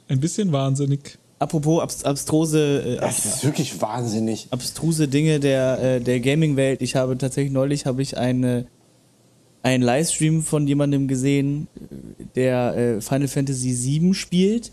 Ein 0.07 0.19
bisschen 0.19 0.51
wahnsinnig. 0.51 1.17
Apropos 1.37 1.81
abs 1.81 2.03
abstruse, 2.03 2.81
äh, 2.81 2.97
Das 2.97 3.25
ist 3.25 3.43
wirklich 3.43 3.81
wahnsinnig. 3.81 4.47
abstruse 4.51 5.07
Dinge 5.07 5.39
der, 5.39 5.79
äh, 5.81 6.01
der 6.01 6.19
Gaming-Welt. 6.19 6.81
Ich 6.81 6.95
habe 6.95 7.17
tatsächlich 7.17 7.51
neulich 7.51 7.85
habe 7.85 8.01
ich 8.01 8.17
eine, 8.17 8.67
einen 9.61 9.83
Livestream 9.83 10.43
von 10.43 10.65
jemandem 10.67 11.07
gesehen, 11.07 11.67
der 12.35 12.75
äh, 12.77 13.01
Final 13.01 13.27
Fantasy 13.27 13.75
VII 14.01 14.13
spielt 14.13 14.71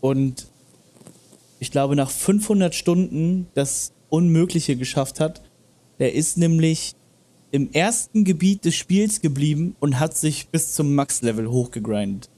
und 0.00 0.46
ich 1.60 1.70
glaube 1.70 1.96
nach 1.96 2.10
500 2.10 2.74
Stunden 2.74 3.48
das 3.54 3.92
Unmögliche 4.08 4.76
geschafft 4.76 5.20
hat. 5.20 5.42
Der 5.98 6.14
ist 6.14 6.38
nämlich 6.38 6.94
im 7.50 7.72
ersten 7.72 8.24
Gebiet 8.24 8.64
des 8.64 8.74
Spiels 8.74 9.20
geblieben 9.20 9.74
und 9.80 9.98
hat 10.00 10.16
sich 10.16 10.48
bis 10.48 10.72
zum 10.72 10.94
Max-Level 10.94 11.50
hochgegrindet. 11.50 12.30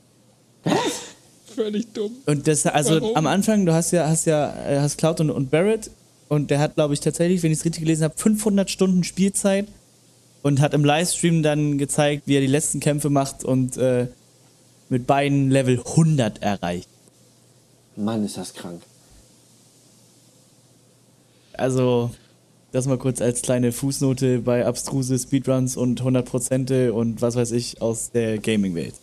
Völlig 1.61 1.93
dumm. 1.93 2.13
Und 2.25 2.49
das, 2.49 2.65
also 2.65 3.01
Warum? 3.01 3.17
am 3.17 3.27
Anfang, 3.27 3.67
du 3.67 3.75
hast 3.75 3.91
ja, 3.91 4.09
hast 4.09 4.25
ja, 4.25 4.55
äh, 4.67 4.81
hast 4.81 4.97
Cloud 4.97 5.21
und, 5.21 5.31
und 5.31 5.51
Barrett 5.51 5.91
und 6.29 6.51
der 6.51 6.59
hat, 6.59 6.77
glaube 6.77 6.95
ich, 6.95 7.01
tatsächlich, 7.01 7.43
wenn 7.43 7.53
ich 7.53 7.59
es 7.59 7.65
richtig 7.67 7.83
gelesen 7.83 8.05
habe, 8.05 8.15
500 8.17 8.71
Stunden 8.71 9.05
Spielzeit 9.05 9.69
und 10.43 10.61
hat 10.61 10.73
im 10.73 10.85
Livestream 10.85 11.43
dann 11.43 11.77
gezeigt, 11.77 12.23
wie 12.25 12.37
er 12.37 12.41
die 12.41 12.47
letzten 12.47 12.81
Kämpfe 12.81 13.11
macht 13.11 13.45
und 13.45 13.77
äh, 13.77 14.07
mit 14.89 15.07
beiden 15.07 15.51
Level 15.51 15.79
100 15.79 16.43
erreicht. 16.43 16.89
Mann, 17.95 18.25
ist 18.25 18.39
das 18.39 18.55
krank. 18.55 18.81
Also, 21.53 22.11
das 22.73 22.87
mal 22.87 22.97
kurz 22.97 23.21
als 23.21 23.43
kleine 23.43 23.73
Fußnote 23.73 24.39
bei 24.39 24.65
abstruse 24.65 25.19
Speedruns 25.19 25.77
und 25.77 26.01
100% 26.01 26.89
und 26.89 27.21
was 27.21 27.37
weiß 27.37 27.53
ich 27.53 27.83
aus 27.83 28.13
der 28.13 28.39
Gaming-Welt. 28.39 28.95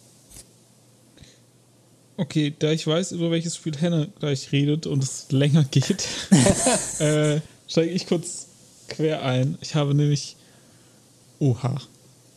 Okay, 2.17 2.53
da 2.57 2.71
ich 2.71 2.85
weiß, 2.87 3.11
über 3.11 3.29
welches 3.29 3.55
Spiel 3.55 3.77
Henne 3.77 4.09
gleich 4.19 4.51
redet 4.51 4.87
und 4.87 5.03
es 5.03 5.27
länger 5.31 5.63
geht, 5.65 6.07
äh, 6.99 7.39
steige 7.67 7.91
ich 7.91 8.07
kurz 8.07 8.47
quer 8.87 9.23
ein. 9.23 9.57
Ich 9.61 9.75
habe 9.75 9.93
nämlich. 9.93 10.35
Oha. 11.39 11.79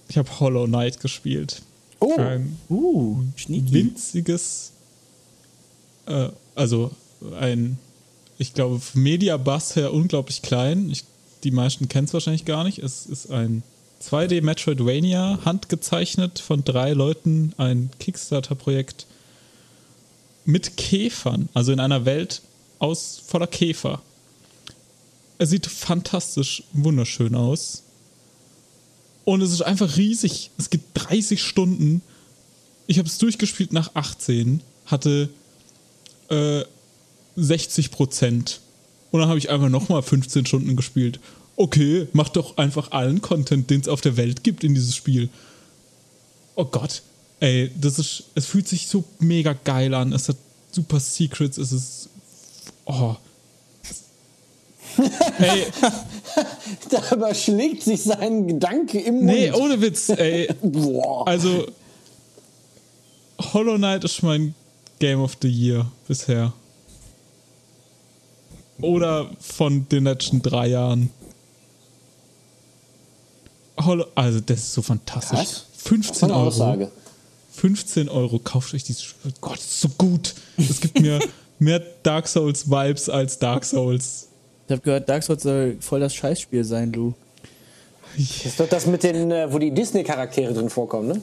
Ich 0.09 0.19
habe 0.19 0.41
Hollow 0.41 0.67
Knight 0.67 1.01
gespielt. 1.01 1.63
Oh, 2.01 2.15
Ein 2.17 2.59
Uh, 2.69 3.23
sneaky. 3.39 3.73
winziges. 3.73 4.73
Äh, 6.07 6.29
also 6.55 6.91
ein. 7.39 7.79
Ich 8.37 8.53
glaube, 8.55 8.81
Media 8.95 9.37
Bass 9.37 9.77
her 9.77 9.93
unglaublich 9.93 10.43
klein. 10.43 10.91
Ich, 10.91 11.05
die 11.45 11.51
meisten 11.51 11.89
kennen 11.89 12.07
es 12.07 12.13
wahrscheinlich 12.13 12.45
gar 12.45 12.65
nicht. 12.65 12.79
Es 12.79 13.07
ist 13.07 13.31
ein 13.31 13.63
2D 14.03 14.43
Metroidvania, 14.43 15.41
handgezeichnet 15.45 16.39
von 16.39 16.65
drei 16.65 16.93
Leuten, 16.93 17.53
ein 17.59 17.91
Kickstarter-Projekt 17.99 19.07
mit 20.45 20.77
Käfern, 20.77 21.49
also 21.55 21.73
in 21.73 21.81
einer 21.81 22.05
Welt 22.05 22.43
aus 22.79 23.23
voller 23.27 23.47
Käfer. 23.47 24.03
Er 25.39 25.47
sieht 25.47 25.67
fantastisch 25.67 26.65
wunderschön 26.73 27.35
aus. 27.35 27.83
Und 29.25 29.43
es 29.43 29.53
ist 29.53 29.63
einfach 29.63 29.97
riesig. 29.97 30.51
Es 30.59 30.71
gibt 30.71 30.85
30 30.95 31.43
Stunden. 31.43 32.03
Ich 32.87 32.99
habe 32.99 33.09
es 33.09 33.19
durchgespielt 33.19 33.73
nach 33.73 33.95
18, 33.95 34.61
hatte 34.87 35.29
äh, 36.29 36.63
60 37.37 37.91
Prozent. 37.91 38.61
Und 39.11 39.21
dann 39.21 39.29
habe 39.29 39.39
ich 39.39 39.51
einfach 39.51 39.69
nochmal 39.69 40.03
15 40.03 40.47
Stunden 40.47 40.77
gespielt. 40.77 41.21
okay, 41.57 42.09
mach 42.13 42.31
doch 42.31 42.57
einfach 42.57 42.91
allen 42.93 43.21
Content, 43.21 43.69
den 43.69 43.83
es 43.83 43.89
auf 43.89 44.01
der 44.01 44.17
Welt 44.17 44.43
gibt 44.43 44.65
in 44.65 44.75
dieses 44.75 44.97
Spiel. 44.97 45.29
Oh 46.55 46.65
Gott, 46.65 47.03
ey, 47.41 47.71
das 47.81 47.99
ist, 47.99 48.25
es 48.35 48.47
fühlt 48.47 48.69
sich 48.69 48.87
so 48.87 49.05
mega 49.19 49.55
geil 49.65 49.93
an. 49.95 50.13
Es 50.13 50.29
hat 50.29 50.37
super 50.71 51.01
Secrets, 51.01 51.59
es 51.59 51.73
ist, 51.73 52.09
oh. 52.85 53.17
ey, 55.39 55.67
Da 56.91 57.15
überschlägt 57.15 57.83
sich 57.83 58.03
sein 58.03 58.47
Gedanke 58.47 59.01
im 59.01 59.17
Mund. 59.17 59.27
nee, 59.27 59.51
ohne 59.53 59.81
Witz, 59.81 60.09
ey. 60.11 60.49
Boah. 60.63 61.27
Also, 61.27 61.67
Hollow 63.53 63.77
Knight 63.77 64.05
ist 64.05 64.23
mein 64.23 64.55
Game 64.99 65.21
of 65.21 65.37
the 65.41 65.49
Year 65.49 65.91
bisher. 66.07 66.53
Oder 68.83 69.31
von 69.41 69.89
den 69.89 70.05
letzten 70.05 70.43
drei 70.43 70.69
Jahren. 70.69 71.11
Hollow, 73.79 74.07
also, 74.15 74.41
das 74.41 74.59
ist 74.61 74.73
so 74.73 74.83
fantastisch. 74.83 75.39
Was? 75.39 75.67
15 75.77 76.25
Eine 76.25 76.35
Euro. 76.35 76.49
Aussage. 76.49 76.91
15 77.53 78.09
Euro, 78.09 78.39
kauft 78.39 78.75
euch 78.75 78.85
dieses 78.85 79.03
Spiel. 79.03 79.33
Gott, 79.41 79.59
das 79.59 79.65
ist 79.65 79.81
so 79.81 79.89
gut. 79.99 80.35
Es 80.57 80.81
gibt 80.81 81.01
mir 81.01 81.21
mehr 81.59 81.83
Dark 82.03 82.29
Souls 82.29 82.71
Vibes 82.71 83.09
als 83.09 83.39
Dark 83.39 83.65
Souls. 83.65 84.29
Ich 84.67 84.73
habe 84.73 84.83
gehört, 84.83 85.09
Dark 85.09 85.23
Souls 85.23 85.43
soll 85.43 85.77
voll 85.81 86.01
das 86.01 86.15
Scheißspiel 86.15 86.65
sein, 86.65 86.93
Lou. 86.93 87.15
Das 88.17 88.47
ist 88.47 88.61
doch 88.61 88.69
das 88.69 88.87
mit 88.87 89.03
den, 89.03 89.31
äh, 89.31 89.53
wo 89.53 89.59
die 89.59 89.71
Disney-Charaktere 89.71 90.53
drin 90.53 90.71
vorkommen, 90.71 91.09
ne? 91.09 91.21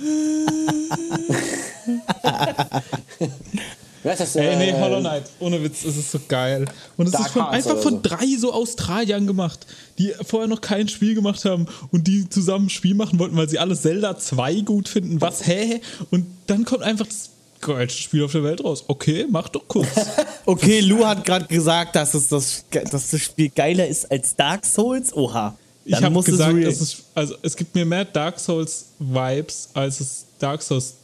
Wer 4.02 4.20
ist? 4.20 4.36
Ey, 4.36 4.56
nee, 4.56 4.70
äh, 4.70 4.80
Hollow 4.80 5.00
Knight, 5.00 5.24
ohne 5.40 5.62
Witz, 5.62 5.84
es 5.84 5.96
ist 5.96 6.12
so 6.12 6.20
geil. 6.28 6.66
Und 6.96 7.08
es 7.08 7.18
ist 7.18 7.30
von, 7.30 7.42
einfach 7.42 7.78
von 7.78 7.94
so. 7.94 8.00
drei 8.02 8.26
so 8.38 8.52
Australiern 8.52 9.26
gemacht, 9.26 9.66
die 9.98 10.12
vorher 10.26 10.48
noch 10.48 10.60
kein 10.60 10.88
Spiel 10.88 11.14
gemacht 11.14 11.44
haben 11.44 11.66
und 11.90 12.06
die 12.06 12.28
zusammen 12.28 12.66
ein 12.66 12.70
Spiel 12.70 12.94
machen 12.94 13.18
wollten, 13.18 13.36
weil 13.36 13.48
sie 13.48 13.58
alle 13.58 13.76
Zelda 13.76 14.16
2 14.18 14.60
gut 14.60 14.88
finden. 14.88 15.20
Was, 15.20 15.46
hä? 15.46 15.80
Und 16.10 16.26
dann 16.46 16.64
kommt 16.64 16.82
einfach 16.82 17.06
das 17.06 17.30
geilste 17.60 18.00
Spiel 18.00 18.24
auf 18.24 18.32
der 18.32 18.44
Welt 18.44 18.62
raus. 18.62 18.84
Okay, 18.88 19.26
mach 19.28 19.48
doch 19.48 19.66
kurz. 19.66 19.88
Okay, 20.46 20.80
Lou 20.80 21.04
hat 21.04 21.26
gerade 21.26 21.44
gesagt, 21.44 21.94
dass, 21.94 22.14
es 22.14 22.28
das, 22.28 22.64
dass 22.70 23.10
das 23.10 23.20
Spiel 23.20 23.50
geiler 23.50 23.86
ist 23.86 24.10
als 24.10 24.34
Dark 24.34 24.64
Souls. 24.64 25.12
Oha. 25.14 25.54
Ich 25.84 25.92
Dann 25.92 26.04
habe 26.04 26.14
muss 26.14 26.26
es 26.26 26.32
gesagt, 26.32 26.56
es 26.58 26.80
ist, 26.80 27.04
also 27.14 27.34
es 27.42 27.54
gibt 27.54 27.74
mir 27.74 27.84
mehr 27.84 28.06
Dark 28.06 28.40
Souls 28.40 28.86
Vibes 28.98 29.68
als 29.74 30.00
es 30.00 30.24
Dark 30.38 30.62
Souls 30.62 30.94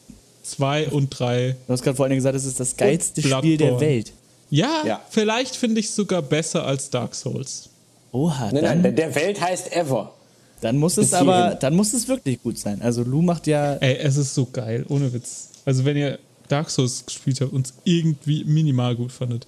2 0.45 0.89
und 0.89 1.11
3. 1.11 1.57
Du 1.67 1.73
hast 1.73 1.83
gerade 1.83 1.97
vor 1.97 2.05
allen 2.05 2.11
Dingen 2.11 2.19
gesagt, 2.19 2.37
es 2.37 2.45
ist 2.45 2.61
das 2.61 2.77
geilste 2.77 3.23
Spiel 3.23 3.57
der. 3.57 3.81
Welt. 3.81 4.13
Ja, 4.51 4.83
Ja. 4.87 5.01
vielleicht 5.11 5.57
finde 5.57 5.81
ich 5.81 5.87
es 5.87 5.97
sogar 5.97 6.23
besser 6.23 6.65
als 6.65 6.91
Dark 6.91 7.15
Souls. 7.15 7.71
Oha, 8.13 8.51
Nein, 8.53 8.63
dann, 8.65 8.83
nein, 8.83 8.95
der, 8.97 9.15
Welt 9.17 9.41
heißt 9.41 9.73
Ever. 9.75 10.13
dann 10.61 10.77
muss 10.77 10.97
es 10.99 11.13
aber, 11.15 11.57
dann 11.57 11.75
muss 11.75 11.93
es 11.95 12.07
wirklich 12.07 12.41
gut 12.43 12.59
sein. 12.59 12.81
Also 12.81 13.03
Lou 13.03 13.23
macht 13.23 13.47
ja, 13.49 13.75
Ey, 13.75 13.97
es 13.97 14.17
ist 14.17 14.35
so 14.35 14.47
geil, 14.47 14.85
ohne 14.89 15.13
Witz. 15.13 15.49
Also 15.65 15.85
wenn 15.85 15.97
ihr 15.97 16.19
Dark 16.49 16.71
Souls 16.71 17.05
gespielt 17.07 17.41
habt 17.41 17.53
und 17.53 17.67
es 17.67 17.75
irgendwie 17.85 18.45
minimal 18.45 18.95
gut 18.95 19.11
fandet. 19.11 19.47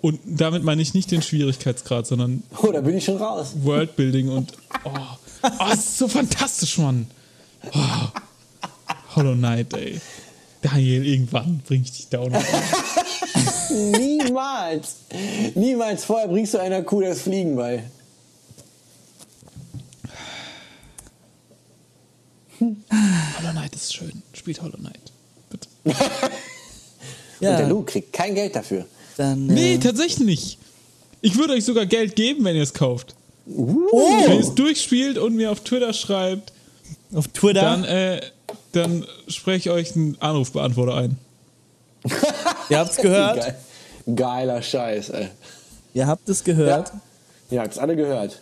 Und 0.00 0.20
damit 0.26 0.62
meine 0.62 0.82
ich 0.82 0.94
nicht 0.94 1.10
den 1.10 1.22
Schwierigkeitsgrad, 1.22 2.06
sondern 2.06 2.42
Oh, 2.62 2.70
da 2.70 2.80
bin 2.82 2.96
ich 2.96 3.04
schon 3.04 3.16
raus. 3.16 3.52
Worldbuilding 3.62 4.28
und 4.28 4.52
oh, 4.84 4.90
oh 5.44 5.64
es 5.72 5.78
ist 5.78 5.98
so 5.98 6.08
fantastisch, 6.08 6.76
Mann. 6.78 7.06
Oh. 7.72 7.78
Hollow 9.18 9.34
Knight, 9.34 9.74
ey. 9.74 10.00
Daniel, 10.62 11.04
irgendwann 11.06 11.60
bring 11.66 11.82
ich 11.82 11.92
dich 11.92 12.08
da 12.08 12.20
auch 12.20 12.28
noch. 12.30 12.42
Niemals. 13.98 14.96
Niemals 15.54 16.04
vorher 16.04 16.28
bringst 16.28 16.54
du 16.54 16.58
einer 16.58 16.82
Kuh 16.82 17.00
das 17.00 17.22
Fliegen 17.22 17.56
bei. 17.56 17.82
Hollow 22.60 23.52
Knight 23.52 23.74
ist 23.74 23.94
schön. 23.94 24.22
Spielt 24.32 24.60
Hollow 24.62 24.76
Knight. 24.78 25.12
Bitte. 25.50 25.68
ja, 27.40 27.50
Und 27.52 27.58
der 27.58 27.68
Lu 27.68 27.82
kriegt 27.82 28.12
kein 28.12 28.34
Geld 28.34 28.56
dafür. 28.56 28.86
dann, 29.16 29.46
Nee, 29.46 29.74
äh, 29.74 29.78
tatsächlich 29.78 30.26
nicht. 30.26 30.58
Ich 31.20 31.36
würde 31.36 31.54
euch 31.54 31.64
sogar 31.64 31.86
Geld 31.86 32.16
geben, 32.16 32.44
wenn 32.44 32.56
ihr 32.56 32.62
es 32.62 32.74
kauft. 32.74 33.14
oh, 33.46 33.66
Wenn 34.26 34.34
ihr 34.34 34.40
es 34.40 34.54
durchspielt 34.54 35.18
und 35.18 35.34
mir 35.36 35.50
auf 35.52 35.60
Twitter 35.60 35.92
schreibt, 35.92 36.52
auf 37.12 37.28
Twitter. 37.28 37.60
dann, 37.62 37.84
äh, 37.84 38.20
dann 38.82 39.06
spreche 39.28 39.68
ich 39.68 39.70
euch 39.70 39.96
einen 39.96 40.16
Anrufbeantworter 40.20 40.94
ein. 40.96 41.18
ihr 42.70 42.78
habt's 42.78 42.96
gehört. 43.02 43.40
Geil. 43.40 43.56
Geiler 44.14 44.62
Scheiß, 44.62 45.10
ey. 45.10 45.28
Ihr 45.94 46.06
habt 46.06 46.28
es 46.28 46.42
gehört. 46.44 46.88
Ja. 46.88 47.00
Ihr 47.50 47.60
habt's 47.60 47.78
alle 47.78 47.94
gehört. 47.96 48.40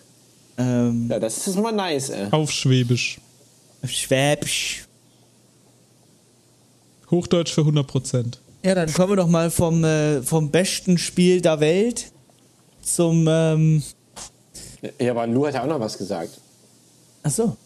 Ähm, 0.59 1.09
Ja, 1.11 1.19
das 1.19 1.47
ist 1.47 1.57
mal 1.57 1.73
nice, 1.73 2.11
ey. 2.11 2.29
Auf 2.31 2.51
Schwäbisch. 2.51 3.19
Schwäbisch. 3.85 4.85
Hochdeutsch 7.11 7.53
für 7.53 7.61
100%. 7.63 8.39
Ja, 8.65 8.75
dann 8.75 8.93
kommen 8.93 9.11
wir 9.13 9.17
doch 9.17 9.29
mal 9.29 9.51
vom, 9.51 9.85
äh, 9.85 10.23
vom 10.23 10.51
besten 10.51 10.99
Spiel 10.99 11.41
der 11.41 11.61
Welt 11.61 12.11
zum, 12.83 13.27
ähm, 13.29 13.83
Ja, 15.01 15.11
aber 15.13 15.27
Lu 15.27 15.47
hat 15.47 15.55
ja 15.55 15.63
auch 15.63 15.67
noch 15.69 15.81
was 15.81 15.97
gesagt. 15.99 16.31
achso. 17.23 17.45
Ja, 17.45 17.57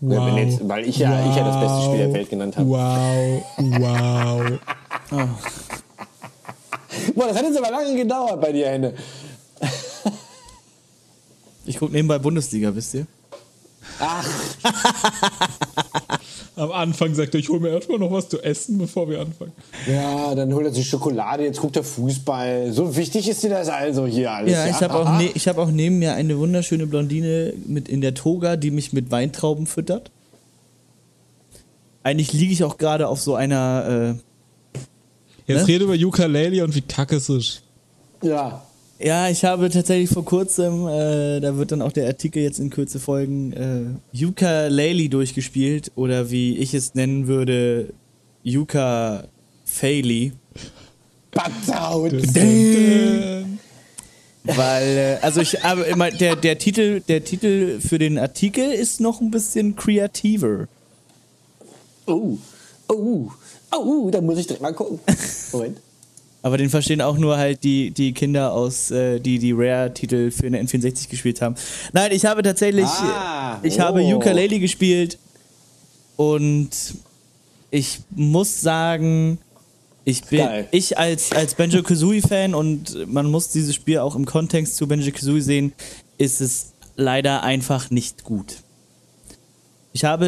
wenn 0.00 0.36
jetzt, 0.36 0.66
weil 0.68 0.88
ich 0.88 0.98
ja, 0.98 1.28
ich 1.28 1.36
ja 1.36 1.44
das 1.44 1.60
beste 1.60 1.82
Spiel 1.82 1.98
der 1.98 2.12
Welt 2.12 2.30
genannt 2.30 2.56
habe. 2.56 2.68
Wow, 2.68 3.44
wow. 3.58 4.58
Boah, 7.14 7.28
das 7.28 7.36
hat 7.36 7.44
jetzt 7.44 7.58
aber 7.58 7.70
lange 7.70 7.96
gedauert 7.96 8.40
bei 8.40 8.52
dir, 8.52 8.68
Henne. 8.68 8.94
Ich 11.64 11.78
gucke 11.78 11.92
nebenbei 11.92 12.18
Bundesliga, 12.18 12.74
wisst 12.74 12.94
ihr? 12.94 13.06
Ach, 14.00 14.26
Am 16.56 16.72
Anfang 16.72 17.14
sagt 17.14 17.34
er, 17.34 17.40
ich 17.40 17.48
hole 17.48 17.60
mir 17.60 17.70
erstmal 17.70 17.98
noch 17.98 18.10
was 18.10 18.28
zu 18.28 18.40
essen, 18.42 18.78
bevor 18.78 19.08
wir 19.08 19.20
anfangen. 19.20 19.52
ja, 19.86 20.34
dann 20.34 20.52
holt 20.52 20.66
er 20.66 20.72
sich 20.72 20.88
Schokolade, 20.88 21.44
jetzt 21.44 21.60
guckt 21.60 21.76
er 21.76 21.84
Fußball. 21.84 22.72
So 22.72 22.96
wichtig 22.96 23.28
ist 23.28 23.42
dir 23.42 23.50
das 23.50 23.68
also 23.68 24.06
hier 24.06 24.30
alles. 24.32 24.52
Ja, 24.52 24.66
ich 24.66 24.82
habe 24.82 24.94
auch, 24.94 25.18
ne 25.18 25.30
ich 25.34 25.48
hab 25.48 25.58
auch 25.58 25.70
neben 25.70 25.98
mir 25.98 26.14
eine 26.14 26.38
wunderschöne 26.38 26.86
Blondine 26.86 27.54
mit 27.66 27.88
in 27.88 28.00
der 28.00 28.14
Toga, 28.14 28.56
die 28.56 28.70
mich 28.70 28.92
mit 28.92 29.10
Weintrauben 29.10 29.66
füttert. 29.66 30.10
Eigentlich 32.02 32.32
liege 32.32 32.52
ich 32.52 32.64
auch 32.64 32.78
gerade 32.78 33.08
auf 33.08 33.20
so 33.20 33.34
einer, 33.34 34.16
Jetzt 35.46 35.62
Ne? 35.62 35.68
rede 35.68 35.84
über 35.84 35.94
Ukulele 35.94 36.62
und 36.64 36.74
wie 36.74 36.80
kacke 36.80 37.16
es 37.16 37.28
ist. 37.28 37.62
Ja. 38.22 38.62
Ja, 39.00 39.28
ich 39.28 39.44
habe 39.44 39.70
tatsächlich 39.70 40.10
vor 40.10 40.24
kurzem, 40.24 40.86
äh, 40.86 41.40
da 41.40 41.56
wird 41.56 41.72
dann 41.72 41.82
auch 41.82 41.92
der 41.92 42.06
Artikel 42.06 42.42
jetzt 42.42 42.58
in 42.58 42.70
Kürze 42.70 43.00
folgen, 43.00 43.52
äh, 43.52 44.24
Ukulele 44.24 45.08
durchgespielt 45.08 45.92
oder 45.94 46.30
wie 46.30 46.58
ich 46.58 46.74
es 46.74 46.94
nennen 46.94 47.26
würde, 47.26 47.94
Yuka. 48.42 49.24
Batzaut. 51.32 52.12
Weil, 54.44 54.96
äh, 54.96 55.18
also 55.22 55.40
ich 55.40 55.62
habe 55.62 55.82
immer, 55.82 56.10
der, 56.10 56.36
der 56.36 56.58
Titel, 56.58 57.00
der 57.00 57.24
Titel 57.24 57.80
für 57.80 57.98
den 57.98 58.18
Artikel 58.18 58.72
ist 58.72 59.00
noch 59.00 59.20
ein 59.20 59.30
bisschen 59.30 59.76
kreativer. 59.76 60.66
Oh, 62.06 62.38
oh, 62.88 63.30
oh, 63.72 64.10
da 64.10 64.20
muss 64.20 64.38
ich 64.38 64.46
direkt 64.46 64.62
mal 64.62 64.72
gucken. 64.72 64.98
Moment. 65.52 65.78
Aber 66.42 66.56
den 66.56 66.70
verstehen 66.70 67.02
auch 67.02 67.18
nur 67.18 67.36
halt 67.36 67.64
die, 67.64 67.90
die 67.90 68.12
Kinder 68.12 68.52
aus, 68.52 68.90
äh, 68.90 69.20
die 69.20 69.38
die 69.38 69.52
Rare-Titel 69.52 70.30
für 70.30 70.46
eine 70.46 70.62
N64 70.62 71.08
gespielt 71.08 71.42
haben. 71.42 71.54
Nein, 71.92 72.12
ich 72.12 72.24
habe 72.24 72.42
tatsächlich, 72.42 72.86
Ah, 72.86 73.58
ich 73.62 73.78
habe 73.78 74.02
oh. 74.02 74.16
Ukulele 74.16 74.58
gespielt 74.58 75.18
und 76.16 76.70
ich 77.70 78.00
muss 78.10 78.60
sagen, 78.60 79.38
ich 80.04 80.24
bin, 80.24 80.40
Geil. 80.40 80.68
ich 80.70 80.96
als, 80.98 81.32
als 81.32 81.54
Banjo 81.54 81.82
Kazooie 81.82 82.22
Fan 82.22 82.54
und 82.54 83.06
man 83.06 83.30
muss 83.30 83.50
dieses 83.50 83.74
Spiel 83.74 83.98
auch 83.98 84.16
im 84.16 84.24
Kontext 84.24 84.76
zu 84.76 84.88
Banjo 84.88 85.12
Kazooie 85.12 85.42
sehen, 85.42 85.72
ist 86.16 86.40
es 86.40 86.72
leider 86.96 87.42
einfach 87.42 87.90
nicht 87.90 88.24
gut. 88.24 88.56
Ich 89.92 90.04
habe 90.04 90.26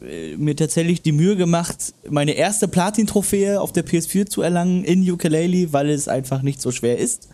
äh, 0.00 0.36
mir 0.36 0.56
tatsächlich 0.56 1.02
die 1.02 1.12
Mühe 1.12 1.36
gemacht, 1.36 1.94
meine 2.10 2.32
erste 2.32 2.66
Platin-Trophäe 2.66 3.60
auf 3.60 3.72
der 3.72 3.86
PS4 3.86 4.26
zu 4.26 4.42
erlangen 4.42 4.82
in 4.84 5.08
Ukulele, 5.08 5.72
weil 5.72 5.88
es 5.90 6.08
einfach 6.08 6.42
nicht 6.42 6.60
so 6.60 6.72
schwer 6.72 6.98
ist. 6.98 7.28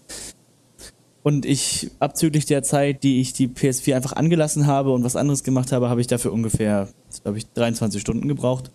Und 1.23 1.47
ich, 1.47 1.91
abzüglich 2.01 2.47
der 2.47 2.63
Zeit, 2.63 3.03
die 3.03 3.21
ich 3.21 3.33
die 3.33 3.49
PS4 3.49 3.97
einfach 3.97 4.13
angelassen 4.13 4.67
habe 4.67 4.93
und 4.93 5.05
was 5.05 5.17
anderes 5.17 5.43
gemacht 5.43 5.73
habe, 5.73 5.89
habe 5.89 6.01
ich 6.01 6.07
dafür 6.07 6.33
ungefähr, 6.33 6.89
glaube 7.23 7.39
ich, 7.39 7.47
23 7.53 8.01
Stunden 8.01 8.29
gebraucht. 8.29 8.71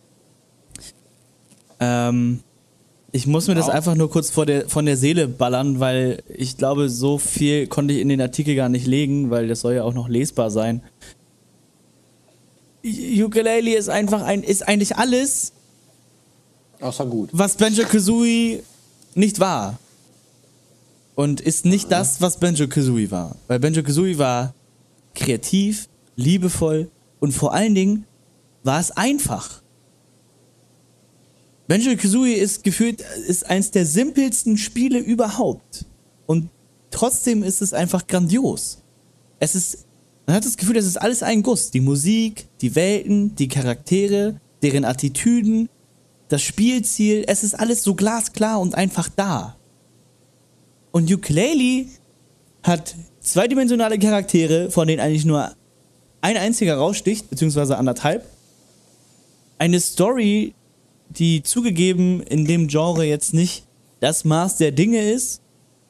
Ähm, 1.80 2.40
ich 3.12 3.28
muss 3.28 3.48
mir 3.48 3.56
das 3.56 3.68
Wow. 3.68 3.76
einfach 3.76 3.96
nur 3.96 4.10
kurz 4.10 4.32
vor 4.32 4.46
der, 4.48 4.68
von 4.68 4.86
der 4.86 4.98
Seele 4.98 5.28
ballern, 5.28 5.80
weil 5.80 6.24
ich 6.28 6.58
glaube, 6.58 6.90
so 6.90 7.20
viel 7.20 7.68
konnte 7.68 7.94
ich 7.94 8.02
in 8.02 8.10
den 8.10 8.22
Artikel 8.22 8.56
gar 8.56 8.70
nicht 8.70 8.88
legen, 8.88 9.30
weil 9.30 9.48
das 9.48 9.62
soll 9.62 9.76
ja 9.76 9.84
auch 9.84 9.94
noch 9.94 10.10
lesbar 10.10 10.50
sein. 10.50 10.82
Ukulele 12.84 13.76
ist 13.76 13.90
einfach 13.90 14.22
ein, 14.24 14.44
ist 14.44 14.68
eigentlich 14.68 14.98
alles, 14.98 15.54
Außer 16.82 17.06
gut. 17.06 17.30
was 17.32 17.56
Banjo 17.56 17.86
Kazooie 17.86 18.64
nicht 19.16 19.40
war. 19.40 19.80
Und 21.16 21.42
ist 21.42 21.66
nicht 21.66 21.92
das, 21.92 22.22
was 22.22 22.38
Benjo 22.38 22.68
Kazooie 22.68 23.12
war. 23.12 23.36
Weil 23.48 23.60
Benjo 23.60 23.84
Kazooie 23.84 24.18
war 24.18 24.54
kreativ, 25.14 25.88
liebevoll 26.16 26.90
und 27.20 27.34
vor 27.34 27.54
allen 27.54 27.76
Dingen 27.76 28.06
war 28.64 28.80
es 28.80 28.92
einfach. 28.92 29.62
Benjo 31.68 31.96
Kazooie 31.96 32.34
ist 32.34 32.64
gefühlt, 32.64 33.02
ist 33.28 33.48
eins 33.48 33.72
der 33.72 33.86
simpelsten 33.86 34.58
Spiele 34.58 35.00
überhaupt. 35.00 35.86
Und 36.26 36.50
trotzdem 36.90 37.44
ist 37.44 37.62
es 37.62 37.74
einfach 37.74 38.08
grandios. 38.08 38.80
Es 39.40 39.56
ist, 39.56 39.86
man 40.26 40.36
hat 40.36 40.46
das 40.46 40.58
Gefühl, 40.58 40.78
es 40.78 40.86
ist 40.86 41.02
alles 41.02 41.24
ein 41.24 41.44
Guss. 41.44 41.72
Die 41.72 41.82
Musik, 41.82 42.48
die 42.62 42.76
Welten, 42.76 43.36
die 43.36 43.48
Charaktere, 43.48 44.40
deren 44.62 44.86
Attitüden, 44.86 45.70
das 46.30 46.42
Spielziel, 46.42 47.26
es 47.28 47.44
ist 47.44 47.60
alles 47.60 47.84
so 47.84 47.96
glasklar 47.96 48.60
und 48.60 48.76
einfach 48.76 49.10
da. 49.10 49.58
Und 50.92 51.12
Ukulele 51.12 51.88
hat 52.64 52.96
zweidimensionale 53.20 54.00
Charaktere, 54.00 54.72
von 54.72 54.88
denen 54.88 55.02
eigentlich 55.02 55.26
nur 55.26 55.52
ein 56.22 56.38
einziger 56.38 56.78
raussticht, 56.78 57.30
beziehungsweise 57.30 57.78
anderthalb. 57.78 58.26
Eine 59.58 59.80
Story, 59.80 60.54
die 61.10 61.44
zugegeben 61.44 62.22
in 62.24 62.46
dem 62.46 62.68
Genre 62.68 63.04
jetzt 63.06 63.34
nicht 63.34 63.66
das 64.00 64.24
Maß 64.24 64.58
der 64.58 64.72
Dinge 64.72 65.12
ist, 65.12 65.42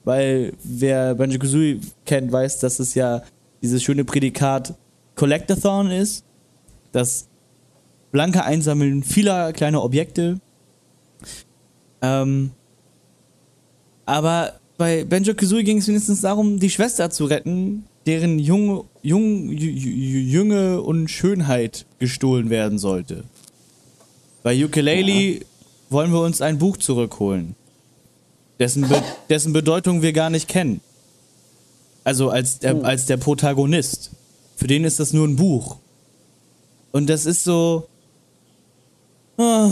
weil 0.03 0.53
wer 0.63 1.15
Banjo 1.15 1.39
Kazooie 1.39 1.79
kennt, 2.05 2.31
weiß, 2.31 2.59
dass 2.59 2.79
es 2.79 2.95
ja 2.95 3.23
dieses 3.63 3.81
schöne 3.81 4.03
Prädikat 4.03 4.75
Collectathon 5.15 5.89
ist, 5.89 6.25
das 6.91 7.27
blanke 8.11 8.43
Einsammeln 8.43 9.03
vieler 9.03 9.53
kleiner 9.53 9.83
Objekte. 9.83 10.39
Ähm, 12.01 12.51
aber 14.05 14.59
bei 14.77 15.05
Banjo 15.05 15.33
Kazooie 15.33 15.63
ging 15.63 15.77
es 15.77 15.87
wenigstens 15.87 16.21
darum, 16.21 16.59
die 16.59 16.69
Schwester 16.69 17.09
zu 17.09 17.25
retten, 17.25 17.85
deren 18.05 18.37
Jung, 18.37 18.85
Jung, 19.01 19.49
Jünge 19.51 20.81
und 20.81 21.09
Schönheit 21.09 21.85
gestohlen 21.99 22.49
werden 22.49 22.77
sollte. 22.77 23.23
Bei 24.43 24.61
Ukulele 24.61 25.11
ja. 25.11 25.39
wollen 25.89 26.11
wir 26.11 26.21
uns 26.21 26.41
ein 26.41 26.57
Buch 26.57 26.75
zurückholen, 26.75 27.55
dessen, 28.59 28.89
Be 28.89 29.01
dessen 29.29 29.53
Bedeutung 29.53 30.01
wir 30.01 30.11
gar 30.11 30.29
nicht 30.29 30.49
kennen. 30.49 30.81
Also 32.03 32.29
als 32.29 32.59
der, 32.59 32.71
hm. 32.71 32.85
als 32.85 33.05
der 33.05 33.17
Protagonist. 33.17 34.11
Für 34.55 34.67
den 34.67 34.83
ist 34.83 34.99
das 34.99 35.13
nur 35.13 35.27
ein 35.27 35.35
Buch. 35.35 35.77
Und 36.91 37.09
das 37.09 37.25
ist 37.25 37.43
so. 37.43 37.87
Oh, 39.37 39.71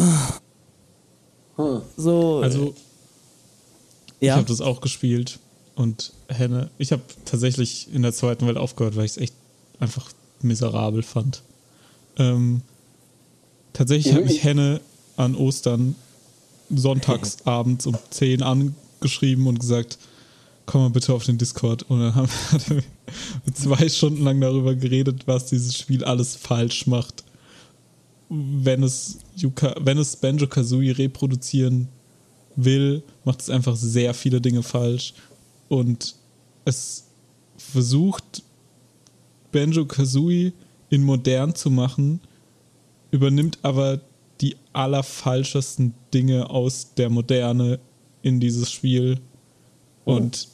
so. 1.95 2.39
Also 2.39 2.73
ja. 4.21 4.33
Ich 4.33 4.37
habe 4.37 4.47
das 4.47 4.61
auch 4.61 4.81
gespielt 4.81 5.39
und 5.75 6.13
Henne, 6.27 6.69
ich 6.77 6.91
habe 6.91 7.01
tatsächlich 7.25 7.91
in 7.91 8.03
der 8.03 8.13
zweiten 8.13 8.45
Welt 8.45 8.57
aufgehört, 8.57 8.95
weil 8.95 9.05
ich 9.05 9.11
es 9.11 9.17
echt 9.17 9.33
einfach 9.79 10.11
miserabel 10.41 11.01
fand. 11.01 11.41
Ähm, 12.17 12.61
tatsächlich 13.73 14.13
habe 14.13 14.25
ich 14.25 14.43
Henne 14.43 14.79
an 15.17 15.35
Ostern 15.35 15.95
sonntags 16.69 17.37
abends 17.45 17.87
um 17.87 17.97
10 18.11 18.43
angeschrieben 18.43 19.47
und 19.47 19.59
gesagt, 19.59 19.97
komm 20.65 20.81
mal 20.81 20.89
bitte 20.89 21.13
auf 21.13 21.25
den 21.25 21.37
Discord. 21.37 21.83
Und 21.83 21.99
dann 21.99 22.15
haben 22.15 22.29
wir 22.67 22.83
zwei 23.53 23.89
Stunden 23.89 24.23
lang 24.23 24.39
darüber 24.41 24.75
geredet, 24.75 25.27
was 25.27 25.45
dieses 25.47 25.77
Spiel 25.77 26.03
alles 26.03 26.35
falsch 26.35 26.87
macht, 26.87 27.23
wenn 28.29 28.83
es, 28.83 29.19
Yuka, 29.35 29.75
wenn 29.81 29.97
es 29.97 30.15
Banjo 30.15 30.47
Kazooie 30.47 30.97
reproduzieren 30.97 31.89
will, 32.55 33.03
macht 33.25 33.41
es 33.41 33.49
einfach 33.49 33.75
sehr 33.75 34.13
viele 34.13 34.39
Dinge 34.39 34.63
falsch. 34.63 35.13
Und 35.67 36.15
es 36.63 37.07
versucht 37.57 38.43
Banjo 39.51 39.85
Kazooie 39.85 40.53
in 40.89 41.03
modern 41.03 41.55
zu 41.55 41.69
machen, 41.69 42.21
übernimmt 43.11 43.59
aber 43.61 43.99
die 44.39 44.55
allerfalschesten 44.73 45.93
Dinge 46.13 46.49
aus 46.49 46.93
der 46.95 47.09
Moderne 47.09 47.79
in 48.21 48.39
dieses 48.39 48.71
Spiel 48.71 49.19
und 50.15 50.47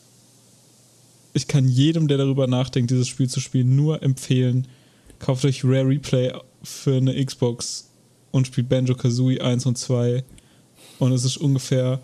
ich 1.34 1.48
kann 1.48 1.68
jedem, 1.68 2.08
der 2.08 2.18
darüber 2.18 2.48
nachdenkt, 2.48 2.92
dieses 2.92 3.08
Spiel 3.08 3.30
zu 3.30 3.40
spielen, 3.40 3.76
nur 3.76 4.02
empfehlen, 4.02 4.68
kauft 5.20 5.46
euch 5.46 5.64
Rare 5.64 5.88
Replay 5.88 6.34
für 6.64 6.98
eine 6.98 7.24
Xbox 7.24 7.92
und 8.32 8.48
spielt 8.48 8.70
Banjo 8.70 8.96
Kazooie 8.96 9.40
1 9.40 9.66
und 9.66 9.78
2 9.78 10.24
und 11.00 11.12
es 11.12 11.26
ist 11.26 11.38
ungefähr 11.38 12.00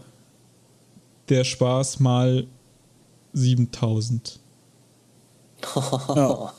der 1.29 1.43
Spaß 1.43 1.99
mal 1.99 2.47
7000. 3.33 4.39
ja. 6.15 6.53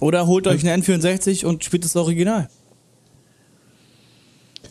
Oder 0.00 0.26
holt 0.26 0.46
euch 0.46 0.66
eine 0.66 0.82
N64 0.82 1.46
und 1.46 1.64
spielt 1.64 1.84
das 1.84 1.96
Original. 1.96 2.48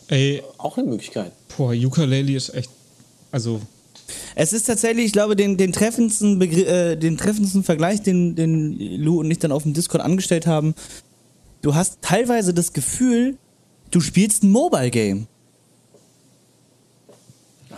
Ey, 0.08 0.42
auch 0.58 0.78
eine 0.78 0.88
Möglichkeit. 0.88 1.32
Boah, 1.56 1.72
Ukulele 1.72 2.32
ist 2.36 2.54
echt. 2.54 2.70
Also. 3.32 3.60
Es 4.34 4.52
ist 4.52 4.66
tatsächlich, 4.66 5.06
ich 5.06 5.12
glaube, 5.12 5.36
den, 5.36 5.56
den, 5.56 5.72
treffendsten, 5.72 6.38
Begr 6.38 6.66
äh, 6.66 6.96
den 6.96 7.16
treffendsten 7.16 7.64
Vergleich, 7.64 8.02
den, 8.02 8.36
den 8.36 8.78
Lou 9.02 9.20
und 9.20 9.30
ich 9.30 9.38
dann 9.38 9.52
auf 9.52 9.64
dem 9.64 9.72
Discord 9.72 10.02
angestellt 10.02 10.46
haben. 10.46 10.74
Du 11.62 11.74
hast 11.74 12.02
teilweise 12.02 12.54
das 12.54 12.72
Gefühl, 12.72 13.38
Du 13.90 14.00
spielst 14.00 14.42
ein 14.42 14.50
Mobile 14.50 14.90
Game. 14.90 15.26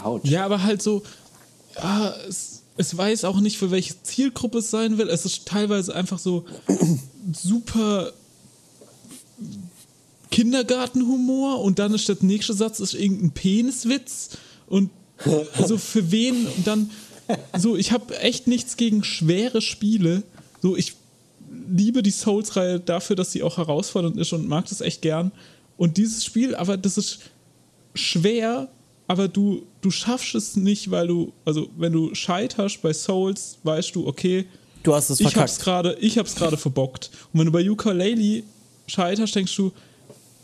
Ouch. 0.03 0.21
Ja, 0.25 0.45
aber 0.45 0.63
halt 0.63 0.81
so, 0.81 1.03
ja, 1.77 2.15
es, 2.29 2.63
es 2.77 2.97
weiß 2.97 3.25
auch 3.25 3.41
nicht, 3.41 3.59
für 3.59 3.71
welche 3.71 4.01
Zielgruppe 4.03 4.59
es 4.59 4.71
sein 4.71 4.97
will. 4.99 5.09
Es 5.09 5.25
ist 5.25 5.47
teilweise 5.47 5.95
einfach 5.95 6.19
so 6.19 6.45
super 7.33 8.13
Kindergartenhumor 10.31 11.61
und 11.61 11.79
dann 11.79 11.95
ist 11.95 12.09
der 12.09 12.17
nächste 12.21 12.55
Satz 12.55 12.81
ist 12.81 12.95
irgendein 12.95 13.33
Peniswitz 13.33 14.31
und 14.67 14.91
also 15.57 15.79
für 15.79 16.11
wen 16.11 16.47
und 16.47 16.67
dann 16.67 16.91
so 17.57 17.77
ich 17.77 17.93
habe 17.93 18.19
echt 18.21 18.47
nichts 18.47 18.77
gegen 18.77 19.05
schwere 19.05 19.61
Spiele 19.61 20.23
so 20.63 20.77
ich 20.77 20.95
liebe 21.69 22.03
die 22.03 22.11
Souls 22.11 22.57
Reihe 22.57 22.81
dafür 22.81 23.17
dass 23.17 23.33
sie 23.33 23.43
auch 23.43 23.57
herausfordernd 23.57 24.17
ist 24.17 24.33
und 24.33 24.49
mag 24.49 24.67
das 24.69 24.81
echt 24.81 25.03
gern 25.03 25.33
und 25.79 25.97
dieses 25.97 26.25
Spiel, 26.25 26.55
aber 26.57 26.77
das 26.77 26.99
ist 26.99 27.21
schwer, 27.95 28.69
aber 29.07 29.29
du, 29.29 29.65
du 29.81 29.91
schaffst 29.91 30.35
es 30.35 30.57
nicht, 30.57 30.91
weil 30.91 31.07
du, 31.07 31.33
also 31.45 31.71
wenn 31.79 31.93
du 31.93 32.15
scheiterst 32.15 32.83
bei 32.83 32.93
Souls, 32.93 33.59
weißt 33.63 33.95
du, 33.95 34.07
okay, 34.07 34.45
du 34.83 34.93
hast 34.93 35.09
es 35.09 35.19
verkackt. 35.19 35.37
Ich 35.37 35.41
hab's 35.41 35.59
gerade, 35.61 35.97
ich 36.01 36.19
hab's 36.19 36.35
gerade 36.35 36.57
verbockt. 36.57 37.11
Und 37.33 37.39
wenn 37.39 37.47
du 37.47 37.53
bei 37.53 37.71
Ukulele 37.71 38.43
scheiterst, 38.89 39.37
denkst 39.37 39.55
du, 39.55 39.73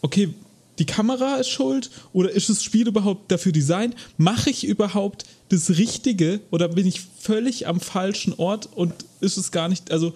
okay, 0.03 0.33
die 0.79 0.87
Kamera 0.87 1.37
ist 1.37 1.49
schuld 1.49 1.91
oder 2.13 2.31
ist 2.31 2.49
das 2.49 2.63
Spiel 2.63 2.89
überhaupt 2.89 3.31
dafür 3.31 3.53
designt? 3.53 3.95
Mache 4.17 4.51
ich 4.51 4.65
überhaupt 4.65 5.25
das 5.49 5.71
Richtige 5.71 6.41
oder 6.51 6.69
bin 6.69 6.87
ich 6.87 7.01
völlig 7.19 7.67
am 7.69 7.81
falschen 7.81 8.35
Ort 8.35 8.69
und 8.75 8.93
ist 9.21 9.37
es 9.37 9.53
gar 9.53 9.69
nicht, 9.69 9.93
also 9.93 10.15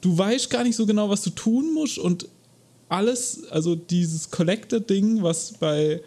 du 0.00 0.16
weißt 0.16 0.50
gar 0.50 0.64
nicht 0.64 0.76
so 0.76 0.86
genau, 0.86 1.10
was 1.10 1.22
du 1.22 1.30
tun 1.30 1.74
musst 1.74 1.98
und 1.98 2.28
alles, 2.88 3.44
also 3.50 3.74
dieses 3.74 4.30
Collector-Ding, 4.30 5.22
was 5.22 5.52
bei 5.60 6.00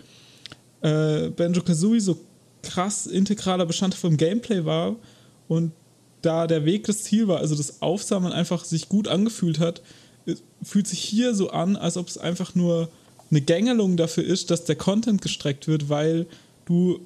äh, 0.82 1.30
Banjo 1.30 1.62
Kazooie 1.62 2.00
so 2.00 2.18
krass 2.64 3.06
integraler 3.06 3.66
Bestandteil 3.66 4.00
vom 4.00 4.18
Gameplay 4.18 4.66
war 4.66 4.96
und 5.48 5.72
da 6.22 6.48
der 6.48 6.66
Weg 6.66 6.86
das 6.86 7.04
Ziel 7.04 7.28
war, 7.28 7.40
also 7.40 7.56
das 7.56 7.82
Aufsammeln 7.82 8.34
einfach 8.34 8.64
sich 8.64 8.90
gut 8.90 9.08
angefühlt 9.08 9.60
hat, 9.60 9.82
fühlt 10.64 10.88
sich 10.88 11.00
hier 11.00 11.34
so 11.34 11.50
an, 11.50 11.76
als 11.76 11.98
ob 11.98 12.08
es 12.08 12.18
einfach 12.18 12.54
nur 12.56 12.90
eine 13.32 13.42
Gängelung 13.42 13.98
dafür 13.98 14.24
ist, 14.24 14.52
dass 14.52 14.66
der 14.66 14.76
Content 14.76 15.22
gestreckt 15.22 15.68
wird, 15.68 15.90
weil 15.90 16.28
du 16.66 17.00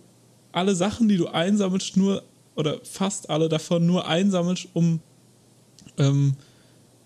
alle 0.51 0.75
Sachen, 0.75 1.07
die 1.07 1.17
du 1.17 1.27
einsammelst, 1.27 1.97
nur 1.97 2.23
oder 2.55 2.79
fast 2.83 3.29
alle 3.29 3.49
davon 3.49 3.85
nur 3.85 4.07
einsammelst, 4.07 4.67
um 4.73 5.01
ähm, 5.97 6.35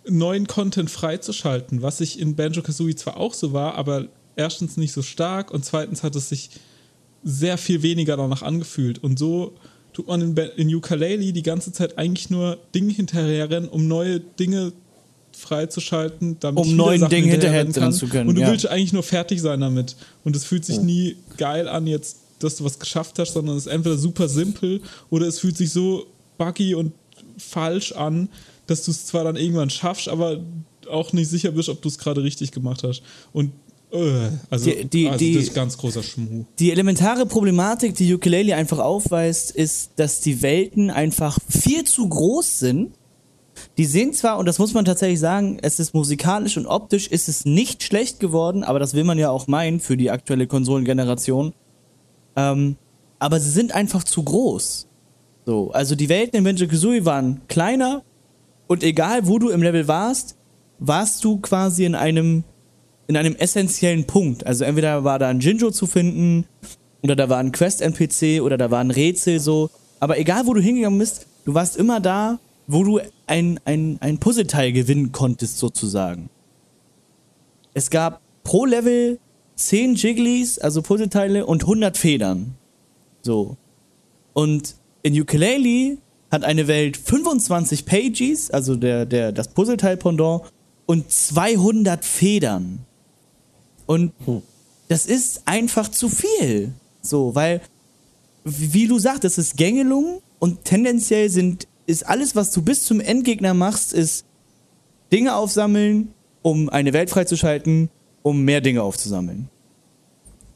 neuen 0.07 0.47
Content 0.47 0.89
freizuschalten, 0.89 1.81
was 1.81 2.01
ich 2.01 2.19
in 2.19 2.35
Banjo 2.35 2.61
Kazooie 2.61 2.95
zwar 2.95 3.17
auch 3.17 3.33
so 3.33 3.53
war, 3.53 3.75
aber 3.75 4.07
erstens 4.35 4.77
nicht 4.77 4.93
so 4.93 5.01
stark 5.01 5.51
und 5.51 5.65
zweitens 5.65 6.03
hat 6.03 6.15
es 6.15 6.29
sich 6.29 6.51
sehr 7.23 7.57
viel 7.57 7.81
weniger 7.81 8.15
danach 8.15 8.41
angefühlt. 8.41 9.03
Und 9.03 9.19
so 9.19 9.53
tut 9.91 10.07
man 10.07 10.21
in, 10.21 10.37
in 10.55 10.73
Ukulele 10.73 11.33
die 11.33 11.43
ganze 11.43 11.71
Zeit 11.73 11.97
eigentlich 11.97 12.29
nur 12.29 12.57
Dinge 12.73 12.93
hinterherrennen, 12.93 13.69
um 13.69 13.87
neue 13.87 14.19
Dinge 14.19 14.71
freizuschalten, 15.39 16.37
damit 16.39 16.63
um 16.65 16.75
neuen 16.75 17.07
Dingen 17.09 17.29
hinterher 17.29 17.65
kann. 17.65 17.93
zu 17.93 18.07
können. 18.07 18.29
Und 18.29 18.35
du 18.35 18.41
ja. 18.41 18.51
willst 18.51 18.67
eigentlich 18.67 18.93
nur 18.93 19.03
fertig 19.03 19.41
sein 19.41 19.61
damit. 19.61 19.95
Und 20.23 20.35
es 20.35 20.43
fühlt 20.45 20.65
sich 20.65 20.79
oh. 20.79 20.83
nie 20.83 21.15
geil 21.37 21.67
an, 21.67 21.87
jetzt, 21.87 22.17
dass 22.39 22.57
du 22.57 22.63
was 22.63 22.79
geschafft 22.79 23.19
hast, 23.19 23.33
sondern 23.33 23.57
es 23.57 23.65
ist 23.65 23.71
entweder 23.71 23.97
super 23.97 24.27
simpel 24.27 24.81
oder 25.09 25.27
es 25.27 25.39
fühlt 25.39 25.57
sich 25.57 25.71
so 25.71 26.05
buggy 26.37 26.75
und 26.75 26.93
falsch 27.37 27.91
an, 27.93 28.29
dass 28.67 28.83
du 28.83 28.91
es 28.91 29.05
zwar 29.05 29.23
dann 29.23 29.35
irgendwann 29.35 29.69
schaffst, 29.69 30.07
aber 30.09 30.39
auch 30.89 31.13
nicht 31.13 31.29
sicher 31.29 31.51
bist, 31.51 31.69
ob 31.69 31.81
du 31.81 31.89
es 31.89 31.97
gerade 31.97 32.23
richtig 32.23 32.51
gemacht 32.51 32.83
hast. 32.83 33.01
Und 33.33 33.51
Äh, 33.91 34.29
also, 34.51 34.69
Die- 34.69 34.85
die- 34.85 35.07
also 35.07 35.17
die- 35.17 35.33
das 35.33 35.43
ist 35.45 35.55
ganz 35.55 35.75
großer 35.75 36.03
Schmuh. 36.03 36.45
Die 36.59 36.69
elementare 36.71 37.25
Problematik, 37.25 37.95
die 37.95 38.13
Ukulele 38.13 38.55
einfach 38.55 38.77
aufweist, 38.77 39.49
ist, 39.49 39.93
dass 39.95 40.21
die 40.21 40.43
Welten 40.43 40.91
einfach 40.91 41.39
viel 41.49 41.85
zu 41.85 42.07
groß 42.07 42.59
sind. 42.59 42.91
Die 43.77 43.85
sehen 43.85 44.13
zwar, 44.13 44.37
und 44.37 44.45
das 44.45 44.59
muss 44.59 44.73
man 44.73 44.85
tatsächlich 44.85 45.19
sagen, 45.19 45.57
es 45.61 45.79
ist 45.79 45.93
musikalisch 45.93 46.57
und 46.57 46.65
optisch 46.65 47.07
ist 47.07 47.27
es 47.27 47.45
nicht 47.45 47.83
schlecht 47.83 48.19
geworden, 48.19 48.63
aber 48.63 48.79
das 48.79 48.93
will 48.93 49.03
man 49.03 49.17
ja 49.17 49.29
auch 49.29 49.47
meinen 49.47 49.79
für 49.79 49.97
die 49.97 50.11
aktuelle 50.11 50.47
Konsolengeneration. 50.47 51.53
Ähm, 52.35 52.75
aber 53.19 53.39
sie 53.39 53.51
sind 53.51 53.73
einfach 53.73 54.03
zu 54.03 54.23
groß. 54.23 54.87
So, 55.45 55.71
also 55.71 55.95
die 55.95 56.09
Welten 56.09 56.37
in 56.37 56.43
Banjo-Kazooie 56.43 57.05
waren 57.05 57.41
kleiner 57.47 58.03
und 58.67 58.83
egal 58.83 59.27
wo 59.27 59.39
du 59.39 59.49
im 59.49 59.63
Level 59.63 59.87
warst, 59.87 60.35
warst 60.79 61.23
du 61.23 61.39
quasi 61.39 61.85
in 61.85 61.95
einem 61.95 62.43
in 63.07 63.17
einem 63.17 63.35
essentiellen 63.35 64.05
Punkt. 64.05 64.45
Also 64.45 64.63
entweder 64.63 65.03
war 65.03 65.17
da 65.17 65.29
ein 65.29 65.39
Jinjo 65.39 65.71
zu 65.71 65.87
finden 65.87 66.45
oder 67.01 67.15
da 67.15 67.27
war 67.27 67.39
ein 67.39 67.51
Quest-NPC 67.51 68.41
oder 68.43 68.55
da 68.55 68.69
war 68.69 68.79
ein 68.79 68.91
Rätsel 68.91 69.39
so. 69.39 69.71
Aber 69.99 70.19
egal 70.19 70.45
wo 70.45 70.53
du 70.53 70.61
hingegangen 70.61 70.99
bist, 70.99 71.25
du 71.45 71.55
warst 71.55 71.75
immer 71.75 71.99
da, 71.99 72.39
wo 72.69 72.83
du 72.83 72.99
ein, 73.25 73.59
ein, 73.65 73.97
ein 73.99 74.19
Puzzleteil 74.19 74.71
gewinnen 74.71 75.11
konntest 75.11 75.57
sozusagen. 75.57 76.29
Es 77.73 77.89
gab 77.89 78.21
pro 78.43 78.65
Level 78.65 79.19
10 79.55 79.95
Jigglies, 79.95 80.59
also 80.59 80.83
Puzzleteile 80.83 81.47
und 81.47 81.63
100 81.63 81.97
Federn. 81.97 82.55
So. 83.23 83.57
Und 84.33 84.75
in 85.01 85.19
Ukulele 85.19 85.97
hat 86.31 86.43
eine 86.43 86.67
Welt 86.67 86.95
25 86.95 87.85
Pages, 87.85 88.51
also 88.51 88.75
der, 88.75 89.07
der, 89.07 89.31
das 89.31 89.47
Puzzleteil-Pendant, 89.47 90.43
und 90.85 91.11
200 91.11 92.05
Federn. 92.05 92.85
Und 93.87 94.13
das 94.89 95.07
ist 95.07 95.41
einfach 95.45 95.89
zu 95.89 96.07
viel. 96.07 96.73
So, 97.01 97.33
weil, 97.33 97.61
wie 98.43 98.73
wie 98.73 98.87
du 98.87 98.99
sagst, 98.99 99.23
das 99.23 99.39
ist 99.39 99.57
Gängelung 99.57 100.21
und 100.37 100.65
tendenziell 100.65 101.31
sind, 101.31 101.67
ist 101.89 102.07
alles, 102.07 102.35
was 102.35 102.51
du 102.51 102.61
bis 102.61 102.85
zum 102.85 102.99
Endgegner 102.99 103.55
machst, 103.55 103.93
ist 103.93 104.25
Dinge 105.11 105.35
aufsammeln, 105.35 106.13
um 106.43 106.69
eine 106.69 106.93
Welt 106.93 107.09
freizuschalten, 107.09 107.89
um 108.21 108.43
mehr 108.43 108.61
Dinge 108.61 108.83
aufzusammeln. 108.83 109.49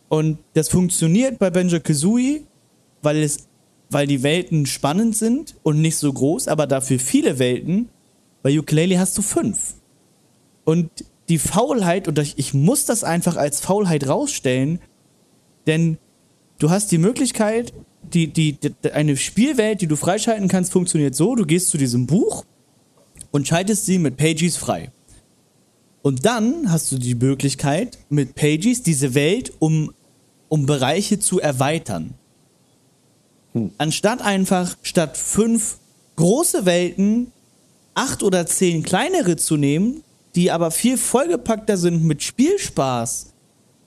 Und 0.10 0.38
das 0.54 0.70
funktioniert 0.70 1.40
bei 1.40 1.50
Banjo 1.50 1.80
Kazooie, 1.80 2.44
weil 3.02 3.18
es, 3.18 3.48
weil 3.90 4.06
die 4.06 4.22
Welten 4.22 4.68
spannend 4.68 5.18
sind 5.18 5.56
und 5.64 5.82
nicht 5.82 5.98
so 5.98 6.14
groß, 6.14 6.48
aber 6.48 6.68
dafür 6.68 7.00
viele 7.00 7.40
Welten. 7.40 7.90
Bei 8.44 8.56
Ukulele 8.58 9.00
hast 9.00 9.18
du 9.18 9.24
fünf. 9.24 9.74
Und 10.66 10.92
die 11.30 11.40
Faulheit, 11.40 12.08
und 12.08 12.20
ich 12.20 12.54
muss 12.54 12.86
das 12.86 13.04
einfach 13.04 13.38
als 13.38 13.60
Faulheit 13.60 14.08
rausstellen, 14.08 14.80
denn 15.66 15.98
du 16.60 16.70
hast 16.70 16.92
die 16.92 17.00
Möglichkeit, 17.00 17.74
die, 18.14 18.28
die, 18.28 18.54
die, 18.54 18.92
eine 18.92 19.18
Spielwelt, 19.18 19.82
die 19.82 19.88
du 19.88 19.96
freischalten 19.96 20.48
kannst, 20.48 20.72
funktioniert 20.72 21.16
so, 21.16 21.36
du 21.36 21.46
gehst 21.46 21.70
zu 21.70 21.78
diesem 21.78 22.08
Buch 22.08 22.46
und 23.32 23.48
schaltest 23.48 23.86
sie 23.86 24.00
mit 24.00 24.18
Pages 24.18 24.58
frei. 24.58 24.92
Und 26.02 26.26
dann 26.26 26.70
hast 26.70 26.92
du 26.92 26.98
die 26.98 27.16
Möglichkeit, 27.16 27.98
mit 28.10 28.36
Pages 28.36 28.84
diese 28.84 29.16
Welt 29.16 29.54
um, 29.60 29.94
um 30.50 30.66
Bereiche 30.66 31.20
zu 31.20 31.40
erweitern. 31.40 32.14
Anstatt 33.78 34.22
einfach 34.22 34.76
statt 34.82 35.18
fünf 35.18 35.78
große 36.16 36.66
Welten 36.66 37.32
acht 37.94 38.24
oder 38.24 38.46
zehn 38.46 38.84
kleinere 38.84 39.38
zu 39.38 39.58
nehmen, 39.58 40.04
die 40.36 40.52
aber 40.52 40.72
viel 40.72 40.98
vollgepackter 40.98 41.78
sind 41.78 42.04
mit 42.04 42.24
Spielspaß 42.24 43.34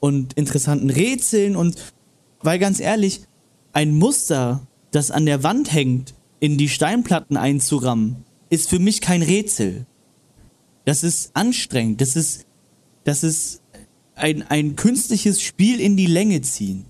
und 0.00 0.32
interessanten 0.34 0.90
Rätseln 0.90 1.56
und 1.56 1.76
weil 2.40 2.58
ganz 2.58 2.80
ehrlich, 2.80 3.22
ein 3.76 3.94
Muster, 3.94 4.66
das 4.90 5.10
an 5.10 5.26
der 5.26 5.42
Wand 5.42 5.70
hängt, 5.70 6.14
in 6.40 6.56
die 6.56 6.70
Steinplatten 6.70 7.36
einzurammen, 7.36 8.24
ist 8.48 8.70
für 8.70 8.78
mich 8.78 9.02
kein 9.02 9.20
Rätsel. 9.20 9.84
Das 10.86 11.04
ist 11.04 11.32
anstrengend, 11.34 12.00
das 12.00 12.16
ist, 12.16 12.46
das 13.04 13.22
ist 13.22 13.60
ein, 14.14 14.42
ein 14.48 14.76
künstliches 14.76 15.42
Spiel 15.42 15.78
in 15.78 15.98
die 15.98 16.06
Länge 16.06 16.40
ziehen. 16.40 16.86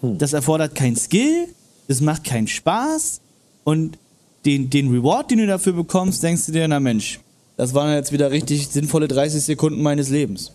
Das 0.00 0.34
erfordert 0.34 0.76
kein 0.76 0.94
Skill, 0.94 1.48
das 1.88 2.00
macht 2.00 2.22
keinen 2.22 2.46
Spaß 2.46 3.20
und 3.64 3.98
den, 4.44 4.70
den 4.70 4.94
Reward, 4.94 5.32
den 5.32 5.38
du 5.38 5.48
dafür 5.48 5.72
bekommst, 5.72 6.22
denkst 6.22 6.46
du 6.46 6.52
dir, 6.52 6.68
na 6.68 6.78
Mensch, 6.78 7.18
das 7.56 7.74
waren 7.74 7.92
jetzt 7.92 8.12
wieder 8.12 8.30
richtig 8.30 8.68
sinnvolle 8.68 9.08
30 9.08 9.42
Sekunden 9.42 9.82
meines 9.82 10.10
Lebens. 10.10 10.52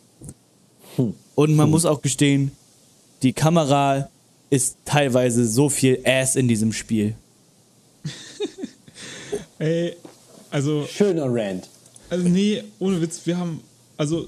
Und 1.35 1.55
man 1.57 1.69
muss 1.69 1.83
auch 1.83 2.01
gestehen, 2.01 2.53
die 3.23 3.33
Kamera 3.33 4.07
ist 4.53 4.77
teilweise 4.85 5.47
so 5.47 5.67
viel 5.67 5.99
Ass 6.05 6.35
in 6.35 6.47
diesem 6.47 6.73
Spiel. 6.73 7.15
Ey, 9.57 9.95
also, 10.51 10.85
Schöner 10.85 11.25
Rant. 11.27 11.67
also 12.07 12.29
nee, 12.29 12.63
ohne 12.77 13.01
Witz, 13.01 13.25
wir 13.25 13.39
haben 13.39 13.61
also 13.97 14.27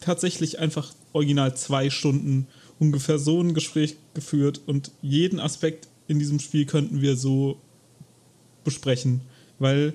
tatsächlich 0.00 0.58
einfach 0.58 0.92
original 1.14 1.56
zwei 1.56 1.88
Stunden 1.88 2.46
ungefähr 2.78 3.18
so 3.18 3.40
ein 3.40 3.54
Gespräch 3.54 3.96
geführt 4.12 4.60
und 4.66 4.90
jeden 5.00 5.40
Aspekt 5.40 5.88
in 6.06 6.18
diesem 6.18 6.38
Spiel 6.38 6.66
könnten 6.66 7.00
wir 7.00 7.16
so 7.16 7.56
besprechen, 8.64 9.22
weil 9.58 9.94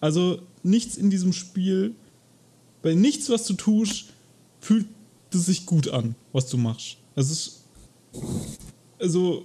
also 0.00 0.42
nichts 0.64 0.96
in 0.96 1.10
diesem 1.10 1.32
Spiel, 1.32 1.94
bei 2.82 2.94
nichts, 2.94 3.30
was 3.30 3.46
du 3.46 3.54
tust, 3.54 4.06
fühlt 4.60 4.86
es 5.32 5.46
sich 5.46 5.64
gut 5.64 5.88
an, 5.90 6.16
was 6.32 6.48
du 6.48 6.56
machst. 6.56 6.96
Es 7.14 7.30
ist 7.30 7.55
also 9.00 9.44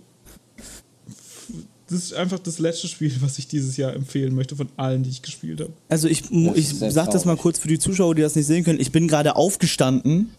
das 1.89 2.03
ist 2.05 2.13
einfach 2.13 2.39
das 2.39 2.59
letzte 2.59 2.87
Spiel, 2.87 3.11
was 3.19 3.37
ich 3.37 3.47
dieses 3.47 3.75
Jahr 3.75 3.93
empfehlen 3.93 4.33
möchte 4.33 4.55
von 4.55 4.69
allen, 4.77 5.03
die 5.03 5.09
ich 5.09 5.21
gespielt 5.21 5.59
habe. 5.59 5.73
Also 5.89 6.07
ich, 6.07 6.23
ich 6.31 6.69
sag 6.69 7.11
das 7.11 7.25
mal 7.25 7.35
kurz 7.35 7.59
für 7.59 7.67
die 7.67 7.79
Zuschauer, 7.79 8.15
die 8.15 8.21
das 8.21 8.35
nicht 8.35 8.45
sehen 8.45 8.63
können. 8.63 8.79
Ich 8.79 8.91
bin 8.93 9.07
gerade 9.09 9.35
aufgestanden 9.35 10.29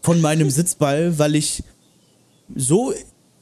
von 0.00 0.20
meinem 0.20 0.50
Sitzball, 0.50 1.16
weil 1.18 1.36
ich 1.36 1.62
so 2.56 2.92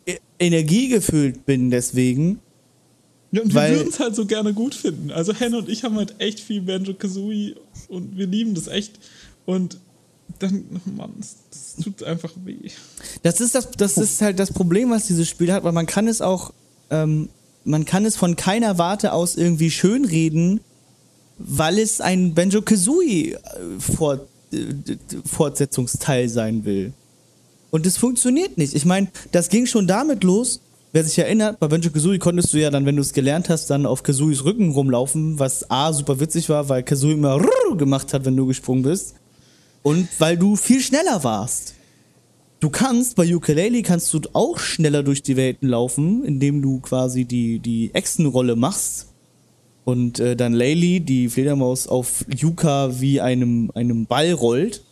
e- 0.05 0.19
energiegefüllt 0.39 1.47
bin 1.47 1.71
deswegen. 1.71 2.41
Ja, 3.33 3.43
und 3.43 3.55
Weil- 3.55 3.71
wir 3.71 3.79
würden 3.79 3.89
es 3.91 4.01
halt 4.01 4.15
so 4.15 4.27
gerne 4.27 4.53
gut 4.53 4.75
finden. 4.75 5.11
Also 5.11 5.33
Henne 5.35 5.57
und 5.57 5.69
ich 5.71 5.85
haben 5.85 5.97
halt 5.97 6.17
echt 6.19 6.39
viel 6.41 6.61
Banjo 6.61 6.93
Kazooie 6.93 7.55
und 7.89 8.19
wir 8.19 8.27
lieben 8.27 8.55
das 8.55 8.67
echt. 8.67 8.99
Und 9.47 9.79
dann, 10.43 10.65
oh 10.87 10.91
Mann, 10.91 11.13
das, 11.19 11.37
das 11.51 11.85
tut 11.85 12.03
einfach 12.03 12.31
weh. 12.45 12.71
Das 13.23 13.41
ist 13.41 13.55
das, 13.55 13.71
das 13.73 13.97
ist 13.97 14.21
halt 14.21 14.39
das 14.39 14.53
Problem, 14.53 14.91
was 14.91 15.07
dieses 15.07 15.29
Spiel 15.29 15.53
hat, 15.53 15.65
weil 15.65 15.73
man 15.73 15.87
kann 15.87 16.09
es 16.09 16.21
auch, 16.21 16.53
ähm, 16.91 17.29
man 17.65 17.85
kann 17.85 18.05
es 18.05 18.17
von 18.17 18.37
keiner 18.37 18.79
Warte 18.79 19.13
aus 19.13 19.37
irgendwie 19.37 19.71
schönreden, 19.71 20.61
weil 21.39 21.79
es 21.79 22.01
ein 22.01 22.35
Banjo 22.35 22.63
Kazooie 22.63 23.39
Fort, 23.79 24.29
äh, 24.53 24.57
d- 24.73 24.99
Fortsetzungsteil 25.25 26.29
sein 26.29 26.65
will. 26.65 26.93
Und 27.71 27.87
es 27.87 27.97
funktioniert 27.97 28.59
nicht. 28.59 28.75
Ich 28.75 28.85
meine, 28.85 29.09
das 29.33 29.49
ging 29.49 29.67
schon 29.67 29.87
damit 29.87 30.25
los. 30.25 30.61
Wer 30.93 31.05
sich 31.05 31.17
erinnert, 31.19 31.61
bei 31.61 31.69
Banjo 31.69 31.91
Kazooie 31.91 32.19
konntest 32.19 32.53
du 32.53 32.59
ja 32.59 32.69
dann, 32.71 32.85
wenn 32.85 32.97
du 32.97 33.03
es 33.03 33.13
gelernt 33.13 33.49
hast, 33.49 33.71
dann 33.71 33.87
auf 33.87 34.03
Kazooies 34.03 34.45
Rücken 34.45 34.71
rumlaufen, 34.73 35.39
was 35.39 35.71
A 35.71 35.93
super 35.93 36.19
witzig 36.19 36.49
war, 36.49 36.69
weil 36.69 36.83
Kazooie 36.83 37.13
immer 37.13 37.41
gemacht 37.77 38.13
hat, 38.13 38.25
wenn 38.25 38.37
du 38.37 38.47
gesprungen 38.47 38.83
bist. 38.83 39.15
Und 39.83 40.09
weil 40.19 40.37
du 40.37 40.57
viel 40.57 40.81
schneller 40.81 41.25
warst. 41.25 41.75
Du 42.61 42.69
kannst, 42.69 43.17
bei 43.17 43.35
Ukulele 43.35 43.83
kannst 43.83 44.13
du 44.13 44.21
auch 44.35 44.59
schneller 44.59 45.03
durch 45.03 45.23
die 45.23 45.37
Welten 45.37 45.69
laufen, 45.69 46.25
indem 46.25 46.61
du 46.61 46.81
quasi 46.81 47.25
die, 47.25 47.59
die 47.59 47.91
Echsenrolle 47.95 48.55
machst 48.55 49.07
und 49.85 50.21
äh, 50.21 50.37
dann 50.37 50.53
Laylee, 50.53 51.01
die 51.01 51.31
Fledermaus, 51.31 51.87
auf 51.87 52.27
Yuka 52.29 53.01
wie 53.01 53.21
einem, 53.23 53.71
einem 53.75 54.05
Ball 54.05 54.33
rollt. 54.33 54.85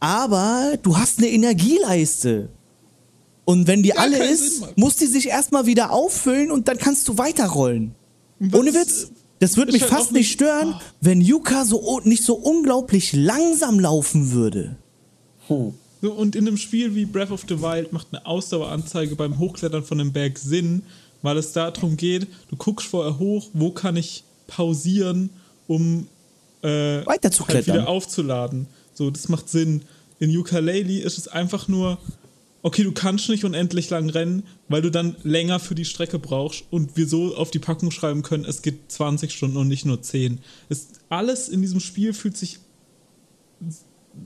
Aber 0.00 0.74
du 0.82 0.98
hast 0.98 1.18
eine 1.18 1.28
Energieleiste. 1.28 2.48
Und 3.44 3.66
wenn 3.66 3.82
die 3.82 3.90
Ja, 3.90 3.96
alle 3.96 4.22
ist, 4.24 4.76
muss 4.76 4.96
die 4.96 5.06
sich 5.06 5.28
erstmal 5.28 5.66
wieder 5.66 5.92
auffüllen 5.92 6.50
und 6.50 6.68
dann 6.68 6.76
kannst 6.78 7.08
du 7.08 7.18
weiterrollen. 7.18 7.94
Was- 8.38 8.58
Ohne 8.60 8.74
Witz. 8.74 9.10
Das 9.42 9.56
würde 9.56 9.72
mich 9.72 9.82
fast 9.82 10.12
nicht 10.12 10.30
stören, 10.30 10.76
wenn 11.00 11.20
Yuka 11.20 11.64
so 11.64 12.00
nicht 12.04 12.22
so 12.22 12.34
unglaublich 12.34 13.12
langsam 13.12 13.80
laufen 13.80 14.30
würde. 14.30 14.76
So, 15.48 16.12
und 16.12 16.36
in 16.36 16.46
einem 16.46 16.56
Spiel 16.56 16.94
wie 16.94 17.06
Breath 17.06 17.32
of 17.32 17.42
the 17.48 17.60
Wild 17.60 17.92
macht 17.92 18.06
eine 18.12 18.24
Ausdaueranzeige 18.24 19.16
beim 19.16 19.40
Hochklettern 19.40 19.82
von 19.82 19.98
einem 19.98 20.12
Berg 20.12 20.38
Sinn, 20.38 20.82
weil 21.22 21.38
es 21.38 21.50
darum 21.50 21.96
geht, 21.96 22.28
du 22.50 22.56
guckst 22.56 22.86
vorher 22.86 23.18
hoch, 23.18 23.48
wo 23.52 23.72
kann 23.72 23.96
ich 23.96 24.22
pausieren, 24.46 25.30
um 25.66 26.06
äh, 26.62 27.04
Weiter 27.04 27.32
zu 27.32 27.40
halt 27.40 27.50
klettern. 27.50 27.74
wieder 27.74 27.88
aufzuladen. 27.88 28.68
So, 28.94 29.10
das 29.10 29.28
macht 29.28 29.48
Sinn. 29.48 29.82
In 30.20 30.36
Ukulele 30.36 31.00
ist 31.00 31.18
es 31.18 31.26
einfach 31.26 31.66
nur, 31.66 31.98
okay, 32.62 32.84
du 32.84 32.92
kannst 32.92 33.28
nicht 33.28 33.44
unendlich 33.44 33.90
lang 33.90 34.08
rennen, 34.08 34.44
weil 34.68 34.82
du 34.82 34.90
dann 34.90 35.16
länger 35.24 35.58
für 35.58 35.74
die 35.74 35.84
Strecke 35.84 36.18
brauchst 36.18 36.64
und 36.70 36.96
wir 36.96 37.06
so 37.08 37.36
auf 37.36 37.50
die 37.50 37.58
Packung 37.58 37.90
schreiben 37.90 38.22
können, 38.22 38.44
es 38.44 38.62
geht 38.62 38.90
20 38.90 39.32
Stunden 39.32 39.56
und 39.56 39.68
nicht 39.68 39.84
nur 39.84 40.00
10. 40.00 40.38
Es, 40.68 40.88
alles 41.08 41.48
in 41.48 41.60
diesem 41.60 41.80
Spiel 41.80 42.14
fühlt 42.14 42.36
sich 42.36 42.58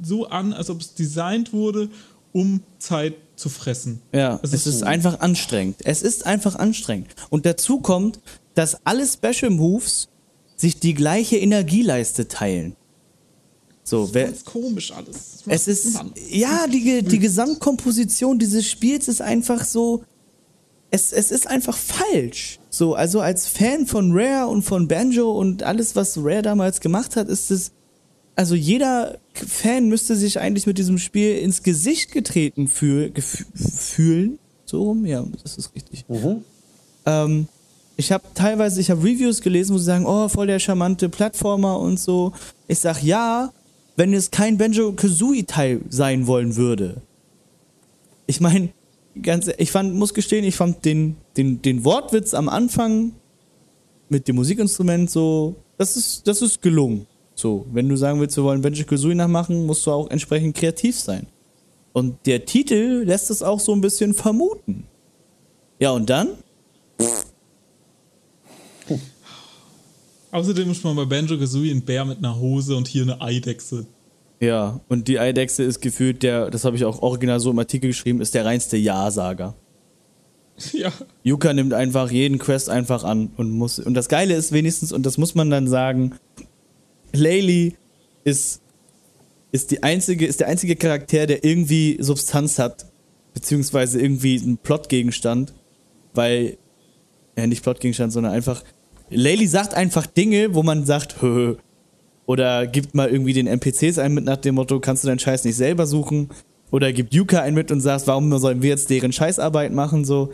so 0.02 0.28
an, 0.28 0.52
als 0.52 0.70
ob 0.70 0.80
es 0.80 0.94
designt 0.94 1.52
wurde, 1.52 1.88
um 2.32 2.62
Zeit 2.78 3.14
zu 3.36 3.48
fressen. 3.48 4.02
Ja, 4.12 4.38
Es 4.42 4.52
es 4.52 4.66
ist 4.66 4.66
ist 4.74 4.80
so. 4.80 4.86
einfach 4.86 5.20
anstrengend. 5.20 5.76
Es 5.84 6.02
ist 6.02 6.26
einfach 6.26 6.56
anstrengend. 6.56 7.14
Und 7.30 7.46
dazu 7.46 7.80
kommt, 7.80 8.20
dass 8.54 8.84
alle 8.86 9.06
Special 9.06 9.50
Moves 9.50 10.08
sich 10.56 10.80
die 10.80 10.94
gleiche 10.94 11.36
Energieleiste 11.36 12.28
teilen. 12.28 12.76
So, 13.86 14.12
wer, 14.12 14.24
Ganz 14.24 14.44
komisch 14.44 14.90
alles. 14.90 15.44
Das 15.46 15.68
es 15.68 15.86
ist, 15.86 16.00
ja, 16.28 16.66
die, 16.66 17.04
die 17.04 17.20
Gesamtkomposition 17.20 18.36
dieses 18.36 18.66
Spiels 18.68 19.06
ist 19.06 19.22
einfach 19.22 19.64
so, 19.64 20.02
es, 20.90 21.12
es 21.12 21.30
ist 21.30 21.46
einfach 21.46 21.76
falsch. 21.76 22.58
So, 22.68 22.96
also 22.96 23.20
als 23.20 23.46
Fan 23.46 23.86
von 23.86 24.10
Rare 24.12 24.48
und 24.48 24.62
von 24.62 24.88
Banjo 24.88 25.30
und 25.30 25.62
alles, 25.62 25.94
was 25.94 26.18
Rare 26.18 26.42
damals 26.42 26.80
gemacht 26.80 27.14
hat, 27.14 27.28
ist 27.28 27.52
es, 27.52 27.70
also 28.34 28.56
jeder 28.56 29.18
Fan 29.34 29.86
müsste 29.86 30.16
sich 30.16 30.40
eigentlich 30.40 30.66
mit 30.66 30.78
diesem 30.78 30.98
Spiel 30.98 31.38
ins 31.38 31.62
Gesicht 31.62 32.10
getreten 32.10 32.66
fühl, 32.66 33.12
fühlen. 33.54 34.40
So 34.64 34.82
rum, 34.82 35.06
ja, 35.06 35.24
das 35.44 35.58
ist 35.58 35.72
richtig. 35.76 36.04
Ähm, 37.06 37.46
ich 37.96 38.10
habe 38.10 38.24
teilweise, 38.34 38.80
ich 38.80 38.90
habe 38.90 39.04
Reviews 39.04 39.40
gelesen, 39.42 39.74
wo 39.74 39.78
sie 39.78 39.84
sagen, 39.84 40.06
oh, 40.06 40.28
voll 40.28 40.48
der 40.48 40.58
charmante 40.58 41.08
Plattformer 41.08 41.78
und 41.78 42.00
so. 42.00 42.32
Ich 42.66 42.80
sag 42.80 43.00
ja, 43.00 43.52
wenn 43.96 44.12
es 44.12 44.30
kein 44.30 44.58
Banjo 44.58 44.92
Kazooie 44.92 45.44
Teil 45.46 45.80
sein 45.88 46.26
wollen 46.26 46.56
würde. 46.56 47.02
Ich 48.26 48.40
meine, 48.40 48.70
ganz, 49.22 49.50
ich 49.58 49.70
fand, 49.70 49.94
muss 49.94 50.14
gestehen, 50.14 50.44
ich 50.44 50.56
fand 50.56 50.84
den, 50.84 51.16
den, 51.36 51.62
den 51.62 51.84
Wortwitz 51.84 52.34
am 52.34 52.48
Anfang 52.48 53.12
mit 54.08 54.28
dem 54.28 54.36
Musikinstrument 54.36 55.10
so, 55.10 55.56
das 55.78 55.96
ist, 55.96 56.26
das 56.28 56.42
ist 56.42 56.62
gelungen. 56.62 57.06
So, 57.34 57.66
wenn 57.72 57.88
du 57.88 57.96
sagen 57.96 58.20
willst, 58.20 58.36
wir 58.36 58.44
wollen 58.44 58.62
Banjo 58.62 58.84
Kazooie 58.84 59.14
nachmachen, 59.14 59.66
musst 59.66 59.86
du 59.86 59.90
auch 59.90 60.10
entsprechend 60.10 60.56
kreativ 60.56 60.98
sein. 60.98 61.26
Und 61.92 62.26
der 62.26 62.44
Titel 62.44 63.04
lässt 63.06 63.30
es 63.30 63.42
auch 63.42 63.60
so 63.60 63.72
ein 63.72 63.80
bisschen 63.80 64.12
vermuten. 64.14 64.84
Ja, 65.78 65.90
und 65.90 66.08
dann? 66.08 66.28
Außerdem 70.30 70.70
ist 70.70 70.84
man 70.84 70.96
bei 70.96 71.04
Banjo 71.04 71.38
Kazooie 71.38 71.70
ein 71.70 71.82
Bär 71.82 72.04
mit 72.04 72.18
einer 72.18 72.38
Hose 72.38 72.76
und 72.76 72.88
hier 72.88 73.02
eine 73.02 73.20
Eidechse. 73.20 73.86
Ja, 74.40 74.80
und 74.88 75.08
die 75.08 75.18
Eidechse 75.18 75.62
ist 75.62 75.80
gefühlt 75.80 76.22
der, 76.22 76.50
das 76.50 76.64
habe 76.64 76.76
ich 76.76 76.84
auch 76.84 77.00
original 77.00 77.40
so 77.40 77.50
im 77.50 77.58
Artikel 77.58 77.88
geschrieben, 77.88 78.20
ist 78.20 78.34
der 78.34 78.44
reinste 78.44 78.76
Ja-Sager. 78.76 79.54
Ja. 80.72 80.90
Yuka 81.22 81.52
nimmt 81.52 81.74
einfach 81.74 82.10
jeden 82.10 82.38
Quest 82.38 82.70
einfach 82.70 83.04
an 83.04 83.30
und 83.36 83.50
muss. 83.50 83.78
Und 83.78 83.92
das 83.92 84.08
Geile 84.08 84.34
ist 84.34 84.52
wenigstens, 84.52 84.90
und 84.90 85.04
das 85.04 85.18
muss 85.18 85.34
man 85.34 85.50
dann 85.50 85.68
sagen, 85.68 86.14
Laylee 87.12 87.74
ist, 88.24 88.62
ist, 89.52 89.70
die 89.70 89.82
einzige, 89.82 90.26
ist 90.26 90.40
der 90.40 90.48
einzige 90.48 90.76
Charakter, 90.76 91.26
der 91.26 91.44
irgendwie 91.44 91.98
Substanz 92.00 92.58
hat, 92.58 92.86
beziehungsweise 93.34 94.00
irgendwie 94.00 94.40
einen 94.40 94.56
Plotgegenstand, 94.56 95.52
weil, 96.14 96.56
ja, 97.36 97.46
nicht 97.46 97.62
Plotgegenstand, 97.62 98.12
sondern 98.12 98.32
einfach, 98.32 98.64
Laylee 99.10 99.46
sagt 99.46 99.74
einfach 99.74 100.06
Dinge, 100.06 100.54
wo 100.54 100.62
man 100.62 100.84
sagt, 100.84 101.20
hö, 101.22 101.56
oder 102.26 102.66
gibt 102.66 102.94
mal 102.94 103.08
irgendwie 103.08 103.32
den 103.32 103.46
NPCs 103.46 103.98
ein 103.98 104.14
mit 104.14 104.24
nach 104.24 104.36
dem 104.38 104.56
Motto, 104.56 104.80
kannst 104.80 105.04
du 105.04 105.08
deinen 105.08 105.20
Scheiß 105.20 105.44
nicht 105.44 105.56
selber 105.56 105.86
suchen? 105.86 106.28
Oder 106.72 106.92
gibt 106.92 107.14
Yuka 107.14 107.40
ein 107.40 107.54
mit 107.54 107.70
und 107.70 107.80
sagt, 107.80 108.08
warum 108.08 108.36
sollen 108.38 108.62
wir 108.62 108.70
jetzt 108.70 108.90
deren 108.90 109.12
Scheißarbeit 109.12 109.72
machen, 109.72 110.04
so. 110.04 110.32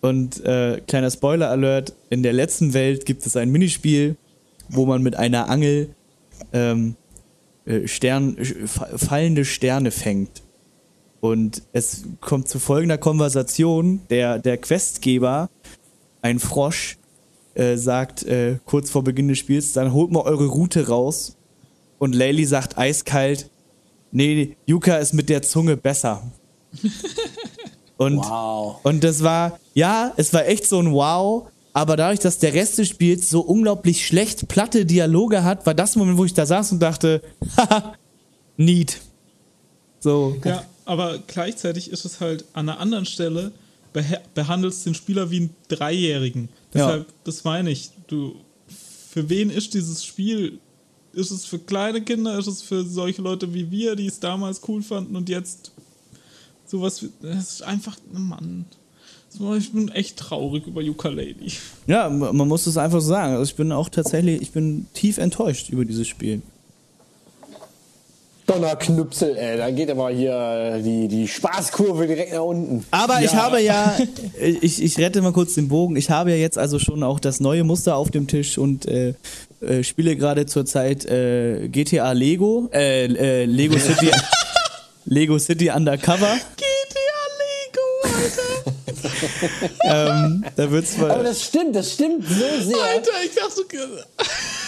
Und 0.00 0.44
äh, 0.44 0.80
kleiner 0.88 1.12
Spoiler-Alert: 1.12 1.94
In 2.10 2.24
der 2.24 2.32
letzten 2.32 2.74
Welt 2.74 3.06
gibt 3.06 3.24
es 3.24 3.36
ein 3.36 3.50
Minispiel, 3.50 4.16
wo 4.68 4.84
man 4.84 5.00
mit 5.04 5.14
einer 5.14 5.48
Angel 5.48 5.90
ähm, 6.52 6.96
äh, 7.66 7.86
Stern, 7.86 8.36
äh, 8.36 8.44
fa- 8.66 8.88
fallende 8.98 9.44
Sterne 9.44 9.92
fängt. 9.92 10.42
Und 11.20 11.62
es 11.72 12.02
kommt 12.20 12.48
zu 12.48 12.58
folgender 12.58 12.98
Konversation: 12.98 14.00
Der, 14.10 14.40
der 14.40 14.56
Questgeber, 14.56 15.48
ein 16.20 16.40
Frosch, 16.40 16.98
äh, 17.54 17.76
sagt 17.76 18.22
äh, 18.24 18.58
kurz 18.64 18.90
vor 18.90 19.04
Beginn 19.04 19.28
des 19.28 19.38
Spiels: 19.38 19.72
Dann 19.72 19.92
holt 19.92 20.10
mal 20.10 20.20
eure 20.22 20.46
Route 20.46 20.88
raus. 20.88 21.36
Und 21.98 22.14
Laylee 22.14 22.44
sagt 22.44 22.78
eiskalt: 22.78 23.48
Nee, 24.10 24.56
Yuka 24.66 24.96
ist 24.96 25.14
mit 25.14 25.28
der 25.28 25.42
Zunge 25.42 25.76
besser. 25.76 26.22
Und 27.98 28.16
Wow. 28.18 28.78
und 28.82 29.04
das 29.04 29.22
war, 29.22 29.60
ja, 29.74 30.12
es 30.16 30.32
war 30.32 30.46
echt 30.46 30.66
so 30.66 30.80
ein 30.80 30.92
Wow, 30.92 31.48
aber 31.72 31.96
dadurch, 31.96 32.18
dass 32.18 32.38
der 32.38 32.52
Rest 32.52 32.78
des 32.78 32.88
Spiels 32.88 33.30
so 33.30 33.42
unglaublich 33.42 34.04
schlecht 34.04 34.48
platte 34.48 34.84
Dialoge 34.84 35.44
hat, 35.44 35.66
war 35.66 35.74
das 35.74 35.94
Moment, 35.94 36.18
wo 36.18 36.24
ich 36.24 36.34
da 36.34 36.44
saß 36.44 36.72
und 36.72 36.80
dachte, 36.80 37.22
haha, 37.56 37.94
neat. 38.56 38.98
So. 40.00 40.36
Ja, 40.44 40.64
aber 40.84 41.18
gleichzeitig 41.28 41.92
ist 41.92 42.04
es 42.04 42.20
halt 42.20 42.44
an 42.54 42.68
einer 42.68 42.80
anderen 42.80 43.06
Stelle, 43.06 43.52
beha- 43.94 44.20
behandelst 44.34 44.84
den 44.84 44.94
Spieler 44.94 45.30
wie 45.30 45.36
einen 45.36 45.50
Dreijährigen. 45.68 46.48
Ja. 46.74 46.86
Deshalb, 46.86 47.06
das 47.24 47.44
meine 47.44 47.70
ich. 47.70 47.90
Du, 48.06 48.34
für 49.10 49.28
wen 49.28 49.50
ist 49.50 49.74
dieses 49.74 50.04
Spiel? 50.04 50.58
Ist 51.12 51.30
es 51.30 51.44
für 51.44 51.58
kleine 51.58 52.00
Kinder? 52.02 52.38
Ist 52.38 52.46
es 52.46 52.62
für 52.62 52.84
solche 52.84 53.20
Leute 53.20 53.52
wie 53.52 53.70
wir, 53.70 53.96
die 53.96 54.06
es 54.06 54.18
damals 54.20 54.60
cool 54.68 54.82
fanden 54.82 55.14
und 55.16 55.28
jetzt 55.28 55.72
sowas? 56.66 57.02
wie- 57.02 57.10
Das 57.20 57.52
ist 57.54 57.62
einfach, 57.62 57.96
Mann. 58.12 58.64
Ich 59.58 59.72
bin 59.72 59.88
echt 59.88 60.18
traurig 60.18 60.66
über 60.66 60.82
Ukulele. 60.82 61.34
Ja, 61.86 62.10
man 62.10 62.48
muss 62.48 62.66
es 62.66 62.76
einfach 62.76 63.00
so 63.00 63.08
sagen. 63.08 63.32
Also 63.32 63.44
ich 63.50 63.54
bin 63.56 63.72
auch 63.72 63.88
tatsächlich, 63.88 64.42
ich 64.42 64.50
bin 64.50 64.86
tief 64.92 65.16
enttäuscht 65.18 65.70
über 65.70 65.84
dieses 65.86 66.06
Spiel. 66.06 66.42
Donnerknüpsel, 68.52 69.36
ey. 69.36 69.56
Da 69.56 69.70
geht 69.70 69.90
aber 69.90 70.10
hier 70.10 70.32
äh, 70.76 70.82
die, 70.82 71.08
die 71.08 71.26
Spaßkurve 71.28 72.06
direkt 72.06 72.32
nach 72.32 72.42
unten. 72.42 72.84
Aber 72.90 73.20
ich 73.22 73.32
Ja. 73.32 73.42
habe 73.42 73.60
ja, 73.60 73.96
ich, 74.60 74.82
ich 74.82 74.98
rette 74.98 75.22
mal 75.22 75.32
kurz 75.32 75.54
den 75.54 75.68
Bogen. 75.68 75.96
Ich 75.96 76.10
habe 76.10 76.30
ja 76.30 76.36
jetzt 76.36 76.58
also 76.58 76.78
schon 76.78 77.02
auch 77.02 77.18
das 77.20 77.40
neue 77.40 77.64
Muster 77.64 77.96
auf 77.96 78.10
dem 78.10 78.26
Tisch 78.26 78.58
und 78.58 78.86
äh, 78.86 79.14
äh, 79.60 79.82
spiele 79.82 80.16
gerade 80.16 80.46
zurzeit 80.46 81.04
äh, 81.06 81.68
GTA 81.68 82.12
Lego, 82.12 82.68
äh, 82.72 83.04
äh, 83.06 83.44
Lego 83.44 83.78
City, 83.78 84.10
Lego 85.04 85.38
City 85.38 85.70
Undercover. 85.70 86.36
GTA 86.56 87.22
Lego, 87.40 88.16
Alter! 88.18 88.72
ähm, 89.84 90.44
da 90.56 90.70
wird's 90.70 90.94
Aber 90.98 91.08
mal, 91.08 91.24
das 91.24 91.42
stimmt, 91.42 91.74
das 91.74 91.92
stimmt 91.92 92.24
so 92.26 92.34
sehr. 92.34 92.76
Alter, 92.94 93.10
ich 93.24 93.34
dachte, 93.34 93.62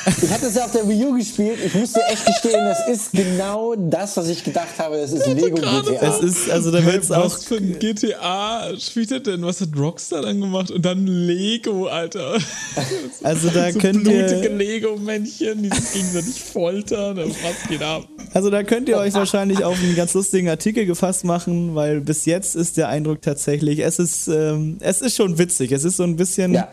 Ich 0.07 0.31
hatte 0.31 0.47
es 0.47 0.55
ja 0.55 0.65
auf 0.65 0.73
der 0.73 0.89
Wii 0.89 1.07
U 1.07 1.17
gespielt. 1.17 1.59
Ich 1.65 1.75
musste 1.75 2.01
echt 2.11 2.27
gestehen, 2.27 2.65
das 2.65 2.89
ist 2.89 3.13
genau 3.13 3.75
das, 3.77 4.17
was 4.17 4.29
ich 4.29 4.45
gedacht 4.45 4.79
habe. 4.79 4.99
Das 4.99 5.13
ist 5.13 5.27
Lego 5.27 5.57
GTA. 5.57 6.07
es 6.07 6.21
ist, 6.21 6.51
also 6.51 6.71
da 6.71 6.85
wird's 6.85 7.11
auch, 7.11 7.25
was 7.25 7.45
für 7.45 7.57
ein 7.57 7.79
GTA 7.79 8.73
spielt 8.79 9.13
er 9.13 9.21
denn? 9.21 9.43
Was 9.43 9.61
hat 9.61 9.71
Rockstar 9.77 10.23
dann 10.23 10.41
gemacht? 10.41 10.71
Und 10.71 10.85
dann 10.85 11.07
Lego, 11.07 11.87
Alter. 11.87 12.39
also 13.23 13.49
da 13.49 13.73
so 13.73 13.79
könnt 13.79 14.05
blutige 14.05 14.43
ihr, 14.43 14.51
Lego-Männchen, 14.51 15.63
die 15.63 15.71
sich 15.71 15.93
gegenseitig 15.93 16.43
foltern. 16.43 17.19
Was 17.19 17.69
geht 17.69 17.83
ab? 17.83 18.05
also 18.33 18.51
da 18.51 18.63
könnt 18.63 18.89
ihr 18.89 18.99
euch 18.99 19.15
wahrscheinlich 19.15 19.65
auf 19.65 19.79
einen 19.79 19.97
ganz 19.97 20.13
lustigen 20.15 20.49
Artikel 20.49 20.87
gefasst 20.87 21.25
machen, 21.25 21.75
weil 21.75 22.01
bis 22.01 22.27
jetzt 22.27 22.57
ist 22.57 22.77
der 22.77 22.89
Eindruck 22.89 23.23
tatsächlich, 23.23 23.79
es 23.79 23.99
ist, 23.99 24.29
ähm, 24.29 24.79
es 24.81 25.01
ist 25.01 25.17
schon 25.17 25.39
witzig. 25.39 25.73
Es 25.73 25.85
ist 25.85 25.97
so 25.97 26.03
ein 26.03 26.17
bisschen, 26.17 26.55
ja. 26.55 26.69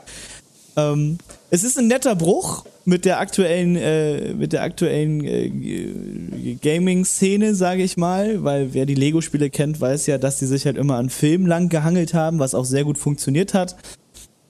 Ähm, 0.75 1.17
es 1.49 1.63
ist 1.63 1.77
ein 1.77 1.87
netter 1.87 2.15
Bruch 2.15 2.65
mit 2.85 3.05
der 3.05 3.19
aktuellen, 3.19 3.75
äh, 3.75 4.57
aktuellen 4.57 5.23
äh, 5.23 6.55
Gaming-Szene, 6.61 7.55
sage 7.55 7.83
ich 7.83 7.97
mal, 7.97 8.43
weil 8.43 8.73
wer 8.73 8.85
die 8.85 8.95
Lego-Spiele 8.95 9.49
kennt, 9.49 9.79
weiß 9.79 10.07
ja, 10.07 10.17
dass 10.17 10.39
die 10.39 10.45
sich 10.45 10.65
halt 10.65 10.77
immer 10.77 10.95
an 10.95 11.09
Filmen 11.09 11.47
lang 11.47 11.69
gehangelt 11.69 12.13
haben, 12.13 12.39
was 12.39 12.55
auch 12.55 12.65
sehr 12.65 12.83
gut 12.83 12.97
funktioniert 12.97 13.53
hat. 13.53 13.75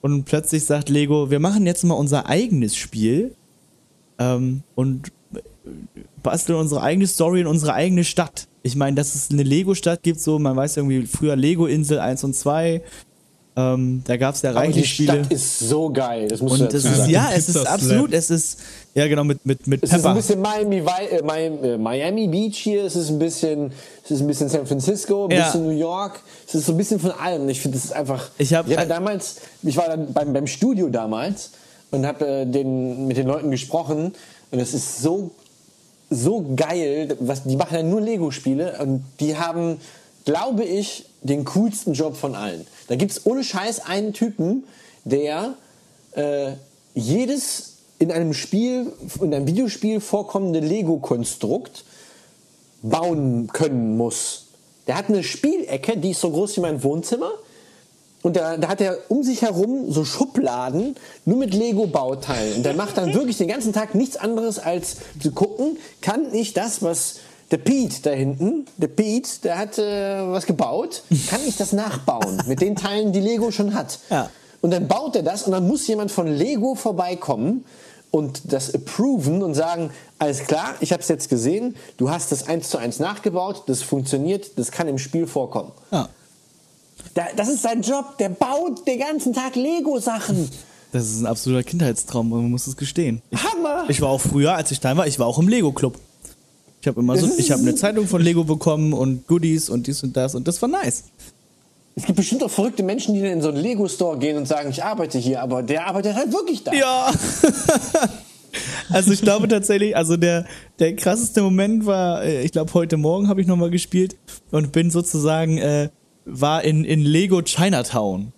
Und 0.00 0.24
plötzlich 0.24 0.64
sagt 0.64 0.88
Lego, 0.88 1.30
wir 1.30 1.38
machen 1.38 1.66
jetzt 1.66 1.84
mal 1.84 1.94
unser 1.94 2.26
eigenes 2.26 2.76
Spiel 2.76 3.34
ähm, 4.18 4.62
und 4.74 5.12
äh, 5.34 5.40
basteln 6.22 6.58
unsere 6.58 6.82
eigene 6.82 7.06
Story 7.06 7.42
in 7.42 7.46
unsere 7.46 7.74
eigene 7.74 8.04
Stadt. 8.04 8.48
Ich 8.62 8.76
meine, 8.76 8.96
dass 8.96 9.14
es 9.14 9.30
eine 9.30 9.42
Lego-Stadt 9.42 10.02
gibt, 10.02 10.20
so, 10.20 10.38
man 10.38 10.56
weiß 10.56 10.76
irgendwie 10.76 11.06
früher 11.06 11.36
Lego-Insel 11.36 11.98
1 11.98 12.24
und 12.24 12.34
2. 12.34 12.82
Ähm, 13.54 14.02
da 14.06 14.16
gab 14.16 14.34
es 14.34 14.40
ja 14.42 14.50
Aber 14.50 14.60
die 14.62 14.66
reichlich 14.68 14.88
Spiele. 14.94 15.12
Stadt 15.24 15.32
ist 15.32 15.58
so 15.58 15.90
geil. 15.90 16.26
Das 16.28 16.40
musst 16.40 16.58
du 16.58 16.64
Und 16.64 16.72
das 16.72 16.84
ist, 16.84 16.96
sagen. 16.96 17.10
ja, 17.10 17.28
es 17.34 17.50
ist 17.50 17.66
absolut, 17.66 18.12
es 18.14 18.30
ist, 18.30 18.58
ja 18.94 19.06
genau, 19.08 19.24
mit, 19.24 19.44
mit, 19.44 19.66
mit 19.66 19.82
Es 19.82 19.90
ist 19.90 19.96
ein 19.96 20.02
Pepper. 20.02 20.14
bisschen 20.14 20.40
Miami, 20.40 20.78
äh, 20.78 21.72
äh, 21.74 21.76
Miami 21.78 22.28
Beach 22.28 22.56
hier, 22.56 22.84
es 22.84 22.96
ist 22.96 23.10
ein 23.10 23.18
bisschen, 23.18 23.70
es 24.04 24.10
ist 24.10 24.20
ein 24.22 24.26
bisschen 24.26 24.48
San 24.48 24.66
Francisco, 24.66 25.26
ein 25.26 25.32
Ja. 25.32 25.44
bisschen 25.44 25.64
New 25.64 25.76
York, 25.78 26.20
es 26.48 26.54
ist 26.54 26.64
so 26.64 26.72
ein 26.72 26.78
bisschen 26.78 26.98
von 26.98 27.10
allem. 27.10 27.46
Ich 27.50 27.60
finde, 27.60 27.76
das 27.76 27.84
ist 27.84 27.92
einfach. 27.92 28.30
Ich 28.38 28.54
hab- 28.54 28.66
hatte 28.74 28.88
damals, 28.88 29.36
ich 29.62 29.76
war 29.76 29.86
dann 29.88 30.14
beim, 30.14 30.32
beim 30.32 30.46
Studio 30.46 30.88
damals 30.88 31.50
und 31.90 32.06
habe 32.06 32.26
äh, 32.26 32.46
den, 32.46 33.06
mit 33.06 33.18
den 33.18 33.26
Leuten 33.26 33.50
gesprochen 33.50 34.14
und 34.50 34.58
es 34.60 34.72
ist 34.72 35.02
so, 35.02 35.30
so 36.08 36.54
geil. 36.56 37.16
Was, 37.20 37.44
die 37.44 37.56
machen 37.56 37.74
ja 37.76 37.82
nur 37.82 38.00
Lego-Spiele 38.00 38.78
und 38.80 39.04
die 39.20 39.36
haben, 39.36 39.76
glaube 40.24 40.64
ich, 40.64 41.04
den 41.22 41.44
coolsten 41.44 41.92
Job 41.92 42.16
von 42.16 42.34
allen. 42.34 42.66
Da 42.88 42.96
gibt 42.96 43.12
es 43.12 43.26
ohne 43.26 43.44
Scheiß 43.44 43.80
einen 43.86 44.12
Typen, 44.12 44.64
der 45.04 45.54
äh, 46.12 46.52
jedes 46.94 47.72
in 47.98 48.10
einem 48.10 48.34
Spiel, 48.34 48.92
in 49.20 49.32
einem 49.32 49.46
Videospiel 49.46 50.00
vorkommende 50.00 50.58
Lego-Konstrukt 50.58 51.84
bauen 52.82 53.48
können 53.52 53.96
muss. 53.96 54.46
Der 54.86 54.96
hat 54.96 55.08
eine 55.08 55.22
Spielecke, 55.22 55.96
die 55.96 56.10
ist 56.10 56.20
so 56.20 56.30
groß 56.30 56.56
wie 56.56 56.60
mein 56.60 56.82
Wohnzimmer. 56.82 57.30
Und 58.22 58.36
da, 58.36 58.56
da 58.56 58.68
hat 58.68 58.80
er 58.80 58.98
um 59.08 59.22
sich 59.22 59.42
herum 59.42 59.90
so 59.90 60.04
Schubladen, 60.04 60.96
nur 61.24 61.38
mit 61.38 61.54
Lego-Bauteilen. 61.54 62.56
Und 62.56 62.62
der 62.64 62.74
macht 62.74 62.96
dann 62.96 63.14
wirklich 63.14 63.36
den 63.38 63.48
ganzen 63.48 63.72
Tag 63.72 63.94
nichts 63.94 64.16
anderes, 64.16 64.58
als 64.58 64.96
zu 65.20 65.32
gucken, 65.32 65.78
kann 66.00 66.32
ich 66.34 66.54
das, 66.54 66.82
was 66.82 67.16
der 67.52 67.58
Pete 67.58 68.02
da 68.02 68.10
hinten, 68.10 68.66
der 68.78 68.88
Pete, 68.88 69.28
der 69.44 69.58
hat 69.58 69.78
äh, 69.78 70.26
was 70.26 70.46
gebaut, 70.46 71.02
kann 71.28 71.40
ich 71.46 71.56
das 71.56 71.72
nachbauen 71.72 72.42
mit 72.46 72.60
den 72.60 72.74
Teilen, 72.74 73.12
die 73.12 73.20
Lego 73.20 73.50
schon 73.50 73.74
hat. 73.74 73.98
Ja. 74.10 74.30
Und 74.62 74.70
dann 74.70 74.88
baut 74.88 75.16
er 75.16 75.22
das 75.22 75.42
und 75.42 75.52
dann 75.52 75.66
muss 75.66 75.86
jemand 75.86 76.10
von 76.10 76.26
Lego 76.26 76.74
vorbeikommen 76.74 77.64
und 78.10 78.52
das 78.52 78.72
approven 78.74 79.42
und 79.42 79.54
sagen, 79.54 79.90
alles 80.18 80.46
klar, 80.46 80.74
ich 80.80 80.92
habe 80.92 81.02
es 81.02 81.08
jetzt 81.08 81.28
gesehen, 81.28 81.74
du 81.96 82.10
hast 82.10 82.32
das 82.32 82.46
eins 82.46 82.70
zu 82.70 82.78
eins 82.78 82.98
nachgebaut, 82.98 83.64
das 83.66 83.82
funktioniert, 83.82 84.58
das 84.58 84.70
kann 84.70 84.88
im 84.88 84.98
Spiel 84.98 85.26
vorkommen. 85.26 85.72
Ja. 85.90 86.08
Da, 87.14 87.24
das 87.36 87.48
ist 87.48 87.62
sein 87.62 87.82
Job, 87.82 88.16
der 88.18 88.28
baut 88.28 88.86
den 88.86 89.00
ganzen 89.00 89.32
Tag 89.32 89.56
Lego-Sachen. 89.56 90.48
Das 90.92 91.04
ist 91.04 91.20
ein 91.20 91.26
absoluter 91.26 91.64
Kindheitstraum, 91.64 92.28
man 92.28 92.50
muss 92.50 92.66
es 92.66 92.76
gestehen. 92.76 93.22
Ich, 93.30 93.42
Hammer! 93.42 93.84
ich 93.88 94.00
war 94.00 94.10
auch 94.10 94.20
früher, 94.20 94.54
als 94.54 94.70
ich 94.70 94.80
klein 94.80 94.96
war, 94.96 95.06
ich 95.06 95.18
war 95.18 95.26
auch 95.26 95.38
im 95.38 95.48
Lego-Club. 95.48 95.98
Ich 96.82 96.88
habe 96.88 97.00
immer 97.00 97.16
so, 97.16 97.30
ich 97.38 97.52
habe 97.52 97.62
eine 97.62 97.76
Zeitung 97.76 98.08
von 98.08 98.20
Lego 98.20 98.42
bekommen 98.42 98.92
und 98.92 99.28
Goodies 99.28 99.70
und 99.70 99.86
dies 99.86 100.02
und 100.02 100.16
das 100.16 100.34
und 100.34 100.48
das 100.48 100.60
war 100.60 100.68
nice. 100.68 101.04
Es 101.94 102.06
gibt 102.06 102.16
bestimmt 102.16 102.42
auch 102.42 102.50
verrückte 102.50 102.82
Menschen, 102.82 103.14
die 103.14 103.20
dann 103.20 103.30
in 103.30 103.40
so 103.40 103.50
einen 103.50 103.58
Lego-Store 103.58 104.18
gehen 104.18 104.36
und 104.36 104.48
sagen, 104.48 104.70
ich 104.70 104.82
arbeite 104.82 105.16
hier, 105.16 105.42
aber 105.42 105.62
der 105.62 105.86
arbeitet 105.86 106.16
halt 106.16 106.32
wirklich 106.32 106.64
da. 106.64 106.72
Ja. 106.72 107.12
also 108.90 109.12
ich 109.12 109.20
glaube 109.20 109.46
tatsächlich, 109.46 109.96
also 109.96 110.16
der, 110.16 110.44
der 110.80 110.96
krasseste 110.96 111.42
Moment 111.42 111.86
war, 111.86 112.24
äh, 112.24 112.42
ich 112.42 112.50
glaube 112.50 112.74
heute 112.74 112.96
Morgen 112.96 113.28
habe 113.28 113.40
ich 113.40 113.46
nochmal 113.46 113.70
gespielt 113.70 114.16
und 114.50 114.72
bin 114.72 114.90
sozusagen, 114.90 115.58
äh, 115.58 115.88
war 116.24 116.64
in, 116.64 116.84
in 116.84 117.02
Lego 117.02 117.42
Chinatown. 117.42 118.32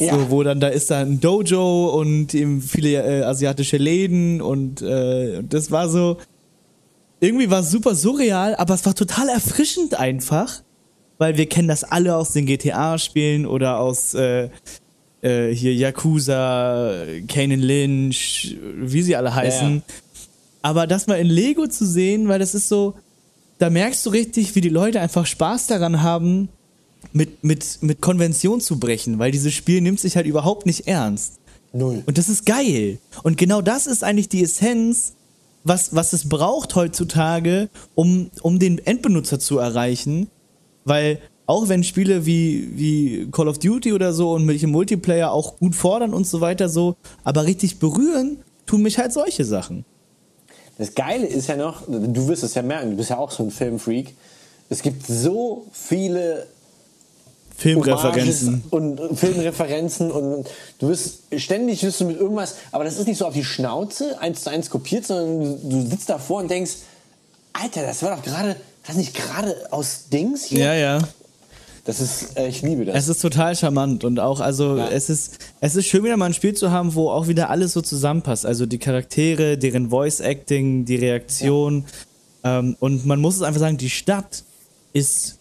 Ja. 0.00 0.14
So, 0.14 0.30
wo 0.30 0.42
dann, 0.42 0.58
da 0.58 0.68
ist 0.68 0.90
da 0.90 1.02
ein 1.02 1.20
Dojo 1.20 1.90
und 2.00 2.34
eben 2.34 2.62
viele 2.62 3.20
äh, 3.20 3.22
asiatische 3.22 3.76
Läden 3.76 4.40
und 4.40 4.82
äh, 4.82 5.44
das 5.48 5.70
war 5.70 5.88
so, 5.88 6.16
irgendwie 7.20 7.50
war 7.50 7.60
es 7.60 7.70
super 7.70 7.94
surreal, 7.94 8.56
aber 8.56 8.74
es 8.74 8.84
war 8.86 8.94
total 8.94 9.28
erfrischend 9.28 9.94
einfach, 9.94 10.62
weil 11.18 11.36
wir 11.36 11.46
kennen 11.46 11.68
das 11.68 11.84
alle 11.84 12.16
aus 12.16 12.32
den 12.32 12.46
GTA-Spielen 12.46 13.46
oder 13.46 13.78
aus 13.78 14.14
äh, 14.14 14.48
äh, 15.22 15.54
hier 15.54 15.74
Yakuza, 15.74 17.04
Kanan 17.28 17.60
Lynch, 17.60 18.56
wie 18.74 19.02
sie 19.02 19.16
alle 19.16 19.34
heißen. 19.34 19.76
Ja. 19.76 19.82
Aber 20.62 20.86
das 20.86 21.06
mal 21.06 21.16
in 21.16 21.26
Lego 21.26 21.66
zu 21.66 21.86
sehen, 21.86 22.28
weil 22.28 22.38
das 22.38 22.54
ist 22.54 22.68
so, 22.68 22.94
da 23.58 23.70
merkst 23.70 24.04
du 24.06 24.10
richtig, 24.10 24.54
wie 24.54 24.60
die 24.60 24.68
Leute 24.68 25.00
einfach 25.00 25.26
Spaß 25.26 25.66
daran 25.66 26.02
haben, 26.02 26.48
mit, 27.12 27.44
mit, 27.44 27.78
mit 27.82 28.00
Konvention 28.00 28.60
zu 28.60 28.78
brechen, 28.78 29.18
weil 29.18 29.32
dieses 29.32 29.52
Spiel 29.52 29.80
nimmt 29.80 30.00
sich 30.00 30.16
halt 30.16 30.26
überhaupt 30.26 30.66
nicht 30.66 30.86
ernst. 30.86 31.34
Null. 31.72 32.02
Und 32.06 32.18
das 32.18 32.28
ist 32.28 32.46
geil. 32.46 32.98
Und 33.22 33.38
genau 33.38 33.62
das 33.62 33.86
ist 33.86 34.04
eigentlich 34.04 34.28
die 34.28 34.42
Essenz, 34.42 35.14
was, 35.64 35.94
was 35.94 36.12
es 36.12 36.28
braucht 36.28 36.74
heutzutage, 36.74 37.68
um, 37.94 38.30
um 38.42 38.58
den 38.58 38.78
Endbenutzer 38.78 39.38
zu 39.38 39.58
erreichen. 39.58 40.28
Weil 40.84 41.20
auch 41.46 41.68
wenn 41.68 41.82
Spiele 41.82 42.26
wie, 42.26 42.70
wie 42.76 43.28
Call 43.30 43.48
of 43.48 43.58
Duty 43.58 43.92
oder 43.92 44.12
so 44.12 44.32
und 44.32 44.46
welche 44.46 44.66
Multiplayer 44.66 45.32
auch 45.32 45.58
gut 45.58 45.74
fordern 45.74 46.14
und 46.14 46.26
so 46.26 46.40
weiter 46.40 46.68
so, 46.68 46.96
aber 47.24 47.44
richtig 47.44 47.78
berühren, 47.78 48.38
tun 48.66 48.82
mich 48.82 48.98
halt 48.98 49.12
solche 49.12 49.44
Sachen. 49.44 49.84
Das 50.78 50.94
Geile 50.94 51.26
ist 51.26 51.48
ja 51.48 51.56
noch, 51.56 51.82
du 51.88 52.28
wirst 52.28 52.42
es 52.42 52.54
ja 52.54 52.62
merken, 52.62 52.92
du 52.92 52.96
bist 52.96 53.10
ja 53.10 53.18
auch 53.18 53.30
so 53.30 53.42
ein 53.42 53.50
Filmfreak. 53.50 54.14
Es 54.68 54.80
gibt 54.82 55.06
so 55.06 55.66
viele 55.72 56.46
Filmreferenzen. 57.60 58.64
Und 58.70 59.00
Filmreferenzen 59.18 60.10
und 60.10 60.48
du 60.78 60.88
wirst 60.88 61.20
ständig 61.36 61.82
wirst 61.82 62.00
du 62.00 62.06
mit 62.06 62.18
irgendwas, 62.18 62.56
aber 62.72 62.84
das 62.84 62.96
ist 62.98 63.06
nicht 63.06 63.18
so 63.18 63.26
auf 63.26 63.34
die 63.34 63.44
Schnauze 63.44 64.18
eins 64.20 64.42
zu 64.44 64.50
eins 64.50 64.70
kopiert, 64.70 65.06
sondern 65.06 65.58
du 65.68 65.90
sitzt 65.90 66.08
davor 66.08 66.40
und 66.40 66.50
denkst, 66.50 66.72
Alter, 67.52 67.82
das 67.82 68.02
war 68.02 68.16
doch 68.16 68.22
gerade, 68.22 68.56
das 68.86 68.96
nicht 68.96 69.14
gerade 69.14 69.54
aus 69.70 70.08
Dings 70.10 70.44
hier? 70.44 70.60
Ja, 70.60 70.74
ja. 70.74 70.98
Das 71.84 72.00
ist, 72.00 72.36
äh, 72.36 72.48
ich 72.48 72.62
liebe 72.62 72.84
das. 72.84 72.94
Es 72.96 73.08
ist 73.08 73.20
total 73.22 73.56
charmant 73.56 74.04
und 74.04 74.20
auch, 74.20 74.40
also 74.40 74.76
Ja. 74.76 74.88
es 74.90 75.10
ist, 75.10 75.38
es 75.60 75.76
ist 75.76 75.86
schön 75.86 76.04
wieder 76.04 76.16
mal 76.16 76.26
ein 76.26 76.34
Spiel 76.34 76.54
zu 76.54 76.70
haben, 76.70 76.94
wo 76.94 77.10
auch 77.10 77.26
wieder 77.26 77.50
alles 77.50 77.72
so 77.72 77.80
zusammenpasst. 77.80 78.46
Also 78.46 78.66
die 78.66 78.78
Charaktere, 78.78 79.58
deren 79.58 79.90
Voice 79.90 80.20
Acting, 80.20 80.84
die 80.84 80.96
Reaktion. 80.96 81.84
Ähm, 82.44 82.76
und 82.80 83.06
man 83.06 83.20
muss 83.20 83.36
es 83.36 83.42
einfach 83.42 83.60
sagen, 83.60 83.76
die 83.78 83.90
Stadt 83.90 84.44
ist 84.92 85.38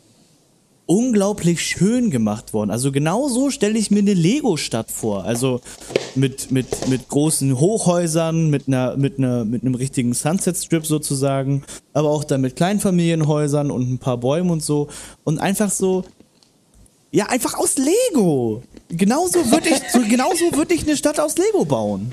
unglaublich 0.90 1.62
schön 1.62 2.10
gemacht 2.10 2.52
worden. 2.52 2.72
Also 2.72 2.92
genau 2.92 3.28
so 3.28 3.52
stelle 3.52 3.78
ich 3.78 3.92
mir 3.92 4.00
eine 4.00 4.16
Lego-Stadt 4.16 4.90
vor. 4.90 5.24
Also 5.24 5.62
mit, 6.16 6.50
mit, 6.52 6.88
mit 6.88 7.08
großen 7.08 7.60
Hochhäusern, 7.60 8.50
mit 8.50 8.68
einer, 8.68 8.98
mit 8.98 9.20
einer, 9.20 9.46
mit 9.46 9.62
einem 9.62 9.76
richtigen 9.76 10.16
Sunset-Strip 10.16 10.88
sozusagen, 10.88 11.64
aber 11.94 12.10
auch 12.10 12.24
dann 12.24 12.42
mit 12.42 12.56
Kleinfamilienhäusern 12.56 13.70
und 13.70 13.88
ein 13.88 14.00
paar 14.00 14.18
Bäumen 14.18 14.50
und 14.50 14.64
so. 14.64 14.88
Und 15.24 15.38
einfach 15.38 15.70
so, 15.70 16.06
ja, 17.12 17.28
einfach 17.28 17.54
aus 17.54 17.76
Lego. 17.78 18.64
Genauso 18.90 19.52
würde 19.52 19.70
ich, 19.70 19.92
so, 19.92 20.02
genauso 20.02 20.52
würde 20.54 20.74
ich 20.74 20.88
eine 20.88 20.98
Stadt 20.98 21.20
aus 21.20 21.38
Lego 21.38 21.66
bauen. 21.66 22.12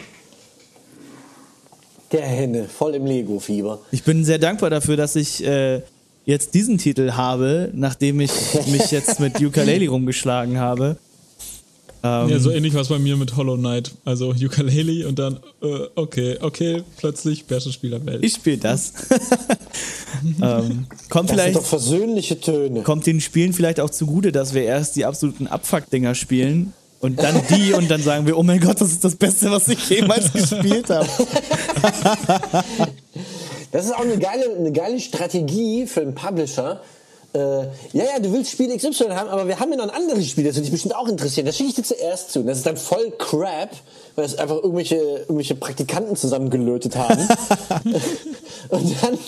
Der 2.13 2.27
Henne, 2.27 2.65
voll 2.69 2.95
im 2.95 3.07
Lego-Fieber. 3.07 3.79
Ich 3.91 4.03
bin 4.03 4.23
sehr 4.27 4.39
dankbar 4.39 4.69
dafür, 4.69 4.99
dass 4.99 5.17
ich 5.17 5.43
äh, 5.43 5.81
jetzt 6.27 6.55
diesen 6.55 6.77
Titel 6.77 7.13
habe, 7.13 7.71
nachdem 7.73 8.21
ich 8.21 8.33
mich 8.67 8.91
jetzt 8.91 9.21
mit 9.21 9.41
Ukulele 9.41 9.89
rumgeschlagen 9.89 10.59
habe. 10.59 10.97
Ähm, 12.03 12.29
Ja, 12.29 12.39
so 12.39 12.51
ähnlich 12.51 12.75
war 12.75 12.83
es 12.83 12.89
bei 12.89 12.99
mir 12.99 13.17
mit 13.17 13.37
Hollow 13.37 13.57
Knight. 13.57 13.93
Also 14.05 14.31
Ukulele 14.31 15.09
und 15.09 15.19
dann, 15.19 15.39
äh, 15.63 15.87
okay, 15.95 16.37
okay, 16.41 16.83
plötzlich 16.99 17.47
beste 17.47 17.73
Spielerwelt. 17.73 18.23
ich 18.25 18.35
spiele 18.35 18.59
das. 18.59 18.93
ähm, 20.43 20.87
kommt 21.09 21.31
Das 21.31 21.37
vielleicht, 21.37 21.55
sind 21.55 21.57
doch 21.57 21.65
versöhnliche 21.65 22.41
Töne. 22.41 22.83
kommt 22.83 23.07
den 23.07 23.21
Spielen 23.21 23.53
vielleicht 23.53 23.81
auch 23.81 23.91
zugute, 23.91 24.33
dass 24.33 24.53
wir 24.53 24.63
erst 24.63 24.97
die 24.97 25.05
absoluten 25.05 25.47
Abfuck-Dinger 25.47 26.15
spielen 26.17 26.73
und 27.01 27.23
dann 27.23 27.41
die 27.51 27.73
und 27.77 27.89
dann 27.89 28.03
sagen 28.03 28.27
wir, 28.27 28.37
oh 28.37 28.43
mein 28.43 28.61
Gott, 28.61 28.81
das 28.81 28.91
ist 28.91 29.05
das 29.05 29.15
Beste, 29.15 29.51
was 29.53 29.69
ich 29.69 29.89
jemals 29.89 30.33
gespielt 30.33 30.91
habe. 30.91 31.09
Das 33.77 33.85
ist 33.85 33.95
auch 33.95 34.01
eine 34.01 34.17
geile, 34.17 34.57
eine 34.57 34.73
geile 34.73 34.99
Strategie 34.99 35.87
für 35.87 36.01
einen 36.01 36.15
Publisher. 36.15 36.81
Äh, 37.35 37.39
ja, 37.93 38.05
ja, 38.05 38.19
du 38.23 38.33
willst 38.33 38.53
Spiel 38.53 38.75
XY 38.75 39.11
haben, 39.11 39.29
aber 39.29 39.47
wir 39.47 39.61
haben 39.61 39.71
ja 39.71 39.77
noch 39.77 39.85
ein 39.85 39.91
anderes 39.91 40.27
Spiel, 40.27 40.45
das 40.45 40.55
würde 40.55 40.63
dich 40.63 40.71
bestimmt 40.71 40.97
auch 40.97 41.07
interessieren. 41.09 41.45
Das 41.45 41.59
schicke 41.59 41.69
ich 41.69 41.75
dir 41.75 41.83
zuerst 41.83 42.33
zu. 42.33 42.43
Das 42.43 42.57
ist 42.57 42.67
dann 42.67 42.79
voll 42.79 43.13
Crap, 43.19 43.69
weil 44.15 44.25
es 44.25 44.39
einfach 44.39 44.57
irgendwelche, 44.63 44.97
irgendwelche 44.97 45.57
Praktikanten 45.57 46.17
zusammengelötet 46.17 46.97
haben. 46.97 47.19
und 48.71 48.97
dann, 49.03 49.19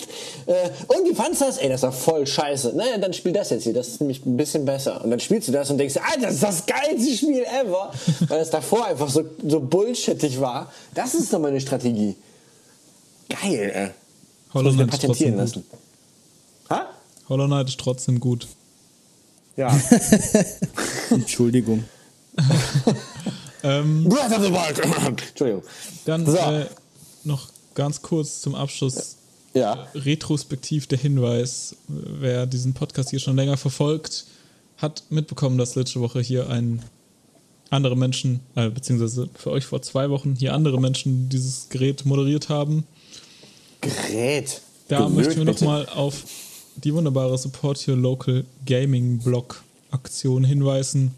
äh, 0.47 0.69
und 0.87 1.07
wie 1.07 1.13
fandst 1.13 1.41
du 1.41 1.45
das? 1.45 1.59
Ey, 1.59 1.69
das 1.69 1.83
war 1.83 1.91
voll 1.91 2.25
scheiße. 2.25 2.73
Naja, 2.75 2.97
dann 2.97 3.13
spiel 3.13 3.33
das 3.33 3.51
jetzt 3.51 3.65
hier, 3.65 3.73
das 3.73 3.89
ist 3.89 4.01
nämlich 4.01 4.25
ein 4.25 4.35
bisschen 4.35 4.65
besser. 4.65 5.03
Und 5.03 5.11
dann 5.11 5.19
spielst 5.19 5.47
du 5.47 5.51
das 5.51 5.69
und 5.69 5.77
denkst, 5.77 5.97
Alter, 5.97 6.25
das 6.25 6.33
ist 6.33 6.43
das 6.43 6.65
geilste 6.65 7.15
Spiel 7.15 7.43
ever. 7.43 7.91
weil 8.27 8.39
es 8.39 8.49
davor 8.49 8.87
einfach 8.87 9.09
so, 9.09 9.25
so 9.47 9.59
bullshittig 9.59 10.41
war. 10.41 10.73
Das 10.95 11.13
ist 11.13 11.31
doch 11.31 11.37
meine 11.37 11.61
Strategie. 11.61 12.15
Geil, 13.29 13.71
ey. 13.75 13.89
Hollow 14.53 14.71
Knight 14.71 14.93
ist 14.93 15.01
trotzdem 15.03 15.29
gut. 15.31 15.37
lassen. 15.39 15.63
Ha? 16.69 16.89
Hollow 17.29 17.45
Knight 17.47 17.69
ist 17.69 17.79
trotzdem 17.79 18.19
gut. 18.19 18.47
Ja. 19.57 19.77
Entschuldigung. 21.09 21.83
Ähm, 23.63 24.05
Breath 24.07 24.31
of 24.37 24.43
the 24.43 24.51
Wild. 24.51 24.79
Entschuldigung. 25.29 25.63
dann 26.05 26.25
So. 26.25 26.37
äh, 26.37 26.65
noch 27.25 27.49
ganz 27.75 28.01
kurz 28.01 28.39
zum 28.41 28.55
Abschluss 28.55 29.17
Ja. 29.53 29.87
retrospektiv 29.95 30.87
der 30.87 30.97
Hinweis, 30.97 31.75
wer 31.87 32.45
diesen 32.45 32.73
Podcast 32.73 33.09
hier 33.09 33.19
schon 33.19 33.35
länger 33.35 33.57
verfolgt, 33.57 34.25
hat 34.77 35.03
mitbekommen, 35.09 35.57
dass 35.57 35.75
letzte 35.75 35.99
Woche 35.99 36.21
hier 36.21 36.49
ein 36.49 36.81
andere 37.69 37.97
Menschen, 37.97 38.39
äh, 38.55 38.69
beziehungsweise 38.69 39.29
für 39.35 39.51
euch 39.51 39.65
vor 39.65 39.81
zwei 39.81 40.09
Wochen 40.09 40.35
hier 40.35 40.53
andere 40.53 40.79
Menschen 40.79 41.27
dieses 41.29 41.67
Gerät 41.69 42.05
moderiert 42.05 42.47
haben. 42.49 42.85
Gerät. 43.81 44.61
Da 44.87 45.03
Bemüht, 45.03 45.25
möchten 45.25 45.45
wir 45.45 45.53
nochmal 45.53 45.87
auf 45.89 46.23
die 46.75 46.93
wunderbare 46.93 47.37
Support 47.37 47.87
Your 47.87 47.97
Local 47.97 48.45
Gaming 48.65 49.19
Blog 49.19 49.63
Aktion 49.91 50.43
hinweisen. 50.43 51.15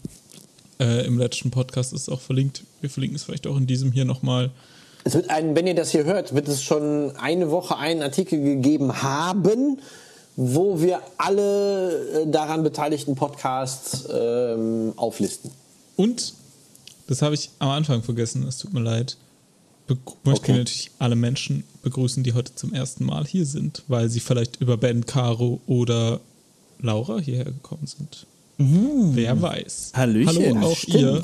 Äh, 0.80 1.06
Im 1.06 1.18
letzten 1.18 1.50
Podcast 1.50 1.92
ist 1.92 2.02
es 2.02 2.08
auch 2.08 2.20
verlinkt. 2.20 2.64
Wir 2.80 2.90
verlinken 2.90 3.16
es 3.16 3.24
vielleicht 3.24 3.46
auch 3.46 3.56
in 3.56 3.66
diesem 3.66 3.92
hier 3.92 4.04
nochmal. 4.04 4.50
Es 5.04 5.14
wird 5.14 5.30
ein, 5.30 5.56
wenn 5.56 5.66
ihr 5.66 5.74
das 5.74 5.90
hier 5.90 6.04
hört, 6.04 6.34
wird 6.34 6.48
es 6.48 6.62
schon 6.62 7.16
eine 7.16 7.50
Woche 7.50 7.76
einen 7.76 8.02
Artikel 8.02 8.42
gegeben 8.42 9.02
haben, 9.02 9.80
wo 10.36 10.80
wir 10.80 11.00
alle 11.18 12.22
äh, 12.22 12.26
daran 12.26 12.62
beteiligten 12.62 13.14
Podcasts 13.14 14.08
ähm, 14.12 14.92
auflisten. 14.96 15.50
Und, 15.96 16.34
das 17.08 17.20
habe 17.20 17.34
ich 17.34 17.50
am 17.58 17.70
Anfang 17.70 18.02
vergessen, 18.02 18.46
es 18.46 18.58
tut 18.58 18.72
mir 18.72 18.80
leid. 18.80 19.16
Möchten 19.88 20.02
Okay. 20.24 20.48
wir 20.52 20.58
natürlich 20.58 20.90
alle 20.98 21.16
Menschen 21.16 21.64
begrüßen, 21.82 22.22
die 22.22 22.32
heute 22.32 22.54
zum 22.54 22.72
ersten 22.72 23.04
Mal 23.04 23.26
hier 23.26 23.44
sind, 23.46 23.82
weil 23.88 24.08
sie 24.08 24.20
vielleicht 24.20 24.60
über 24.60 24.76
Ben, 24.76 25.04
Caro 25.06 25.60
oder 25.66 26.20
Laura 26.80 27.18
hierher 27.18 27.44
gekommen 27.46 27.86
sind. 27.86 28.26
Wer 28.58 29.40
weiß. 29.40 29.92
Hallöchen. 29.94 30.54
Hallo 30.56 30.66
auch 30.68 30.76
Stimmt. 30.76 30.94
ihr. 30.96 31.22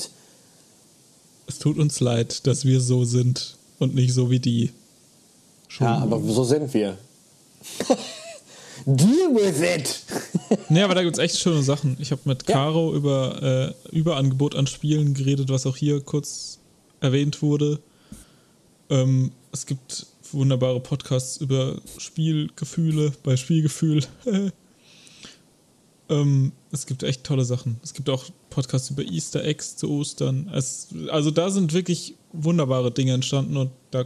Es 1.47 1.59
tut 1.59 1.79
uns 1.79 2.01
leid, 2.01 2.47
dass 2.47 2.65
wir 2.65 2.81
so 2.81 3.05
sind 3.05 3.57
und 3.79 3.95
nicht 3.95 4.13
so 4.13 4.31
wie 4.31 4.41
die. 4.41 4.71
Ja, 5.79 5.99
aber 5.99 6.21
so 6.21 6.45
sind 6.45 6.73
wir. 6.75 6.99
Deal 8.87 9.35
with 9.35 9.61
it! 9.61 10.01
Nee, 10.71 10.83
aber 10.83 10.95
da 10.95 11.03
gibt 11.03 11.17
es 11.17 11.23
echt 11.23 11.39
schöne 11.39 11.63
Sachen. 11.63 11.97
Ich 12.01 12.11
habe 12.11 12.23
mit 12.25 12.49
Ja. 12.49 12.55
Caro 12.55 12.95
über 12.95 13.75
äh, 13.93 13.97
Überangebot 13.97 14.55
an 14.55 14.67
Spielen 14.67 15.15
geredet, 15.15 15.49
was 15.51 15.67
auch 15.67 15.77
hier 15.77 16.01
kurz 16.01 16.59
erwähnt 17.01 17.43
wurde. 17.43 17.81
Ähm, 18.91 19.33
es 19.53 19.67
gibt 19.67 20.07
wunderbare 20.33 20.81
Podcasts 20.81 21.39
über 21.39 21.81
Spielgefühle, 21.99 23.13
bei 23.23 23.37
Spielgefühl. 23.37 24.05
ähm, 26.09 26.53
es 26.71 26.87
gibt 26.87 27.03
echt 27.03 27.25
tolle 27.25 27.45
Sachen. 27.45 27.81
Es 27.83 27.95
gibt 27.95 28.11
auch 28.11 28.25
Podcasts 28.51 28.91
über 28.91 29.03
Easter 29.03 29.45
Eggs 29.45 29.77
zu 29.77 29.91
Ostern. 29.91 30.51
Es, 30.55 30.89
also 31.11 31.31
da 31.31 31.51
sind 31.51 31.73
wirklich 31.73 32.15
wunderbare 32.33 32.91
Dinge 32.91 33.15
entstanden 33.15 33.57
und 33.57 33.71
da 33.91 34.05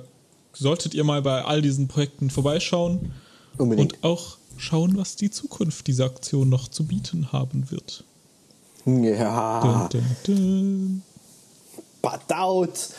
solltet 0.52 0.94
ihr 0.94 1.04
mal 1.04 1.22
bei 1.22 1.44
all 1.44 1.62
diesen 1.62 1.88
Projekten 1.88 2.30
vorbeischauen. 2.30 3.12
Unbedingt. 3.58 3.94
Und 3.94 4.04
auch 4.04 4.36
schauen, 4.56 4.96
was 4.96 5.16
die 5.16 5.30
Zukunft 5.30 5.86
dieser 5.86 6.06
Aktion 6.06 6.48
noch 6.48 6.68
zu 6.68 6.84
bieten 6.86 7.32
haben 7.32 7.70
wird. 7.70 8.04
Ja. 8.84 9.88
Dun, 9.88 10.02
dun, 10.02 10.16
dun. 10.24 11.02
But 12.02 12.32
out. 12.32 12.90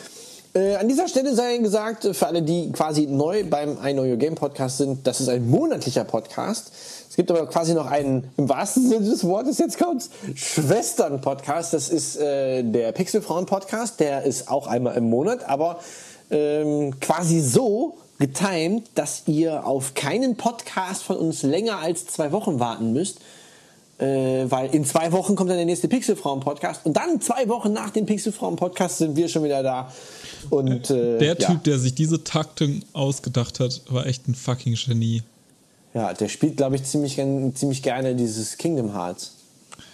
Äh, 0.56 0.76
an 0.76 0.88
dieser 0.88 1.08
Stelle 1.08 1.34
sei 1.34 1.58
gesagt, 1.58 2.06
äh, 2.06 2.14
für 2.14 2.28
alle, 2.28 2.44
die 2.44 2.72
quasi 2.72 3.08
neu 3.08 3.44
beim 3.44 3.78
I 3.84 3.94
Know 3.94 4.04
Your 4.04 4.18
Game 4.18 4.36
Podcast 4.36 4.78
sind, 4.78 5.08
das 5.08 5.20
ist 5.20 5.28
ein 5.28 5.50
monatlicher 5.50 6.04
Podcast. 6.04 6.72
Es 7.10 7.16
gibt 7.16 7.32
aber 7.32 7.48
quasi 7.48 7.74
noch 7.74 7.88
einen, 7.88 8.30
im 8.38 8.48
wahrsten 8.50 8.88
Sinne 8.88 9.10
des 9.10 9.24
Wortes, 9.24 9.58
jetzt 9.58 9.80
kommt's, 9.80 10.12
Schwestern-Podcast. 10.36 11.74
Das 11.74 11.90
ist 11.90 12.18
äh, 12.18 12.62
der 12.62 12.92
Pixelfrauen-Podcast. 12.92 14.00
Der 14.00 14.24
ist 14.24 14.48
auch 14.48 14.68
einmal 14.68 14.96
im 14.96 15.10
Monat, 15.10 15.50
aber 15.50 15.80
ähm, 16.30 17.00
quasi 17.00 17.40
so 17.42 17.98
getimed, 18.20 18.92
dass 18.94 19.24
ihr 19.26 19.66
auf 19.66 19.96
keinen 19.96 20.38
Podcast 20.38 21.02
von 21.02 21.18
uns 21.18 21.42
länger 21.42 21.80
als 21.80 22.06
zwei 22.06 22.32
Wochen 22.32 22.60
warten 22.60 22.94
müsst. 22.94 23.18
Äh, 24.00 24.46
weil 24.50 24.74
in 24.74 24.86
zwei 24.86 25.12
Wochen 25.12 25.36
kommt 25.36 25.50
dann 25.50 25.58
der 25.58 25.66
nächste 25.66 25.88
Pixelfrauen-Podcast 25.88 26.86
und 26.86 26.94
dann 26.98 27.22
zwei 27.22 27.48
Wochen 27.48 27.74
nach 27.74 27.90
dem 27.90 28.06
Pixelfrauen-Podcast 28.06 29.00
sind 29.00 29.16
wir 29.16 29.28
schon 29.30 29.44
wieder 29.44 29.64
da. 29.64 29.92
Und 30.50 30.90
äh, 30.90 31.18
Der 31.20 31.36
ja, 31.40 31.48
Typ, 31.48 31.64
der 31.64 31.80
sich 31.80 31.94
diese 31.96 32.24
Taktung 32.24 32.82
ausgedacht 32.94 33.60
hat, 33.60 33.82
war 33.90 34.06
echt 34.06 34.28
ein 34.28 34.36
fucking 34.36 34.76
Genie. 34.76 35.24
ja, 35.94 36.14
der 36.14 36.30
spielt, 36.30 36.58
glaube 36.58 36.76
ich, 36.76 36.84
ziemlich, 36.84 37.16
gern- 37.16 37.56
ziemlich 37.56 37.82
gerne 37.84 38.16
dieses 38.16 38.58
Kingdom 38.58 38.94
Hearts. 38.94 39.34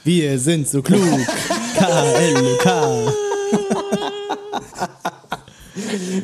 Wir 0.04 0.40
sind 0.40 0.68
so 0.68 0.82
klug. 0.82 1.02
K-L-K. 1.78 3.14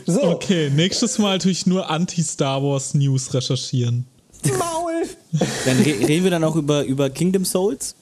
So, 0.05 0.23
Okay, 0.23 0.69
nächstes 0.69 1.17
Mal 1.17 1.39
tue 1.39 1.51
ich 1.51 1.65
nur 1.65 1.89
Anti-Star 1.89 2.61
Wars 2.61 2.93
News 2.93 3.33
recherchieren. 3.33 4.05
Maul! 4.57 5.03
Dann 5.65 5.77
re 5.79 6.07
reden 6.07 6.23
wir 6.23 6.31
dann 6.31 6.43
auch 6.43 6.55
über, 6.55 6.83
über 6.83 7.09
Kingdom 7.09 7.45
Souls. 7.45 7.95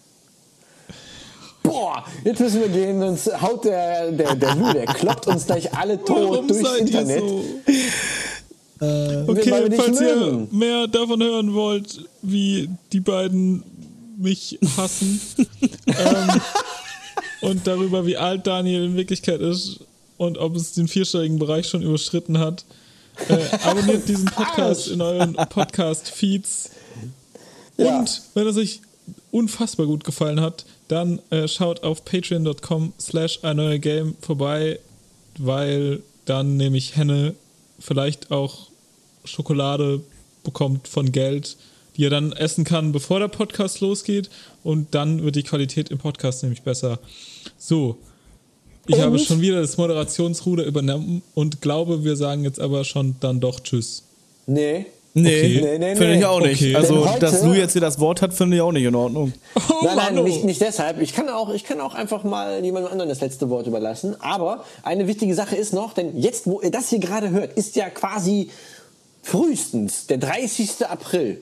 Boah, 1.93 2.05
jetzt 2.23 2.39
müssen 2.39 2.61
wir 2.61 2.69
gehen, 2.69 2.99
sonst 2.99 3.41
haut 3.41 3.65
der, 3.65 4.11
der, 4.11 4.35
der 4.35 4.55
Lu, 4.55 4.73
der 4.73 4.85
kloppt 4.85 5.27
uns 5.27 5.45
gleich 5.45 5.73
alle 5.75 6.03
tot 6.03 6.31
Warum 6.31 6.47
durchs 6.47 6.63
seid 6.63 6.89
ihr 6.89 6.99
Internet. 6.99 7.19
so? 7.19 7.43
wir 8.79 9.25
Okay, 9.27 9.69
dich 9.69 9.79
falls 9.79 10.01
ihr 10.01 10.47
mehr 10.51 10.87
davon 10.87 11.21
hören 11.21 11.53
wollt, 11.53 12.05
wie 12.21 12.69
die 12.91 12.99
beiden 12.99 13.63
mich 14.17 14.57
hassen 14.75 15.21
ähm, 15.87 16.41
und 17.41 17.67
darüber, 17.67 18.05
wie 18.07 18.17
alt 18.17 18.47
Daniel 18.47 18.85
in 18.85 18.95
Wirklichkeit 18.95 19.41
ist 19.41 19.81
und 20.17 20.37
ob 20.39 20.55
es 20.55 20.73
den 20.73 20.87
vierstelligen 20.87 21.37
Bereich 21.37 21.67
schon 21.67 21.83
überschritten 21.83 22.39
hat, 22.39 22.65
äh, 23.29 23.37
abonniert 23.63 24.07
diesen 24.07 24.25
Podcast 24.25 24.87
in 24.87 25.01
euren 25.01 25.35
Podcast-Feeds. 25.35 26.71
Ja. 27.77 27.99
Und 27.99 28.21
wenn 28.33 28.47
es 28.47 28.57
euch 28.57 28.81
unfassbar 29.31 29.85
gut 29.85 30.03
gefallen 30.03 30.41
hat, 30.41 30.65
dann 30.93 31.19
äh, 31.31 31.47
schaut 31.47 31.83
auf 31.83 32.05
patreon.com 32.05 32.93
slash 32.99 33.39
ein 33.43 33.57
neuer 33.57 33.79
Game 33.79 34.15
vorbei, 34.21 34.79
weil 35.37 36.01
dann 36.25 36.55
nämlich 36.57 36.95
Henne 36.95 37.33
vielleicht 37.79 38.31
auch 38.31 38.69
Schokolade 39.25 40.01
bekommt 40.43 40.87
von 40.87 41.11
Geld, 41.11 41.57
die 41.97 42.05
er 42.05 42.09
dann 42.09 42.31
essen 42.31 42.63
kann, 42.63 42.91
bevor 42.91 43.19
der 43.19 43.27
Podcast 43.27 43.81
losgeht 43.81 44.29
und 44.63 44.93
dann 44.93 45.23
wird 45.23 45.35
die 45.35 45.43
Qualität 45.43 45.89
im 45.89 45.97
Podcast 45.97 46.43
nämlich 46.43 46.61
besser. 46.61 46.99
So, 47.57 47.97
ich 48.85 48.95
Und? 48.95 49.01
habe 49.01 49.19
schon 49.19 49.41
wieder 49.41 49.61
das 49.61 49.77
Moderationsruder 49.77 50.63
übernommen 50.65 51.23
und 51.33 51.61
glaube, 51.61 52.03
wir 52.03 52.15
sagen 52.15 52.43
jetzt 52.43 52.59
aber 52.59 52.83
schon 52.83 53.15
dann 53.19 53.39
doch 53.39 53.59
Tschüss. 53.61 54.03
Nee. 54.45 54.85
Nee, 55.15 55.29
Okay. 55.39 55.61
Nee, 55.61 55.77
nee, 55.77 55.95
finde 55.95 56.15
ich 56.15 56.25
auch 56.25 56.39
nicht. 56.41 56.59
Okay. 56.61 56.75
Also, 56.75 57.07
heute- 57.07 57.19
dass 57.19 57.43
Lou 57.43 57.53
jetzt 57.53 57.73
hier 57.73 57.81
das 57.81 57.99
Wort 57.99 58.21
hat, 58.23 58.33
finde 58.33 58.55
ich 58.57 58.61
auch 58.63 58.71
nicht 58.71 58.83
in 58.85 58.95
Ordnung. 58.95 59.31
Oh, 59.55 59.59
Nein, 59.83 59.95
nein, 60.15 60.23
nicht, 60.23 60.43
nicht 60.43 60.59
deshalb. 60.59 60.99
Ich 61.01 61.13
kann, 61.13 61.29
auch, 61.29 61.53
ich 61.53 61.63
kann 61.63 61.79
auch 61.81 61.93
einfach 61.93 62.23
mal 62.23 62.63
jemandem 62.63 62.91
anderen 62.91 63.09
das 63.09 63.21
letzte 63.21 63.49
Wort 63.51 63.67
überlassen. 63.67 64.15
Aber 64.21 64.65
eine 64.81 65.05
wichtige 65.07 65.35
Sache 65.35 65.55
ist 65.55 65.71
noch, 65.73 65.93
denn 65.93 66.17
jetzt, 66.19 66.47
wo 66.47 66.61
ihr 66.61 66.71
das 66.71 66.89
hier 66.89 66.97
gerade 66.99 67.29
hört, 67.29 67.53
ist 67.53 67.75
ja 67.75 67.89
quasi 67.91 68.49
frühestens 69.21 70.07
der 70.07 70.17
30. 70.17 70.85
April. 70.87 71.41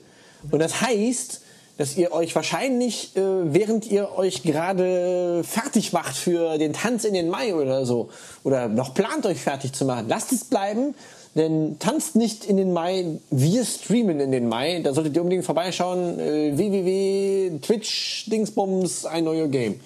Und 0.52 0.60
das 0.60 0.82
heißt, 0.82 1.42
dass 1.78 1.98
ihr 1.98 2.12
euch 2.12 2.36
wahrscheinlich, 2.36 3.16
äh, 3.16 3.22
während 3.22 3.90
ihr 3.90 4.10
euch 4.18 4.44
gerade 4.44 5.44
fertig 5.44 5.94
macht 5.94 6.16
für 6.16 6.58
den 6.58 6.74
Tanz 6.74 7.06
in 7.06 7.14
den 7.14 7.30
Mai 7.30 7.56
oder 7.56 7.86
so, 7.86 8.10
oder 8.44 8.68
noch 8.68 8.94
plant 8.94 9.26
euch 9.26 9.40
fertig 9.40 9.74
zu 9.74 9.86
machen, 9.86 10.06
lasst 10.08 10.32
es 10.32 10.44
bleiben. 10.44 10.94
Denn 11.36 11.78
tanzt 11.80 12.16
nicht 12.18 12.44
in 12.44 12.58
den 12.58 12.74
Mai, 12.74 13.06
wir 13.30 13.64
streamen 13.64 14.20
in 14.20 14.32
den 14.34 14.50
Mai. 14.50 14.82
Da 14.84 14.94
solltet 14.94 15.16
ihr 15.16 15.22
unbedingt 15.22 15.46
vorbeischauen. 15.46 16.20
Äh, 16.20 16.58
www.twitch 16.58 18.26
Dingsbums 18.30 19.06
ein 19.06 19.24
neuer 19.24 19.48
Game. 19.48 19.80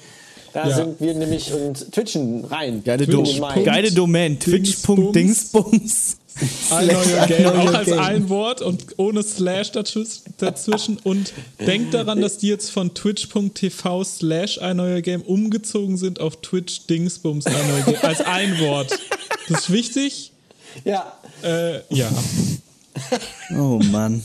Da 0.54 0.70
Ja. 0.70 0.76
sind 0.76 1.00
wir 1.02 1.14
nämlich 1.14 1.54
und 1.54 1.92
twitchen 1.92 2.46
rein. 2.46 2.82
Geile, 2.84 3.06
Do 3.06 3.24
geile 3.64 3.92
Domain. 3.92 4.40
Twitch.dingsbums. 4.40 6.18
Ein 6.72 6.88
neuer 6.88 7.28
Game, 7.28 7.38
Ein 7.38 7.44
neuer 7.56 7.70
auch 7.70 7.74
als 7.74 7.92
ein 7.92 8.30
Wort 8.30 8.62
und 8.62 8.84
ohne 8.98 9.22
Slash 9.24 9.72
dazwis- 9.72 10.22
dazwischen. 10.38 10.98
Und 11.04 11.32
denkt 11.66 11.94
daran, 11.94 12.20
dass 12.22 12.38
die 12.38 12.48
jetzt 12.48 12.72
von 12.72 12.94
twitch.tv 12.94 14.04
slash 14.04 14.60
ein 14.62 14.78
neuer 14.78 15.02
Game 15.02 15.22
umgezogen 15.22 15.96
sind 15.98 16.20
auf 16.20 16.38
Twitch 16.42 16.88
Dingsbums 16.88 17.46
ein 17.46 17.54
neuer 17.54 17.82
Game. 17.86 17.96
Als 18.02 18.20
ein 18.22 18.60
Wort. 18.60 18.98
Das 19.48 19.62
ist 19.62 19.72
wichtig. 19.72 20.32
Ja. 20.84 21.14
Äh, 21.44 21.80
ja. 21.90 22.10
Oh 23.52 23.80
Mann. 23.91 24.24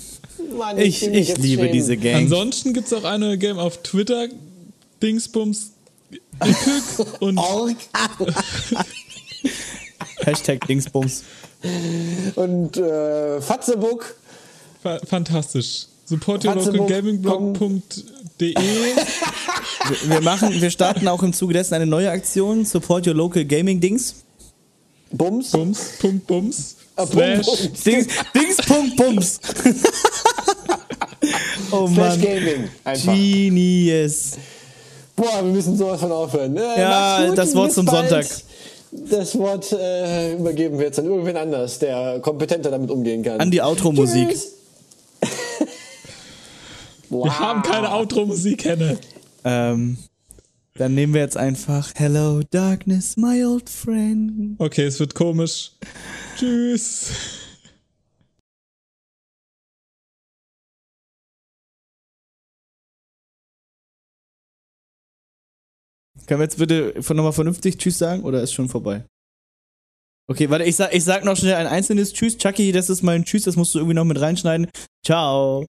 Mann, 0.56 0.78
Ich, 0.78 1.04
ich 1.04 1.28
jetzt 1.28 1.38
liebe 1.38 1.62
schämen. 1.62 1.72
diese 1.72 1.96
Gang. 1.96 2.16
Ansonsten 2.22 2.72
gibt 2.72 2.86
es 2.86 2.92
auch 2.92 3.04
ein 3.04 3.20
neuer 3.20 3.36
Game 3.36 3.58
auf 3.58 3.82
Twitter 3.82 4.28
Dingsbums 5.02 5.72
und 7.20 7.38
Org 7.38 7.76
Hashtag 10.24 10.66
Dingsbums. 10.66 11.24
und 12.36 12.76
äh, 12.76 13.40
Fatzebook. 13.40 14.14
fa 14.82 14.98
fantastisch. 15.06 15.86
Support 16.06 16.44
your 16.44 16.54
local 16.56 16.86
gamingblog.de 16.86 18.54
Wir, 18.54 20.10
wir 20.10 20.20
machen, 20.22 20.60
wir 20.60 20.70
starten 20.70 21.06
auch 21.08 21.22
im 21.22 21.32
Zuge 21.32 21.54
dessen 21.54 21.74
eine 21.74 21.86
neue 21.86 22.10
Aktion. 22.10 22.64
Support 22.64 23.06
your 23.06 23.14
local 23.14 23.44
gaming 23.44 23.80
Dings. 23.80 24.16
Bums. 25.12 25.50
Bums, 25.50 25.80
Punkt, 26.00 26.26
Bums, 26.26 26.76
Slash, 27.06 27.46
Bums. 27.46 27.82
Dings, 27.84 28.06
Dings.bums. 28.34 29.40
oh 31.70 31.86
Slash 31.88 31.96
Mann. 31.96 32.20
Gaming. 32.20 32.68
Einfach. 32.84 33.12
Genius. 33.14 34.32
Boah, 35.16 35.42
wir 35.44 35.52
müssen 35.52 35.76
sowas 35.76 36.00
von 36.00 36.12
aufhören. 36.12 36.56
Äh, 36.56 36.80
Ja, 36.80 37.26
gut, 37.26 37.36
das 37.38 37.54
Wort 37.54 37.72
zum 37.72 37.86
bald. 37.86 38.08
Sonntag. 38.10 38.26
Das 38.92 39.38
Wort 39.38 39.70
äh, 39.72 40.34
übergeben 40.34 40.78
wir 40.78 40.86
jetzt 40.86 40.98
an 40.98 41.04
irgendwen 41.04 41.36
anders, 41.36 41.78
der 41.78 42.18
kompetenter 42.20 42.70
damit 42.72 42.90
umgehen 42.90 43.22
kann. 43.22 43.38
An 43.38 43.50
die 43.50 43.62
Outro-Musik. 43.62 44.30
Tschüss. 44.30 44.48
Wir 47.10 47.38
haben 47.38 47.62
keine 47.62 47.92
Outro-Musik, 47.92 48.64
Henne. 48.64 48.98
Ähm, 49.44 49.98
dann 50.76 50.94
nehmen 50.94 51.12
wir 51.12 51.20
jetzt 51.22 51.36
einfach 51.36 51.90
Hello 51.96 52.40
Darkness, 52.50 53.16
my 53.16 53.44
old 53.44 53.68
friend. 53.68 54.54
Okay, 54.58 54.84
es 54.84 55.00
wird 55.00 55.14
komisch. 55.14 55.72
Tschüss. 56.36 57.12
Können 66.26 66.40
wir 66.40 66.44
jetzt 66.44 66.58
bitte 66.58 66.94
nochmal 67.14 67.32
vernünftig 67.32 67.76
Tschüss 67.78 67.98
sagen 67.98 68.22
oder 68.22 68.42
ist 68.42 68.52
schon 68.52 68.68
vorbei? 68.68 69.04
Okay, 70.30 70.48
warte, 70.48 70.64
ich 70.64 70.76
sag, 70.76 70.94
ich 70.94 71.02
sag 71.02 71.24
noch 71.24 71.36
schnell 71.36 71.54
ein 71.54 71.66
einzelnes 71.66 72.12
Tschüss. 72.12 72.38
Chucky, 72.38 72.70
das 72.70 72.88
ist 72.88 73.02
mein 73.02 73.24
Tschüss, 73.24 73.42
das 73.42 73.56
musst 73.56 73.74
du 73.74 73.80
irgendwie 73.80 73.96
noch 73.96 74.04
mit 74.04 74.20
reinschneiden. 74.20 74.70
Ciao. 75.04 75.66